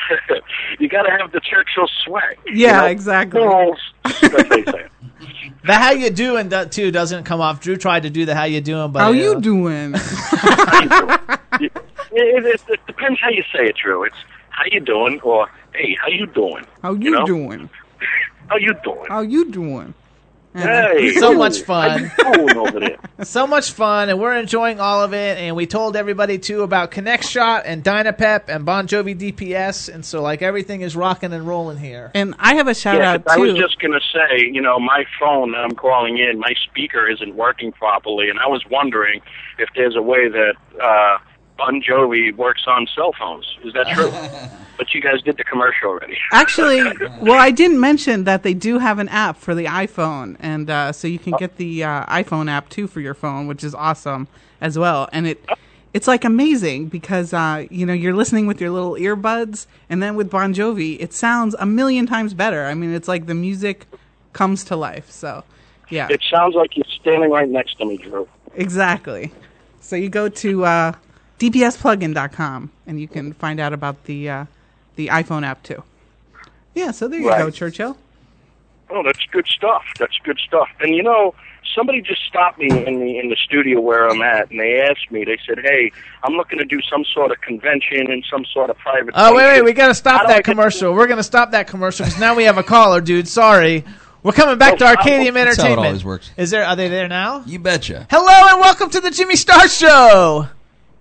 you 0.79 0.89
got 0.89 1.03
to 1.03 1.11
have 1.11 1.33
the 1.33 1.41
Churchill 1.41 1.89
swag. 2.05 2.39
you 2.47 2.59
Yeah, 2.67 2.83
know? 2.83 2.87
exactly. 2.87 3.41
Balls. 3.41 3.81
That's 4.05 4.23
what 4.23 4.49
they 4.51 4.63
say. 4.67 4.87
the 5.65 5.75
how 5.75 5.91
you 5.91 6.11
doing 6.11 6.49
do- 6.49 6.67
too 6.67 6.93
doesn't 6.93 7.25
come 7.25 7.41
off. 7.41 7.61
Drew 7.61 7.77
tried 7.77 8.05
to 8.05 8.11
do 8.11 8.25
the 8.25 8.37
how 8.37 8.45
you 8.45 8.61
doing, 8.61 8.93
but 8.93 9.01
How 9.01 9.09
uh, 9.09 9.11
you 9.11 9.41
doing? 9.41 9.97
It, 12.13 12.45
it, 12.45 12.47
it, 12.47 12.63
it 12.69 12.81
depends 12.87 13.21
how 13.21 13.31
you 13.31 13.43
say 13.55 13.67
it, 13.67 13.77
Drew. 13.77 14.05
It's 14.05 14.17
how 14.51 14.65
you 14.71 14.81
doing, 14.81 15.21
or 15.21 15.49
hey, 15.75 15.97
how 16.01 16.09
you 16.09 16.27
doing? 16.27 16.67
How 16.83 16.93
you, 16.95 17.11
know? 17.11 17.27
doing? 17.27 17.71
How 18.49 18.57
you 18.57 18.75
doing? 18.83 19.07
How 19.09 19.21
you 19.21 19.51
doing? 19.51 19.95
Hey, 20.53 21.13
So 21.13 21.33
much 21.35 21.61
fun. 21.61 22.07
How 22.07 22.33
you 22.33 22.49
doing 22.49 22.57
over 22.57 22.81
there? 22.81 22.97
So 23.23 23.47
much 23.47 23.73
fun, 23.73 24.09
and 24.09 24.19
we're 24.19 24.35
enjoying 24.35 24.81
all 24.81 25.03
of 25.03 25.13
it. 25.13 25.37
And 25.37 25.55
we 25.55 25.67
told 25.67 25.95
everybody 25.95 26.39
too 26.39 26.63
about 26.63 26.91
Connect 26.91 27.23
Shot 27.23 27.65
and 27.67 27.85
Dynapep 27.85 28.45
and 28.49 28.67
Bongiovi 28.67 29.15
DPS, 29.15 29.93
and 29.93 30.05
so 30.07 30.23
like 30.23 30.41
everything 30.41 30.81
is 30.81 30.97
rocking 30.97 31.35
and 31.35 31.47
rolling 31.47 31.77
here. 31.77 32.11
And 32.15 32.35
I 32.39 32.55
have 32.55 32.67
a 32.67 32.75
shout 32.75 32.97
yeah, 32.97 33.13
out 33.13 33.25
'cause 33.27 33.37
I 33.37 33.39
was 33.39 33.55
just 33.55 33.79
gonna 33.79 34.01
say, 34.13 34.49
you 34.51 34.63
know, 34.63 34.81
my 34.81 35.05
phone 35.21 35.53
that 35.53 35.59
I'm 35.59 35.77
calling 35.77 36.17
in, 36.17 36.39
my 36.39 36.55
speaker 36.65 37.07
isn't 37.11 37.35
working 37.35 37.73
properly, 37.73 38.31
and 38.31 38.41
I 38.41 38.47
was 38.49 38.65
wondering 38.71 39.21
if 39.59 39.69
there's 39.77 39.97
a 39.97 40.03
way 40.03 40.29
that 40.29 40.55
uh, 40.83 41.19
Bongiovi 41.61 42.35
works 42.37 42.63
on 42.67 42.87
cell 42.95 43.13
phones. 43.19 43.47
Is 43.65 43.73
that 43.75 43.89
true? 43.89 44.11
but 44.79 44.95
you 44.95 45.01
guys 45.01 45.21
did 45.23 45.37
the 45.37 45.45
commercial 45.45 45.91
already. 45.91 46.17
Actually, 46.33 46.83
well, 47.21 47.39
I 47.39 47.51
didn't 47.51 47.81
mention 47.81 48.25
that 48.25 48.43
they 48.43 48.55
do 48.55 48.79
have 48.79 48.99
an 48.99 49.09
app 49.11 49.37
for 49.37 49.55
the 49.55 49.67
iPhone, 49.67 50.37
and 50.41 50.71
uh, 50.71 50.93
so 50.93 51.07
you 51.07 51.19
can 51.19 51.35
get 51.39 51.57
the 51.57 51.85
uh, 51.85 52.07
iPhone 52.07 52.51
app 52.51 52.71
too 52.71 52.87
for 52.87 53.01
your 53.01 53.15
phone, 53.15 53.47
which 53.47 53.63
is 53.63 53.75
awesome 53.75 54.27
as 54.61 54.79
well. 54.79 55.09
And 55.13 55.27
it 55.27 55.45
it's 55.93 56.09
like 56.09 56.25
amazing 56.25 56.87
because 56.87 57.35
uh, 57.35 57.67
you 57.71 57.85
know 57.85 57.93
you're 57.93 58.15
listening 58.15 58.47
with 58.47 58.61
your 58.61 58.71
little 58.71 58.95
earbuds, 58.95 59.67
and 59.91 60.03
then 60.03 60.17
with 60.17 60.31
Bongiovi, 60.31 60.97
it 60.99 61.13
sounds 61.13 61.55
a 61.59 61.67
million 61.67 62.07
times 62.07 62.33
better. 62.33 62.65
I 62.65 62.75
mean, 62.75 62.95
it's 62.95 63.09
like 63.09 63.27
the 63.27 63.35
music 63.35 63.87
comes 64.33 64.65
to 64.65 64.77
life. 64.77 65.11
So, 65.11 65.45
yeah, 65.91 66.07
It 66.09 66.23
sounds 66.31 66.55
like 66.55 66.77
you're 66.77 66.85
standing 67.01 67.31
right 67.31 67.49
next 67.49 67.79
to 67.79 67.85
me, 67.85 67.99
Drew. 67.99 68.27
exactly. 68.55 69.33
So 69.81 69.97
you 69.97 70.09
go 70.09 70.29
to 70.29 70.95
dpsplugin.com 71.41 72.71
and 72.87 73.01
you 73.01 73.09
can 73.09 73.33
find 73.33 73.59
out 73.59 73.73
about 73.73 74.05
the 74.05 74.29
uh, 74.31 74.45
the 74.97 75.09
iPhone 75.09 75.45
app 75.45 75.63
too. 75.63 75.83
Yeah, 76.75 76.91
so 76.93 77.09
there 77.09 77.19
you 77.21 77.29
Right. 77.29 77.39
go, 77.39 77.51
Churchill. 77.51 77.97
Oh, 78.91 79.03
that's 79.05 79.25
good 79.33 79.47
stuff. 79.47 79.83
That's 79.99 80.17
good 80.25 80.39
stuff. 80.47 80.69
And 80.81 80.95
you 80.95 81.03
know, 81.03 81.35
somebody 81.75 82.01
just 82.03 82.23
stopped 82.27 82.59
me 82.59 82.67
in 82.69 82.99
the 83.01 83.19
in 83.19 83.29
the 83.31 83.37
studio 83.45 83.81
where 83.81 84.09
I'm 84.09 84.21
at, 84.23 84.51
and 84.51 84.61
they 84.61 84.81
asked 84.81 85.11
me. 85.11 85.25
They 85.25 85.39
said, 85.47 85.59
"Hey, 85.65 85.91
I'm 86.23 86.35
looking 86.35 86.59
to 86.59 86.65
do 86.65 86.81
some 86.91 87.05
sort 87.15 87.31
of 87.31 87.41
convention 87.41 88.11
and 88.11 88.25
some 88.31 88.45
sort 88.53 88.69
of 88.71 88.77
private." 88.79 89.15
Oh 89.17 89.35
wait, 89.35 89.47
wait, 89.53 89.65
we 89.65 89.73
got 89.73 89.89
to 89.89 89.95
stop 89.95 90.27
that 90.27 90.37
get- 90.39 90.45
commercial. 90.45 90.93
We're 90.93 91.07
going 91.07 91.19
to 91.19 91.23
stop 91.25 91.53
that 91.53 91.67
commercial 91.69 92.05
because 92.05 92.21
now 92.21 92.35
we 92.35 92.45
have 92.45 92.59
a 92.59 92.63
caller, 92.65 93.01
dude. 93.01 93.29
Sorry. 93.29 93.85
We're 94.23 94.33
coming 94.33 94.59
back 94.59 94.77
to 94.79 94.85
Arcadium 94.85 95.33
That's 95.33 95.57
how 95.57 95.63
it 95.63 95.69
Entertainment. 95.71 95.87
always 95.87 96.05
works. 96.05 96.31
Is 96.37 96.51
there? 96.51 96.67
Are 96.67 96.77
they 96.77 96.89
there 96.89 97.09
now? 97.09 97.43
You 97.47 97.59
betcha. 97.59 98.07
Hello 98.11 98.49
and 98.53 98.61
welcome 98.61 98.91
to 98.91 99.01
the 99.01 99.11
Jimmy 99.11 99.35
Star 99.37 99.67
Show. 99.67 100.47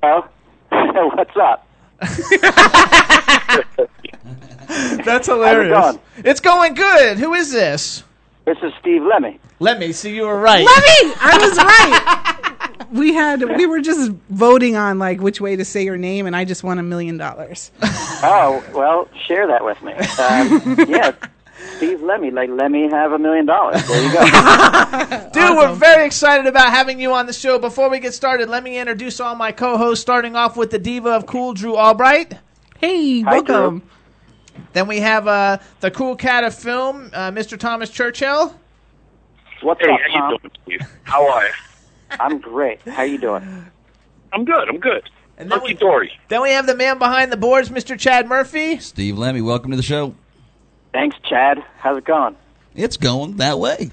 Oh, 0.02 0.26
what's 0.70 1.36
up? 1.36 1.68
That's 5.06 5.28
hilarious. 5.28 5.76
How's 5.76 6.00
It's 6.18 6.40
going 6.40 6.74
good. 6.74 7.18
Who 7.18 7.34
is 7.34 7.52
this? 7.52 8.04
This 8.46 8.58
is 8.64 8.72
Steve 8.80 9.02
Lemme. 9.04 9.38
Let 9.60 9.80
me 9.80 9.92
see. 9.92 10.16
You 10.16 10.24
were 10.24 10.40
right. 10.40 10.66
Lemme, 10.66 11.14
I 11.20 11.38
was 11.40 11.58
right. 11.58 12.46
We 12.92 13.14
had 13.14 13.44
we 13.56 13.68
were 13.68 13.82
just 13.82 14.10
voting 14.32 14.76
on 14.76 14.98
like 14.98 15.22
which 15.22 15.40
way 15.40 15.56
to 15.56 15.64
say 15.64 15.84
your 15.84 15.96
name, 15.98 16.26
and 16.26 16.36
I 16.36 16.44
just 16.44 16.64
won 16.64 16.80
a 16.80 16.84
million 16.84 17.18
dollars. 17.18 17.70
Oh, 17.84 18.64
well, 18.74 19.08
share 19.28 19.46
that 19.46 19.64
with 19.64 19.80
me. 19.84 19.94
Um, 19.94 20.90
yeah, 20.90 21.12
Steve 21.77 22.02
Lemme. 22.02 22.31
Like, 22.34 22.49
let 22.49 22.72
me 22.72 22.90
have 22.90 23.11
a 23.14 23.19
million 23.19 23.45
dollars. 23.45 23.86
There 23.88 24.03
you 24.03 24.11
go. 24.14 24.19
Dude, 25.34 25.57
we're 25.57 25.73
very 25.76 26.06
excited 26.06 26.45
about 26.48 26.69
having 26.69 26.99
you 26.99 27.14
on 27.14 27.26
the 27.26 27.34
show. 27.34 27.57
Before 27.60 27.90
we 27.90 27.99
get 27.99 28.14
started, 28.14 28.49
let 28.49 28.64
me 28.64 28.77
introduce 28.77 29.19
all 29.19 29.36
my 29.36 29.52
co-hosts, 29.52 30.02
starting 30.02 30.36
off 30.36 30.57
with 30.57 30.72
the 30.72 30.80
diva 30.80 31.10
of 31.11 31.26
cool, 31.26 31.53
Drew 31.53 31.76
Albright. 31.77 32.34
Hey, 32.80 33.22
Hi, 33.22 33.40
Drew. 33.41 33.53
welcome. 33.56 33.84
Then 34.73 34.88
we 34.88 34.99
have 34.99 35.27
uh, 35.27 35.57
the 35.80 35.90
cool 35.91 36.15
cat 36.15 36.44
of 36.44 36.53
film, 36.53 37.10
uh, 37.14 37.31
Mr. 37.31 37.57
Thomas 37.57 37.90
Churchill. 37.90 38.56
What's 39.61 39.81
Hey, 39.81 39.91
up, 39.91 39.99
how 40.11 40.19
Tom? 40.19 40.31
you 40.31 40.38
doing, 40.40 40.52
Steve? 40.80 40.98
How 41.03 41.27
are 41.30 41.44
you? 41.45 41.52
I'm 42.19 42.40
great. 42.40 42.81
How 42.88 43.03
you 43.03 43.18
doing? 43.18 43.65
I'm 44.34 44.45
good. 44.45 44.68
I'm 44.69 44.80
good. 44.80 45.10
And 45.38 45.49
then 45.49 45.60
Hunky 45.60 45.73
we, 45.73 45.80
dory. 45.80 46.11
then 46.27 46.41
we 46.41 46.49
have 46.52 46.68
the 46.68 46.76
man 46.76 46.98
behind 46.99 47.31
the 47.31 47.38
boards, 47.38 47.69
Mr. 47.69 47.98
Chad 47.98 48.27
Murphy. 48.27 48.77
Steve 48.80 49.18
Lemme, 49.18 49.41
welcome 49.44 49.72
to 49.72 49.77
the 49.77 49.84
show. 49.84 50.14
Thanks, 50.91 51.16
Chad. 51.24 51.64
How's 51.78 51.98
it 51.98 52.06
going? 52.06 52.36
It's 52.76 52.98
going 52.98 53.38
that 53.38 53.60
way. 53.60 53.91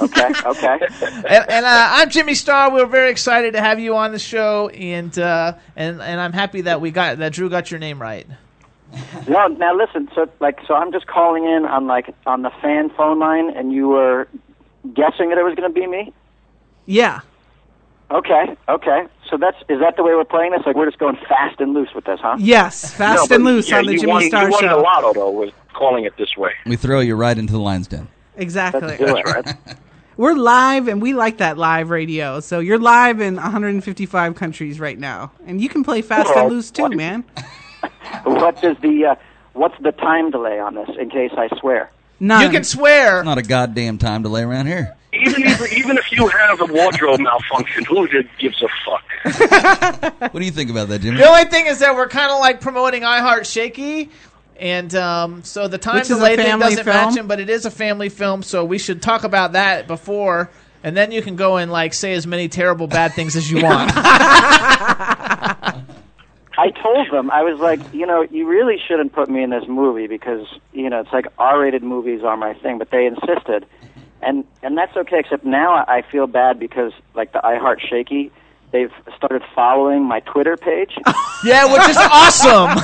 Okay, 0.00 0.32
okay. 0.44 0.78
and 1.06 1.50
and 1.50 1.64
uh, 1.66 1.88
I'm 1.92 2.10
Jimmy 2.10 2.34
Star. 2.34 2.70
We're 2.70 2.86
very 2.86 3.10
excited 3.10 3.54
to 3.54 3.60
have 3.60 3.80
you 3.80 3.96
on 3.96 4.12
the 4.12 4.18
show, 4.18 4.68
and 4.68 5.16
uh, 5.18 5.54
and 5.76 6.02
and 6.02 6.20
I'm 6.20 6.34
happy 6.34 6.62
that 6.62 6.80
we 6.82 6.90
got 6.90 7.18
that 7.18 7.32
Drew 7.32 7.48
got 7.48 7.70
your 7.70 7.80
name 7.80 8.00
right. 8.00 8.26
No, 9.28 9.46
now 9.48 9.74
listen. 9.74 10.10
So, 10.14 10.28
like, 10.40 10.60
so 10.66 10.74
I'm 10.74 10.92
just 10.92 11.06
calling 11.06 11.44
in 11.44 11.64
on 11.64 11.86
like 11.86 12.14
on 12.26 12.42
the 12.42 12.50
fan 12.62 12.90
phone 12.90 13.18
line, 13.18 13.50
and 13.50 13.72
you 13.72 13.88
were 13.88 14.28
guessing 14.94 15.30
that 15.30 15.38
it 15.38 15.44
was 15.44 15.54
going 15.54 15.72
to 15.72 15.74
be 15.80 15.86
me. 15.86 16.12
Yeah. 16.86 17.20
Okay, 18.10 18.56
okay. 18.68 19.06
So 19.28 19.36
that's 19.36 19.58
is 19.68 19.80
that 19.80 19.96
the 19.96 20.02
way 20.02 20.14
we're 20.14 20.24
playing 20.24 20.52
this? 20.52 20.62
Like, 20.64 20.76
we're 20.76 20.86
just 20.86 20.98
going 20.98 21.16
fast 21.28 21.60
and 21.60 21.74
loose 21.74 21.90
with 21.94 22.06
this, 22.06 22.20
huh? 22.22 22.36
Yes, 22.38 22.94
fast 22.94 23.28
No, 23.28 23.36
and 23.36 23.44
loose 23.44 23.68
yeah, 23.68 23.78
on 23.78 23.86
the 23.86 23.96
Jimmy 23.96 24.12
won, 24.12 24.22
Star 24.28 24.44
you 24.44 24.50
won 24.50 24.60
Show. 24.60 24.76
the 24.76 24.82
lotto 24.82 25.12
though 25.12 25.30
calling 25.78 26.04
it 26.04 26.16
this 26.16 26.36
way. 26.36 26.52
We 26.66 26.76
throw 26.76 27.00
you 27.00 27.14
right 27.14 27.36
into 27.38 27.52
the 27.52 27.60
lion's 27.60 27.86
den. 27.86 28.08
Exactly. 28.36 28.96
Let's 28.98 28.98
do. 28.98 29.06
Right? 29.14 29.54
We're 30.16 30.34
live, 30.34 30.88
and 30.88 31.00
we 31.00 31.14
like 31.14 31.38
that 31.38 31.56
live 31.56 31.90
radio. 31.90 32.40
So 32.40 32.58
you're 32.58 32.78
live 32.80 33.20
in 33.20 33.36
155 33.36 34.34
countries 34.34 34.80
right 34.80 34.98
now, 34.98 35.30
and 35.46 35.60
you 35.60 35.68
can 35.68 35.84
play 35.84 36.02
fast 36.02 36.26
Well, 36.34 36.46
and 36.46 36.50
loose 36.52 36.72
too, 36.72 36.82
what- 36.82 36.96
man. 36.96 37.24
what 38.24 38.60
does 38.60 38.76
the 38.78 39.04
uh, 39.06 39.14
what's 39.52 39.80
the 39.80 39.92
time 39.92 40.32
delay 40.32 40.58
on 40.58 40.74
this? 40.74 40.88
In 40.98 41.08
case 41.08 41.30
I 41.36 41.48
swear. 41.60 41.92
None. 42.20 42.42
You 42.42 42.50
can 42.50 42.64
swear. 42.64 43.22
Not 43.22 43.38
a 43.38 43.42
goddamn 43.42 43.98
time 43.98 44.22
delay 44.22 44.42
around 44.42 44.66
here. 44.66 44.96
Even 45.12 45.42
if, 45.44 45.72
even 45.72 45.96
if 45.96 46.12
you 46.12 46.26
have 46.28 46.60
a 46.60 46.66
wardrobe 46.66 47.20
malfunction, 47.20 47.84
who 47.84 48.06
gives 48.38 48.62
a 48.62 48.68
fuck? 48.84 49.04
What 50.20 50.40
do 50.40 50.44
you 50.44 50.50
think 50.50 50.70
about 50.70 50.88
that, 50.88 51.00
Jimmy? 51.00 51.16
The 51.16 51.26
only 51.28 51.44
thing 51.44 51.66
is 51.66 51.78
that 51.78 51.94
we're 51.94 52.08
kind 52.08 52.30
of 52.30 52.40
like 52.40 52.60
promoting 52.60 53.04
I 53.04 53.20
Heart 53.20 53.46
Shakey. 53.46 54.10
And 54.58 54.92
um, 54.94 55.44
so 55.44 55.68
the 55.68 55.78
time 55.78 55.96
Which 55.96 56.10
is 56.10 56.16
delay 56.16 56.36
thing 56.36 56.58
doesn't 56.58 56.84
film. 56.84 56.96
match 56.96 57.16
him, 57.16 57.28
but 57.28 57.38
it 57.38 57.48
is 57.48 57.64
a 57.64 57.70
family 57.70 58.08
film, 58.08 58.42
so 58.42 58.64
we 58.64 58.78
should 58.78 59.00
talk 59.00 59.22
about 59.24 59.52
that 59.52 59.86
before, 59.86 60.50
and 60.82 60.96
then 60.96 61.12
you 61.12 61.22
can 61.22 61.36
go 61.36 61.56
and 61.58 61.70
like 61.70 61.94
say 61.94 62.12
as 62.14 62.26
many 62.26 62.48
terrible 62.48 62.88
bad 62.88 63.12
things 63.14 63.36
as 63.36 63.50
you 63.50 63.62
want. 63.62 63.92
I 66.58 66.70
told 66.70 67.08
them 67.12 67.30
I 67.30 67.42
was 67.42 67.60
like, 67.60 67.78
you 67.94 68.04
know, 68.04 68.22
you 68.22 68.48
really 68.48 68.78
shouldn't 68.88 69.12
put 69.12 69.30
me 69.30 69.44
in 69.44 69.50
this 69.50 69.62
movie 69.68 70.08
because 70.08 70.44
you 70.72 70.90
know 70.90 71.00
it's 71.00 71.12
like 71.12 71.26
R-rated 71.38 71.84
movies 71.84 72.24
are 72.24 72.36
my 72.36 72.54
thing, 72.54 72.78
but 72.78 72.90
they 72.90 73.06
insisted, 73.06 73.64
and 74.22 74.44
and 74.64 74.76
that's 74.76 74.96
okay. 74.96 75.20
Except 75.20 75.44
now 75.44 75.84
I 75.86 76.02
feel 76.10 76.26
bad 76.26 76.58
because 76.58 76.92
like 77.14 77.32
the 77.32 77.46
I 77.46 77.58
Heart 77.58 77.80
Shakey, 77.88 78.32
they've 78.70 78.92
started 79.16 79.42
following 79.54 80.04
my 80.04 80.20
Twitter 80.20 80.56
page. 80.56 80.96
yeah, 81.44 81.70
which 81.72 81.88
is 81.88 81.96
awesome. 81.96 82.78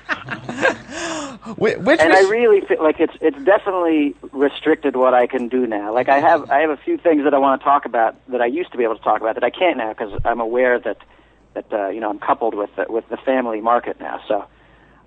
Whi- 1.56 1.76
which 1.76 2.00
and 2.00 2.10
was- 2.10 2.26
I 2.26 2.30
really 2.30 2.60
feel 2.62 2.82
like 2.82 3.00
it's 3.00 3.14
it's 3.20 3.38
definitely 3.44 4.14
restricted 4.32 4.96
what 4.96 5.14
I 5.14 5.26
can 5.26 5.48
do 5.48 5.66
now. 5.66 5.92
Like 5.92 6.08
I 6.08 6.20
have 6.20 6.50
I 6.50 6.60
have 6.60 6.70
a 6.70 6.76
few 6.76 6.96
things 6.98 7.24
that 7.24 7.34
I 7.34 7.38
want 7.38 7.60
to 7.60 7.64
talk 7.64 7.84
about 7.84 8.14
that 8.28 8.40
I 8.40 8.46
used 8.46 8.72
to 8.72 8.78
be 8.78 8.84
able 8.84 8.96
to 8.96 9.02
talk 9.02 9.20
about 9.20 9.34
that 9.34 9.44
I 9.44 9.50
can't 9.50 9.76
now 9.76 9.92
because 9.92 10.20
I'm 10.24 10.40
aware 10.40 10.78
that 10.78 10.98
that 11.54 11.72
uh, 11.72 11.88
you 11.88 12.00
know 12.00 12.10
I'm 12.10 12.18
coupled 12.18 12.54
with 12.54 12.74
the, 12.76 12.86
with 12.88 13.08
the 13.08 13.16
family 13.18 13.60
market 13.60 13.98
now. 14.00 14.20
So 14.28 14.44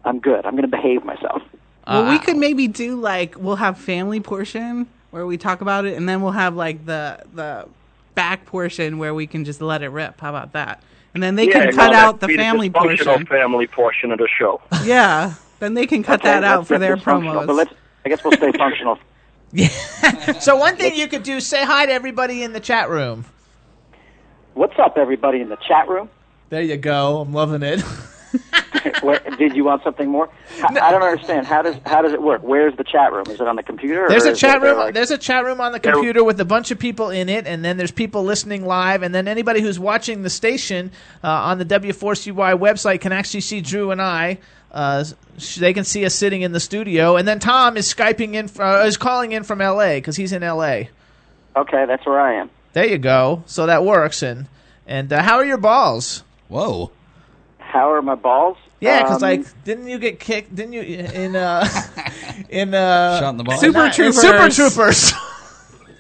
I'm 0.04 0.20
good. 0.20 0.46
I'm 0.46 0.54
going 0.54 0.70
to 0.70 0.76
behave 0.76 1.04
myself. 1.06 1.42
Well, 1.88 2.06
Uh, 2.06 2.12
we 2.12 2.20
could 2.20 2.38
maybe 2.38 2.68
do 2.68 3.00
like 3.00 3.36
we'll 3.38 3.58
have 3.58 3.78
family 3.78 4.20
portion 4.20 4.88
where 5.12 5.26
we 5.26 5.38
talk 5.38 5.62
about 5.62 5.86
it, 5.86 5.96
and 5.96 6.10
then 6.10 6.22
we'll 6.22 6.32
have 6.32 6.56
like 6.56 6.86
the 6.86 7.24
the 7.34 7.68
back 8.16 8.46
portion 8.46 8.98
where 8.98 9.14
we 9.14 9.28
can 9.28 9.46
just 9.46 9.62
let 9.62 9.82
it 9.84 9.90
rip. 9.90 10.20
How 10.22 10.30
about 10.30 10.54
that? 10.54 10.84
And 11.14 11.22
then 11.22 11.36
they 11.36 11.48
yeah, 11.48 11.54
can 11.66 11.72
cut 11.72 11.94
out 11.94 12.20
the 12.20 12.28
family 12.30 12.70
dysfunctional 12.70 13.06
portion. 13.06 13.26
family 13.28 13.68
portion 13.68 14.12
of 14.12 14.20
the 14.20 14.28
show. 14.40 14.62
Yeah, 14.84 15.36
then 15.60 15.74
they 15.76 15.86
can 15.88 16.04
cut 16.04 16.22
Okay, 16.22 16.30
that 16.30 16.44
out 16.44 16.68
for 16.68 16.78
their 16.80 16.98
dysfunctional, 16.98 17.04
promos. 17.34 17.48
But 17.48 17.56
let's 17.56 17.74
I 18.06 18.10
guess 18.10 18.24
we'll 18.24 18.34
stay 18.34 18.52
functional. 18.58 18.98
Yeah. 19.52 19.68
so 20.40 20.56
one 20.58 20.78
thing 20.78 20.96
you 20.96 21.08
could 21.08 21.24
do, 21.24 21.40
say 21.40 21.64
hi 21.64 21.86
to 21.86 21.92
everybody 21.92 22.44
in 22.44 22.54
the 22.54 22.60
chat 22.60 22.90
room. 22.90 23.26
What's 24.54 24.78
up, 24.80 24.98
everybody 24.98 25.42
in 25.42 25.50
the 25.50 25.58
chat 25.68 25.88
room? 25.88 26.10
There 26.50 26.62
you 26.62 26.78
go. 26.78 27.22
I'm 27.22 27.34
loving 27.34 27.64
it. 27.64 27.82
Where, 29.02 29.20
did 29.38 29.56
you 29.56 29.64
want 29.64 29.84
something 29.84 30.10
more? 30.10 30.30
I, 30.62 30.80
I 30.80 30.92
don't 30.92 31.04
understand. 31.04 31.48
How 31.48 31.62
does 31.62 31.76
how 31.86 32.02
does 32.02 32.14
it 32.14 32.22
work? 32.22 32.42
Where's 32.44 32.76
the 32.76 32.84
chat 32.84 33.14
room? 33.14 33.26
Is 33.30 33.40
it 33.40 33.48
on 33.48 33.56
the 33.56 33.64
computer? 33.64 34.06
There's 34.10 34.26
a 34.26 34.36
chat 34.36 34.58
it, 34.58 34.64
uh, 34.64 34.66
room. 34.66 34.78
Like, 34.78 34.94
There's 34.94 35.12
a 35.12 35.18
chat 35.18 35.46
room 35.46 35.62
on 35.62 35.72
the 35.72 35.80
computer 35.80 36.24
with 36.24 36.40
a 36.40 36.46
bunch 36.46 36.72
of 36.72 36.80
people 36.80 37.10
in 37.10 37.30
it, 37.30 37.48
and 37.48 37.64
then 37.64 37.78
there's 37.78 37.92
people 37.92 38.24
listening 38.24 38.66
live, 38.66 39.04
and 39.04 39.14
then 39.14 39.28
anybody 39.28 39.62
who's 39.62 39.80
watching 39.80 40.24
the 40.24 40.30
station 40.30 40.92
uh, 41.24 41.28
on 41.28 41.60
the 41.60 41.66
W4CY 41.66 42.58
website 42.60 43.02
can 43.02 43.12
actually 43.12 43.42
see 43.42 43.62
Drew 43.62 43.92
and 43.92 44.02
I. 44.02 44.40
Uh, 44.72 45.06
they 45.60 45.74
can 45.74 45.84
see 45.84 46.04
us 46.04 46.16
sitting 46.16 46.42
in 46.42 46.52
the 46.52 46.60
studio, 46.60 47.16
and 47.16 47.28
then 47.28 47.40
Tom 47.40 47.78
is 47.78 47.94
skyping 47.94 48.34
in, 48.34 48.50
uh, 48.60 48.86
is 48.86 48.98
calling 48.98 49.32
in 49.32 49.44
from 49.44 49.62
L.A. 49.62 49.98
because 49.98 50.16
he's 50.16 50.32
in 50.32 50.42
L.A. 50.42 50.90
okay, 51.56 51.86
that's 51.86 52.06
where 52.08 52.20
I 52.20 52.36
am. 52.36 52.50
There 52.74 52.88
you 52.88 52.98
go. 52.98 53.44
So 53.46 53.68
that 53.68 53.86
works. 53.86 54.24
And 54.24 54.48
and 54.88 55.14
uh, 55.14 55.22
how 55.22 55.36
are 55.36 55.46
your 55.46 55.58
balls? 55.58 56.24
Whoa. 56.48 56.92
How 57.74 57.92
are 57.92 58.04
my 58.04 58.14
balls? 58.14 58.58
Yeah, 58.82 59.02
because 59.02 59.24
Um, 59.24 59.30
like, 59.30 59.64
didn't 59.64 59.88
you 59.88 59.98
get 59.98 60.20
kicked? 60.20 60.54
Didn't 60.56 60.74
you 60.74 60.82
in 60.84 61.36
uh 61.36 61.66
in 62.50 62.72
uh 62.76 63.20
Shot 63.20 63.30
in 63.32 63.38
the 63.38 63.44
balls? 63.44 63.62
Super 63.62 63.78
not- 63.86 63.94
Troopers. 63.94 64.22
Super 64.22 64.50
Troopers? 64.50 65.12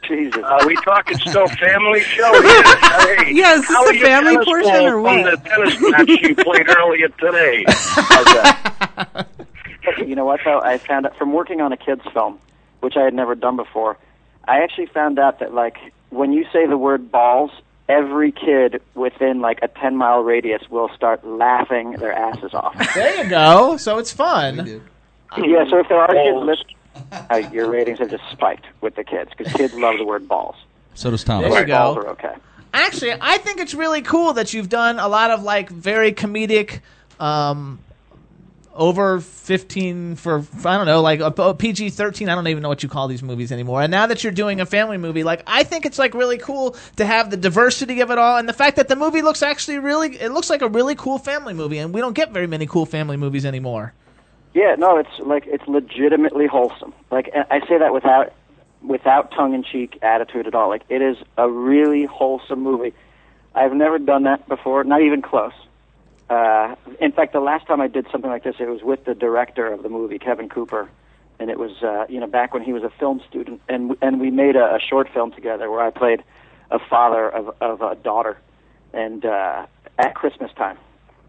Jesus. 0.07 0.43
Are 0.43 0.67
we 0.67 0.75
talking 0.83 1.17
still 1.17 1.47
family 1.47 2.01
show 2.01 2.31
here? 2.41 2.63
Hey, 3.23 3.33
Yeah, 3.33 3.53
is 3.55 3.61
this 3.61 3.67
how 3.69 3.83
the 3.85 3.89
are 3.89 3.93
your 3.93 4.05
family 4.05 4.33
tennis 4.33 4.45
portion 4.45 4.71
balls 4.71 4.85
or 4.85 4.91
From 4.91 5.01
what? 5.01 5.43
the 5.43 5.49
tennis 5.49 5.81
match 5.81 6.09
you 6.21 6.35
played 6.35 6.69
earlier 6.77 7.07
today. 7.07 7.63
How's 7.67 8.25
that? 8.25 9.27
You 10.05 10.15
know 10.15 10.25
what 10.25 10.41
though? 10.45 10.59
I 10.59 10.77
found 10.77 11.05
out 11.07 11.17
from 11.17 11.33
working 11.33 11.59
on 11.61 11.71
a 11.73 11.77
kids 11.77 12.01
film, 12.13 12.37
which 12.81 12.95
I 12.97 13.01
had 13.03 13.13
never 13.15 13.33
done 13.33 13.55
before. 13.55 13.97
I 14.47 14.61
actually 14.61 14.85
found 14.87 15.17
out 15.19 15.39
that 15.39 15.53
like 15.55 15.77
when 16.11 16.33
you 16.33 16.45
say 16.53 16.67
the 16.67 16.77
word 16.77 17.11
balls, 17.11 17.49
every 17.89 18.31
kid 18.31 18.81
within 18.95 19.41
like 19.41 19.59
a 19.61 19.67
ten 19.67 19.95
mile 19.97 20.21
radius 20.21 20.61
will 20.69 20.89
start 20.95 21.25
laughing 21.25 21.91
their 21.93 22.13
asses 22.13 22.53
off. 22.53 22.75
there 22.95 23.23
you 23.23 23.29
go. 23.29 23.77
So 23.77 23.97
it's 23.97 24.11
fun. 24.13 24.81
yeah. 25.37 25.65
So 25.69 25.79
if 25.79 25.89
there 25.89 25.99
are 25.99 26.07
kids 26.13 26.37
listening, 26.37 26.75
uh, 27.29 27.49
your 27.51 27.69
ratings 27.69 27.99
have 27.99 28.09
just 28.09 28.23
spiked 28.31 28.65
with 28.81 28.95
the 28.95 29.03
kids 29.03 29.31
because 29.35 29.51
kids 29.53 29.73
love 29.73 29.97
the 29.97 30.05
word 30.05 30.27
balls. 30.27 30.55
So 30.93 31.09
does 31.11 31.23
Tom. 31.23 31.41
There 31.41 31.61
you 31.61 31.73
Balls 31.73 31.95
go. 31.95 32.01
are 32.01 32.07
okay. 32.09 32.35
Actually, 32.73 33.13
I 33.19 33.37
think 33.37 33.59
it's 33.59 33.73
really 33.73 34.01
cool 34.01 34.33
that 34.33 34.53
you've 34.53 34.69
done 34.69 34.97
a 34.99 35.07
lot 35.07 35.31
of 35.31 35.43
like 35.43 35.69
very 35.69 36.11
comedic, 36.11 36.81
um, 37.19 37.79
over 38.75 39.19
fifteen 39.19 40.15
for 40.15 40.43
I 40.65 40.77
don't 40.77 40.85
know, 40.85 41.01
like 41.01 41.19
a, 41.19 41.53
PG 41.53 41.91
thirteen. 41.91 42.29
I 42.29 42.35
don't 42.35 42.47
even 42.47 42.63
know 42.63 42.69
what 42.69 42.83
you 42.83 42.89
call 42.89 43.07
these 43.07 43.23
movies 43.23 43.51
anymore. 43.51 43.81
And 43.81 43.91
now 43.91 44.07
that 44.07 44.23
you're 44.23 44.33
doing 44.33 44.61
a 44.61 44.65
family 44.65 44.97
movie, 44.97 45.23
like 45.23 45.43
I 45.47 45.63
think 45.63 45.85
it's 45.85 45.99
like 45.99 46.13
really 46.13 46.37
cool 46.37 46.75
to 46.97 47.05
have 47.05 47.29
the 47.29 47.37
diversity 47.37 48.01
of 48.01 48.11
it 48.11 48.17
all, 48.17 48.37
and 48.37 48.47
the 48.47 48.53
fact 48.53 48.77
that 48.77 48.87
the 48.87 48.95
movie 48.95 49.21
looks 49.21 49.43
actually 49.43 49.79
really, 49.79 50.15
it 50.15 50.31
looks 50.31 50.49
like 50.49 50.61
a 50.61 50.69
really 50.69 50.95
cool 50.95 51.17
family 51.17 51.53
movie, 51.53 51.77
and 51.77 51.93
we 51.93 52.01
don't 52.01 52.13
get 52.13 52.31
very 52.31 52.47
many 52.47 52.65
cool 52.65 52.85
family 52.85 53.17
movies 53.17 53.45
anymore. 53.45 53.93
Yeah, 54.53 54.75
no, 54.77 54.97
it's 54.97 55.19
like 55.19 55.45
it's 55.47 55.67
legitimately 55.67 56.47
wholesome. 56.47 56.93
Like 57.11 57.29
I 57.35 57.57
I 57.57 57.67
say 57.67 57.77
that 57.77 57.93
without 57.93 58.33
without 58.83 59.31
tongue 59.31 59.53
in 59.53 59.63
cheek 59.63 59.97
attitude 60.01 60.47
at 60.47 60.55
all. 60.55 60.69
Like 60.69 60.83
it 60.89 61.01
is 61.01 61.17
a 61.37 61.49
really 61.49 62.05
wholesome 62.05 62.61
movie. 62.61 62.93
I've 63.55 63.73
never 63.73 63.99
done 63.99 64.23
that 64.23 64.47
before, 64.47 64.83
not 64.83 65.01
even 65.01 65.21
close. 65.21 65.53
Uh, 66.29 66.75
in 66.99 67.11
fact, 67.11 67.33
the 67.33 67.39
last 67.39 67.67
time 67.67 67.81
I 67.81 67.87
did 67.87 68.07
something 68.11 68.29
like 68.29 68.43
this, 68.43 68.55
it 68.59 68.69
was 68.69 68.81
with 68.81 69.05
the 69.05 69.13
director 69.13 69.71
of 69.71 69.83
the 69.83 69.89
movie, 69.89 70.19
Kevin 70.19 70.49
Cooper, 70.49 70.89
and 71.39 71.49
it 71.49 71.59
was 71.59 71.83
uh, 71.83 72.05
you 72.09 72.19
know 72.19 72.27
back 72.27 72.53
when 72.53 72.63
he 72.63 72.73
was 72.73 72.83
a 72.83 72.89
film 72.99 73.21
student, 73.27 73.61
and 73.67 73.95
and 74.01 74.19
we 74.19 74.31
made 74.31 74.55
a, 74.55 74.75
a 74.75 74.79
short 74.79 75.09
film 75.13 75.31
together 75.31 75.69
where 75.69 75.81
I 75.81 75.91
played 75.91 76.23
a 76.71 76.79
father 76.79 77.29
of 77.29 77.55
of 77.61 77.81
a 77.81 77.95
daughter, 77.95 78.37
and 78.93 79.25
uh, 79.25 79.65
at 79.99 80.15
Christmas 80.15 80.51
time, 80.53 80.77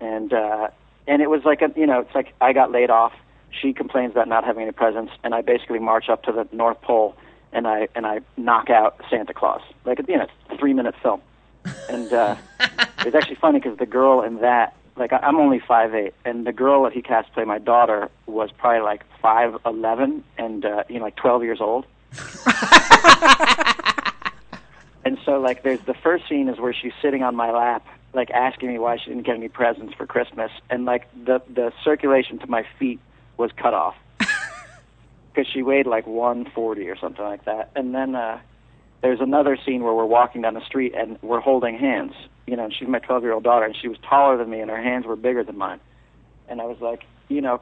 and 0.01 0.33
uh, 0.33 0.69
and 1.07 1.21
it 1.21 1.29
was 1.29 1.45
like 1.45 1.61
a 1.63 1.73
you 1.77 1.87
know 1.87 2.01
it's 2.01 2.15
like 2.15 2.35
I 2.41 2.53
got 2.53 2.71
laid 2.71 2.91
off. 2.91 3.13
She 3.51 3.73
complains 3.73 4.13
about 4.13 4.29
not 4.29 4.45
having 4.45 4.63
any 4.63 4.73
presents, 4.73 5.13
and 5.23 5.35
I 5.35 5.43
basically 5.43 5.79
march 5.79 6.09
up 6.09 6.23
to 6.25 6.33
the 6.33 6.49
North 6.53 6.81
Pole 6.83 7.17
and 7.55 7.67
I 7.67 7.89
and 7.95 8.05
I 8.05 8.21
knock 8.37 8.69
out 8.69 9.01
Santa 9.09 9.33
Claus. 9.33 9.63
Like 9.85 10.01
you 10.07 10.19
know, 10.19 10.27
three 10.59 10.75
minute 10.75 10.95
film, 11.03 11.23
and 11.89 12.13
uh, 12.13 12.37
it 12.61 13.05
was 13.07 13.15
actually 13.15 13.37
funny 13.37 13.61
because 13.61 13.79
the 13.79 13.87
girl 13.87 14.21
in 14.21 14.41
that, 14.41 14.75
like 14.97 15.13
I'm 15.13 15.37
only 15.37 15.61
five 15.61 15.95
eight, 15.95 16.15
and 16.25 16.47
the 16.47 16.53
girl 16.53 16.85
that 16.85 16.93
he 16.93 17.03
cast 17.03 17.29
to 17.29 17.35
play 17.35 17.45
my 17.45 17.59
daughter 17.59 18.11
was 18.27 18.51
probably 18.53 18.83
like 18.83 19.05
five 19.21 19.57
eleven 19.67 20.25
and 20.39 20.65
uh, 20.65 20.85
you 20.89 20.99
know 20.99 21.05
like 21.05 21.17
twelve 21.17 21.43
years 21.43 21.61
old. 21.61 21.87
and 25.05 25.19
so 25.25 25.41
like 25.41 25.63
there's 25.63 25.81
the 25.87 25.95
first 25.95 26.29
scene 26.29 26.49
is 26.49 26.59
where 26.59 26.73
she's 26.73 26.93
sitting 27.03 27.23
on 27.23 27.35
my 27.35 27.51
lap 27.51 27.87
like 28.13 28.31
asking 28.31 28.69
me 28.69 28.79
why 28.79 28.97
she 28.97 29.07
didn't 29.11 29.25
get 29.25 29.35
any 29.35 29.49
presents 29.49 29.95
for 29.95 30.07
christmas 30.07 30.51
and 30.71 30.85
like 30.85 31.09
the 31.25 31.43
the 31.53 31.73
circulation 31.83 32.39
to 32.39 32.47
my 32.47 32.65
feet 32.79 33.01
was 33.37 33.51
cut 33.57 33.75
off 33.75 33.97
because 34.19 35.51
she 35.53 35.63
weighed 35.63 35.87
like 35.87 36.07
140 36.07 36.89
or 36.89 36.97
something 36.97 37.25
like 37.25 37.45
that 37.45 37.71
and 37.75 37.95
then 37.95 38.15
uh 38.15 38.39
there's 39.05 39.21
another 39.21 39.59
scene 39.67 39.85
where 39.85 39.93
we're 39.93 40.07
walking 40.07 40.41
down 40.41 40.55
the 40.55 40.65
street 40.65 40.95
and 40.97 41.19
we're 41.21 41.39
holding 41.39 41.77
hands. 41.79 42.15
You 42.47 42.57
know 42.57 42.65
and 42.65 42.75
she's 42.75 42.89
my 42.89 42.99
12 42.99 43.23
year 43.23 43.33
old 43.33 43.45
daughter 43.45 43.67
and 43.67 43.77
she 43.77 43.87
was 43.87 43.99
taller 43.99 44.39
than 44.39 44.49
me 44.49 44.61
and 44.61 44.71
her 44.71 44.83
hands 44.83 45.05
were 45.05 45.15
bigger 45.15 45.45
than 45.45 45.59
mine. 45.59 45.79
And 46.49 46.61
i 46.61 46.65
was 46.65 46.79
like 46.81 47.05
you 47.29 47.41
know 47.41 47.61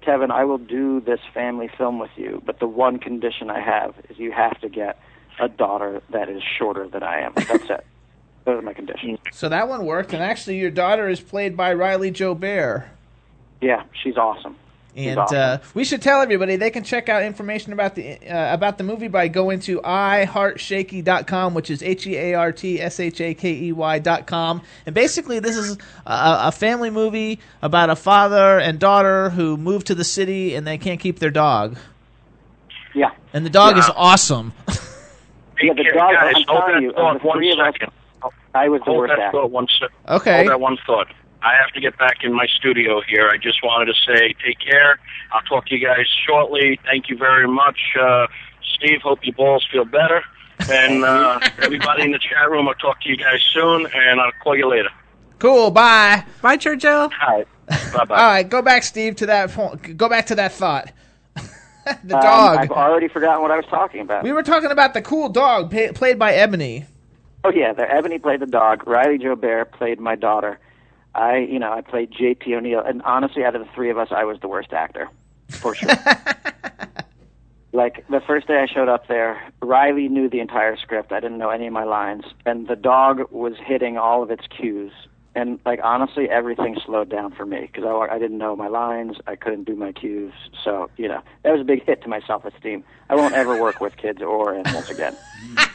kevin 0.00 0.30
i 0.30 0.44
will 0.44 0.58
do 0.58 1.00
this 1.00 1.20
family 1.32 1.68
film 1.78 1.98
with 1.98 2.10
you 2.16 2.42
but 2.44 2.58
the 2.58 2.66
one 2.66 2.98
condition 2.98 3.48
i 3.48 3.60
have 3.60 3.94
is 4.10 4.18
you 4.18 4.32
have 4.32 4.60
to 4.60 4.68
get 4.68 4.98
a 5.40 5.48
daughter 5.48 6.02
that 6.10 6.28
is 6.28 6.42
shorter 6.42 6.88
than 6.88 7.02
i 7.02 7.20
am. 7.20 7.32
That's 7.36 7.70
it. 7.70 7.86
Those 8.44 8.58
are 8.58 8.62
my 8.62 8.74
conditions. 8.74 9.18
So 9.32 9.48
that 9.48 9.68
one 9.68 9.86
worked, 9.86 10.12
and 10.12 10.22
actually, 10.22 10.58
your 10.58 10.70
daughter 10.70 11.08
is 11.08 11.18
played 11.20 11.56
by 11.56 11.72
Riley 11.74 12.10
Joe 12.10 12.34
Bear. 12.34 12.90
yeah 13.60 13.84
she's 14.02 14.16
awesome 14.16 14.56
And 14.96 15.18
awesome. 15.18 15.36
uh, 15.36 15.58
we 15.74 15.84
should 15.84 16.02
tell 16.02 16.20
everybody 16.20 16.54
they 16.56 16.70
can 16.70 16.84
check 16.84 17.08
out 17.08 17.22
information 17.22 17.72
about 17.72 17.96
the 17.96 18.18
uh, 18.28 18.54
about 18.54 18.78
the 18.78 18.84
movie 18.84 19.08
by 19.08 19.26
going 19.26 19.58
to 19.60 19.80
iheartshaky.com, 19.80 21.54
which 21.54 21.70
is 21.70 21.82
h 21.82 22.06
e 22.06 22.16
a 22.16 22.34
r 22.34 22.52
t 22.52 22.80
s 22.80 23.00
h 23.00 23.20
a 23.20 23.34
k 23.34 23.50
e 23.50 23.72
y 23.72 23.98
dot 23.98 24.26
com. 24.26 24.62
And 24.86 24.94
basically, 24.94 25.40
this 25.40 25.56
is 25.56 25.76
a, 26.06 26.48
a 26.48 26.52
family 26.52 26.90
movie 26.90 27.40
about 27.60 27.90
a 27.90 27.96
father 27.96 28.58
and 28.60 28.78
daughter 28.78 29.30
who 29.30 29.56
move 29.56 29.82
to 29.84 29.94
the 29.94 30.04
city 30.04 30.54
and 30.54 30.66
they 30.66 30.78
can't 30.78 31.00
keep 31.00 31.18
their 31.18 31.30
dog. 31.30 31.76
Yeah. 32.94 33.10
And 33.32 33.44
the 33.44 33.50
dog 33.50 33.76
is 33.76 33.90
awesome. 33.96 34.52
yeah 35.62 35.72
the 35.72 35.84
dog 35.84 36.12
guys, 36.12 36.34
i'm 36.36 36.44
telling 36.44 36.82
you 36.82 36.90
of 36.90 37.20
the 37.20 37.26
one 37.26 37.38
three 37.38 37.52
of 37.52 37.58
us 37.58 37.74
i 38.54 38.68
was 38.68 38.80
the 38.84 38.92
worst 38.92 39.14
that 39.16 39.32
thought 39.32 39.50
one 39.50 39.66
sec. 39.78 39.90
Okay. 40.08 40.36
Hold 40.38 40.48
that 40.48 40.60
one 40.60 40.78
thought. 40.86 41.08
I 41.44 41.54
have 41.62 41.72
to 41.74 41.80
get 41.80 41.98
back 41.98 42.24
in 42.24 42.32
my 42.34 42.46
studio 42.46 43.02
here. 43.06 43.28
I 43.28 43.36
just 43.36 43.62
wanted 43.62 43.86
to 43.86 43.94
say 44.06 44.34
take 44.44 44.58
care. 44.58 44.98
I'll 45.32 45.42
talk 45.42 45.66
to 45.66 45.74
you 45.76 45.86
guys 45.86 46.06
shortly. 46.26 46.80
Thank 46.84 47.08
you 47.10 47.16
very 47.18 47.46
much. 47.46 47.78
Uh, 48.00 48.26
Steve, 48.76 49.00
hope 49.02 49.20
your 49.22 49.34
balls 49.34 49.66
feel 49.70 49.84
better. 49.84 50.22
And 50.70 51.04
uh, 51.04 51.40
everybody 51.58 52.02
in 52.02 52.12
the 52.12 52.18
chat 52.18 52.50
room, 52.50 52.66
I'll 52.68 52.74
talk 52.74 53.00
to 53.02 53.08
you 53.10 53.16
guys 53.16 53.42
soon, 53.52 53.86
and 53.94 54.20
I'll 54.20 54.32
call 54.42 54.56
you 54.56 54.68
later. 54.68 54.88
Cool. 55.38 55.70
Bye. 55.70 56.24
Bye, 56.40 56.56
Churchill. 56.56 56.90
All 56.92 57.10
right. 57.28 57.46
Bye-bye. 57.92 58.14
All 58.16 58.28
right, 58.28 58.48
go 58.48 58.60
back, 58.62 58.82
Steve, 58.82 59.16
to 59.16 59.26
that 59.26 59.50
point. 59.50 59.96
Go 59.96 60.08
back 60.08 60.26
to 60.26 60.34
that 60.36 60.52
thought. 60.52 60.92
the 62.04 62.16
Um, 62.16 62.22
dog. 62.22 62.56
i've 62.58 62.70
already 62.70 63.08
forgotten 63.08 63.42
what 63.42 63.50
i 63.50 63.56
was 63.56 63.66
talking 63.66 64.00
about 64.00 64.22
we 64.22 64.32
were 64.32 64.42
talking 64.42 64.70
about 64.70 64.94
the 64.94 65.02
cool 65.02 65.28
dog 65.28 65.70
pa- 65.70 65.92
played 65.94 66.18
by 66.18 66.32
Ebony. 66.34 66.86
Oh 67.42 67.50
yeah, 67.50 67.72
the 67.74 67.90
Ebony 67.90 68.18
played 68.18 68.40
the 68.40 68.46
dog. 68.46 68.86
Riley 68.86 69.18
Joe 69.18 69.36
Bear 69.36 69.66
played 69.66 70.00
my 70.00 70.14
daughter. 70.14 70.58
I, 71.14 71.38
you 71.38 71.58
know, 71.58 71.72
I 71.72 71.80
played 71.80 72.10
J.P. 72.10 72.54
O'Neill, 72.54 72.80
and 72.80 73.02
honestly, 73.02 73.44
out 73.44 73.54
of 73.54 73.64
the 73.64 73.72
three 73.74 73.90
of 73.90 73.98
us, 73.98 74.08
I 74.10 74.24
was 74.24 74.40
the 74.40 74.48
worst 74.48 74.72
actor, 74.72 75.08
for 75.48 75.74
sure. 75.74 75.90
like 77.72 78.04
the 78.08 78.20
first 78.26 78.48
day 78.48 78.58
I 78.58 78.66
showed 78.66 78.88
up 78.88 79.06
there, 79.06 79.40
Riley 79.62 80.08
knew 80.08 80.28
the 80.28 80.40
entire 80.40 80.76
script. 80.76 81.12
I 81.12 81.20
didn't 81.20 81.38
know 81.38 81.50
any 81.50 81.66
of 81.66 81.72
my 81.72 81.84
lines, 81.84 82.24
and 82.44 82.66
the 82.66 82.76
dog 82.76 83.30
was 83.30 83.54
hitting 83.64 83.96
all 83.96 84.22
of 84.22 84.30
its 84.30 84.46
cues. 84.46 84.92
And 85.34 85.58
like 85.64 85.80
honestly, 85.82 86.28
everything 86.28 86.76
slowed 86.84 87.08
down 87.08 87.32
for 87.32 87.44
me 87.44 87.62
because 87.62 87.84
I, 87.84 88.14
I 88.14 88.18
didn't 88.18 88.38
know 88.38 88.54
my 88.54 88.68
lines. 88.68 89.16
I 89.26 89.36
couldn't 89.36 89.64
do 89.64 89.74
my 89.74 89.92
cues. 89.92 90.32
So 90.62 90.90
you 90.96 91.08
know, 91.08 91.22
that 91.42 91.52
was 91.52 91.60
a 91.60 91.64
big 91.64 91.84
hit 91.84 92.02
to 92.02 92.08
my 92.08 92.20
self-esteem. 92.26 92.84
I 93.10 93.16
won't 93.16 93.34
ever 93.34 93.56
work 93.60 93.80
with 93.80 93.96
kids 93.96 94.22
or 94.22 94.54
animals 94.54 94.90
again. 94.90 95.16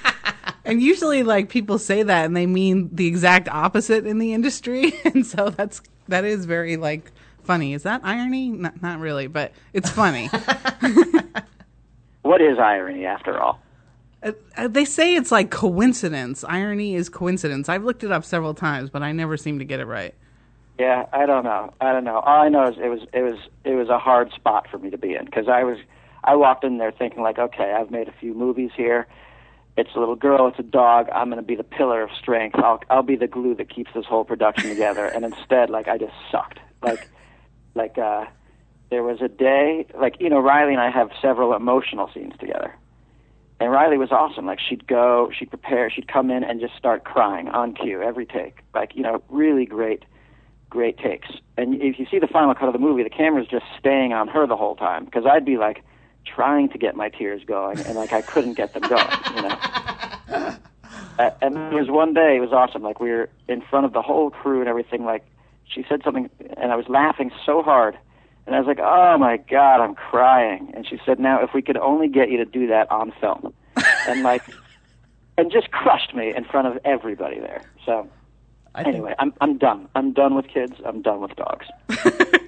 And 0.65 0.84
usually, 0.84 1.23
like 1.23 1.49
people 1.49 1.80
say 1.80 2.03
that, 2.03 2.26
and 2.26 2.36
they 2.38 2.45
mean 2.45 2.90
the 2.94 3.07
exact 3.07 3.48
opposite 3.48 4.06
in 4.06 4.19
the 4.19 4.34
industry, 4.34 4.94
and 5.06 5.26
so 5.26 5.49
that's 5.49 5.81
that 6.10 6.26
is 6.26 6.45
very 6.45 6.77
like 6.77 7.11
funny. 7.44 7.73
Is 7.73 7.84
that 7.84 8.02
irony? 8.03 8.49
Not, 8.49 8.80
not 8.80 8.99
really, 8.99 9.26
but 9.26 9.53
it's 9.73 9.90
funny. 9.90 10.30
What 12.22 12.41
is 12.41 12.60
irony 12.60 13.06
after 13.06 13.40
all? 13.40 13.60
Uh, 14.22 14.68
they 14.68 14.86
say 14.86 15.16
it's 15.16 15.32
like 15.32 15.50
coincidence. 15.50 16.44
Irony 16.44 16.96
is 16.96 17.08
coincidence. 17.08 17.70
I've 17.70 17.84
looked 17.84 18.04
it 18.04 18.12
up 18.12 18.26
several 18.26 18.54
times, 18.54 18.90
but 18.90 19.02
I 19.02 19.12
never 19.12 19.38
seem 19.38 19.60
to 19.60 19.66
get 19.66 19.80
it 19.80 19.86
right. 19.86 20.14
Yeah, 20.78 21.06
I 21.12 21.26
don't 21.26 21.44
know. 21.44 21.74
I 21.82 21.91
don't 21.91 22.04
know. 22.04 22.20
All 22.20 22.41
I 22.41 22.50
know 22.50 22.68
is 22.68 22.78
it 22.78 22.88
was 22.88 23.02
it 23.14 23.22
was 23.22 23.38
it 23.66 23.76
was 23.76 23.90
a 23.90 24.00
hard 24.00 24.32
spot 24.32 24.68
for 24.70 24.78
me 24.78 24.90
to 24.90 24.98
be 24.98 25.14
in 25.14 25.26
because 25.26 25.48
I 25.50 25.64
was 25.64 25.78
I 26.24 26.36
walked 26.36 26.64
in 26.64 26.78
there 26.78 26.91
thinking 26.91 27.22
like, 27.22 27.38
okay, 27.38 27.74
I've 27.74 27.91
made 27.91 28.08
a 28.08 28.14
few 28.14 28.34
movies 28.34 28.72
here. 28.76 29.08
It's 29.78 29.90
a 29.96 30.00
little 30.00 30.16
girl, 30.16 30.48
it's 30.48 30.60
a 30.60 30.64
dog. 30.64 31.08
I'm 31.14 31.30
going 31.30 31.41
to 31.41 31.46
be 31.46 31.56
the 31.56 31.64
pillar 31.64 32.02
of 32.02 32.10
strength. 32.18 32.56
I'll 32.60 32.82
I'll 32.90 33.04
be 33.04 33.16
the 33.16 33.28
glue 33.28 33.56
that 33.56 33.74
keeps 33.74 33.91
this 33.94 34.06
whole 34.06 34.24
production 34.24 34.70
together. 34.70 35.06
And 35.06 35.26
instead, 35.26 35.70
like 35.70 35.88
I 35.88 35.98
just 35.98 36.14
sucked. 36.32 36.60
Like 36.82 37.08
like 37.76 37.98
uh 37.98 38.26
there 38.90 39.04
was 39.04 39.22
a 39.22 39.28
day 39.28 39.86
like 40.00 40.16
you 40.20 40.30
know 40.30 40.40
Riley 40.40 40.74
and 40.74 40.82
I 40.82 40.91
have 40.91 41.12
several 41.22 41.54
emotional 41.54 42.10
scenes 42.14 42.34
together. 42.40 42.74
And 43.60 43.72
Riley 43.72 43.98
was 43.98 44.11
awesome. 44.11 44.45
Like 44.45 44.60
she'd 44.60 44.88
go, 44.88 45.31
she'd 45.38 45.49
prepare, 45.49 45.90
she'd 45.90 46.07
come 46.07 46.31
in 46.31 46.44
and 46.44 46.61
just 46.61 46.76
start 46.77 47.03
crying 47.03 47.49
on 47.49 47.73
cue 47.73 48.02
every 48.02 48.26
take. 48.26 48.60
Like 48.73 48.95
you 48.95 49.03
know, 49.03 49.22
really 49.30 49.65
great 49.65 50.03
great 50.69 50.98
takes. 50.98 51.30
And 51.57 51.81
if 51.81 51.99
you 51.99 52.06
see 52.10 52.19
the 52.19 52.27
final 52.27 52.53
cut 52.53 52.68
of 52.68 52.73
the 52.73 52.80
movie, 52.80 53.03
the 53.03 53.10
camera's 53.10 53.48
just 53.48 53.65
staying 53.77 54.14
on 54.14 54.27
her 54.27 54.45
the 54.45 54.56
whole 54.56 54.76
time 54.76 55.06
because 55.06 55.26
I'd 55.26 55.44
be 55.44 55.57
like 55.57 55.84
trying 56.26 56.69
to 56.69 56.77
get 56.77 56.95
my 56.95 57.10
tears 57.10 57.41
going 57.45 57.80
and 57.80 57.95
like 57.95 58.14
I 58.14 58.22
couldn't 58.22 58.53
get 58.53 58.73
them 58.73 58.84
going, 58.84 59.07
you 59.36 59.41
know. 59.41 60.56
Uh, 61.19 61.31
and 61.41 61.53
there 61.53 61.81
was 61.81 61.90
one 61.90 62.14
day 62.14 62.38
it 62.38 62.40
was 62.40 62.53
awesome. 62.53 62.81
Like 62.81 63.02
we 63.02 63.10
were 63.10 63.30
in 63.49 63.60
front 63.60 63.86
of 63.86 63.91
the 63.91 64.02
whole 64.02 64.30
crew 64.30 64.61
and 64.61 64.69
everything. 64.69 65.03
Like 65.03 65.26
she 65.65 65.86
said 65.90 66.02
something, 66.02 66.30
and 66.56 66.72
I 66.72 66.77
was 66.77 66.88
laughing 66.88 67.30
so 67.45 67.61
hard, 67.61 67.99
and 68.50 68.56
I 68.56 68.60
was 68.60 68.68
like, 68.68 68.80
"Oh 68.82 69.16
my 69.20 69.38
god, 69.38 69.80
I'm 69.80 69.94
crying." 69.94 70.72
And 70.74 70.88
she 70.88 71.00
said, 71.06 71.20
"Now, 71.20 71.44
if 71.44 71.54
we 71.54 71.62
could 71.62 71.78
only 71.78 72.08
get 72.08 72.32
you 72.32 72.38
to 72.38 72.46
do 72.46 72.66
that 72.68 72.90
on 72.92 73.12
film," 73.22 73.54
and 74.08 74.24
like, 74.24 74.42
and 75.38 75.52
just 75.52 75.70
crushed 75.70 76.16
me 76.16 76.34
in 76.36 76.46
front 76.46 76.68
of 76.68 76.80
everybody 76.84 77.40
there. 77.40 77.62
So 77.86 78.10
anyway, 78.76 79.14
I'm 79.20 79.34
I'm 79.40 79.60
done. 79.60 79.88
I'm 79.94 80.14
done 80.14 80.34
with 80.34 80.48
kids. 80.48 80.74
I'm 80.84 81.04
done 81.04 81.22
with 81.22 81.36
dogs. 81.36 81.68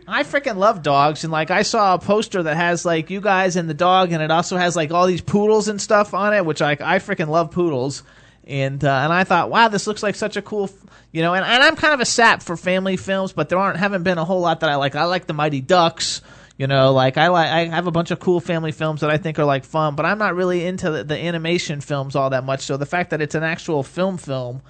I 0.07 0.23
freaking 0.23 0.57
love 0.57 0.81
dogs, 0.81 1.23
and 1.23 1.31
like 1.31 1.51
I 1.51 1.61
saw 1.61 1.93
a 1.93 1.99
poster 1.99 2.41
that 2.41 2.57
has 2.57 2.83
like 2.83 3.11
you 3.11 3.21
guys 3.21 3.55
and 3.55 3.69
the 3.69 3.75
dog, 3.75 4.11
and 4.11 4.23
it 4.23 4.31
also 4.31 4.57
has 4.57 4.75
like 4.75 4.89
all 4.89 5.05
these 5.05 5.21
poodles 5.21 5.67
and 5.67 5.79
stuff 5.79 6.15
on 6.15 6.33
it, 6.33 6.47
which 6.47 6.61
like 6.61 6.81
I 6.81 6.97
freaking 6.97 7.27
love 7.27 7.51
poodles, 7.51 8.01
and 8.45 8.83
uh, 8.83 8.91
and 9.03 9.13
I 9.13 9.23
thought, 9.23 9.49
wow, 9.49 9.67
this 9.67 9.87
looks 9.87 10.03
like 10.03 10.15
such 10.15 10.37
a 10.37 10.41
cool, 10.41 10.65
f- 10.65 10.85
you 11.11 11.21
know, 11.21 11.33
and, 11.33 11.45
and 11.45 11.63
I'm 11.63 11.75
kind 11.75 11.93
of 11.93 11.99
a 11.99 12.05
sap 12.05 12.41
for 12.41 12.57
family 12.57 12.97
films, 12.97 13.33
but 13.33 13.49
there 13.49 13.57
aren't 13.57 13.77
haven't 13.77 14.03
been 14.03 14.17
a 14.17 14.25
whole 14.25 14.41
lot 14.41 14.61
that 14.61 14.69
I 14.69 14.75
like. 14.75 14.95
I 14.95 15.05
like 15.05 15.27
the 15.27 15.33
Mighty 15.33 15.61
Ducks, 15.61 16.21
you 16.57 16.67
know, 16.67 16.91
like 16.93 17.17
I 17.17 17.27
like 17.27 17.49
I 17.49 17.65
have 17.75 17.87
a 17.87 17.91
bunch 17.91 18.11
of 18.11 18.19
cool 18.19 18.39
family 18.39 18.71
films 18.71 19.01
that 19.01 19.09
I 19.09 19.17
think 19.17 19.37
are 19.39 19.45
like 19.45 19.63
fun, 19.63 19.95
but 19.95 20.05
I'm 20.05 20.17
not 20.17 20.35
really 20.35 20.65
into 20.65 20.89
the, 20.91 21.03
the 21.03 21.17
animation 21.17 21.81
films 21.81 22.15
all 22.15 22.29
that 22.31 22.43
much. 22.43 22.61
So 22.61 22.77
the 22.77 22.85
fact 22.85 23.11
that 23.11 23.21
it's 23.21 23.35
an 23.35 23.43
actual 23.43 23.83
film 23.83 24.17
film. 24.17 24.61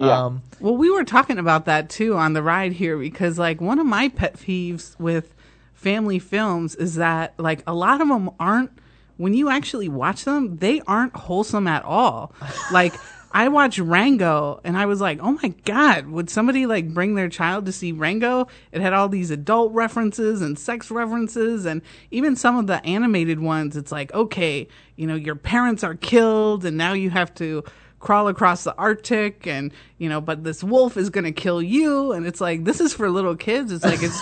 Um, 0.00 0.42
Well, 0.60 0.76
we 0.76 0.90
were 0.90 1.02
talking 1.04 1.38
about 1.38 1.64
that 1.64 1.90
too 1.90 2.14
on 2.14 2.32
the 2.32 2.42
ride 2.42 2.72
here 2.72 2.96
because, 2.96 3.36
like, 3.36 3.60
one 3.60 3.80
of 3.80 3.86
my 3.86 4.08
pet 4.08 4.34
peeves 4.34 4.98
with 5.00 5.34
family 5.74 6.20
films 6.20 6.76
is 6.76 6.94
that, 6.96 7.34
like, 7.36 7.64
a 7.66 7.74
lot 7.74 8.00
of 8.00 8.06
them 8.06 8.30
aren't, 8.38 8.70
when 9.18 9.34
you 9.34 9.50
actually 9.50 9.88
watch 9.88 10.24
them, 10.24 10.56
they 10.56 10.80
aren't 10.86 11.14
wholesome 11.14 11.66
at 11.66 11.84
all. 11.84 12.32
like, 12.72 12.94
I 13.30 13.48
watched 13.48 13.78
Rango 13.78 14.60
and 14.64 14.76
I 14.76 14.86
was 14.86 15.00
like, 15.00 15.18
oh 15.20 15.38
my 15.42 15.48
God, 15.64 16.06
would 16.06 16.30
somebody 16.30 16.64
like 16.64 16.94
bring 16.94 17.14
their 17.14 17.28
child 17.28 17.66
to 17.66 17.72
see 17.72 17.92
Rango? 17.92 18.48
It 18.72 18.80
had 18.80 18.94
all 18.94 19.08
these 19.08 19.30
adult 19.30 19.72
references 19.72 20.40
and 20.40 20.58
sex 20.58 20.90
references 20.90 21.66
and 21.66 21.82
even 22.10 22.36
some 22.36 22.56
of 22.56 22.66
the 22.66 22.84
animated 22.86 23.38
ones. 23.38 23.76
It's 23.76 23.92
like, 23.92 24.14
okay, 24.14 24.66
you 24.96 25.06
know, 25.06 25.14
your 25.14 25.34
parents 25.34 25.84
are 25.84 25.94
killed 25.94 26.64
and 26.64 26.78
now 26.78 26.94
you 26.94 27.10
have 27.10 27.34
to 27.34 27.64
crawl 28.00 28.28
across 28.28 28.64
the 28.64 28.74
Arctic 28.76 29.46
and, 29.46 29.72
you 29.98 30.08
know, 30.08 30.20
but 30.20 30.44
this 30.44 30.64
wolf 30.64 30.96
is 30.96 31.10
going 31.10 31.24
to 31.24 31.32
kill 31.32 31.60
you. 31.60 32.12
And 32.12 32.26
it's 32.26 32.40
like, 32.40 32.64
this 32.64 32.80
is 32.80 32.94
for 32.94 33.10
little 33.10 33.36
kids. 33.36 33.72
It's 33.72 33.84
like, 33.84 34.02
it's, 34.02 34.20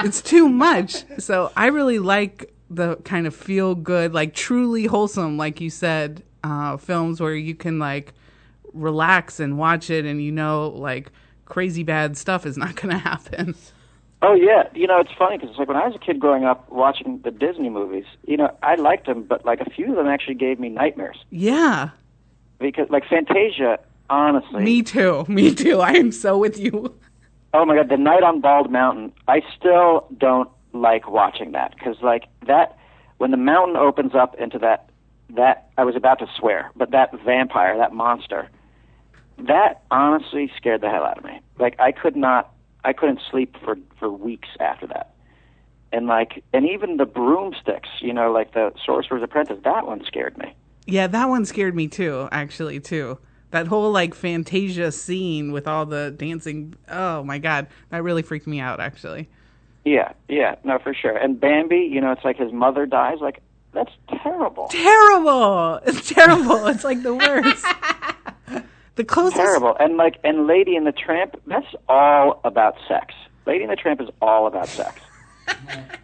it's 0.00 0.20
too 0.20 0.48
much. 0.48 1.04
So 1.20 1.50
I 1.56 1.68
really 1.68 2.00
like 2.00 2.52
the 2.74 2.96
kind 3.04 3.26
of 3.26 3.34
feel 3.34 3.74
good, 3.74 4.12
like 4.14 4.34
truly 4.34 4.86
wholesome, 4.86 5.36
like 5.36 5.60
you 5.60 5.70
said, 5.70 6.22
uh, 6.44 6.76
films 6.76 7.20
where 7.20 7.34
you 7.34 7.54
can 7.54 7.78
like 7.78 8.12
relax 8.72 9.38
and 9.38 9.58
watch 9.58 9.90
it 9.90 10.04
and 10.06 10.22
you 10.22 10.32
know 10.32 10.68
like 10.68 11.10
crazy 11.44 11.82
bad 11.82 12.16
stuff 12.16 12.46
is 12.46 12.56
not 12.64 12.74
going 12.76 12.90
to 12.90 12.98
happen. 12.98 13.54
Oh 14.22 14.34
yeah, 14.34 14.68
you 14.74 14.86
know 14.86 15.00
it's 15.00 15.10
funny 15.18 15.36
because 15.36 15.50
it's 15.50 15.58
like 15.58 15.68
when 15.68 15.76
I 15.76 15.86
was 15.86 15.96
a 15.96 15.98
kid 15.98 16.20
growing 16.20 16.44
up 16.44 16.70
watching 16.70 17.18
the 17.24 17.30
Disney 17.32 17.70
movies, 17.70 18.04
you 18.26 18.36
know 18.36 18.56
I 18.62 18.76
liked 18.76 19.06
them, 19.06 19.24
but 19.24 19.44
like 19.44 19.60
a 19.60 19.68
few 19.68 19.90
of 19.90 19.96
them 19.96 20.06
actually 20.06 20.34
gave 20.36 20.60
me 20.60 20.68
nightmares 20.68 21.16
Yeah. 21.30 21.90
because 22.60 22.88
like 22.88 23.04
Fantasia, 23.08 23.78
honestly. 24.08 24.62
Me 24.62 24.82
too. 24.82 25.24
Me 25.28 25.54
too. 25.54 25.80
I 25.80 25.92
am 25.94 26.12
so 26.12 26.38
with 26.38 26.56
you. 26.58 26.94
Oh 27.52 27.64
my 27.66 27.74
god, 27.74 27.88
the 27.88 27.96
night 27.96 28.22
on 28.22 28.40
Bald 28.40 28.70
Mountain. 28.70 29.12
I 29.28 29.42
still 29.58 30.06
don't 30.16 30.48
like 30.72 31.10
watching 31.10 31.52
that 31.52 31.74
because 31.74 31.96
like 32.02 32.24
that 32.46 32.76
when 33.18 33.30
the 33.30 33.36
mountain 33.36 33.76
opens 33.76 34.14
up 34.14 34.34
into 34.36 34.58
that 34.58 34.88
that 35.34 35.70
I 35.78 35.84
was 35.84 35.96
about 35.96 36.18
to 36.18 36.26
swear, 36.38 36.70
but 36.76 36.90
that 36.90 37.10
vampire, 37.24 37.76
that 37.78 37.92
monster, 37.94 38.50
that 39.38 39.82
honestly 39.90 40.50
scared 40.56 40.82
the 40.82 40.90
hell 40.90 41.04
out 41.04 41.18
of 41.18 41.24
me. 41.24 41.40
Like 41.58 41.78
I 41.78 41.92
could 41.92 42.16
not, 42.16 42.52
I 42.84 42.92
couldn't 42.92 43.20
sleep 43.30 43.56
for 43.64 43.76
for 43.98 44.10
weeks 44.10 44.48
after 44.60 44.86
that. 44.88 45.14
And 45.92 46.06
like, 46.06 46.42
and 46.52 46.66
even 46.66 46.96
the 46.96 47.04
broomsticks, 47.04 47.88
you 48.00 48.12
know, 48.12 48.32
like 48.32 48.54
the 48.54 48.72
Sorcerer's 48.84 49.22
Apprentice, 49.22 49.58
that 49.64 49.86
one 49.86 50.04
scared 50.06 50.36
me. 50.38 50.54
Yeah, 50.86 51.06
that 51.06 51.28
one 51.28 51.44
scared 51.44 51.76
me 51.76 51.86
too, 51.86 52.28
actually, 52.32 52.80
too. 52.80 53.18
That 53.50 53.66
whole 53.66 53.92
like 53.92 54.14
Fantasia 54.14 54.90
scene 54.90 55.52
with 55.52 55.68
all 55.68 55.84
the 55.84 56.10
dancing. 56.16 56.74
Oh 56.88 57.22
my 57.22 57.38
god, 57.38 57.66
that 57.90 58.02
really 58.02 58.22
freaked 58.22 58.46
me 58.46 58.58
out, 58.58 58.80
actually. 58.80 59.28
Yeah, 59.84 60.12
yeah, 60.28 60.56
no, 60.64 60.78
for 60.78 60.94
sure. 60.94 61.16
And 61.16 61.40
Bambi, 61.40 61.88
you 61.92 62.00
know, 62.00 62.12
it's 62.12 62.24
like 62.24 62.36
his 62.36 62.52
mother 62.52 62.86
dies. 62.86 63.18
Like 63.20 63.42
that's 63.72 63.90
terrible. 64.22 64.68
Terrible! 64.68 65.80
It's 65.86 66.08
terrible. 66.08 66.66
it's 66.66 66.84
like 66.84 67.02
the 67.02 67.14
worst. 67.14 67.66
the 68.96 69.04
closest. 69.04 69.36
Terrible. 69.36 69.76
And 69.80 69.96
like, 69.96 70.18
and 70.22 70.46
Lady 70.46 70.76
and 70.76 70.86
the 70.86 70.92
Tramp, 70.92 71.40
that's 71.46 71.66
all 71.88 72.40
about 72.44 72.76
sex. 72.86 73.14
Lady 73.46 73.64
and 73.64 73.72
the 73.72 73.76
Tramp 73.76 74.00
is 74.00 74.08
all 74.20 74.46
about 74.46 74.68
sex. 74.68 75.00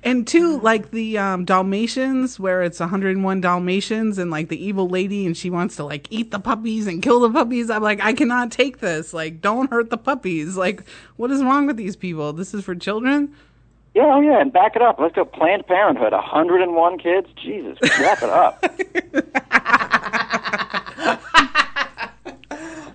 And 0.05 0.27
two, 0.27 0.61
like 0.61 0.91
the 0.91 1.19
um, 1.19 1.45
Dalmatians, 1.45 2.41
where 2.41 2.63
it's 2.63 2.81
101 2.81 3.41
Dalmatians, 3.41 4.17
and 4.17 4.31
like 4.31 4.49
the 4.49 4.65
evil 4.65 4.89
lady, 4.89 5.27
and 5.27 5.37
she 5.37 5.51
wants 5.51 5.77
to 5.77 5.85
like 5.85 6.07
eat 6.11 6.31
the 6.31 6.39
puppies 6.39 6.87
and 6.87 7.03
kill 7.03 7.21
the 7.21 7.31
puppies. 7.31 7.69
I'm 7.69 7.83
like, 7.83 8.01
I 8.01 8.13
cannot 8.15 8.51
take 8.51 8.79
this. 8.79 9.13
Like, 9.13 9.41
don't 9.41 9.71
hurt 9.71 9.91
the 9.91 9.99
puppies. 9.99 10.57
Like, 10.57 10.89
what 11.17 11.31
is 11.31 11.43
wrong 11.43 11.67
with 11.67 11.77
these 11.77 11.97
people? 11.97 12.33
This 12.33 12.55
is 12.55 12.65
for 12.65 12.75
children. 12.75 13.35
Yeah, 13.99 14.15
oh 14.15 14.21
yeah, 14.21 14.41
and 14.41 14.53
back 14.53 14.77
it 14.77 14.83
up. 14.83 15.01
Let's 15.01 15.17
go 15.17 15.25
Planned 15.25 15.67
Parenthood. 15.67 16.13
101 16.13 16.99
kids? 16.99 17.27
Jesus, 17.35 17.77
wrap 17.99 18.23
it 18.23 18.31
up. 18.31 18.63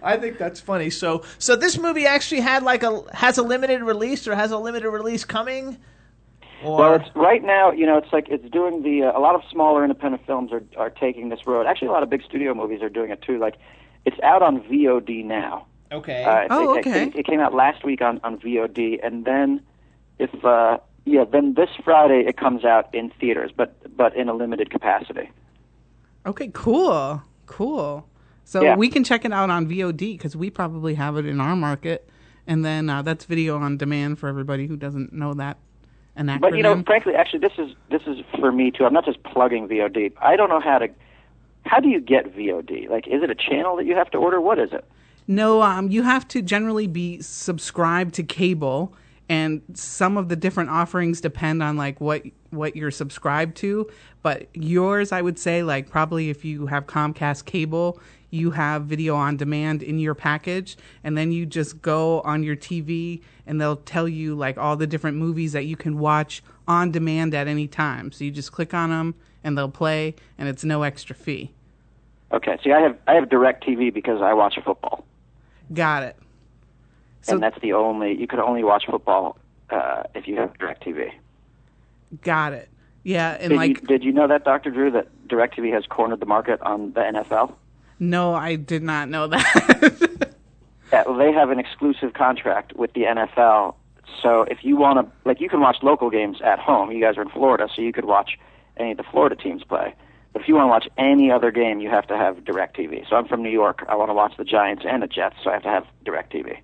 I 0.02 0.16
think 0.16 0.38
that's 0.38 0.62
funny. 0.62 0.90
So, 0.90 1.26
so 1.40 1.58
this 1.58 1.78
movie 1.78 2.06
actually 2.06 2.40
had 2.40 2.64
like 2.64 2.84
a 2.84 3.04
has 3.14 3.38
a 3.38 3.44
limited 3.44 3.82
release 3.82 4.30
or 4.30 4.36
has 4.36 4.52
a 4.52 4.58
limited 4.58 4.90
release 4.90 5.26
coming. 5.26 5.78
Or 6.64 6.78
Well, 6.78 6.94
it's 6.96 7.10
right 7.16 7.44
now. 7.44 7.74
You 7.74 7.86
know, 7.86 7.98
it's 7.98 8.14
like 8.14 8.30
it's 8.30 8.50
doing 8.50 8.84
the. 8.84 9.04
Uh, 9.04 9.18
a 9.18 9.20
lot 9.20 9.36
of 9.36 9.42
smaller 9.52 9.84
independent 9.84 10.26
films 10.26 10.54
are 10.54 10.64
are 10.78 10.90
taking 10.90 11.28
this 11.28 11.46
road. 11.46 11.66
Actually, 11.68 11.90
a 11.90 11.92
lot 11.92 12.04
of 12.04 12.10
big 12.10 12.24
studio 12.24 12.54
movies 12.54 12.82
are 12.82 12.88
doing 12.88 13.12
it 13.12 13.22
too. 13.22 13.40
Like, 13.40 13.56
it's 14.06 14.18
out 14.24 14.42
on 14.42 14.62
VOD 14.62 15.26
now. 15.26 15.66
okay. 15.92 16.24
Uh, 16.24 16.48
Oh, 16.50 16.76
it, 16.76 16.88
okay. 16.88 17.08
It, 17.08 17.16
it 17.18 17.26
came 17.26 17.42
out 17.42 17.54
last 17.54 17.84
week 17.84 18.02
on 18.02 18.22
on 18.24 18.40
VOD, 18.40 19.06
and 19.06 19.26
then 19.26 19.60
if 20.18 20.46
uh, 20.46 20.78
yeah, 21.06 21.26
then 21.26 21.54
this 21.56 21.70
Friday 21.84 22.24
it 22.28 22.38
comes 22.38 22.64
out 22.64 22.94
in 22.94 23.12
theaters, 23.20 23.52
but 23.56 23.76
but 23.96 24.16
in 24.16 24.30
a 24.30 24.34
limited 24.34 24.70
capacity. 24.70 25.30
Okay, 26.26 26.50
cool, 26.54 27.22
cool. 27.46 28.08
So 28.46 28.62
Yeah. 28.64 28.76
we 28.76 28.90
can 28.90 29.04
check 29.04 29.26
it 29.26 29.32
out 29.34 29.50
on 29.50 29.68
VOD 29.68 30.18
because 30.18 30.36
we 30.36 30.50
probably 30.50 30.96
have 30.96 31.18
it 31.18 31.26
in 31.26 31.40
our 31.42 31.56
market, 31.56 32.10
and 32.48 32.64
then 32.64 32.90
uh, 32.90 33.02
that's 33.02 33.26
video 33.26 33.58
on 33.58 33.78
demand 33.78 34.20
for 34.20 34.28
everybody 34.28 34.68
who 34.68 34.76
doesn't 34.76 35.14
know 35.14 35.34
that. 35.34 35.58
An 36.16 36.28
acronym. 36.28 36.42
But 36.42 36.58
you 36.58 36.64
know, 36.64 36.84
frankly, 36.86 37.16
actually, 37.16 37.40
this 37.40 37.54
is 37.58 37.76
this 37.90 38.04
is 38.06 38.20
for 38.40 38.52
me 38.52 38.72
too. 38.72 38.86
I'm 38.86 38.94
not 38.94 39.06
just 39.06 39.22
plugging 39.24 39.68
VOD. 39.68 40.14
I 40.22 40.36
don't 40.36 40.50
know 40.50 40.60
how 40.60 40.80
to. 40.80 40.88
How 41.66 41.80
do 41.80 41.88
you 41.88 42.02
get 42.02 42.36
VOD? 42.36 42.90
Like, 42.90 43.08
is 43.08 43.24
it 43.24 43.30
a 43.30 43.36
channel 43.36 43.78
that 43.78 43.86
you 43.86 43.96
have 43.96 44.12
to 44.12 44.18
order? 44.18 44.40
What 44.42 44.60
is 44.60 44.74
it? 44.74 44.86
No, 45.28 45.62
um, 45.62 45.90
you 45.90 46.04
have 46.04 46.28
to 46.30 46.42
generally 46.42 46.88
be 46.88 47.22
subscribed 47.22 48.14
to 48.16 48.24
cable, 48.24 48.94
and 49.30 49.62
some 49.74 50.18
of 50.18 50.30
the 50.30 50.36
different 50.36 50.70
offerings 50.70 51.22
depend 51.22 51.64
on 51.64 51.78
like 51.78 52.00
what 52.02 52.24
what 52.50 52.76
you're 52.76 52.92
subscribed 52.92 53.56
to. 53.58 53.90
But 54.22 54.48
yours, 54.54 55.12
I 55.12 55.22
would 55.22 55.40
say, 55.40 55.64
like 55.64 55.90
probably 55.90 56.30
if 56.30 56.46
you 56.46 56.68
have 56.68 56.86
Comcast 56.86 57.46
cable, 57.46 58.00
you 58.30 58.52
have 58.52 58.84
video 58.84 59.16
on 59.16 59.38
demand 59.38 59.84
in 59.84 60.00
your 60.00 60.16
package, 60.16 60.78
and 61.04 61.18
then 61.18 61.32
you 61.32 61.46
just 61.46 61.82
go 61.82 62.22
on 62.22 62.44
your 62.44 62.56
TV, 62.56 63.22
and 63.46 63.60
they'll 63.60 63.78
tell 63.78 64.08
you 64.08 64.36
like 64.36 64.58
all 64.58 64.76
the 64.76 64.88
different 64.88 65.18
movies 65.18 65.54
that 65.54 65.66
you 65.66 65.76
can 65.76 66.00
watch 66.00 66.44
on 66.68 66.92
demand 66.92 67.34
at 67.34 67.48
any 67.48 67.68
time. 67.68 68.12
So 68.12 68.24
you 68.24 68.32
just 68.32 68.52
click 68.52 68.74
on 68.74 68.90
them, 68.90 69.16
and 69.44 69.58
they'll 69.58 69.70
play, 69.70 70.16
and 70.38 70.50
it's 70.50 70.64
no 70.64 70.84
extra 70.84 71.16
fee. 71.16 71.52
Okay, 72.32 72.58
see, 72.64 72.72
I 72.72 72.82
have 72.82 72.98
I 73.08 73.14
have 73.14 73.26
DirecTV 73.26 73.94
because 73.94 74.22
I 74.22 74.34
watch 74.34 74.58
football, 74.66 75.06
Got 75.72 76.04
it. 76.04 76.16
And 77.28 77.42
that's 77.42 77.60
the 77.62 77.74
only 77.74 78.20
you 78.20 78.28
could 78.28 78.40
only 78.40 78.64
watch 78.64 78.86
football 78.90 79.38
uh, 79.70 80.04
if 80.14 80.28
you 80.28 80.36
have 80.38 80.54
DirecTV. 80.54 81.12
Got 82.22 82.54
it. 82.54 82.70
Yeah, 83.04 83.38
and 83.40 83.50
did 83.50 83.56
like 83.56 83.82
you, 83.82 83.88
did 83.88 84.04
you 84.04 84.12
know 84.12 84.28
that, 84.28 84.46
Doctor 84.46 84.70
Drew, 84.72 84.92
that 84.92 85.08
DirecTV 85.28 85.74
has 85.74 85.86
cornered 85.88 86.20
the 86.22 86.26
market 86.26 86.62
on 86.62 86.94
the 86.94 87.02
NFL? 87.02 87.54
No, 88.00 88.34
I 88.34 88.56
did 88.56 88.82
not 88.84 89.10
know 89.10 89.28
that. 89.28 90.30
Yeah, 90.94 91.02
well, 91.08 91.18
they 91.18 91.32
have 91.32 91.50
an 91.50 91.58
exclusive 91.58 92.14
contract 92.14 92.74
with 92.76 92.94
the 92.94 93.02
NFL. 93.02 93.74
So 94.22 94.44
if 94.44 94.60
you 94.62 94.78
want 94.78 95.00
to, 95.00 95.12
like, 95.28 95.42
you 95.42 95.50
can 95.50 95.60
watch 95.60 95.78
local 95.82 96.12
games 96.12 96.38
at 96.44 96.60
home. 96.60 96.92
You 96.92 97.02
guys 97.02 97.18
are 97.18 97.24
in 97.24 97.30
Florida, 97.30 97.68
so 97.76 97.82
you 97.82 97.92
could 97.92 98.06
watch 98.06 98.38
any 98.78 98.92
of 98.92 98.98
the 98.98 99.04
Florida 99.04 99.36
teams 99.36 99.64
play. 99.64 99.96
But 100.34 100.44
if 100.44 100.48
you 100.48 100.54
want 100.54 100.66
to 100.66 100.70
watch 100.70 100.88
any 101.00 101.32
other 101.32 101.50
game, 101.50 101.80
you 101.80 101.90
have 101.90 102.06
to 102.08 102.18
have 102.18 102.38
DirecTV. 102.44 103.10
So 103.10 103.16
I'm 103.16 103.28
from 103.28 103.42
New 103.42 103.50
York. 103.50 103.84
I 103.90 103.96
want 103.96 104.10
to 104.10 104.14
watch 104.14 104.38
the 104.38 104.44
Giants 104.44 104.84
and 104.88 105.02
the 105.02 105.08
Jets, 105.08 105.36
so 105.44 105.50
I 105.50 105.54
have 105.54 105.64
to 105.64 105.70
have 105.70 105.86
DirecTV. 106.06 106.58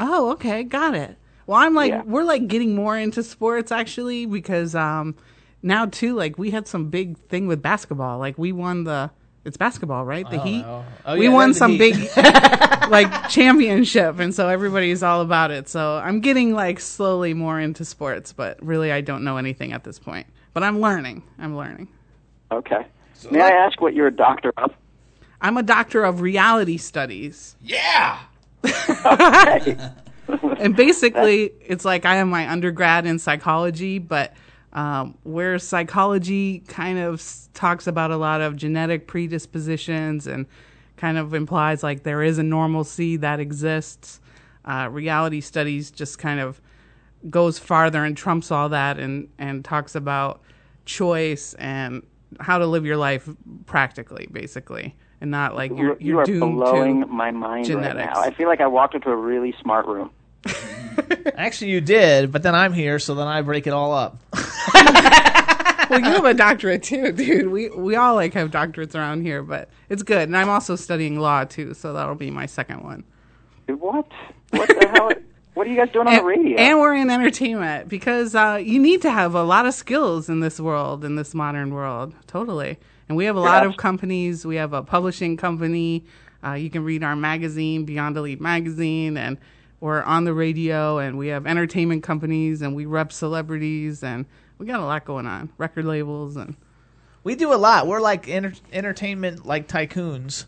Oh, 0.00 0.32
okay, 0.32 0.62
got 0.62 0.94
it. 0.94 1.16
Well, 1.46 1.58
I'm 1.58 1.74
like 1.74 1.90
Yeah. 1.92 2.02
we're 2.04 2.24
like 2.24 2.46
getting 2.48 2.74
more 2.74 2.96
into 2.98 3.22
sports 3.22 3.72
actually 3.72 4.26
because 4.26 4.74
um 4.74 5.16
now 5.62 5.86
too 5.86 6.14
like 6.14 6.38
we 6.38 6.50
had 6.50 6.66
some 6.68 6.90
big 6.90 7.16
thing 7.28 7.46
with 7.46 7.62
basketball. 7.62 8.18
Like 8.18 8.36
we 8.38 8.52
won 8.52 8.84
the 8.84 9.10
it's 9.44 9.56
basketball, 9.56 10.04
right? 10.04 10.28
The 10.28 10.36
don't 10.36 10.46
Heat. 10.46 10.64
Oh, 11.06 11.16
we 11.16 11.24
yeah, 11.28 11.32
won 11.32 11.54
some 11.54 11.72
Heat. 11.72 11.78
big 11.78 11.94
like 12.90 13.28
championship 13.30 14.18
and 14.18 14.34
so 14.34 14.48
everybody's 14.48 15.02
all 15.02 15.22
about 15.22 15.50
it. 15.50 15.68
So 15.68 15.96
I'm 15.96 16.20
getting 16.20 16.52
like 16.54 16.80
slowly 16.80 17.32
more 17.34 17.58
into 17.58 17.84
sports, 17.84 18.32
but 18.32 18.62
really 18.64 18.92
I 18.92 19.00
don't 19.00 19.24
know 19.24 19.36
anything 19.38 19.72
at 19.72 19.84
this 19.84 19.98
point. 19.98 20.26
But 20.52 20.62
I'm 20.64 20.80
learning. 20.80 21.22
I'm 21.38 21.56
learning. 21.56 21.88
Okay. 22.50 22.86
So 23.14 23.30
May 23.30 23.40
I 23.40 23.50
ask 23.50 23.80
what 23.80 23.94
you're 23.94 24.08
a 24.08 24.14
doctor 24.14 24.52
of? 24.58 24.72
I'm 25.40 25.56
a 25.56 25.62
doctor 25.62 26.04
of 26.04 26.20
reality 26.20 26.76
studies. 26.76 27.56
Yeah. 27.62 28.18
and 30.58 30.76
basically, 30.76 31.52
it's 31.60 31.84
like 31.84 32.04
I 32.04 32.16
have 32.16 32.28
my 32.28 32.50
undergrad 32.50 33.06
in 33.06 33.18
psychology, 33.18 33.98
but 33.98 34.34
um, 34.72 35.16
where 35.22 35.58
psychology 35.58 36.60
kind 36.68 36.98
of 36.98 37.22
talks 37.54 37.86
about 37.86 38.10
a 38.10 38.16
lot 38.16 38.40
of 38.40 38.56
genetic 38.56 39.06
predispositions 39.06 40.26
and 40.26 40.46
kind 40.96 41.16
of 41.16 41.32
implies 41.32 41.82
like 41.82 42.02
there 42.02 42.22
is 42.22 42.38
a 42.38 42.42
normalcy 42.42 43.16
that 43.16 43.40
exists. 43.40 44.20
Uh, 44.64 44.88
reality 44.90 45.40
studies 45.40 45.90
just 45.90 46.18
kind 46.18 46.40
of 46.40 46.60
goes 47.30 47.58
farther 47.58 48.04
and 48.04 48.16
trumps 48.16 48.50
all 48.50 48.68
that 48.68 48.98
and, 48.98 49.28
and 49.38 49.64
talks 49.64 49.94
about 49.94 50.42
choice 50.84 51.54
and 51.54 52.06
how 52.40 52.58
to 52.58 52.66
live 52.66 52.84
your 52.84 52.96
life 52.96 53.28
practically, 53.66 54.28
basically, 54.30 54.94
and 55.20 55.30
not 55.30 55.54
like 55.54 55.70
you're, 55.70 55.98
you 56.00 56.14
you're 56.14 56.24
doomed 56.24 56.56
blowing 56.56 57.00
to 57.00 57.06
my 57.06 57.30
mind 57.30 57.66
genetics. 57.66 57.96
right 57.96 58.14
now. 58.14 58.20
I 58.20 58.30
feel 58.32 58.48
like 58.48 58.60
I 58.60 58.66
walked 58.66 58.94
into 58.94 59.10
a 59.10 59.16
really 59.16 59.54
smart 59.60 59.86
room. 59.86 60.10
Actually, 61.36 61.70
you 61.70 61.80
did, 61.80 62.32
but 62.32 62.42
then 62.42 62.54
I'm 62.54 62.72
here, 62.72 62.98
so 62.98 63.14
then 63.14 63.26
I 63.26 63.42
break 63.42 63.66
it 63.66 63.72
all 63.72 63.92
up. 63.92 64.18
well, 65.90 66.00
you 66.00 66.10
have 66.10 66.24
a 66.24 66.34
doctorate 66.34 66.82
too, 66.82 67.12
dude. 67.12 67.48
We 67.48 67.70
we 67.70 67.96
all 67.96 68.14
like 68.14 68.34
have 68.34 68.50
doctorates 68.50 68.94
around 68.94 69.22
here, 69.22 69.42
but 69.42 69.68
it's 69.88 70.02
good. 70.02 70.28
And 70.28 70.36
I'm 70.36 70.48
also 70.48 70.76
studying 70.76 71.18
law 71.18 71.44
too, 71.44 71.74
so 71.74 71.92
that'll 71.92 72.14
be 72.14 72.30
my 72.30 72.46
second 72.46 72.82
one. 72.82 73.04
What? 73.66 74.10
What 74.50 74.68
the 74.68 74.88
hell? 74.88 75.12
What 75.54 75.66
are 75.66 75.70
you 75.70 75.76
guys 75.76 75.90
doing 75.92 76.06
on 76.06 76.14
the 76.14 76.22
radio? 76.22 76.56
And 76.56 76.78
we're 76.78 76.94
in 76.94 77.10
entertainment 77.10 77.88
because 77.88 78.34
uh, 78.34 78.60
you 78.62 78.78
need 78.78 79.02
to 79.02 79.10
have 79.10 79.34
a 79.34 79.42
lot 79.42 79.66
of 79.66 79.74
skills 79.74 80.28
in 80.28 80.38
this 80.40 80.60
world, 80.60 81.04
in 81.04 81.16
this 81.16 81.34
modern 81.34 81.74
world. 81.74 82.14
Totally. 82.28 82.78
And 83.08 83.16
we 83.16 83.24
have 83.24 83.36
a 83.36 83.40
lot 83.40 83.64
of 83.66 83.76
companies. 83.76 84.44
We 84.46 84.56
have 84.56 84.72
a 84.72 84.82
publishing 84.82 85.36
company. 85.36 86.04
Uh, 86.44 86.52
you 86.52 86.70
can 86.70 86.84
read 86.84 87.02
our 87.02 87.16
magazine, 87.16 87.84
Beyond 87.84 88.16
Elite 88.16 88.40
Magazine, 88.40 89.16
and 89.16 89.38
we're 89.80 90.02
on 90.02 90.24
the 90.24 90.34
radio. 90.34 90.98
And 90.98 91.16
we 91.18 91.28
have 91.28 91.46
entertainment 91.46 92.02
companies, 92.02 92.62
and 92.62 92.74
we 92.76 92.86
rep 92.86 93.12
celebrities, 93.12 94.02
and 94.02 94.26
we 94.58 94.66
got 94.66 94.80
a 94.80 94.84
lot 94.84 95.04
going 95.04 95.26
on. 95.26 95.50
Record 95.58 95.84
labels, 95.86 96.36
and 96.36 96.54
We 97.24 97.34
do 97.34 97.52
a 97.52 97.56
lot. 97.56 97.86
We're 97.86 98.00
like 98.00 98.28
enter- 98.28 98.52
entertainment 98.72 99.46
like 99.46 99.68
tycoons. 99.68 100.44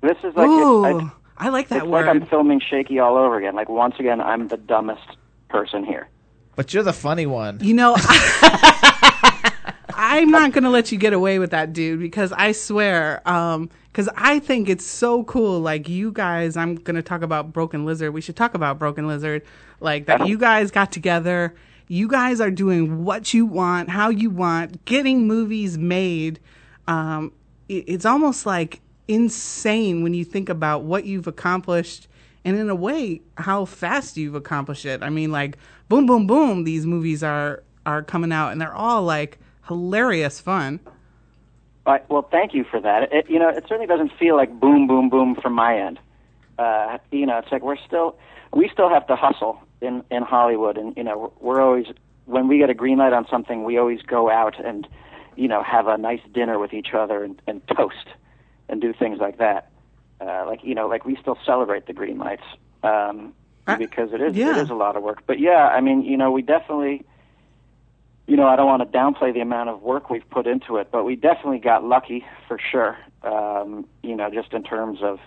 This 0.00 0.18
is 0.24 0.34
like 0.34 0.48
Ooh, 0.48 0.98
it's, 0.98 1.10
I 1.38 1.48
like 1.50 1.68
that 1.68 1.78
it's 1.78 1.86
word. 1.86 2.06
like 2.06 2.16
I'm 2.16 2.26
filming 2.26 2.60
Shakey 2.60 2.98
all 2.98 3.16
over 3.16 3.38
again. 3.38 3.54
Like 3.54 3.68
once 3.68 3.94
again, 4.00 4.20
I'm 4.20 4.48
the 4.48 4.56
dumbest 4.56 5.06
person 5.48 5.84
here. 5.84 6.08
But 6.56 6.74
you're 6.74 6.82
the 6.82 6.92
funny 6.92 7.24
one. 7.26 7.60
You 7.62 7.74
know, 7.74 7.94
I'm 9.94 10.30
not 10.30 10.52
going 10.52 10.64
to 10.64 10.70
let 10.70 10.92
you 10.92 10.98
get 10.98 11.12
away 11.12 11.38
with 11.38 11.50
that, 11.50 11.72
dude, 11.72 12.00
because 12.00 12.32
I 12.32 12.52
swear, 12.52 13.26
um, 13.28 13.70
because 13.90 14.08
I 14.16 14.38
think 14.38 14.68
it's 14.68 14.86
so 14.86 15.24
cool. 15.24 15.60
Like, 15.60 15.88
you 15.88 16.12
guys, 16.12 16.56
I'm 16.56 16.76
going 16.76 16.96
to 16.96 17.02
talk 17.02 17.22
about 17.22 17.52
Broken 17.52 17.84
Lizard. 17.84 18.12
We 18.14 18.20
should 18.20 18.36
talk 18.36 18.54
about 18.54 18.78
Broken 18.78 19.06
Lizard. 19.06 19.42
Like, 19.80 20.06
that 20.06 20.26
you 20.26 20.38
guys 20.38 20.70
got 20.70 20.92
together. 20.92 21.54
You 21.88 22.08
guys 22.08 22.40
are 22.40 22.50
doing 22.50 23.04
what 23.04 23.34
you 23.34 23.44
want, 23.44 23.90
how 23.90 24.08
you 24.08 24.30
want, 24.30 24.84
getting 24.84 25.26
movies 25.26 25.76
made. 25.76 26.40
Um, 26.88 27.32
it, 27.68 27.84
it's 27.86 28.04
almost 28.04 28.46
like 28.46 28.80
insane 29.08 30.02
when 30.02 30.14
you 30.14 30.24
think 30.24 30.48
about 30.48 30.84
what 30.84 31.04
you've 31.04 31.26
accomplished 31.26 32.08
and 32.44 32.56
in 32.56 32.70
a 32.70 32.74
way 32.74 33.20
how 33.36 33.64
fast 33.64 34.16
you've 34.16 34.34
accomplished 34.34 34.86
it 34.86 35.02
i 35.02 35.10
mean 35.10 35.30
like 35.32 35.58
boom 35.88 36.06
boom 36.06 36.26
boom 36.26 36.64
these 36.64 36.86
movies 36.86 37.22
are 37.22 37.62
are 37.84 38.02
coming 38.02 38.32
out 38.32 38.52
and 38.52 38.60
they're 38.60 38.74
all 38.74 39.02
like 39.02 39.38
hilarious 39.72 40.40
fun 40.40 40.80
I, 41.86 42.00
well, 42.08 42.22
thank 42.22 42.54
you 42.54 42.64
for 42.64 42.80
that. 42.80 43.12
It, 43.12 43.28
you 43.28 43.38
know, 43.38 43.48
it 43.48 43.64
certainly 43.68 43.86
doesn't 43.86 44.12
feel 44.18 44.36
like 44.36 44.58
boom, 44.58 44.86
boom, 44.86 45.08
boom 45.08 45.34
from 45.34 45.54
my 45.54 45.78
end. 45.78 45.98
Uh, 46.58 46.98
you 47.10 47.26
know, 47.26 47.38
it's 47.38 47.50
like 47.50 47.62
we're 47.62 47.76
still, 47.76 48.16
we 48.52 48.68
still 48.72 48.88
have 48.88 49.06
to 49.08 49.16
hustle 49.16 49.60
in 49.80 50.04
in 50.10 50.22
Hollywood, 50.22 50.76
and 50.76 50.96
you 50.96 51.02
know, 51.02 51.32
we're, 51.40 51.54
we're 51.54 51.62
always 51.62 51.86
when 52.26 52.46
we 52.46 52.58
get 52.58 52.70
a 52.70 52.74
green 52.74 52.98
light 52.98 53.12
on 53.12 53.26
something, 53.28 53.64
we 53.64 53.78
always 53.78 54.00
go 54.02 54.30
out 54.30 54.64
and, 54.64 54.86
you 55.34 55.48
know, 55.48 55.62
have 55.62 55.88
a 55.88 55.98
nice 55.98 56.20
dinner 56.32 56.58
with 56.58 56.72
each 56.72 56.94
other 56.94 57.24
and, 57.24 57.42
and 57.48 57.66
toast 57.66 58.06
and 58.68 58.80
do 58.80 58.92
things 58.92 59.18
like 59.18 59.38
that. 59.38 59.70
Uh, 60.20 60.44
like 60.46 60.62
you 60.62 60.74
know, 60.74 60.86
like 60.86 61.04
we 61.04 61.16
still 61.16 61.36
celebrate 61.44 61.86
the 61.86 61.92
green 61.92 62.18
lights 62.18 62.44
um, 62.84 63.34
because 63.76 64.12
it 64.12 64.20
is 64.20 64.36
yeah. 64.36 64.56
it 64.56 64.62
is 64.62 64.70
a 64.70 64.74
lot 64.74 64.96
of 64.96 65.02
work. 65.02 65.22
But 65.26 65.40
yeah, 65.40 65.66
I 65.66 65.80
mean, 65.80 66.02
you 66.02 66.16
know, 66.16 66.30
we 66.30 66.42
definitely 66.42 67.04
you 68.26 68.36
know, 68.36 68.46
I 68.46 68.56
don't 68.56 68.66
want 68.66 68.82
to 68.82 68.98
downplay 68.98 69.34
the 69.34 69.40
amount 69.40 69.68
of 69.68 69.82
work 69.82 70.08
we've 70.08 70.28
put 70.30 70.46
into 70.46 70.76
it, 70.76 70.90
but 70.92 71.04
we 71.04 71.16
definitely 71.16 71.58
got 71.58 71.84
lucky 71.84 72.24
for 72.46 72.58
sure. 72.58 72.96
Um, 73.22 73.86
you 74.02 74.16
know, 74.16 74.30
just 74.30 74.52
in 74.52 74.62
terms 74.62 75.00
of 75.02 75.18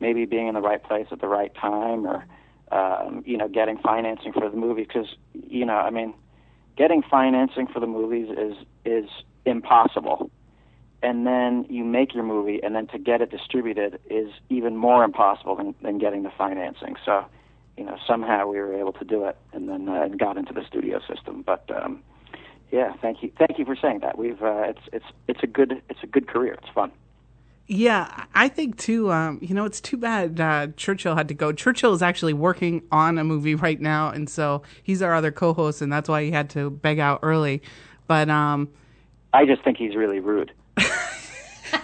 maybe 0.00 0.24
being 0.24 0.48
in 0.48 0.54
the 0.54 0.60
right 0.60 0.82
place 0.82 1.06
at 1.10 1.20
the 1.20 1.28
right 1.28 1.54
time, 1.54 2.06
or 2.06 2.24
um, 2.72 3.22
you 3.26 3.36
know, 3.36 3.48
getting 3.48 3.78
financing 3.78 4.32
for 4.32 4.48
the 4.48 4.56
movie. 4.56 4.82
Because 4.82 5.06
you 5.32 5.64
know, 5.64 5.76
I 5.76 5.90
mean, 5.90 6.14
getting 6.76 7.02
financing 7.02 7.66
for 7.66 7.80
the 7.80 7.86
movies 7.86 8.28
is 8.36 8.56
is 8.84 9.08
impossible. 9.44 10.30
And 11.02 11.26
then 11.26 11.64
you 11.70 11.82
make 11.82 12.14
your 12.14 12.24
movie, 12.24 12.60
and 12.62 12.74
then 12.74 12.86
to 12.88 12.98
get 12.98 13.22
it 13.22 13.30
distributed 13.30 13.98
is 14.10 14.28
even 14.50 14.76
more 14.76 15.02
impossible 15.02 15.56
than, 15.56 15.74
than 15.82 15.96
getting 15.96 16.24
the 16.24 16.30
financing. 16.36 16.96
So, 17.06 17.24
you 17.78 17.84
know, 17.84 17.96
somehow 18.06 18.46
we 18.48 18.58
were 18.58 18.74
able 18.74 18.92
to 18.92 19.04
do 19.06 19.24
it, 19.24 19.38
and 19.54 19.66
then 19.66 19.88
uh, 19.88 20.08
got 20.08 20.36
into 20.36 20.52
the 20.52 20.62
studio 20.66 21.00
system. 21.08 21.40
But 21.40 21.64
um, 21.74 22.02
yeah, 22.70 22.92
thank 23.00 23.22
you, 23.22 23.30
thank 23.38 23.58
you 23.58 23.64
for 23.64 23.76
saying 23.76 24.00
that. 24.00 24.16
We've 24.18 24.42
uh, 24.42 24.64
it's 24.68 24.80
it's 24.92 25.04
it's 25.28 25.42
a 25.42 25.46
good 25.46 25.82
it's 25.88 26.02
a 26.02 26.06
good 26.06 26.26
career. 26.28 26.54
It's 26.54 26.68
fun. 26.72 26.92
yeah 27.66 28.24
i 28.34 28.48
think 28.48 28.76
too 28.76 29.12
um, 29.12 29.38
you 29.40 29.54
know 29.54 29.64
it's 29.64 29.80
too 29.80 29.96
bad 29.96 30.40
uh, 30.40 30.66
churchill 30.76 31.14
had 31.14 31.28
to 31.28 31.34
go 31.34 31.52
churchill 31.52 31.94
is 31.94 32.02
actually 32.02 32.32
working 32.32 32.82
on 32.90 33.16
a 33.16 33.22
movie 33.22 33.54
right 33.54 33.80
now 33.80 34.10
and 34.10 34.28
so 34.28 34.62
he's 34.82 35.00
our 35.02 35.14
other 35.14 35.30
co-host 35.30 35.80
and 35.80 35.92
that's 35.92 36.08
why 36.08 36.24
he 36.24 36.32
had 36.32 36.50
to 36.50 36.68
beg 36.70 36.98
out 36.98 37.20
early 37.22 37.62
but 38.08 38.28
um 38.28 38.68
I 39.32 39.46
just 39.46 39.62
think 39.62 39.76
he's 39.76 39.94
really 39.94 40.18
rude. 40.18 40.50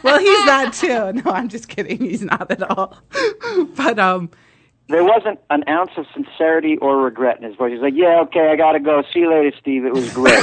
well 0.02 0.18
he's 0.18 0.44
that 0.46 0.72
too 0.72 1.12
no 1.22 1.30
i'm 1.30 1.48
just 1.48 1.68
kidding 1.68 1.98
he's 2.00 2.22
not 2.22 2.50
at 2.50 2.62
all 2.64 2.96
but 3.76 3.98
um 4.00 4.28
There 4.88 5.02
wasn't 5.04 5.40
an 5.50 5.64
ounce 5.68 5.90
of 5.96 6.06
sincerity 6.14 6.76
or 6.78 6.98
regret 6.98 7.38
in 7.38 7.44
his 7.44 7.56
voice. 7.56 7.72
He's 7.72 7.80
like, 7.80 7.94
"Yeah, 7.96 8.20
okay, 8.22 8.50
I 8.50 8.56
gotta 8.56 8.78
go. 8.80 9.02
See 9.12 9.20
you 9.20 9.30
later, 9.30 9.56
Steve. 9.58 9.84
It 9.84 9.92
was 9.92 10.12
great." 10.12 10.38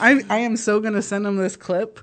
I, 0.00 0.22
I 0.30 0.38
am 0.38 0.56
so 0.56 0.80
gonna 0.80 1.02
send 1.02 1.26
him 1.26 1.36
this 1.36 1.56
clip 1.56 2.00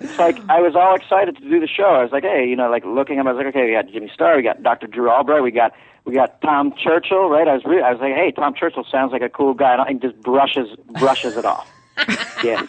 It's 0.00 0.18
like 0.18 0.38
I 0.48 0.60
was 0.60 0.74
all 0.74 0.94
excited 0.94 1.36
to 1.36 1.42
do 1.42 1.60
the 1.60 1.66
show. 1.66 1.84
I 1.84 2.02
was 2.02 2.10
like, 2.10 2.22
hey, 2.22 2.46
you 2.48 2.56
know, 2.56 2.70
like 2.70 2.84
looking 2.86 3.18
at 3.18 3.20
him, 3.20 3.28
I 3.28 3.32
was 3.32 3.38
like, 3.44 3.54
okay, 3.54 3.66
we 3.66 3.72
got 3.72 3.88
Jimmy 3.92 4.10
Star, 4.14 4.34
we 4.36 4.42
got 4.42 4.62
Dr. 4.62 4.86
Drew 4.86 5.10
Albright, 5.10 5.42
we 5.42 5.50
got 5.50 5.72
we 6.06 6.14
got 6.14 6.40
Tom 6.40 6.72
Churchill, 6.82 7.28
right? 7.28 7.46
I 7.46 7.54
was 7.54 7.64
re- 7.66 7.82
I 7.82 7.92
was 7.92 8.00
like, 8.00 8.14
hey, 8.14 8.32
Tom 8.32 8.54
Churchill 8.54 8.84
sounds 8.90 9.12
like 9.12 9.20
a 9.20 9.28
cool 9.28 9.52
guy, 9.52 9.74
and 9.74 9.82
I 9.82 9.92
just 9.92 10.18
brushes 10.22 10.68
brushes 10.98 11.36
it 11.36 11.44
off. 11.44 11.70
Yeah, 12.42 12.66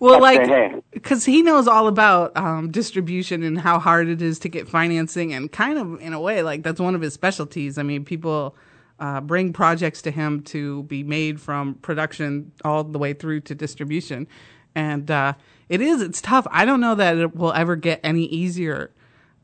Well, 0.00 0.20
like, 0.20 0.82
because 0.92 1.26
he 1.26 1.42
knows 1.42 1.68
all 1.68 1.86
about 1.86 2.34
um, 2.36 2.70
distribution 2.70 3.42
and 3.42 3.58
how 3.58 3.78
hard 3.78 4.08
it 4.08 4.22
is 4.22 4.38
to 4.40 4.48
get 4.48 4.66
financing, 4.66 5.34
and 5.34 5.52
kind 5.52 5.78
of 5.78 6.00
in 6.00 6.14
a 6.14 6.20
way, 6.20 6.42
like 6.42 6.62
that's 6.62 6.80
one 6.80 6.94
of 6.94 7.02
his 7.02 7.12
specialties. 7.12 7.76
I 7.76 7.82
mean, 7.82 8.04
people 8.06 8.56
uh, 8.98 9.20
bring 9.20 9.52
projects 9.52 10.00
to 10.02 10.10
him 10.10 10.42
to 10.44 10.84
be 10.84 11.02
made 11.02 11.38
from 11.38 11.74
production 11.74 12.52
all 12.64 12.82
the 12.82 12.98
way 12.98 13.12
through 13.12 13.40
to 13.40 13.54
distribution, 13.54 14.26
and 14.74 15.10
uh, 15.10 15.34
it 15.68 15.82
is 15.82 16.00
it's 16.00 16.22
tough. 16.22 16.46
I 16.50 16.64
don't 16.64 16.80
know 16.80 16.94
that 16.94 17.18
it 17.18 17.36
will 17.36 17.52
ever 17.52 17.76
get 17.76 18.00
any 18.02 18.24
easier 18.24 18.90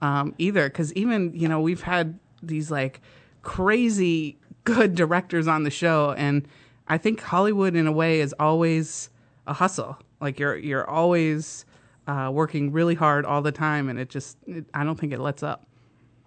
um, 0.01 0.34
either, 0.38 0.68
because 0.68 0.90
even 0.94 1.32
you 1.34 1.48
know 1.48 1.60
we've 1.60 1.82
had 1.82 2.18
these 2.43 2.70
like 2.70 3.02
crazy 3.43 4.38
good 4.64 4.94
directors 4.94 5.47
on 5.47 5.64
the 5.64 5.70
show, 5.70 6.14
and 6.16 6.48
I 6.88 6.97
think 6.97 7.20
Hollywood 7.20 7.76
in 7.76 7.86
a 7.86 7.93
way 7.93 8.20
is 8.20 8.34
always 8.40 9.10
a 9.47 9.52
hustle. 9.52 9.98
Like 10.20 10.39
you're 10.39 10.56
you're 10.56 10.89
always 10.89 11.64
uh, 12.06 12.31
working 12.32 12.73
really 12.73 12.94
hard 12.94 13.24
all 13.24 13.43
the 13.43 13.52
time, 13.52 13.89
and 13.89 13.98
it 13.98 14.09
just 14.09 14.39
it, 14.47 14.64
I 14.74 14.85
don't 14.85 14.98
think 14.98 15.12
it 15.12 15.20
lets 15.20 15.43
up. 15.43 15.66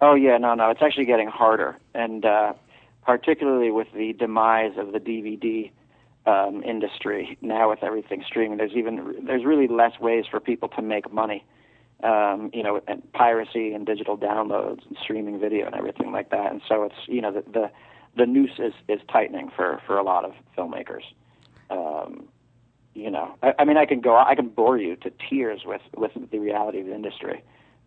Oh 0.00 0.14
yeah, 0.14 0.38
no, 0.38 0.54
no, 0.54 0.70
it's 0.70 0.82
actually 0.82 1.04
getting 1.06 1.28
harder, 1.28 1.76
and 1.94 2.24
uh, 2.24 2.54
particularly 3.04 3.70
with 3.70 3.88
the 3.94 4.12
demise 4.14 4.72
of 4.78 4.92
the 4.92 4.98
DVD 4.98 5.70
um, 6.26 6.62
industry 6.62 7.36
now 7.40 7.70
with 7.70 7.82
everything 7.82 8.22
streaming. 8.26 8.58
There's 8.58 8.72
even 8.72 9.24
there's 9.26 9.44
really 9.44 9.68
less 9.68 9.98
ways 10.00 10.24
for 10.30 10.40
people 10.40 10.68
to 10.70 10.82
make 10.82 11.12
money. 11.12 11.44
Um, 12.02 12.50
you 12.54 12.62
know, 12.62 12.80
and 12.88 13.02
piracy 13.12 13.74
and 13.74 13.84
digital 13.84 14.16
downloads 14.16 14.86
and 14.88 14.96
streaming 15.02 15.38
video 15.38 15.66
and 15.66 15.74
everything 15.74 16.12
like 16.12 16.30
that. 16.30 16.50
And 16.50 16.62
so 16.66 16.84
it's 16.84 16.94
you 17.06 17.20
know 17.20 17.30
the 17.30 17.42
the, 17.42 17.70
the 18.16 18.24
noose 18.24 18.58
is, 18.58 18.72
is 18.88 19.00
tightening 19.12 19.50
for 19.54 19.82
for 19.86 19.98
a 19.98 20.02
lot 20.02 20.24
of 20.24 20.32
filmmakers. 20.56 21.02
Um, 21.68 22.26
you 22.94 23.10
know, 23.10 23.34
I, 23.42 23.54
I 23.60 23.64
mean, 23.64 23.76
I 23.76 23.86
can 23.86 24.00
go, 24.00 24.16
I 24.16 24.34
can 24.34 24.48
bore 24.48 24.78
you 24.78 24.96
to 24.96 25.12
tears 25.28 25.62
with 25.64 25.82
with 25.96 26.12
the 26.30 26.38
reality 26.38 26.80
of 26.80 26.86
the 26.86 26.94
industry, 26.94 27.42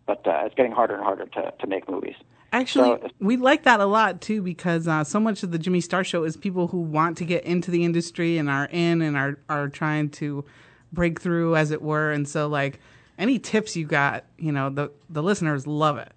but 0.06 0.26
uh, 0.26 0.42
it's 0.44 0.54
getting 0.54 0.72
harder 0.72 0.94
and 0.94 1.04
harder 1.04 1.26
to 1.26 1.52
to 1.58 1.66
make 1.66 1.88
movies. 1.88 2.16
Actually, 2.52 3.00
So- 3.02 3.08
we 3.18 3.36
like 3.36 3.64
that 3.64 3.80
a 3.80 3.86
lot 3.86 4.20
too 4.20 4.40
because 4.40 4.86
uh, 4.86 5.02
so 5.04 5.18
much 5.18 5.42
of 5.42 5.50
the 5.50 5.58
Jimmy 5.58 5.80
Star 5.80 6.04
Show 6.04 6.24
is 6.24 6.36
people 6.36 6.68
who 6.68 6.78
want 6.80 7.18
to 7.18 7.24
get 7.24 7.44
into 7.44 7.70
the 7.70 7.84
industry 7.84 8.38
and 8.38 8.48
are 8.48 8.68
in 8.70 9.02
and 9.02 9.16
are 9.16 9.38
are 9.48 9.68
trying 9.68 10.10
to 10.10 10.44
break 10.92 11.20
through, 11.20 11.56
as 11.56 11.70
it 11.72 11.82
were. 11.82 12.12
And 12.12 12.28
so, 12.28 12.46
like, 12.46 12.78
any 13.18 13.38
tips 13.38 13.76
you 13.76 13.86
got, 13.86 14.24
you 14.38 14.52
know, 14.52 14.70
the 14.70 14.90
the 15.10 15.22
listeners 15.22 15.66
love 15.66 15.98
it. 15.98 16.12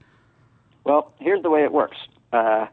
Well, 0.83 1.11
here's 1.19 1.43
the 1.43 1.49
way 1.49 1.63
it 1.63 1.71
works. 1.73 1.97
Uh, 2.31 2.67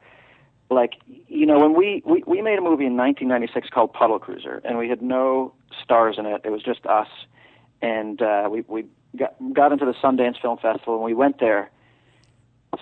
like, 0.75 0.95
you 1.07 1.47
know, 1.47 1.59
when 1.59 1.75
we, 1.75 2.03
we, 2.05 2.23
we 2.27 2.43
made 2.43 2.59
a 2.59 2.63
movie 2.63 2.87
in 2.87 2.97
1996 2.97 3.69
called 3.71 3.93
Puddle 3.93 4.19
Cruiser, 4.19 4.61
and 4.65 4.79
we 4.79 4.89
had 4.89 5.03
no 5.03 5.55
stars 5.83 6.17
in 6.19 6.27
it. 6.27 6.43
It 6.45 6.51
was 6.51 6.63
just 6.63 6.85
us. 6.87 7.09
And 7.81 8.21
uh, 8.23 8.49
we, 8.51 8.63
we 8.67 8.85
got, 9.17 9.35
got 9.53 9.73
into 9.73 9.85
the 9.85 9.95
Sundance 9.95 10.41
Film 10.41 10.59
Festival, 10.59 10.95
and 10.97 11.05
we 11.05 11.15
went 11.15 11.41
there. 11.41 11.71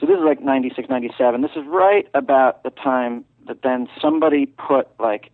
So 0.01 0.07
this 0.07 0.17
is 0.17 0.25
like 0.25 0.43
96, 0.43 0.89
97. 0.89 1.43
This 1.43 1.51
is 1.57 1.65
right 1.67 2.09
about 2.15 2.63
the 2.63 2.71
time 2.71 3.25
that 3.47 3.63
then 3.63 3.89
somebody 4.01 4.47
put, 4.47 4.89
like, 4.99 5.31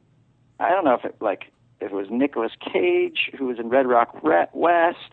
I 0.59 0.71
don't 0.71 0.85
know 0.85 0.95
if 0.95 1.05
it, 1.05 1.17
like, 1.21 1.45
if 1.81 1.93
it 1.93 1.95
was 1.95 2.09
Nicolas 2.11 2.53
Cage, 2.61 3.31
who 3.39 3.47
was 3.47 3.59
in 3.59 3.69
Red 3.69 3.87
Rock 3.87 4.19
West, 4.23 5.13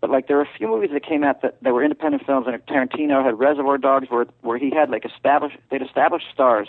but 0.00 0.10
like 0.10 0.28
there 0.28 0.36
were 0.36 0.42
a 0.42 0.58
few 0.58 0.66
movies 0.66 0.90
that 0.92 1.04
came 1.04 1.24
out 1.24 1.42
that, 1.42 1.62
that 1.62 1.72
were 1.72 1.82
independent 1.82 2.24
films, 2.24 2.46
and 2.46 2.56
Tarantino 2.66 3.24
had 3.24 3.38
Reservoir 3.38 3.78
Dogs, 3.78 4.08
where 4.10 4.26
where 4.42 4.58
he 4.58 4.70
had 4.70 4.90
like 4.90 5.04
established 5.04 5.58
they'd 5.70 5.82
established 5.82 6.26
stars 6.32 6.68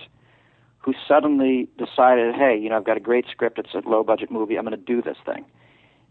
who 0.79 0.93
suddenly 1.07 1.69
decided, 1.77 2.33
hey, 2.33 2.57
you 2.57 2.69
know, 2.69 2.77
I've 2.77 2.83
got 2.83 2.97
a 2.97 3.01
great 3.01 3.25
script. 3.29 3.59
It's 3.59 3.73
a 3.73 3.87
low 3.87 4.03
budget 4.03 4.31
movie. 4.31 4.57
I'm 4.57 4.65
going 4.65 4.77
to 4.77 4.83
do 4.83 4.99
this 5.01 5.17
thing. 5.25 5.45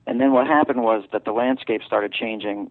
And 0.07 0.21
then 0.21 0.33
what 0.33 0.47
happened 0.47 0.83
was 0.83 1.05
that 1.13 1.25
the 1.25 1.33
landscape 1.33 1.83
started 1.85 2.13
changing 2.13 2.71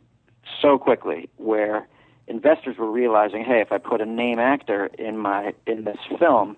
so 0.62 0.78
quickly, 0.78 1.30
where 1.36 1.88
investors 2.28 2.78
were 2.78 2.90
realizing, 2.90 3.44
hey, 3.44 3.60
if 3.60 3.72
I 3.72 3.78
put 3.78 4.02
a 4.02 4.06
name 4.06 4.40
actor 4.40 4.90
in 4.98 5.18
my 5.18 5.54
in 5.68 5.84
this 5.84 5.98
film, 6.18 6.56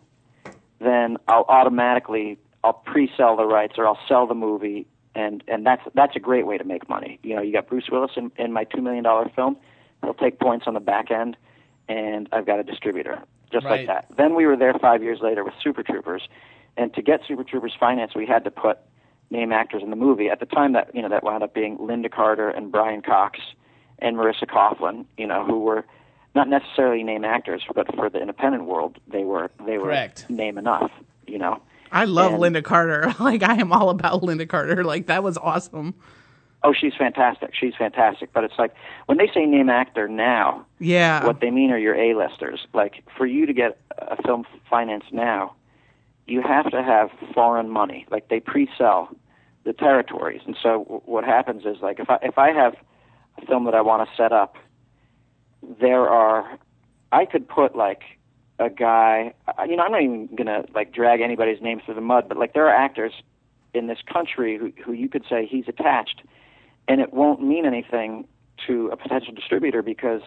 then 0.79 1.17
I'll 1.27 1.45
automatically 1.49 2.37
I'll 2.63 2.73
pre-sell 2.73 3.35
the 3.35 3.45
rights 3.45 3.73
or 3.77 3.87
I'll 3.87 3.99
sell 4.07 4.27
the 4.27 4.35
movie, 4.35 4.85
and 5.15 5.43
and 5.47 5.65
that's 5.65 5.81
that's 5.93 6.15
a 6.15 6.19
great 6.19 6.45
way 6.47 6.57
to 6.57 6.63
make 6.63 6.87
money. 6.89 7.19
You 7.23 7.35
know, 7.35 7.41
you 7.41 7.51
got 7.53 7.67
Bruce 7.67 7.89
Willis 7.91 8.11
in, 8.15 8.31
in 8.37 8.53
my 8.53 8.63
two 8.63 8.81
million 8.81 9.03
dollar 9.03 9.29
film. 9.35 9.57
He'll 10.03 10.13
take 10.13 10.39
points 10.39 10.65
on 10.67 10.73
the 10.73 10.79
back 10.79 11.11
end, 11.11 11.37
and 11.87 12.27
I've 12.31 12.45
got 12.45 12.59
a 12.59 12.63
distributor 12.63 13.21
just 13.51 13.65
Right. 13.65 13.87
like 13.87 13.87
that. 13.87 14.17
Then 14.17 14.35
we 14.35 14.45
were 14.45 14.55
there 14.55 14.73
five 14.75 15.03
years 15.03 15.19
later 15.21 15.43
with 15.43 15.53
Super 15.61 15.83
Troopers, 15.83 16.27
and 16.77 16.93
to 16.93 17.01
get 17.01 17.21
Super 17.27 17.43
Troopers 17.43 17.73
financed, 17.79 18.15
we 18.15 18.25
had 18.25 18.43
to 18.45 18.51
put 18.51 18.77
name 19.29 19.51
actors 19.51 19.83
in 19.83 19.89
the 19.89 19.95
movie. 19.95 20.29
At 20.29 20.39
the 20.39 20.45
time, 20.45 20.73
that 20.73 20.93
you 20.95 21.01
know 21.01 21.09
that 21.09 21.23
wound 21.23 21.43
up 21.43 21.53
being 21.53 21.77
Lynda 21.77 22.09
Carter 22.11 22.49
and 22.49 22.71
Brian 22.71 23.01
Cox 23.01 23.39
and 23.99 24.15
Marisa 24.17 24.45
Coughlan. 24.47 25.05
You 25.17 25.27
know, 25.27 25.43
who 25.45 25.59
were 25.59 25.85
not 26.33 26.47
necessarily 26.47 27.03
name 27.03 27.25
actors, 27.25 27.63
but 27.75 27.93
for 27.95 28.09
the 28.09 28.19
independent 28.19 28.63
world, 28.65 28.97
they 29.07 29.23
were 29.25 29.51
they 29.65 29.77
were 29.77 29.85
Correct. 29.87 30.29
name 30.29 30.57
enough. 30.57 30.91
You 31.27 31.37
know. 31.37 31.61
I 31.91 32.05
love 32.05 32.33
And- 32.33 32.41
Lynda 32.55 32.63
Carter. 32.63 33.13
Like 33.19 33.43
I 33.43 33.55
am 33.55 33.71
all 33.73 33.89
about 33.89 34.21
Lynda 34.21 34.47
Carter. 34.47 34.83
Like 34.83 35.07
that 35.07 35.23
was 35.23 35.37
awesome. 35.37 35.93
Oh, 36.63 36.73
she's 36.73 36.93
fantastic. 36.93 37.55
She's 37.55 37.73
fantastic. 37.75 38.31
But 38.33 38.43
it's 38.43 38.53
like 38.59 38.73
when 39.07 39.17
they 39.17 39.27
say 39.33 39.45
name 39.45 39.69
actor 39.69 40.07
now, 40.07 40.65
Yeah. 40.79 41.25
what 41.25 41.39
they 41.41 41.49
mean 41.49 41.71
are 41.71 41.77
your 41.77 41.95
A-listers. 41.95 42.67
Like 42.73 43.03
for 43.17 43.25
you 43.25 43.45
to 43.47 43.53
get 43.53 43.79
a 43.97 44.21
film 44.23 44.45
financed 44.69 45.11
now, 45.11 45.55
you 46.27 46.41
have 46.43 46.69
to 46.71 46.83
have 46.83 47.09
foreign 47.33 47.69
money. 47.69 48.05
Like 48.11 48.29
they 48.29 48.39
pre-sell 48.39 49.09
the 49.63 49.73
territories, 49.73 50.41
and 50.45 50.55
so 50.61 50.83
w- 50.83 51.01
what 51.05 51.23
happens 51.23 51.65
is 51.65 51.77
like 51.81 51.99
if 51.99 52.09
I 52.09 52.17
if 52.21 52.37
I 52.37 52.51
have 52.51 52.75
a 53.41 53.45
film 53.47 53.65
that 53.65 53.73
I 53.75 53.81
want 53.81 54.07
to 54.07 54.15
set 54.15 54.31
up, 54.31 54.55
there 55.79 56.07
are 56.09 56.57
I 57.11 57.25
could 57.25 57.47
put 57.47 57.75
like 57.75 58.01
a 58.61 58.69
guy. 58.69 59.33
You 59.67 59.75
know, 59.75 59.83
I'm 59.83 59.91
not 59.91 60.01
even 60.01 60.29
gonna 60.35 60.63
like 60.73 60.93
drag 60.93 61.21
anybody's 61.21 61.61
name 61.61 61.81
through 61.83 61.95
the 61.95 62.01
mud, 62.01 62.25
but 62.27 62.37
like 62.37 62.53
there 62.53 62.67
are 62.67 62.73
actors 62.75 63.13
in 63.73 63.87
this 63.87 63.99
country 64.11 64.57
who 64.57 64.71
who 64.83 64.93
you 64.93 65.09
could 65.09 65.23
say 65.29 65.45
he's 65.45 65.67
attached, 65.67 66.21
and 66.87 67.01
it 67.01 67.13
won't 67.13 67.41
mean 67.41 67.65
anything 67.65 68.27
to 68.67 68.87
a 68.89 68.97
potential 68.97 69.33
distributor 69.33 69.81
because 69.81 70.21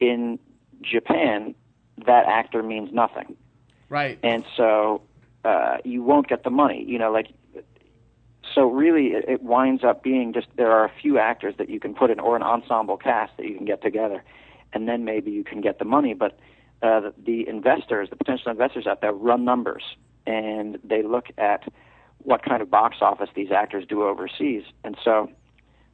in 0.00 0.38
Japan 0.82 1.54
that 2.06 2.26
actor 2.26 2.62
means 2.62 2.90
nothing, 2.92 3.36
Right. 3.88 4.18
and 4.22 4.44
so 4.56 5.02
uh, 5.44 5.78
you 5.84 6.02
won't 6.02 6.28
get 6.28 6.44
the 6.44 6.50
money. 6.50 6.84
You 6.86 6.98
know, 6.98 7.10
like 7.12 7.28
so 8.54 8.66
really 8.68 9.08
it, 9.08 9.24
it 9.28 9.42
winds 9.42 9.82
up 9.84 10.02
being 10.02 10.32
just 10.32 10.46
there 10.56 10.70
are 10.70 10.84
a 10.84 10.92
few 11.00 11.18
actors 11.18 11.54
that 11.58 11.68
you 11.68 11.80
can 11.80 11.94
put 11.94 12.10
in 12.10 12.20
or 12.20 12.36
an 12.36 12.42
ensemble 12.42 12.96
cast 12.96 13.36
that 13.36 13.46
you 13.46 13.56
can 13.56 13.64
get 13.64 13.82
together 13.82 14.22
and 14.72 14.88
then 14.88 15.04
maybe 15.04 15.30
you 15.30 15.44
can 15.44 15.60
get 15.60 15.78
the 15.78 15.84
money 15.84 16.14
but 16.14 16.38
uh, 16.82 17.00
the, 17.00 17.14
the 17.24 17.48
investors 17.48 18.08
the 18.10 18.16
potential 18.16 18.50
investors 18.50 18.86
out 18.86 19.00
there 19.00 19.12
run 19.12 19.44
numbers 19.44 19.82
and 20.26 20.78
they 20.84 21.02
look 21.02 21.26
at 21.38 21.64
what 22.18 22.44
kind 22.44 22.62
of 22.62 22.70
box 22.70 22.98
office 23.00 23.28
these 23.34 23.50
actors 23.50 23.84
do 23.88 24.02
overseas 24.02 24.64
and 24.84 24.96
so 25.04 25.30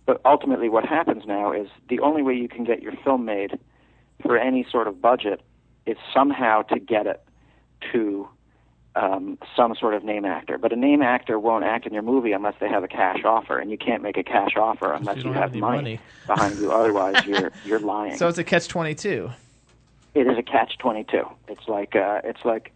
but 0.07 0.21
ultimately 0.25 0.69
what 0.69 0.85
happens 0.85 1.25
now 1.27 1.53
is 1.53 1.69
the 1.89 2.01
only 2.01 2.23
way 2.23 2.35
you 2.35 2.49
can 2.49 2.65
get 2.65 2.83
your 2.83 2.95
film 3.05 3.25
made 3.25 3.59
for 4.23 4.37
any 4.37 4.67
sort 4.71 4.89
of 4.89 5.01
budget 5.01 5.43
is 5.87 5.97
somehow 6.13 6.63
to 6.63 6.79
get 6.79 7.07
it 7.07 7.23
to 7.93 8.29
um, 8.97 9.39
some 9.57 9.75
sort 9.79 9.95
of 9.95 10.05
name 10.05 10.25
actor. 10.25 10.59
But 10.59 10.73
a 10.73 10.77
name 10.77 11.03
actor 11.03 11.39
won't 11.39 11.65
act 11.65 11.87
in 11.87 11.93
your 11.93 12.03
movie 12.03 12.33
unless 12.33 12.55
they 12.61 12.69
have 12.69 12.83
a 12.83 12.89
cash 12.89 13.25
offer, 13.25 13.59
and 13.59 13.71
you 13.71 13.79
can't 13.79 14.03
make 14.03 14.17
a 14.17 14.25
cash 14.25 14.57
offer 14.57 14.93
unless 14.93 15.19
you 15.19 15.25
you, 15.25 15.33
have, 15.33 15.53
have 15.53 15.61
money, 15.61 15.77
money. 15.77 16.01
behind 16.27 16.59
you. 16.59 16.73
Otherwise, 16.73 17.25
you're 17.25 17.53
you're 17.65 17.81
lying. 17.97 18.17
So 18.17 18.29
it's 18.29 18.39
a 18.39 18.45
catch 18.45 18.69
twenty 18.69 18.95
two. 18.95 19.31
It 20.19 20.27
is 20.27 20.39
a 20.39 20.43
catch 20.43 20.77
twenty 20.79 21.05
two. 21.05 21.25
It's 21.47 21.69
like 21.69 21.95
uh, 21.95 22.21
it's 22.25 22.45
like 22.45 22.73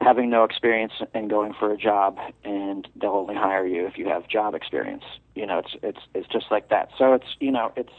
having 0.00 0.30
no 0.30 0.44
experience 0.44 0.92
and 1.14 1.28
going 1.28 1.54
for 1.58 1.72
a 1.72 1.76
job, 1.76 2.18
and 2.44 2.86
they'll 2.96 3.10
only 3.10 3.34
hire 3.34 3.66
you 3.66 3.86
if 3.86 3.98
you 3.98 4.06
have 4.08 4.28
job 4.28 4.54
experience. 4.54 5.04
You 5.34 5.46
know, 5.46 5.58
it's 5.58 5.74
it's 5.82 6.00
it's 6.14 6.28
just 6.28 6.46
like 6.50 6.68
that. 6.68 6.90
So 6.96 7.12
it's 7.14 7.26
you 7.40 7.50
know 7.50 7.72
it's 7.76 7.92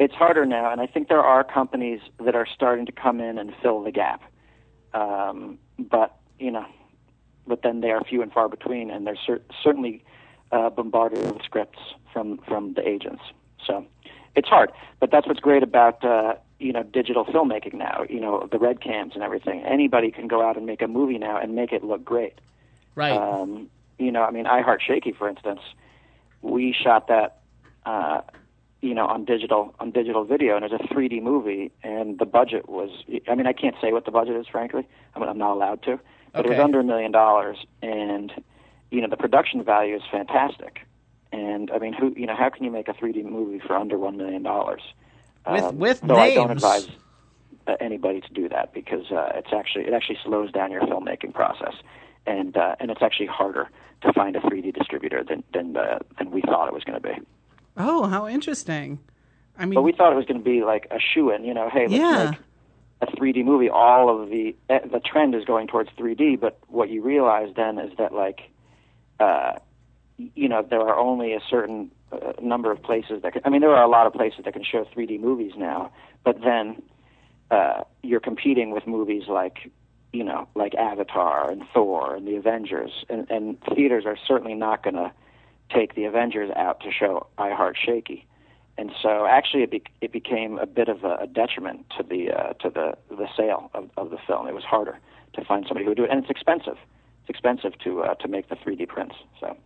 it's 0.00 0.14
harder 0.14 0.46
now, 0.46 0.72
and 0.72 0.80
I 0.80 0.86
think 0.86 1.08
there 1.08 1.22
are 1.22 1.44
companies 1.44 2.00
that 2.24 2.34
are 2.34 2.46
starting 2.52 2.86
to 2.86 2.92
come 2.92 3.20
in 3.20 3.38
and 3.38 3.52
fill 3.62 3.82
the 3.82 3.92
gap. 3.92 4.22
Um, 4.94 5.58
but 5.78 6.16
you 6.38 6.50
know, 6.50 6.66
but 7.46 7.62
then 7.62 7.80
they 7.80 7.90
are 7.90 8.02
few 8.02 8.22
and 8.22 8.32
far 8.32 8.48
between, 8.48 8.90
and 8.90 9.06
they're 9.06 9.18
cer- 9.26 9.42
certainly 9.62 10.04
uh, 10.50 10.70
bombarded 10.70 11.32
with 11.32 11.42
scripts 11.44 11.78
from 12.12 12.38
from 12.48 12.74
the 12.74 12.86
agents. 12.86 13.22
So 13.64 13.86
it's 14.34 14.48
hard, 14.48 14.72
but 14.98 15.10
that's 15.12 15.26
what's 15.26 15.40
great 15.40 15.62
about 15.62 16.04
uh, 16.04 16.34
you 16.58 16.72
know 16.72 16.82
digital 16.82 17.24
filmmaking 17.24 17.74
now. 17.74 18.04
You 18.08 18.20
know 18.20 18.48
the 18.50 18.58
red 18.58 18.80
cams 18.80 19.14
and 19.14 19.22
everything. 19.22 19.62
Anybody 19.64 20.10
can 20.10 20.28
go 20.28 20.42
out 20.42 20.56
and 20.56 20.66
make 20.66 20.82
a 20.82 20.88
movie 20.88 21.18
now 21.18 21.38
and 21.38 21.54
make 21.54 21.72
it 21.72 21.84
look 21.84 22.04
great. 22.04 22.34
Right. 22.94 23.12
Um, 23.12 23.70
you 23.98 24.12
know, 24.12 24.22
I 24.22 24.30
mean, 24.30 24.46
I 24.46 24.62
Heart 24.62 24.82
Shakey, 24.86 25.12
for 25.12 25.28
instance, 25.28 25.60
we 26.42 26.72
shot 26.72 27.08
that, 27.08 27.40
uh, 27.84 28.22
you 28.80 28.94
know, 28.94 29.06
on 29.06 29.24
digital 29.24 29.74
on 29.80 29.90
digital 29.90 30.24
video, 30.24 30.56
and 30.56 30.64
it's 30.64 30.74
a 30.74 30.94
3D 30.94 31.20
movie, 31.22 31.72
and 31.82 32.18
the 32.18 32.26
budget 32.26 32.68
was. 32.68 32.90
I 33.28 33.34
mean, 33.34 33.46
I 33.46 33.52
can't 33.52 33.74
say 33.80 33.92
what 33.92 34.04
the 34.04 34.10
budget 34.10 34.36
is, 34.36 34.46
frankly. 34.46 34.86
I 35.14 35.18
mean, 35.18 35.28
I'm 35.28 35.38
not 35.38 35.52
allowed 35.52 35.82
to, 35.82 35.98
but 36.32 36.46
it 36.46 36.50
was 36.50 36.58
under 36.58 36.80
a 36.80 36.84
million 36.84 37.10
dollars, 37.10 37.58
and 37.82 38.32
you 38.90 39.00
know, 39.00 39.08
the 39.08 39.16
production 39.16 39.62
value 39.64 39.96
is 39.96 40.02
fantastic. 40.10 40.80
And 41.32 41.70
I 41.70 41.78
mean, 41.78 41.92
who 41.92 42.14
you 42.16 42.26
know, 42.26 42.36
how 42.36 42.50
can 42.50 42.64
you 42.64 42.70
make 42.70 42.88
a 42.88 42.94
3D 42.94 43.24
movie 43.24 43.58
for 43.58 43.76
under 43.76 43.98
one 43.98 44.16
million 44.16 44.42
dollars? 44.42 44.82
With- 45.52 45.74
with 45.74 46.00
so 46.06 46.16
I 46.16 46.34
don't 46.34 46.50
advise 46.50 46.88
uh, 47.66 47.76
anybody 47.80 48.20
to 48.20 48.32
do 48.32 48.48
that 48.48 48.72
because 48.72 49.10
uh, 49.10 49.32
it's 49.34 49.52
actually 49.52 49.84
it 49.84 49.92
actually 49.92 50.18
slows 50.24 50.50
down 50.52 50.70
your 50.70 50.82
filmmaking 50.82 51.34
process, 51.34 51.74
and 52.26 52.56
uh, 52.56 52.76
and 52.80 52.90
it's 52.90 53.02
actually 53.02 53.26
harder 53.26 53.68
to 54.02 54.12
find 54.12 54.36
a 54.36 54.40
3D 54.40 54.74
distributor 54.74 55.22
than 55.24 55.42
than 55.52 55.76
uh, 55.76 55.98
than 56.18 56.30
we 56.30 56.40
thought 56.42 56.68
it 56.68 56.74
was 56.74 56.84
going 56.84 57.00
to 57.00 57.06
be. 57.08 57.14
Oh, 57.76 58.06
how 58.06 58.26
interesting. 58.26 58.98
I 59.58 59.64
mean, 59.66 59.74
But 59.74 59.82
we 59.82 59.92
thought 59.92 60.12
it 60.12 60.16
was 60.16 60.24
going 60.24 60.38
to 60.38 60.44
be 60.44 60.62
like 60.62 60.86
a 60.90 60.98
shoe 61.00 61.30
in, 61.30 61.44
you 61.44 61.52
know, 61.52 61.68
hey, 61.68 61.88
let's 61.88 61.92
Yeah. 62.00 62.30
make 62.30 62.38
a 63.00 63.06
3D 63.16 63.44
movie. 63.44 63.68
All 63.68 64.08
of 64.22 64.30
the 64.30 64.54
eh, 64.68 64.80
the 64.90 65.00
trend 65.00 65.34
is 65.34 65.44
going 65.44 65.66
towards 65.66 65.90
3D, 65.98 66.38
but 66.40 66.58
what 66.68 66.88
you 66.90 67.02
realize 67.02 67.52
then 67.56 67.78
is 67.78 67.92
that 67.98 68.12
like, 68.14 68.40
uh, 69.20 69.54
you 70.16 70.48
know, 70.48 70.62
there 70.62 70.80
are 70.80 70.96
only 70.96 71.32
a 71.34 71.40
certain 71.50 71.90
uh, 72.12 72.32
number 72.40 72.70
of 72.70 72.82
places 72.82 73.22
that 73.22 73.32
can, 73.32 73.42
I 73.44 73.50
mean, 73.50 73.60
there 73.60 73.74
are 73.74 73.84
a 73.84 73.88
lot 73.88 74.06
of 74.06 74.12
places 74.12 74.40
that 74.44 74.52
can 74.52 74.64
show 74.64 74.84
3D 74.84 75.20
movies 75.20 75.52
now, 75.56 75.92
but 76.24 76.40
then 76.42 76.82
uh, 77.50 77.84
you're 78.02 78.20
competing 78.20 78.70
with 78.70 78.86
movies 78.86 79.24
like, 79.28 79.70
you 80.12 80.24
know, 80.24 80.48
like 80.54 80.74
Avatar 80.74 81.50
and 81.50 81.62
Thor 81.72 82.16
and 82.16 82.26
the 82.26 82.36
Avengers, 82.36 83.04
and, 83.08 83.30
and 83.30 83.58
theaters 83.74 84.04
are 84.06 84.16
certainly 84.26 84.54
not 84.54 84.82
going 84.82 84.96
to 84.96 85.12
take 85.74 85.94
the 85.94 86.04
Avengers 86.04 86.50
out 86.56 86.80
to 86.80 86.90
show 86.90 87.26
I 87.36 87.50
Heart 87.50 87.76
Shakey 87.84 88.26
and 88.78 88.92
so 89.02 89.26
actually 89.26 89.64
it, 89.64 89.70
be, 89.70 89.82
it 90.00 90.12
became 90.12 90.56
a 90.58 90.66
bit 90.66 90.88
of 90.88 91.02
a, 91.02 91.16
a 91.22 91.26
detriment 91.26 91.84
to 91.98 92.04
the 92.04 92.30
uh, 92.30 92.52
to 92.54 92.70
the 92.70 92.96
the 93.10 93.26
sale 93.36 93.70
of, 93.74 93.90
of 93.96 94.10
the 94.10 94.18
film. 94.26 94.46
It 94.46 94.54
was 94.54 94.64
harder 94.64 94.98
to 95.34 95.44
find 95.44 95.66
somebody 95.66 95.84
who 95.84 95.90
would 95.90 95.98
do 95.98 96.04
it, 96.04 96.10
and 96.10 96.20
it's 96.22 96.30
expensive. 96.30 96.78
It's 97.22 97.28
expensive 97.28 97.76
to 97.80 98.02
uh, 98.02 98.14
to 98.14 98.28
make 98.28 98.48
the 98.48 98.54
3D 98.54 98.88
prints. 98.88 99.16
So 99.40 99.56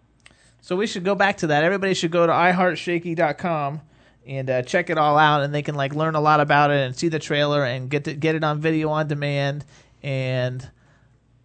So 0.63 0.77
we 0.77 0.87
should 0.87 1.05
go 1.05 1.17
back 1.17 1.39
to 1.39 1.49
that. 1.49 1.65
Everybody 1.65 1.93
should 1.93 2.13
go 2.13 2.25
to 2.25 2.33
iHeartShakey.com 2.33 3.81
and 4.27 4.49
uh, 4.49 4.63
check 4.63 4.91
it 4.91 4.97
all 4.97 5.19
out, 5.19 5.43
and 5.43 5.53
they 5.53 5.63
can 5.63 5.75
like 5.75 5.95
learn 5.95 6.15
a 6.15 6.21
lot 6.21 6.39
about 6.39 6.71
it 6.71 6.87
and 6.87 6.97
see 6.97 7.09
the 7.09 7.19
trailer 7.19 7.65
and 7.65 7.91
get 7.91 8.05
to, 8.05 8.15
get 8.15 8.37
it 8.37 8.45
on 8.45 8.61
video 8.61 8.89
on 8.91 9.09
demand. 9.09 9.65
And 10.05 10.63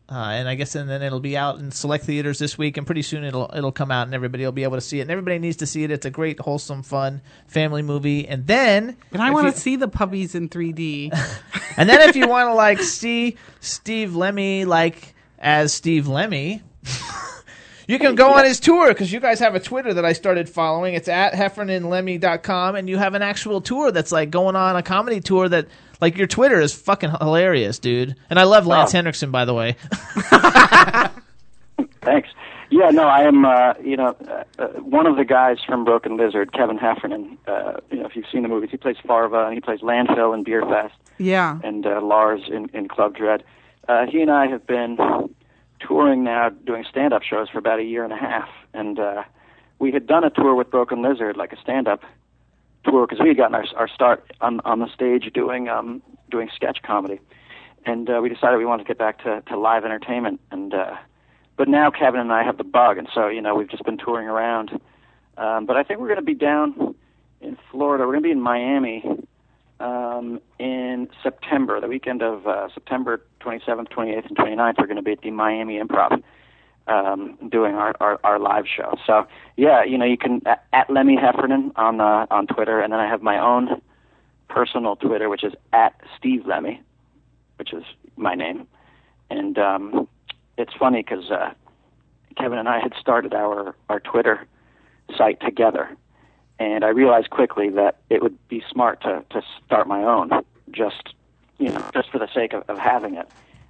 uh, 0.07 0.13
and 0.13 0.47
I 0.47 0.53
guess 0.53 0.75
and 0.75 0.87
then 0.87 1.01
it'll 1.01 1.19
be 1.19 1.35
out 1.35 1.57
in 1.57 1.71
select 1.71 2.05
theaters 2.05 2.37
this 2.37 2.59
week, 2.59 2.77
and 2.77 2.85
pretty 2.85 3.01
soon 3.01 3.23
it'll 3.23 3.49
it'll 3.55 3.71
come 3.71 3.89
out, 3.89 4.05
and 4.05 4.13
everybody 4.13 4.45
will 4.45 4.51
be 4.51 4.61
able 4.61 4.77
to 4.77 4.81
see 4.81 4.99
it. 4.99 5.01
And 5.01 5.11
everybody 5.11 5.39
needs 5.39 5.57
to 5.57 5.65
see 5.65 5.83
it. 5.83 5.89
It's 5.89 6.05
a 6.05 6.11
great, 6.11 6.39
wholesome, 6.39 6.83
fun 6.83 7.21
family 7.47 7.81
movie. 7.81 8.27
And 8.27 8.45
then 8.45 8.97
and 9.11 9.21
I 9.21 9.31
want 9.31 9.51
to 9.51 9.59
see 9.59 9.77
the 9.77 9.87
puppies 9.87 10.35
in 10.35 10.47
3D. 10.47 11.11
and 11.77 11.89
then 11.89 12.07
if 12.07 12.15
you 12.15 12.27
want 12.27 12.49
to 12.49 12.53
like 12.53 12.81
see 12.83 13.35
Steve 13.61 14.15
Lemme 14.15 14.65
like 14.65 15.15
as 15.39 15.73
Steve 15.73 16.07
Lemme, 16.07 16.61
you 17.87 17.97
can 17.99 18.15
go 18.15 18.33
on 18.33 18.43
his 18.45 18.59
tour 18.59 18.89
because 18.89 19.11
you 19.11 19.19
guys 19.19 19.39
have 19.39 19.55
a 19.55 19.59
Twitter 19.59 19.93
that 19.95 20.05
I 20.05 20.13
started 20.13 20.47
following. 20.49 20.93
It's 20.93 21.07
at 21.07 21.33
heffernanlemme.com 21.33 22.75
and 22.75 22.89
you 22.89 22.97
have 22.97 23.13
an 23.13 23.21
actual 23.21 23.61
tour 23.61 23.91
that's 23.91 24.11
like 24.11 24.29
going 24.29 24.55
on 24.55 24.75
a 24.75 24.83
comedy 24.83 25.19
tour 25.21 25.47
that 25.49 25.67
like 26.01 26.17
your 26.17 26.27
Twitter 26.27 26.59
is 26.59 26.73
fucking 26.75 27.09
hilarious, 27.19 27.79
dude. 27.79 28.15
And 28.29 28.37
I 28.39 28.43
love 28.43 28.67
Lance 28.67 28.91
Oh. 28.93 28.97
Henriksen 28.97 29.31
by 29.31 29.45
the 29.45 29.53
way. 29.53 29.75
thanks. 32.01 32.29
Yeah, 32.69 32.89
no, 32.89 33.03
I 33.07 33.21
am. 33.23 33.45
Uh, 33.45 33.73
you 33.81 33.95
know, 33.95 34.15
uh, 34.27 34.43
uh, 34.59 34.67
one 34.81 35.07
of 35.07 35.15
the 35.15 35.23
guys 35.23 35.57
from 35.65 35.85
Broken 35.85 36.17
Lizard, 36.17 36.51
Kevin 36.51 36.77
Heffernan. 36.77 37.37
Uh, 37.47 37.77
you 37.89 37.99
know, 37.99 38.05
if 38.05 38.15
you've 38.15 38.25
seen 38.29 38.41
the 38.43 38.49
movies, 38.49 38.69
he 38.71 38.77
plays 38.77 38.97
Farva 39.05 39.45
and 39.45 39.53
he 39.53 39.61
plays 39.61 39.79
Landfill 39.79 40.33
in 40.33 40.43
Beer 40.43 40.63
Fest. 40.63 40.93
yeah. 41.17 41.59
and 41.63 41.85
uh, 41.85 42.01
Lars 42.01 42.41
in, 42.51 42.69
in 42.73 42.89
Club 42.89 43.15
Dread. 43.15 43.43
Uh, 43.87 44.05
he 44.07 44.21
and 44.21 44.29
I 44.29 44.47
have 44.47 44.67
been 44.67 44.97
touring 45.79 46.23
now, 46.23 46.49
doing 46.49 46.85
stand-up 46.89 47.23
shows 47.23 47.49
for 47.49 47.59
about 47.59 47.79
a 47.79 47.83
year 47.83 48.03
and 48.03 48.13
a 48.13 48.17
half, 48.17 48.49
and 48.73 48.99
uh, 48.99 49.23
we 49.79 49.91
had 49.91 50.07
done 50.07 50.23
a 50.23 50.29
tour 50.29 50.55
with 50.55 50.69
Broken 50.69 51.01
Lizard, 51.01 51.37
like 51.37 51.53
a 51.53 51.61
stand-up 51.61 52.01
tour, 52.83 53.05
because 53.05 53.21
we 53.21 53.29
had 53.29 53.37
gotten 53.37 53.55
our, 53.55 53.65
our 53.75 53.87
start 53.87 54.31
on 54.41 54.59
on 54.61 54.79
the 54.79 54.91
stage 54.93 55.31
doing 55.33 55.69
um, 55.69 56.01
doing 56.29 56.49
sketch 56.55 56.79
comedy, 56.83 57.19
and 57.85 58.09
uh, 58.09 58.19
we 58.21 58.29
decided 58.29 58.57
we 58.57 58.65
wanted 58.65 58.83
to 58.83 58.87
get 58.87 58.97
back 58.97 59.23
to, 59.23 59.41
to 59.47 59.57
live 59.57 59.85
entertainment, 59.85 60.39
and 60.51 60.73
uh, 60.73 60.95
but 61.55 61.67
now 61.67 61.91
Kevin 61.91 62.19
and 62.19 62.31
I 62.31 62.43
have 62.43 62.57
the 62.57 62.63
bug, 62.63 62.97
and 62.97 63.07
so 63.13 63.27
you 63.27 63.41
know 63.41 63.55
we've 63.55 63.69
just 63.69 63.83
been 63.83 63.97
touring 63.97 64.27
around, 64.27 64.79
um, 65.37 65.65
but 65.65 65.77
I 65.77 65.83
think 65.83 65.99
we're 65.99 66.07
going 66.07 66.19
to 66.19 66.25
be 66.25 66.33
down 66.33 66.95
in 67.41 67.57
Florida. 67.71 68.05
We're 68.05 68.13
going 68.13 68.23
to 68.23 68.27
be 68.27 68.31
in 68.31 68.41
Miami 68.41 69.03
um, 69.79 70.39
in 70.59 71.07
September, 71.21 71.79
the 71.79 71.87
weekend 71.87 72.21
of 72.21 72.47
uh, 72.47 72.69
September 72.73 73.21
27th, 73.41 73.89
28th, 73.89 74.27
and 74.27 74.37
29th. 74.37 74.75
We're 74.79 74.87
going 74.87 74.97
to 74.97 75.03
be 75.03 75.11
at 75.11 75.21
the 75.21 75.31
Miami 75.31 75.79
Improv 75.79 76.21
um, 76.87 77.37
doing 77.49 77.75
our, 77.75 77.93
our, 77.99 78.19
our 78.23 78.39
live 78.39 78.65
show. 78.67 78.97
So 79.05 79.27
yeah, 79.55 79.83
you 79.83 79.97
know, 79.97 80.05
you 80.05 80.17
can 80.17 80.41
at, 80.45 80.65
at 80.73 80.89
Lemme 80.89 81.17
Heffernan 81.17 81.71
on 81.75 82.01
uh, 82.01 82.25
on 82.31 82.47
Twitter, 82.47 82.79
and 82.79 82.91
then 82.93 82.99
I 82.99 83.07
have 83.07 83.21
my 83.21 83.39
own 83.39 83.81
personal 84.47 84.95
Twitter, 84.95 85.29
which 85.29 85.43
is 85.43 85.53
at 85.73 85.93
Steve 86.17 86.45
Lemme, 86.45 86.79
which 87.57 87.73
is 87.73 87.83
my 88.15 88.35
name. 88.35 88.67
And 89.29 89.57
um, 89.57 90.07
it's 90.57 90.73
funny 90.73 91.03
because 91.03 91.29
uh, 91.29 91.51
Kevin 92.37 92.57
and 92.57 92.69
I 92.69 92.79
had 92.79 92.93
started 92.99 93.33
our 93.33 93.75
our 93.89 93.99
Twitter 93.99 94.47
site 95.17 95.39
together, 95.41 95.95
and 96.59 96.83
I 96.83 96.89
realized 96.89 97.29
quickly 97.29 97.69
that 97.71 97.97
it 98.09 98.21
would 98.21 98.37
be 98.47 98.63
smart 98.71 99.01
to 99.01 99.23
to 99.31 99.41
start 99.65 99.87
my 99.87 100.03
own, 100.03 100.31
just 100.71 101.13
you 101.57 101.69
know, 101.69 101.83
just 101.93 102.09
for 102.11 102.19
the 102.19 102.27
sake 102.33 102.53
of, 102.53 102.63
of 102.69 102.77
having 102.77 103.15
it. 103.15 103.27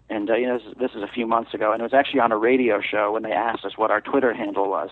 And 0.10 0.30
uh, 0.30 0.36
you 0.36 0.48
know, 0.48 0.58
this 0.58 0.68
is, 0.68 0.74
this 0.78 0.92
is 0.92 1.04
a 1.04 1.08
few 1.08 1.28
months 1.28 1.54
ago, 1.54 1.72
and 1.72 1.82
it 1.82 1.84
was 1.84 1.94
actually 1.94 2.22
on 2.22 2.32
a 2.32 2.38
radio 2.38 2.82
show 2.82 3.12
when 3.12 3.24
they 3.24 3.32
asked 3.32 3.66
us 3.66 3.78
what 3.78 3.92
our 3.92 4.02
Twitter 4.02 4.34
handle 4.34 4.70
was, 4.70 4.90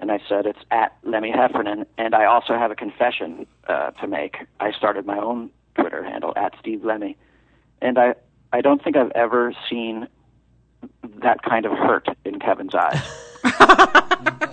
and 0.00 0.12
I 0.12 0.20
said 0.28 0.46
it's 0.46 0.60
at 0.70 0.96
Lemme 1.02 1.32
Heffernan, 1.32 1.86
and 1.96 2.14
I 2.14 2.24
also 2.26 2.54
have 2.54 2.70
a 2.70 2.76
confession 2.76 3.46
uh, 3.66 3.90
to 3.92 4.06
make. 4.06 4.36
I 4.60 4.72
started 4.72 5.06
my 5.06 5.18
own 5.18 5.50
Twitter 5.74 6.04
handle 6.04 6.32
at 6.36 6.54
Steve 6.60 6.84
Lemme, 6.84 7.14
and 7.82 7.98
I 7.98 8.14
I 8.52 8.60
don't 8.60 8.82
think 8.82 8.96
I've 8.96 9.12
ever 9.12 9.52
seen 9.68 10.06
that 11.22 11.42
kind 11.42 11.66
of 11.66 11.72
hurt 11.72 12.08
in 12.24 12.38
Kevin's 12.38 12.74
eyes. 12.74 13.02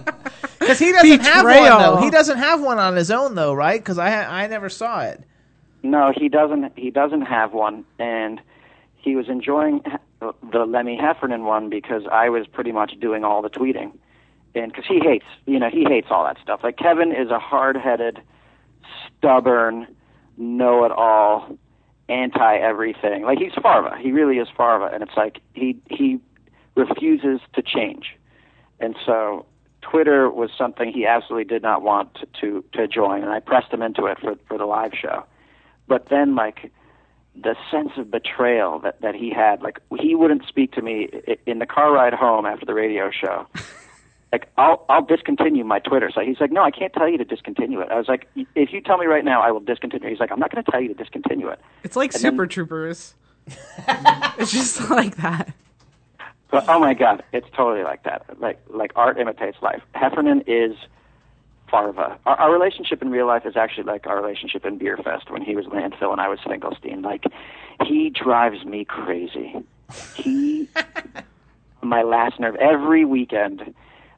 Because 0.66 0.80
he 0.80 0.92
doesn't 0.92 1.22
have 1.22 1.46
one 1.46 1.54
though. 1.80 1.98
He 1.98 2.10
doesn't 2.10 2.38
have 2.40 2.62
one 2.62 2.80
on 2.80 2.96
his 2.96 3.12
own 3.12 3.36
though, 3.36 3.54
right? 3.54 3.80
Because 3.80 4.00
I 4.00 4.10
ha- 4.10 4.32
I 4.32 4.48
never 4.48 4.70
saw 4.70 5.02
it. 5.02 5.24
No, 5.84 6.12
he 6.16 6.30
doesn't. 6.30 6.78
He 6.78 6.90
doesn't 6.90 7.22
have 7.22 7.54
one, 7.54 7.86
and 8.00 8.42
he 8.96 9.16
was 9.16 9.30
enjoying 9.30 9.82
the 10.20 10.66
Lemme 10.66 10.98
Heffernan 11.00 11.44
one 11.46 11.70
because 11.70 12.04
I 12.12 12.30
was 12.30 12.48
pretty 12.48 12.72
much 12.72 12.94
doing 13.00 13.24
all 13.24 13.44
the 13.44 13.50
tweeting, 13.50 13.92
and 14.56 14.72
because 14.72 14.86
he 14.88 15.00
hates, 15.00 15.26
you 15.46 15.60
know, 15.60 15.70
he 15.70 15.84
hates 15.84 16.08
all 16.10 16.24
that 16.24 16.38
stuff. 16.42 16.62
Like 16.64 16.78
Kevin 16.78 17.12
is 17.12 17.30
a 17.30 17.38
hard-headed, 17.38 18.20
stubborn, 19.20 19.88
know-it-all, 20.38 21.56
anti 22.10 22.58
everything. 22.58 23.24
Like 23.24 23.38
he's 23.38 23.54
Farva. 23.62 23.96
He 24.00 24.12
really 24.12 24.38
is 24.38 24.48
Farva, 24.58 24.90
and 24.94 25.04
it's 25.04 25.16
like 25.16 25.40
he 25.54 25.78
he 25.90 26.20
refuses 26.76 27.40
to 27.54 27.62
change, 27.62 28.16
and 28.80 28.96
so 29.06 29.46
Twitter 29.90 30.30
was 30.30 30.50
something 30.58 30.92
he 30.92 31.06
absolutely 31.06 31.46
did 31.46 31.62
not 31.62 31.82
want 31.82 32.14
to 32.16 32.26
to, 32.42 32.64
to 32.74 32.88
join, 32.88 33.22
and 33.24 33.32
I 33.32 33.40
pressed 33.40 33.72
him 33.72 33.82
into 33.82 34.06
it 34.06 34.20
for 34.20 34.36
for 34.48 34.58
the 34.58 34.66
live 34.66 34.94
show. 35.00 35.24
But 35.88 36.08
then, 36.10 36.36
like 36.36 36.72
the 37.36 37.56
sense 37.70 37.92
of 37.98 38.10
betrayal 38.10 38.80
that 38.80 39.02
that 39.02 39.16
he 39.16 39.30
had, 39.32 39.62
like 39.62 39.80
he 40.00 40.16
wouldn't 40.16 40.46
speak 40.48 40.72
to 40.74 40.82
me 40.82 41.10
in 41.46 41.60
the 41.60 41.66
car 41.66 41.92
ride 41.94 42.14
home 42.14 42.46
after 42.46 42.66
the 42.66 42.74
radio 42.74 43.12
show. 43.12 43.48
Like 44.32 44.50
I'll 44.58 44.84
I'll 44.90 45.06
discontinue 45.06 45.64
my 45.64 45.80
Twitter. 45.80 46.12
So 46.14 46.20
he's 46.20 46.42
like, 46.42 46.52
no, 46.52 46.62
I 46.62 46.72
can't 46.72 46.92
tell 46.92 47.08
you 47.08 47.18
to 47.20 47.24
discontinue 47.24 47.80
it. 47.80 47.90
I 47.90 47.96
was 47.96 48.10
like, 48.10 48.28
if 48.54 48.74
you 48.74 48.82
tell 48.82 48.98
me 48.98 49.06
right 49.06 49.24
now, 49.24 49.40
I 49.42 49.52
will 49.52 49.62
discontinue. 49.62 50.10
He's 50.10 50.20
like, 50.20 50.30
I'm 50.30 50.40
not 50.40 50.52
going 50.54 50.62
to 50.62 50.70
tell 50.70 50.82
you 50.82 50.90
to 50.90 50.94
discontinue 50.94 51.48
it. 51.48 51.60
It's 51.84 51.96
like 51.96 52.14
And 52.14 52.22
then- 52.22 52.32
Super 52.34 52.46
Troopers. 52.48 53.14
it's 53.48 54.52
just 54.52 54.90
like 54.90 55.16
that. 55.18 55.54
But 56.52 56.66
oh 56.68 56.80
my 56.80 56.94
god, 56.94 57.24
it's 57.34 57.48
totally 57.56 57.84
like 57.84 58.04
that. 58.04 58.40
Like 58.40 58.60
like 58.70 58.92
art 58.96 59.20
imitates 59.20 59.58
life. 59.62 59.82
Heffernan 59.94 60.44
is 60.48 60.76
Farva. 61.70 62.18
Our, 62.26 62.36
our 62.36 62.54
relationship 62.54 63.02
in 63.02 63.10
real 63.10 63.28
life 63.28 63.46
is 63.46 63.56
actually 63.56 63.86
like 63.86 64.08
our 64.08 64.22
relationship 64.22 64.66
in 64.66 64.78
Beer 64.78 64.98
Fest 64.98 65.30
when 65.32 65.42
he 65.42 65.56
was 65.56 65.66
Landfill 65.66 66.12
and 66.12 66.22
I 66.22 66.28
was 66.28 66.40
Finkelstein. 66.48 67.02
Like 67.02 67.24
he 67.86 68.10
drives 68.10 68.64
me 68.66 68.86
crazy. 68.86 69.56
He 70.16 70.70
my 71.82 72.04
last 72.04 72.40
nerve 72.40 72.56
every 72.56 73.06
weekend. 73.06 73.74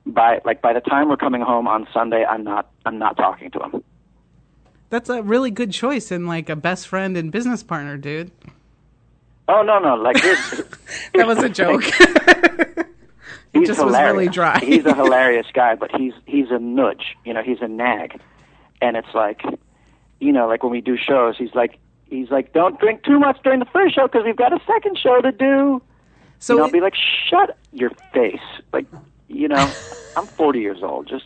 By 0.06 0.40
like 0.45 0.62
by 0.62 0.72
the 0.72 0.80
time 0.80 1.10
we're 1.10 1.18
coming 1.18 1.41
home 1.41 1.68
on 1.68 1.88
Sunday, 1.94 2.24
I'm 2.24 2.44
not 2.44 2.72
I'm 2.86 2.98
not 2.98 3.18
talking 3.18 3.52
to 3.52 3.60
him. 3.60 3.84
That's 4.90 5.10
a 5.10 5.22
really 5.22 5.52
good 5.52 5.72
choice 5.72 6.12
and 6.12 6.28
like 6.28 6.48
a 6.48 6.56
best 6.56 6.88
friend 6.88 7.18
and 7.18 7.30
business 7.30 7.62
partner, 7.62 7.98
dude. 7.98 8.32
Oh 9.48 9.61
no 9.61 9.80
no 9.80 9.95
like 9.95 10.22
this. 10.22 10.61
That 11.14 11.28
was 11.28 11.40
a 11.40 11.49
joke. 11.49 11.84
he's 13.53 13.68
just 13.68 13.80
was 13.84 13.94
hilarious. 13.94 14.14
really 14.14 14.30
dry. 14.30 14.60
he's 14.60 14.86
a 14.86 14.94
hilarious 14.94 15.48
guy, 15.53 15.76
but 15.76 15.90
he's 15.95 16.14
he's 16.26 16.52
a 16.52 16.60
nudge. 16.60 17.15
You 17.26 17.34
know, 17.34 17.41
he's 17.41 17.61
a 17.61 17.68
nag, 17.68 18.19
and 18.82 18.95
it's 18.95 19.14
like, 19.14 19.41
you 20.19 20.32
know, 20.32 20.48
like 20.48 20.64
when 20.64 20.72
we 20.72 20.82
do 20.82 20.95
shows, 20.98 21.38
he's 21.38 21.53
like, 21.56 21.80
he's 22.06 22.30
like, 22.30 22.53
don't 22.53 22.80
drink 22.80 23.03
too 23.03 23.19
much 23.19 23.41
during 23.44 23.60
the 23.60 23.65
first 23.65 23.95
show 23.95 24.07
because 24.07 24.24
we've 24.26 24.36
got 24.36 24.53
a 24.53 24.60
second 24.65 24.98
show 24.98 25.22
to 25.22 25.32
do. 25.32 25.82
So 26.40 26.53
you 26.53 26.60
know, 26.60 26.65
I'll 26.65 26.72
be 26.72 26.82
like, 26.82 26.95
shut 26.95 27.57
your 27.72 27.91
face, 28.14 28.40
like, 28.72 28.86
you 29.28 29.48
know, 29.48 29.74
I'm 30.15 30.26
40 30.26 30.60
years 30.60 30.84
old, 30.84 31.07
just. 31.07 31.26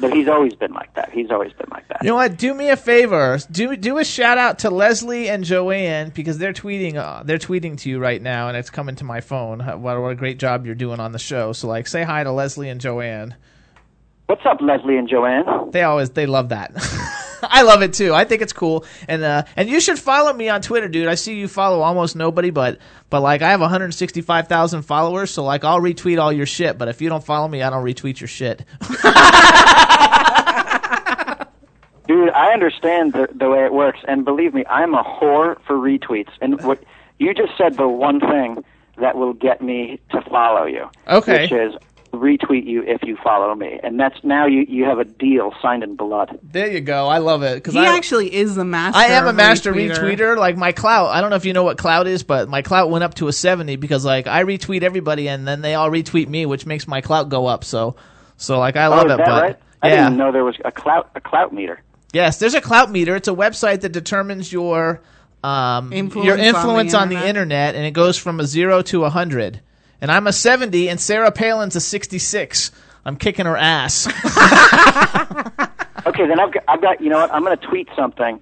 But 0.00 0.12
he's 0.12 0.28
always 0.28 0.54
been 0.54 0.72
like 0.72 0.94
that. 0.94 1.10
He's 1.12 1.30
always 1.30 1.52
been 1.52 1.68
like 1.70 1.88
that. 1.88 2.02
You 2.02 2.10
know 2.10 2.16
what? 2.16 2.36
Do 2.36 2.52
me 2.54 2.70
a 2.70 2.76
favor. 2.76 3.38
Do 3.50 3.76
do 3.76 3.98
a 3.98 4.04
shout 4.04 4.38
out 4.38 4.60
to 4.60 4.70
Leslie 4.70 5.28
and 5.28 5.44
Joanne 5.44 6.10
because 6.10 6.38
they're 6.38 6.52
tweeting. 6.52 6.96
Uh, 6.96 7.22
they're 7.22 7.38
tweeting 7.38 7.78
to 7.80 7.90
you 7.90 7.98
right 7.98 8.20
now, 8.20 8.48
and 8.48 8.56
it's 8.56 8.70
coming 8.70 8.96
to 8.96 9.04
my 9.04 9.20
phone. 9.20 9.60
What, 9.60 10.00
what 10.00 10.08
a 10.10 10.14
great 10.14 10.38
job 10.38 10.66
you're 10.66 10.74
doing 10.74 11.00
on 11.00 11.12
the 11.12 11.18
show. 11.18 11.52
So 11.52 11.68
like, 11.68 11.86
say 11.86 12.02
hi 12.02 12.24
to 12.24 12.32
Leslie 12.32 12.68
and 12.68 12.80
Joanne. 12.80 13.36
What's 14.26 14.44
up, 14.46 14.60
Leslie 14.62 14.96
and 14.96 15.06
Joanne? 15.08 15.70
They 15.70 15.82
always 15.82 16.10
they 16.10 16.26
love 16.26 16.48
that. 16.48 16.72
I 17.42 17.60
love 17.62 17.82
it 17.82 17.92
too. 17.92 18.14
I 18.14 18.24
think 18.24 18.40
it's 18.40 18.54
cool, 18.54 18.86
and 19.06 19.22
uh, 19.22 19.42
and 19.54 19.68
you 19.68 19.80
should 19.80 19.98
follow 19.98 20.32
me 20.32 20.48
on 20.48 20.62
Twitter, 20.62 20.88
dude. 20.88 21.08
I 21.08 21.14
see 21.14 21.34
you 21.34 21.46
follow 21.46 21.82
almost 21.82 22.16
nobody, 22.16 22.48
but 22.48 22.78
but 23.10 23.20
like 23.20 23.42
I 23.42 23.50
have 23.50 23.60
165,000 23.60 24.82
followers, 24.82 25.30
so 25.30 25.44
like 25.44 25.62
I'll 25.62 25.80
retweet 25.80 26.18
all 26.18 26.32
your 26.32 26.46
shit. 26.46 26.78
But 26.78 26.88
if 26.88 27.02
you 27.02 27.10
don't 27.10 27.22
follow 27.22 27.48
me, 27.48 27.62
I 27.62 27.68
don't 27.68 27.84
retweet 27.84 28.18
your 28.20 28.28
shit. 28.28 28.64
Dude, 32.06 32.30
I 32.30 32.52
understand 32.52 33.14
the, 33.14 33.28
the 33.34 33.48
way 33.48 33.64
it 33.64 33.72
works, 33.72 33.98
and 34.06 34.24
believe 34.24 34.52
me, 34.54 34.64
I'm 34.68 34.94
a 34.94 35.02
whore 35.02 35.56
for 35.66 35.74
retweets. 35.76 36.30
And 36.40 36.60
what 36.62 36.82
you 37.18 37.32
just 37.34 37.56
said, 37.56 37.76
the 37.76 37.88
one 37.88 38.20
thing 38.20 38.64
that 38.98 39.16
will 39.16 39.32
get 39.32 39.62
me 39.62 40.00
to 40.10 40.20
follow 40.22 40.66
you, 40.66 40.88
Okay. 41.08 41.42
which 41.42 41.52
is 41.52 41.74
retweet 42.16 42.66
you 42.66 42.82
if 42.82 43.02
you 43.02 43.16
follow 43.22 43.54
me, 43.54 43.78
and 43.82 43.98
that's 43.98 44.22
now 44.24 44.46
you 44.46 44.64
you 44.68 44.84
have 44.84 44.98
a 44.98 45.04
deal 45.04 45.52
signed 45.60 45.82
in 45.82 45.96
blood. 45.96 46.38
There 46.42 46.70
you 46.70 46.80
go. 46.80 47.06
I 47.06 47.18
love 47.18 47.42
it 47.42 47.56
because 47.56 47.74
He 47.74 47.80
I 47.80 47.96
actually 47.96 48.34
is 48.34 48.54
the 48.54 48.64
master. 48.64 48.98
I 48.98 49.06
am 49.06 49.26
a 49.26 49.32
master 49.32 49.72
retweeter. 49.72 50.36
Like 50.36 50.56
my 50.56 50.72
clout, 50.72 51.08
I 51.08 51.20
don't 51.20 51.30
know 51.30 51.36
if 51.36 51.44
you 51.44 51.52
know 51.52 51.62
what 51.64 51.78
clout 51.78 52.06
is, 52.06 52.22
but 52.22 52.48
my 52.48 52.62
clout 52.62 52.90
went 52.90 53.04
up 53.04 53.14
to 53.14 53.28
a 53.28 53.32
seventy 53.32 53.76
because 53.76 54.04
like 54.04 54.26
I 54.26 54.44
retweet 54.44 54.82
everybody 54.82 55.28
and 55.28 55.46
then 55.46 55.60
they 55.60 55.74
all 55.74 55.90
retweet 55.90 56.28
me, 56.28 56.46
which 56.46 56.66
makes 56.66 56.86
my 56.88 57.00
clout 57.00 57.28
go 57.28 57.46
up. 57.46 57.64
So, 57.64 57.96
so 58.36 58.58
like 58.58 58.76
I 58.76 58.88
love 58.88 59.04
oh, 59.04 59.06
is 59.06 59.12
it. 59.14 59.16
that 59.18 59.26
but 59.26 59.42
right? 59.42 59.58
I 59.82 59.88
yeah, 59.88 60.04
didn't 60.04 60.16
know 60.16 60.32
there 60.32 60.44
was 60.44 60.56
a 60.64 60.72
clout 60.72 61.10
a 61.14 61.20
clout 61.20 61.52
meter. 61.52 61.82
yes, 62.12 62.38
there's 62.38 62.54
a 62.54 62.60
clout 62.60 62.90
meter. 62.90 63.16
It's 63.16 63.28
a 63.28 63.34
website 63.34 63.82
that 63.82 63.92
determines 63.92 64.52
your 64.52 65.02
um 65.42 65.92
Influence 65.92 66.26
your 66.26 66.34
on 66.34 66.40
the 66.40 66.46
influence 66.46 66.94
on 66.94 67.08
the, 67.10 67.16
internet. 67.16 67.28
internet, 67.28 67.74
and 67.74 67.84
it 67.84 67.90
goes 67.92 68.16
from 68.16 68.40
a 68.40 68.46
zero 68.46 68.80
to 68.82 69.04
a 69.04 69.10
hundred. 69.10 69.60
And 70.04 70.12
I'm 70.12 70.26
a 70.26 70.34
seventy, 70.34 70.90
and 70.90 71.00
Sarah 71.00 71.32
Palin's 71.32 71.76
a 71.76 71.80
sixty-six. 71.80 72.72
I'm 73.06 73.16
kicking 73.16 73.46
her 73.46 73.56
ass. 73.56 74.06
Okay, 76.06 76.26
then 76.26 76.38
I've 76.38 76.52
got, 76.52 76.64
I've 76.68 76.82
got 76.82 77.00
you 77.00 77.08
know 77.08 77.18
what? 77.18 77.32
I'm 77.32 77.42
going 77.42 77.56
to 77.56 77.66
tweet 77.66 77.88
something 77.96 78.38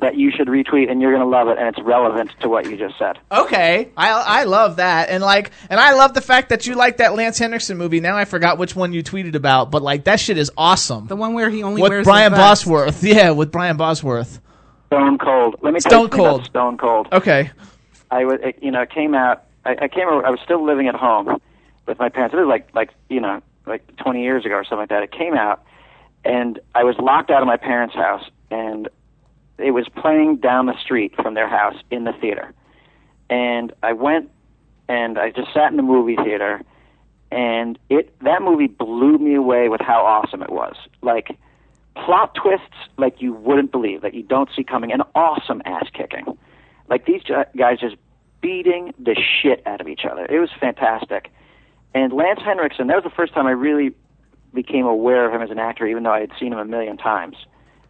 that 0.00 0.16
you 0.16 0.30
should 0.30 0.46
retweet, 0.46 0.88
and 0.88 1.02
you're 1.02 1.10
going 1.10 1.22
to 1.24 1.28
love 1.28 1.48
it, 1.48 1.58
and 1.58 1.66
it's 1.66 1.80
relevant 1.84 2.30
to 2.42 2.48
what 2.48 2.70
you 2.70 2.76
just 2.76 2.96
said. 2.96 3.18
Okay, 3.32 3.90
I 3.96 4.10
I 4.10 4.44
love 4.44 4.76
that, 4.76 5.10
and 5.10 5.20
like, 5.20 5.50
and 5.68 5.80
I 5.80 5.94
love 5.94 6.14
the 6.14 6.20
fact 6.20 6.50
that 6.50 6.66
you 6.68 6.76
like 6.76 6.98
that 6.98 7.14
Lance 7.14 7.38
Henriksen 7.40 7.76
movie. 7.76 7.98
Now 7.98 8.16
I 8.16 8.24
forgot 8.24 8.56
which 8.56 8.76
one 8.76 8.92
you 8.92 9.02
tweeted 9.02 9.34
about, 9.34 9.72
but 9.72 9.82
like 9.82 10.04
that 10.04 10.20
shit 10.20 10.38
is 10.38 10.52
awesome. 10.56 11.08
The 11.08 11.16
one 11.16 11.34
where 11.34 11.50
he 11.50 11.64
only 11.64 11.82
with 11.82 11.90
wears 11.90 12.04
Brian 12.04 12.30
his 12.30 12.38
vest. 12.38 12.64
Bosworth, 12.64 13.02
yeah, 13.04 13.30
with 13.30 13.50
Brian 13.50 13.76
Bosworth. 13.76 14.40
Stone 14.86 15.18
Cold. 15.18 15.56
Let 15.60 15.74
me 15.74 15.80
tell 15.80 15.90
Stone 15.90 16.00
you 16.02 16.04
something 16.04 16.20
about 16.20 16.30
Cold. 16.30 16.44
Stone 16.46 16.78
Cold. 16.78 17.08
Okay, 17.12 17.50
I 18.12 18.24
was, 18.24 18.38
it, 18.42 18.58
you 18.62 18.70
know, 18.70 18.82
it 18.82 18.90
came 18.90 19.14
out. 19.14 19.44
I, 19.64 19.70
I 19.70 20.02
over- 20.02 20.26
I 20.26 20.30
was 20.30 20.40
still 20.44 20.64
living 20.64 20.88
at 20.88 20.94
home 20.94 21.40
with 21.86 21.98
my 21.98 22.08
parents. 22.08 22.34
It 22.34 22.38
was 22.38 22.48
like, 22.48 22.68
like 22.74 22.90
you 23.08 23.20
know, 23.20 23.42
like 23.66 23.96
20 23.96 24.22
years 24.22 24.44
ago 24.44 24.54
or 24.54 24.64
something 24.64 24.78
like 24.78 24.88
that. 24.90 25.02
It 25.02 25.12
came 25.12 25.34
out, 25.34 25.62
and 26.24 26.58
I 26.74 26.84
was 26.84 26.96
locked 26.98 27.30
out 27.30 27.42
of 27.42 27.46
my 27.46 27.56
parents' 27.56 27.94
house, 27.94 28.24
and 28.50 28.88
it 29.58 29.72
was 29.72 29.88
playing 29.88 30.36
down 30.36 30.66
the 30.66 30.78
street 30.80 31.14
from 31.16 31.34
their 31.34 31.48
house 31.48 31.76
in 31.90 32.04
the 32.04 32.12
theater. 32.12 32.52
And 33.30 33.72
I 33.82 33.92
went 33.92 34.30
and 34.88 35.18
I 35.18 35.30
just 35.30 35.52
sat 35.54 35.70
in 35.70 35.76
the 35.76 35.82
movie 35.82 36.16
theater, 36.16 36.60
and 37.30 37.78
it 37.88 38.14
that 38.20 38.42
movie 38.42 38.66
blew 38.66 39.18
me 39.18 39.34
away 39.34 39.68
with 39.68 39.80
how 39.80 40.04
awesome 40.04 40.42
it 40.42 40.50
was. 40.50 40.76
Like 41.02 41.36
plot 41.94 42.34
twists 42.34 42.76
like 42.98 43.20
you 43.22 43.32
wouldn't 43.32 43.70
believe 43.70 44.02
that 44.02 44.14
you 44.14 44.22
don't 44.22 44.48
see 44.54 44.64
coming, 44.64 44.92
and 44.92 45.02
awesome 45.14 45.62
ass 45.64 45.86
kicking. 45.92 46.36
Like 46.88 47.06
these 47.06 47.22
guys 47.56 47.78
just 47.80 47.96
beating 48.42 48.92
the 48.98 49.16
shit 49.40 49.66
out 49.66 49.80
of 49.80 49.88
each 49.88 50.04
other. 50.04 50.26
It 50.26 50.38
was 50.38 50.50
fantastic. 50.60 51.30
And 51.94 52.12
Lance 52.12 52.40
Henriksen, 52.44 52.88
that 52.88 52.96
was 52.96 53.04
the 53.04 53.16
first 53.16 53.32
time 53.32 53.46
I 53.46 53.52
really 53.52 53.94
became 54.52 54.84
aware 54.84 55.26
of 55.26 55.32
him 55.32 55.40
as 55.40 55.50
an 55.50 55.58
actor, 55.58 55.86
even 55.86 56.02
though 56.02 56.12
I 56.12 56.20
had 56.20 56.32
seen 56.38 56.52
him 56.52 56.58
a 56.58 56.64
million 56.64 56.98
times 56.98 57.36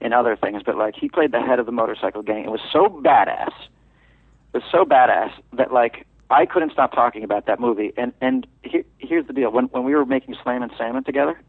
in 0.01 0.13
other 0.13 0.37
things. 0.37 0.63
But 0.65 0.77
like 0.77 0.95
he 0.95 1.09
played 1.09 1.33
the 1.33 1.41
head 1.41 1.59
of 1.59 1.67
the 1.67 1.73
motorcycle 1.73 2.23
gang. 2.23 2.45
It 2.45 2.51
was 2.51 2.61
so 2.73 2.87
badass. 2.89 3.53
It 4.53 4.59
was 4.59 4.63
so 4.71 4.85
badass 4.85 5.33
that 5.55 5.73
like 5.73 6.07
I 6.31 6.47
couldn't 6.47 6.73
stop 6.73 6.93
talking 6.93 7.25
about 7.25 7.47
that 7.47 7.59
movie. 7.61 7.93
And 7.97 8.13
and 8.21 8.47
here, 8.63 8.85
here's 8.99 9.27
the 9.27 9.33
deal: 9.33 9.51
when 9.51 9.67
when 9.67 9.85
we 9.85 9.95
were 9.95 10.05
making 10.05 10.37
Slammin' 10.43 10.71
Salmon 10.77 11.05
together, 11.05 11.41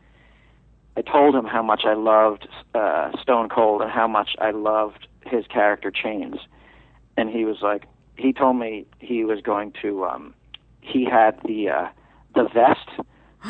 I 0.95 1.01
told 1.01 1.35
him 1.35 1.45
how 1.45 1.63
much 1.63 1.83
I 1.85 1.93
loved 1.93 2.47
uh, 2.73 3.11
Stone 3.21 3.49
Cold 3.49 3.81
and 3.81 3.91
how 3.91 4.07
much 4.07 4.35
I 4.39 4.51
loved 4.51 5.07
his 5.25 5.45
character 5.47 5.91
Chains, 5.91 6.37
and 7.17 7.29
he 7.29 7.45
was 7.45 7.57
like, 7.61 7.85
he 8.15 8.33
told 8.33 8.57
me 8.57 8.85
he 8.99 9.23
was 9.25 9.41
going 9.41 9.73
to, 9.81 10.05
um, 10.05 10.33
he 10.81 11.05
had 11.05 11.39
the 11.45 11.69
uh, 11.69 11.87
the 12.35 12.43
vest 12.53 12.89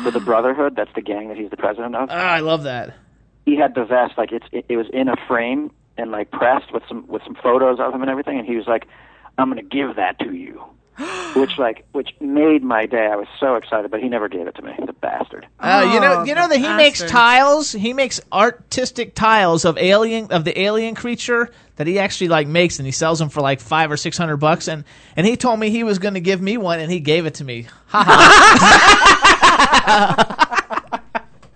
for 0.02 0.10
the 0.10 0.20
Brotherhood. 0.24 0.74
That's 0.76 0.92
the 0.94 1.02
gang 1.02 1.28
that 1.28 1.36
he's 1.36 1.50
the 1.50 1.56
president 1.56 1.94
of. 1.96 2.08
Ah, 2.10 2.14
I 2.14 2.40
love 2.40 2.62
that. 2.64 2.94
He 3.46 3.56
had 3.56 3.74
the 3.74 3.84
vest 3.84 4.14
like 4.16 4.32
it's 4.32 4.46
it, 4.52 4.66
it 4.68 4.76
was 4.76 4.86
in 4.92 5.08
a 5.08 5.16
frame 5.28 5.70
and 5.96 6.10
like 6.10 6.30
pressed 6.30 6.72
with 6.72 6.82
some 6.88 7.06
with 7.06 7.22
some 7.24 7.34
photos 7.42 7.78
of 7.80 7.92
him 7.94 8.02
and 8.02 8.10
everything. 8.10 8.38
And 8.38 8.46
he 8.46 8.56
was 8.56 8.66
like, 8.66 8.86
I'm 9.38 9.50
going 9.50 9.62
to 9.62 9.68
give 9.76 9.96
that 9.96 10.18
to 10.20 10.32
you. 10.34 10.62
which 11.34 11.58
like 11.58 11.84
which 11.90 12.10
made 12.20 12.62
my 12.62 12.86
day. 12.86 13.08
I 13.12 13.16
was 13.16 13.26
so 13.40 13.56
excited, 13.56 13.90
but 13.90 14.00
he 14.00 14.08
never 14.08 14.28
gave 14.28 14.46
it 14.46 14.54
to 14.54 14.62
me. 14.62 14.72
The 14.86 14.92
bastard. 14.92 15.44
Uh, 15.58 15.90
you 15.92 15.98
know, 16.00 16.20
Oh, 16.20 16.24
you 16.24 16.36
know 16.36 16.46
that 16.48 16.58
he 16.58 16.68
makes 16.74 17.00
bastard. 17.00 17.08
tiles. 17.10 17.72
He 17.72 17.92
makes 17.92 18.20
artistic 18.32 19.14
tiles 19.16 19.64
of 19.64 19.76
alien 19.76 20.30
of 20.30 20.44
the 20.44 20.58
alien 20.60 20.94
creature 20.94 21.50
that 21.76 21.86
he 21.86 21.98
actually 21.98 22.28
like 22.28 22.46
makes, 22.46 22.78
and 22.78 22.86
he 22.86 22.92
sells 22.92 23.18
them 23.18 23.28
for 23.28 23.40
like 23.40 23.60
five 23.60 23.90
or 23.90 23.96
six 23.96 24.16
hundred 24.16 24.38
bucks. 24.38 24.68
And 24.68 24.84
and 25.16 25.26
he 25.26 25.36
told 25.36 25.60
me 25.60 25.70
he 25.70 25.84
was 25.84 25.98
going 25.98 26.14
to 26.14 26.20
give 26.20 26.40
me 26.40 26.56
one, 26.56 26.80
and 26.80 26.90
he 26.90 27.00
gave 27.00 27.26
it 27.26 27.34
to 27.34 27.44
me. 27.44 27.66
Ha 27.88 28.04
ha. 28.04 30.40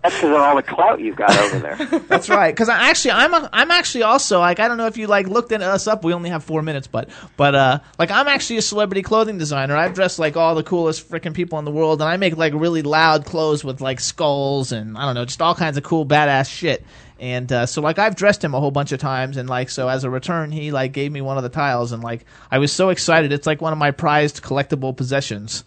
That's 0.08 0.22
because 0.22 0.30
of 0.30 0.40
all 0.40 0.56
the 0.56 0.62
clout 0.62 1.00
you've 1.00 1.16
got 1.16 1.36
over 1.36 1.58
there. 1.58 2.00
That's 2.08 2.30
right. 2.30 2.54
Because 2.54 2.70
I 2.70 2.88
actually, 2.88 3.10
I'm 3.10 3.34
a, 3.34 3.50
I'm 3.52 3.70
actually 3.70 4.04
also 4.04 4.38
like 4.38 4.58
I 4.58 4.68
don't 4.68 4.78
know 4.78 4.86
if 4.86 4.96
you 4.96 5.06
like 5.06 5.26
looked 5.26 5.52
into 5.52 5.66
us 5.66 5.86
up. 5.86 6.02
We 6.02 6.14
only 6.14 6.30
have 6.30 6.44
four 6.44 6.62
minutes, 6.62 6.86
but 6.86 7.10
but 7.36 7.54
uh 7.54 7.80
like 7.98 8.10
I'm 8.10 8.26
actually 8.26 8.56
a 8.56 8.62
celebrity 8.62 9.02
clothing 9.02 9.36
designer. 9.36 9.76
I've 9.76 9.94
dressed 9.94 10.18
like 10.18 10.36
all 10.36 10.54
the 10.54 10.62
coolest 10.62 11.10
freaking 11.10 11.34
people 11.34 11.58
in 11.58 11.66
the 11.66 11.70
world, 11.70 12.00
and 12.00 12.08
I 12.08 12.16
make 12.16 12.38
like 12.38 12.54
really 12.54 12.82
loud 12.82 13.26
clothes 13.26 13.64
with 13.64 13.82
like 13.82 14.00
skulls 14.00 14.72
and 14.72 14.96
I 14.96 15.04
don't 15.04 15.14
know, 15.14 15.26
just 15.26 15.42
all 15.42 15.54
kinds 15.54 15.76
of 15.76 15.82
cool 15.82 16.06
badass 16.06 16.48
shit. 16.48 16.84
And 17.20 17.50
uh, 17.52 17.66
so 17.66 17.82
like 17.82 17.98
I've 17.98 18.14
dressed 18.14 18.44
him 18.44 18.54
a 18.54 18.60
whole 18.60 18.70
bunch 18.70 18.92
of 18.92 19.00
times, 19.00 19.36
and 19.36 19.48
like 19.48 19.70
so 19.70 19.88
as 19.88 20.04
a 20.04 20.10
return, 20.10 20.52
he 20.52 20.70
like 20.70 20.92
gave 20.92 21.10
me 21.10 21.20
one 21.20 21.36
of 21.36 21.42
the 21.42 21.48
tiles, 21.48 21.92
and 21.92 22.02
like 22.02 22.24
I 22.50 22.58
was 22.58 22.72
so 22.72 22.90
excited. 22.90 23.32
It's 23.32 23.46
like 23.46 23.60
one 23.60 23.72
of 23.72 23.78
my 23.78 23.90
prized 23.90 24.42
collectible 24.42 24.96
possessions. 24.96 25.64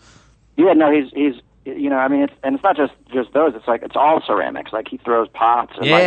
Yeah, 0.56 0.74
no, 0.74 0.92
he's 0.92 1.12
he's 1.14 1.42
you 1.66 1.90
know, 1.90 1.98
I 1.98 2.08
mean, 2.08 2.22
it's 2.22 2.34
and 2.44 2.56
it's 2.56 2.64
not 2.64 2.78
just 2.78 2.94
just 3.14 3.34
those. 3.34 3.54
It's 3.56 3.68
like 3.68 3.84
it's 3.84 3.96
all 3.96 4.22
ceramics. 4.26 4.72
Like 4.74 4.88
he 4.88 4.98
throws 4.98 5.28
pots 5.30 5.74
and 5.78 5.86
like, 5.90 6.02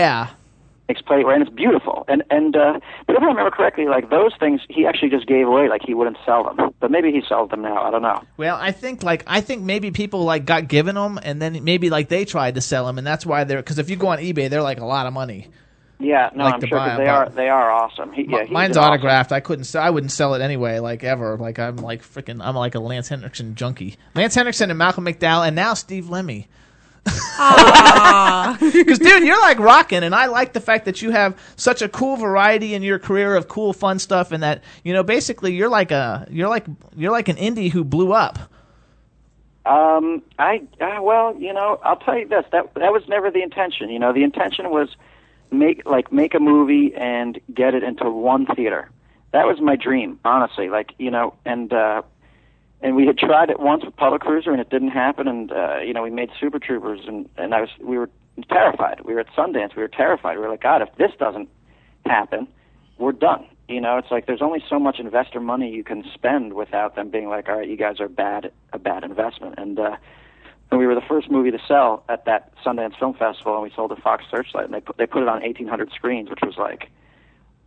Makes 0.88 1.00
plateware, 1.00 1.32
and 1.34 1.42
it's 1.42 1.54
beautiful. 1.54 2.04
And 2.08 2.22
and 2.30 2.54
uh, 2.54 2.78
but 3.06 3.16
if 3.16 3.22
I 3.22 3.24
remember 3.24 3.50
correctly, 3.50 3.86
like 3.86 4.10
those 4.10 4.32
things, 4.38 4.60
he 4.68 4.86
actually 4.86 5.08
just 5.08 5.26
gave 5.26 5.46
away. 5.46 5.68
Like 5.70 5.80
he 5.82 5.94
wouldn't 5.94 6.18
sell 6.26 6.44
them, 6.44 6.74
but 6.78 6.90
maybe 6.90 7.10
he 7.10 7.22
sells 7.26 7.48
them 7.50 7.62
now. 7.62 7.82
I 7.82 7.90
don't 7.90 8.02
know. 8.02 8.22
Well, 8.36 8.58
I 8.60 8.70
think 8.72 9.02
like 9.02 9.24
I 9.26 9.40
think 9.40 9.62
maybe 9.62 9.90
people 9.92 10.24
like 10.24 10.44
got 10.44 10.68
given 10.68 10.94
them, 10.94 11.18
and 11.22 11.40
then 11.40 11.64
maybe 11.64 11.88
like 11.88 12.10
they 12.10 12.26
tried 12.26 12.56
to 12.56 12.60
sell 12.60 12.84
them, 12.86 12.98
and 12.98 13.06
that's 13.06 13.24
why 13.24 13.44
they're 13.44 13.56
because 13.58 13.78
if 13.78 13.88
you 13.88 13.96
go 13.96 14.08
on 14.08 14.18
eBay, 14.18 14.50
they're 14.50 14.60
like 14.62 14.78
a 14.80 14.84
lot 14.84 15.06
of 15.06 15.14
money. 15.14 15.48
Yeah, 16.00 16.28
no, 16.34 16.44
Like 16.44 16.54
I'm 16.54 16.60
sure 16.68 16.76
buy 16.78 16.88
'cause 16.88 16.98
'em, 16.98 17.04
they 17.04 17.08
are 17.08 17.28
they 17.30 17.48
are 17.48 17.70
awesome. 17.70 18.12
He, 18.12 18.26
yeah, 18.28 18.44
Mine's 18.50 18.76
an 18.76 18.82
awesome- 18.82 18.92
autographed. 18.92 19.32
I 19.32 19.40
couldn't. 19.40 19.64
Sell, 19.64 19.82
I 19.82 19.88
wouldn't 19.88 20.12
sell 20.12 20.34
it 20.34 20.42
anyway. 20.42 20.80
Like 20.80 21.02
ever. 21.02 21.38
Like 21.38 21.58
I'm 21.58 21.76
like 21.76 22.02
freaking. 22.02 22.44
I'm 22.44 22.56
like 22.56 22.74
a 22.74 22.80
Lance 22.80 23.08
Henriksen 23.08 23.54
junkie. 23.54 23.96
Lance 24.14 24.34
Henriksen 24.34 24.68
and 24.68 24.78
Malcolm 24.78 25.06
McDowell, 25.06 25.46
and 25.46 25.56
now 25.56 25.72
Steve 25.72 26.10
Lemme. 26.10 26.46
Because 27.04 28.98
dude, 28.98 29.24
you're 29.24 29.40
like 29.40 29.58
rocking, 29.58 30.02
and 30.02 30.14
I 30.14 30.26
like 30.26 30.52
the 30.52 30.60
fact 30.60 30.84
that 30.84 31.02
you 31.02 31.10
have 31.10 31.38
such 31.56 31.82
a 31.82 31.88
cool 31.88 32.16
variety 32.16 32.74
in 32.74 32.82
your 32.82 32.98
career 32.98 33.36
of 33.36 33.48
cool, 33.48 33.72
fun 33.72 33.98
stuff, 33.98 34.32
and 34.32 34.42
that 34.42 34.62
you 34.84 34.92
know 34.92 35.02
basically 35.02 35.54
you're 35.54 35.68
like 35.68 35.90
a 35.90 36.26
you're 36.30 36.48
like 36.48 36.66
you're 36.96 37.12
like 37.12 37.28
an 37.28 37.36
indie 37.36 37.70
who 37.70 37.84
blew 37.84 38.12
up. 38.12 38.38
Um, 39.66 40.22
I 40.38 40.62
uh, 40.80 41.00
well, 41.02 41.36
you 41.36 41.52
know, 41.52 41.80
I'll 41.82 41.96
tell 41.96 42.18
you 42.18 42.28
this. 42.28 42.44
That 42.52 42.72
that 42.74 42.92
was 42.92 43.02
never 43.08 43.30
the 43.30 43.42
intention. 43.42 43.90
You 43.90 43.98
know, 43.98 44.12
the 44.12 44.22
intention 44.22 44.70
was 44.70 44.94
make 45.50 45.86
like 45.86 46.12
make 46.12 46.34
a 46.34 46.40
movie 46.40 46.94
and 46.94 47.40
get 47.52 47.74
it 47.74 47.82
into 47.82 48.08
one 48.10 48.46
theater. 48.46 48.90
That 49.32 49.46
was 49.46 49.60
my 49.60 49.76
dream, 49.76 50.20
honestly. 50.24 50.68
Like 50.68 50.94
you 50.98 51.10
know, 51.10 51.34
and 51.44 51.72
uh, 51.72 52.02
and 52.84 52.94
we 52.94 53.06
had 53.06 53.16
tried 53.16 53.48
it 53.48 53.58
once 53.58 53.82
with 53.82 53.96
Puddle 53.96 54.18
Cruiser, 54.18 54.52
and 54.52 54.60
it 54.60 54.68
didn't 54.68 54.90
happen. 54.90 55.26
And 55.26 55.50
uh, 55.50 55.78
you 55.78 55.94
know, 55.94 56.02
we 56.02 56.10
made 56.10 56.30
Super 56.38 56.58
Troopers, 56.58 57.00
and 57.08 57.28
and 57.36 57.54
I 57.54 57.62
was 57.62 57.70
we 57.80 57.96
were 57.96 58.10
terrified. 58.48 59.00
We 59.04 59.14
were 59.14 59.20
at 59.20 59.34
Sundance. 59.34 59.74
We 59.74 59.82
were 59.82 59.88
terrified. 59.88 60.36
We 60.36 60.42
were 60.42 60.50
like, 60.50 60.62
God, 60.62 60.82
if 60.82 60.90
this 60.96 61.10
doesn't 61.18 61.48
happen, 62.04 62.46
we're 62.98 63.12
done. 63.12 63.46
You 63.68 63.80
know, 63.80 63.96
it's 63.96 64.10
like 64.10 64.26
there's 64.26 64.42
only 64.42 64.62
so 64.68 64.78
much 64.78 64.98
investor 64.98 65.40
money 65.40 65.70
you 65.70 65.82
can 65.82 66.04
spend 66.12 66.52
without 66.52 66.94
them 66.94 67.08
being 67.08 67.28
like, 67.28 67.48
all 67.48 67.56
right, 67.56 67.68
you 67.68 67.78
guys 67.78 68.00
are 68.00 68.08
bad, 68.08 68.52
a 68.74 68.78
bad 68.78 69.02
investment. 69.02 69.54
And 69.56 69.78
uh, 69.78 69.96
and 70.70 70.78
we 70.78 70.86
were 70.86 70.94
the 70.94 71.06
first 71.08 71.30
movie 71.30 71.52
to 71.52 71.60
sell 71.66 72.04
at 72.10 72.26
that 72.26 72.52
Sundance 72.62 72.98
Film 72.98 73.14
Festival, 73.14 73.54
and 73.54 73.62
we 73.62 73.72
sold 73.74 73.96
to 73.96 74.02
Fox 74.02 74.24
Searchlight, 74.30 74.66
and 74.66 74.74
they 74.74 74.80
put 74.80 74.98
they 74.98 75.06
put 75.06 75.22
it 75.22 75.28
on 75.28 75.40
1,800 75.40 75.90
screens, 75.92 76.28
which 76.28 76.40
was 76.42 76.58
like, 76.58 76.90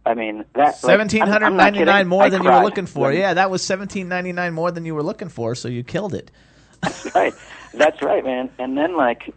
I 0.08 0.14
mean, 0.14 0.46
that 0.54 0.78
Seventeen 0.78 1.28
hundred 1.28 1.52
ninety 1.52 1.84
nine 1.84 2.08
more 2.08 2.24
I 2.24 2.30
than 2.30 2.44
you 2.44 2.50
were 2.50 2.64
looking 2.64 2.86
for. 2.86 3.12
Yeah, 3.12 3.34
that 3.34 3.52
was 3.52 3.62
seventeen 3.62 4.08
ninety 4.08 4.32
nine 4.32 4.54
more 4.54 4.72
than 4.72 4.86
you 4.86 4.96
were 4.96 5.04
looking 5.04 5.30
for. 5.30 5.54
So 5.54 5.68
you 5.68 5.84
killed 5.84 6.14
it. 6.14 6.32
right. 7.16 7.34
That's 7.74 8.02
right, 8.02 8.24
man. 8.24 8.50
And 8.58 8.78
then 8.78 8.96
like 8.96 9.34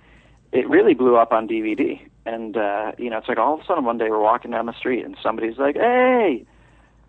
it 0.53 0.69
really 0.69 0.95
blew 0.95 1.17
up 1.17 1.33
on 1.33 1.49
DVD. 1.49 2.01
And 2.25 2.57
uh, 2.57 2.93
you 2.99 3.11
know, 3.11 3.19
it's 3.19 3.29
like 3.29 3.39
all 3.39 3.55
of 3.55 3.61
a 3.61 3.65
sudden 3.65 3.85
one 3.85 3.99
day 3.99 4.11
we're 4.11 4.23
walking 4.23 4.53
down 4.53 4.67
the 4.67 4.79
street 4.79 5.05
and 5.05 5.17
somebody's 5.23 5.59
like, 5.59 5.75
"Hey, 5.75 6.45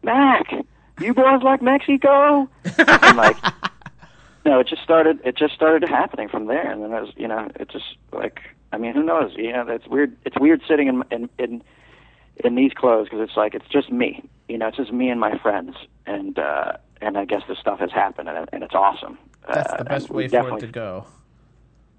Mac, 0.02 0.52
you 1.00 1.14
boys 1.14 1.44
like 1.44 1.62
Mexico?" 1.62 2.50
and 2.78 3.18
like, 3.18 3.38
no, 4.46 4.60
it 4.60 4.68
just 4.68 4.82
started. 4.82 5.20
It 5.24 5.38
just 5.38 5.54
started 5.54 5.88
happening 5.88 6.30
from 6.30 6.48
there. 6.48 6.72
And 6.72 6.82
then 6.82 6.94
it 6.94 7.02
was, 7.02 7.14
you 7.16 7.28
know, 7.28 7.48
it 7.60 7.70
just 7.70 7.96
like, 8.12 8.40
I 8.72 8.78
mean, 8.78 8.94
who 8.94 9.04
knows? 9.04 9.34
You 9.36 9.52
know, 9.54 9.68
it's 9.68 9.88
weird. 9.88 10.16
It's 10.26 10.40
weird 10.40 10.62
sitting 10.68 10.88
in 10.88 11.04
in 11.12 11.30
in, 11.38 11.64
in 12.44 12.56
these 12.56 12.72
clothes 12.74 13.08
because 13.10 13.22
it's 13.28 13.38
like 13.38 13.54
it's 13.56 13.68
just 13.68 13.92
me. 13.92 14.24
You 14.48 14.58
know, 14.58 14.68
it's 14.68 14.78
just 14.78 14.92
me 14.92 15.10
and 15.10 15.20
my 15.20 15.38
friends. 15.38 15.76
And 16.06 16.38
uh, 16.38 16.74
and 17.02 17.18
I 17.18 17.26
guess 17.26 17.42
this 17.48 17.58
stuff 17.58 17.80
has 17.80 17.92
happened, 17.92 18.30
and, 18.30 18.50
and 18.52 18.64
it's 18.64 18.76
awesome. 18.76 19.18
That's 19.48 19.72
Uh, 19.72 19.78
the 19.78 19.86
best 19.86 20.10
way 20.10 20.28
for 20.28 20.58
it 20.58 20.60
to 20.62 20.68
go. 20.68 21.06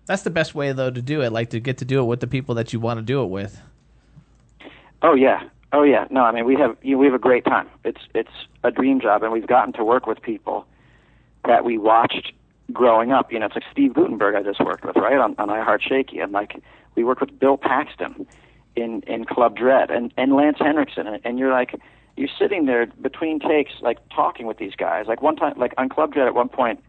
That's 0.06 0.22
the 0.22 0.30
best 0.30 0.54
way 0.54 0.72
though 0.72 0.90
to 0.90 1.02
do 1.02 1.22
it. 1.22 1.32
Like 1.32 1.50
to 1.50 1.60
get 1.60 1.78
to 1.78 1.84
do 1.84 2.00
it 2.00 2.04
with 2.04 2.20
the 2.20 2.26
people 2.26 2.54
that 2.56 2.72
you 2.72 2.80
want 2.80 2.98
to 2.98 3.02
do 3.02 3.22
it 3.22 3.26
with. 3.26 3.60
Oh 5.02 5.14
yeah, 5.14 5.48
oh 5.72 5.82
yeah. 5.82 6.06
No, 6.10 6.22
I 6.22 6.32
mean 6.32 6.44
we 6.44 6.56
have 6.56 6.76
you 6.82 6.92
know, 6.92 6.98
we 6.98 7.06
have 7.06 7.14
a 7.14 7.18
great 7.20 7.44
time. 7.44 7.68
It's 7.84 8.00
it's 8.14 8.30
a 8.64 8.70
dream 8.70 9.00
job, 9.00 9.22
and 9.22 9.32
we've 9.32 9.46
gotten 9.46 9.72
to 9.74 9.84
work 9.84 10.06
with 10.06 10.20
people 10.22 10.66
that 11.44 11.64
we 11.64 11.78
watched 11.78 12.32
growing 12.72 13.12
up. 13.12 13.32
You 13.32 13.38
know, 13.38 13.46
it's 13.46 13.54
like 13.54 13.64
Steve 13.70 13.94
Guttenberg 13.94 14.34
I 14.34 14.42
just 14.42 14.60
worked 14.60 14.84
with, 14.84 14.96
right 14.96 15.18
on 15.18 15.34
on 15.38 15.50
I 15.50 15.62
Heart 15.62 15.82
Shaky, 15.82 16.18
and 16.18 16.32
like 16.32 16.60
we 16.94 17.04
worked 17.04 17.20
with 17.20 17.38
Bill 17.38 17.56
Paxton 17.56 18.26
in 18.76 19.02
in 19.02 19.24
Club 19.24 19.56
Dread, 19.56 19.90
and 19.90 20.12
and 20.16 20.34
Lance 20.34 20.58
Henriksen, 20.58 21.06
and, 21.24 21.38
you're 21.38 21.52
like 21.52 21.74
you're 22.16 22.28
sitting 22.38 22.66
there 22.66 22.86
between 22.86 23.40
takes, 23.40 23.72
like 23.80 23.98
talking 24.10 24.46
with 24.46 24.58
these 24.58 24.74
guys. 24.74 25.06
Like 25.06 25.22
one 25.22 25.36
time, 25.36 25.54
like 25.58 25.74
on 25.78 25.88
Club 25.88 26.12
Dread, 26.12 26.26
at 26.26 26.34
one 26.34 26.48
point, 26.48 26.82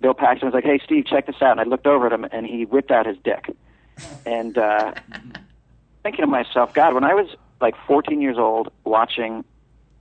Bill 0.00 0.14
Paxton 0.14 0.46
was 0.46 0.54
like, 0.54 0.64
"Hey 0.64 0.80
Steve, 0.84 1.06
check 1.06 1.26
this 1.26 1.42
out," 1.42 1.52
and 1.52 1.60
I 1.60 1.64
looked 1.64 1.86
over 1.86 2.06
at 2.06 2.12
him, 2.12 2.26
and 2.30 2.46
he 2.46 2.64
whipped 2.64 2.90
out 2.90 3.06
his 3.06 3.16
dick, 3.22 3.54
and. 4.26 4.56
uh 4.58 4.94
thinking 6.02 6.22
to 6.22 6.26
myself, 6.26 6.72
God, 6.74 6.94
when 6.94 7.04
I 7.04 7.14
was 7.14 7.28
like 7.60 7.74
14 7.86 8.20
years 8.20 8.38
old 8.38 8.70
watching 8.84 9.44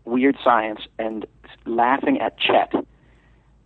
Weird 0.05 0.37
Science 0.43 0.81
and 0.97 1.25
laughing 1.65 2.19
at 2.19 2.37
Chet, 2.39 2.73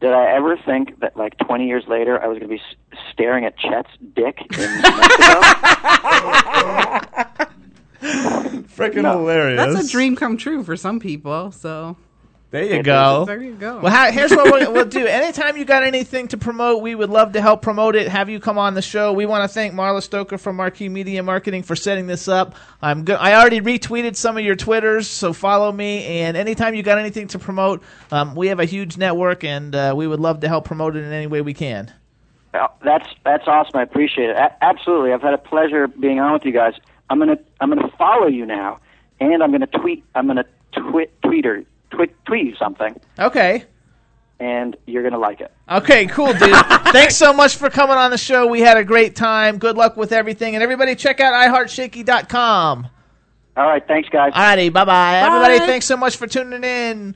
did 0.04 0.12
I 0.12 0.36
ever 0.36 0.58
think 0.58 1.00
that 1.00 1.16
like 1.16 1.38
20 1.38 1.66
years 1.66 1.86
later 1.88 2.22
I 2.22 2.28
was 2.28 2.38
going 2.38 2.50
to 2.50 2.56
be 2.56 2.60
s- 2.62 3.00
staring 3.14 3.46
at 3.46 3.58
Chet's 3.58 3.88
dick 4.14 4.38
in 4.52 4.82
Mexico? 4.82 5.40
Freaking 8.76 9.10
hilarious. 9.10 9.74
That's 9.76 9.88
a 9.88 9.92
dream 9.92 10.18
come 10.18 10.36
true 10.36 10.62
for 10.64 10.76
some 10.76 11.00
people. 11.00 11.52
So 11.54 11.96
There 12.54 12.76
you 12.76 12.84
go. 12.84 13.26
There 13.26 13.42
you 13.42 13.56
go. 13.56 13.80
Well, 13.80 13.92
how, 13.92 14.12
here's 14.12 14.30
what 14.30 14.46
we'll, 14.46 14.72
we'll 14.72 14.86
do. 14.86 15.08
Anytime 15.08 15.58
you 15.58 15.66
got 15.66 15.82
anything 15.82 16.28
to 16.28 16.38
promote, 16.38 16.84
we 16.84 16.94
would 16.94 17.10
love 17.10 17.32
to 17.32 17.42
help 17.42 17.64
promote 17.64 17.96
it. 17.96 18.08
Have 18.08 18.30
you 18.30 18.40
come 18.40 18.60
on 18.60 18.76
the 18.76 18.82
show? 18.84 19.12
We 19.12 19.26
want 19.26 19.44
to 19.44 19.52
thank 19.52 19.74
Marla 19.74 20.04
Stoker 20.04 20.38
from 20.38 20.58
Marquee 20.58 20.88
Media 20.88 21.24
Marketing 21.24 21.64
for 21.64 21.76
setting 21.76 22.06
this 22.06 22.28
up. 22.28 22.54
I'm 22.80 23.06
go- 23.06 23.16
I 23.16 23.34
already 23.42 23.60
retweeted 23.60 24.16
some 24.16 24.38
of 24.38 24.46
your 24.46 24.56
twitters, 24.56 25.08
so 25.08 25.34
follow 25.34 25.72
me. 25.72 26.06
And 26.06 26.38
anytime 26.38 26.76
you 26.76 26.84
got 26.84 27.00
anything 27.00 27.28
to 27.30 27.40
promote, 27.40 27.82
um, 28.12 28.36
we 28.36 28.50
have 28.50 28.60
a 28.60 28.66
huge 28.66 28.98
network, 28.98 29.44
and 29.44 29.74
uh, 29.74 29.96
we 29.98 30.06
would 30.06 30.20
love 30.20 30.42
to 30.42 30.48
help 30.48 30.66
promote 30.66 30.96
it 30.96 31.04
in 31.04 31.12
any 31.12 31.26
way 31.26 31.42
we 31.42 31.56
can. 31.56 31.92
Well, 32.54 32.78
That's 32.86 33.08
that's 33.26 33.48
awesome. 33.48 33.80
I 33.80 33.82
appreciate 33.82 34.30
it. 34.30 34.36
A- 34.36 34.64
absolutely, 34.64 35.12
I've 35.12 35.24
had 35.24 35.34
a 35.34 35.40
pleasure 35.40 35.88
being 35.88 36.20
on 36.20 36.34
with 36.34 36.46
you 36.46 36.52
guys. 36.52 36.76
I'm 37.10 37.18
gonna 37.18 37.40
I'm 37.60 37.70
gonna 37.70 37.90
follow 37.98 38.28
you 38.28 38.46
now, 38.46 38.80
and 39.20 39.42
I'm 39.42 39.52
gonna 39.52 39.66
tweet. 39.66 40.04
I'm 40.14 40.28
gonna 40.28 40.46
tweet 40.72 41.20
tweeter 41.22 41.66
tweet 41.94 42.26
tweet 42.26 42.45
you 42.48 42.56
something, 42.56 42.99
Okay. 43.20 43.65
and 44.40 44.76
you're 44.88 45.03
gonna 45.03 45.18
like 45.20 45.40
it. 45.41 45.52
Okay, 45.70 46.06
cool, 46.07 46.34
dude. 46.34 46.56
Thanks 46.91 47.15
so 47.15 47.32
much 47.34 47.56
for 47.56 47.70
coming 47.70 47.95
on 47.98 48.11
the 48.11 48.18
show. 48.18 48.48
We 48.48 48.60
had 48.61 48.78
a 48.78 48.84
great 48.84 49.15
time. 49.15 49.57
Good 49.57 49.78
luck 49.78 49.95
with 49.98 50.11
everything. 50.11 50.56
And 50.56 50.64
everybody, 50.64 50.95
check 50.95 51.20
out 51.20 51.34
iHeartShakey.com. 51.34 52.88
All 53.56 53.68
right, 53.68 53.86
thanks, 53.88 54.10
guys. 54.10 54.34
Alrighty, 54.34 54.74
bye 54.74 54.84
bye. 54.86 55.18
Everybody, 55.20 55.60
thanks 55.60 55.86
so 55.86 55.95
much 55.95 56.18
for 56.18 56.26
tuning 56.28 56.64
in. 56.64 57.15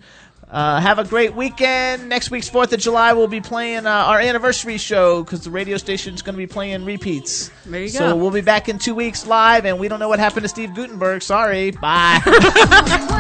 Uh, 0.50 0.80
have 0.80 0.98
a 0.98 1.04
great 1.04 1.36
weekend. 1.36 2.08
Next 2.08 2.32
week's 2.32 2.50
4th 2.50 2.72
of 2.72 2.80
July, 2.80 3.12
we'll 3.12 3.28
be 3.28 3.42
playing 3.42 3.86
uh, 3.86 3.90
our 3.90 4.18
anniversary 4.20 4.78
show 4.78 5.22
because 5.22 5.42
the 5.42 5.50
radio 5.52 5.76
station's 5.76 6.22
going 6.22 6.36
to 6.36 6.38
be 6.38 6.48
playing 6.48 6.86
repeats. 6.86 7.52
There 7.66 7.82
you 7.82 7.90
So 7.90 8.00
go. 8.00 8.10
So 8.12 8.16
we'll 8.16 8.32
be 8.32 8.40
back 8.40 8.70
in 8.70 8.80
two 8.80 8.96
weeks 8.96 9.28
live, 9.28 9.66
and 9.66 9.78
we 9.78 9.90
don't 9.90 10.00
know 10.00 10.08
what 10.08 10.20
happened 10.20 10.44
to 10.44 10.48
Steve 10.50 10.74
Guttenberg. 10.74 11.22
Sorry. 11.22 11.72
Bye. 11.72 12.22
One 12.26 12.34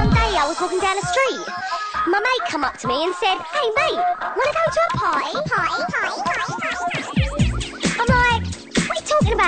day 0.09 0.31
I 0.39 0.45
was 0.47 0.59
walking 0.61 0.79
down 0.79 0.95
the 0.95 1.05
street. 1.05 1.53
My 2.07 2.19
mate 2.21 2.49
come 2.49 2.63
up 2.63 2.77
to 2.77 2.87
me 2.87 3.03
and 3.03 3.13
said, 3.15 3.35
Hey 3.37 3.67
mate, 3.75 3.99
wanna 4.21 4.53
go 4.55 4.71
to 4.71 4.81
a 4.93 4.97
party? 4.97 5.33
Party, 5.49 5.83
party, 5.91 6.21
party, 6.23 6.53
party, 6.55 6.87
party. 6.87 7.91
I'm 7.99 8.07
like, 8.07 8.47
what 8.87 8.91
are 8.91 8.95
you 8.95 9.01
talking 9.03 9.27
about? 9.27 9.35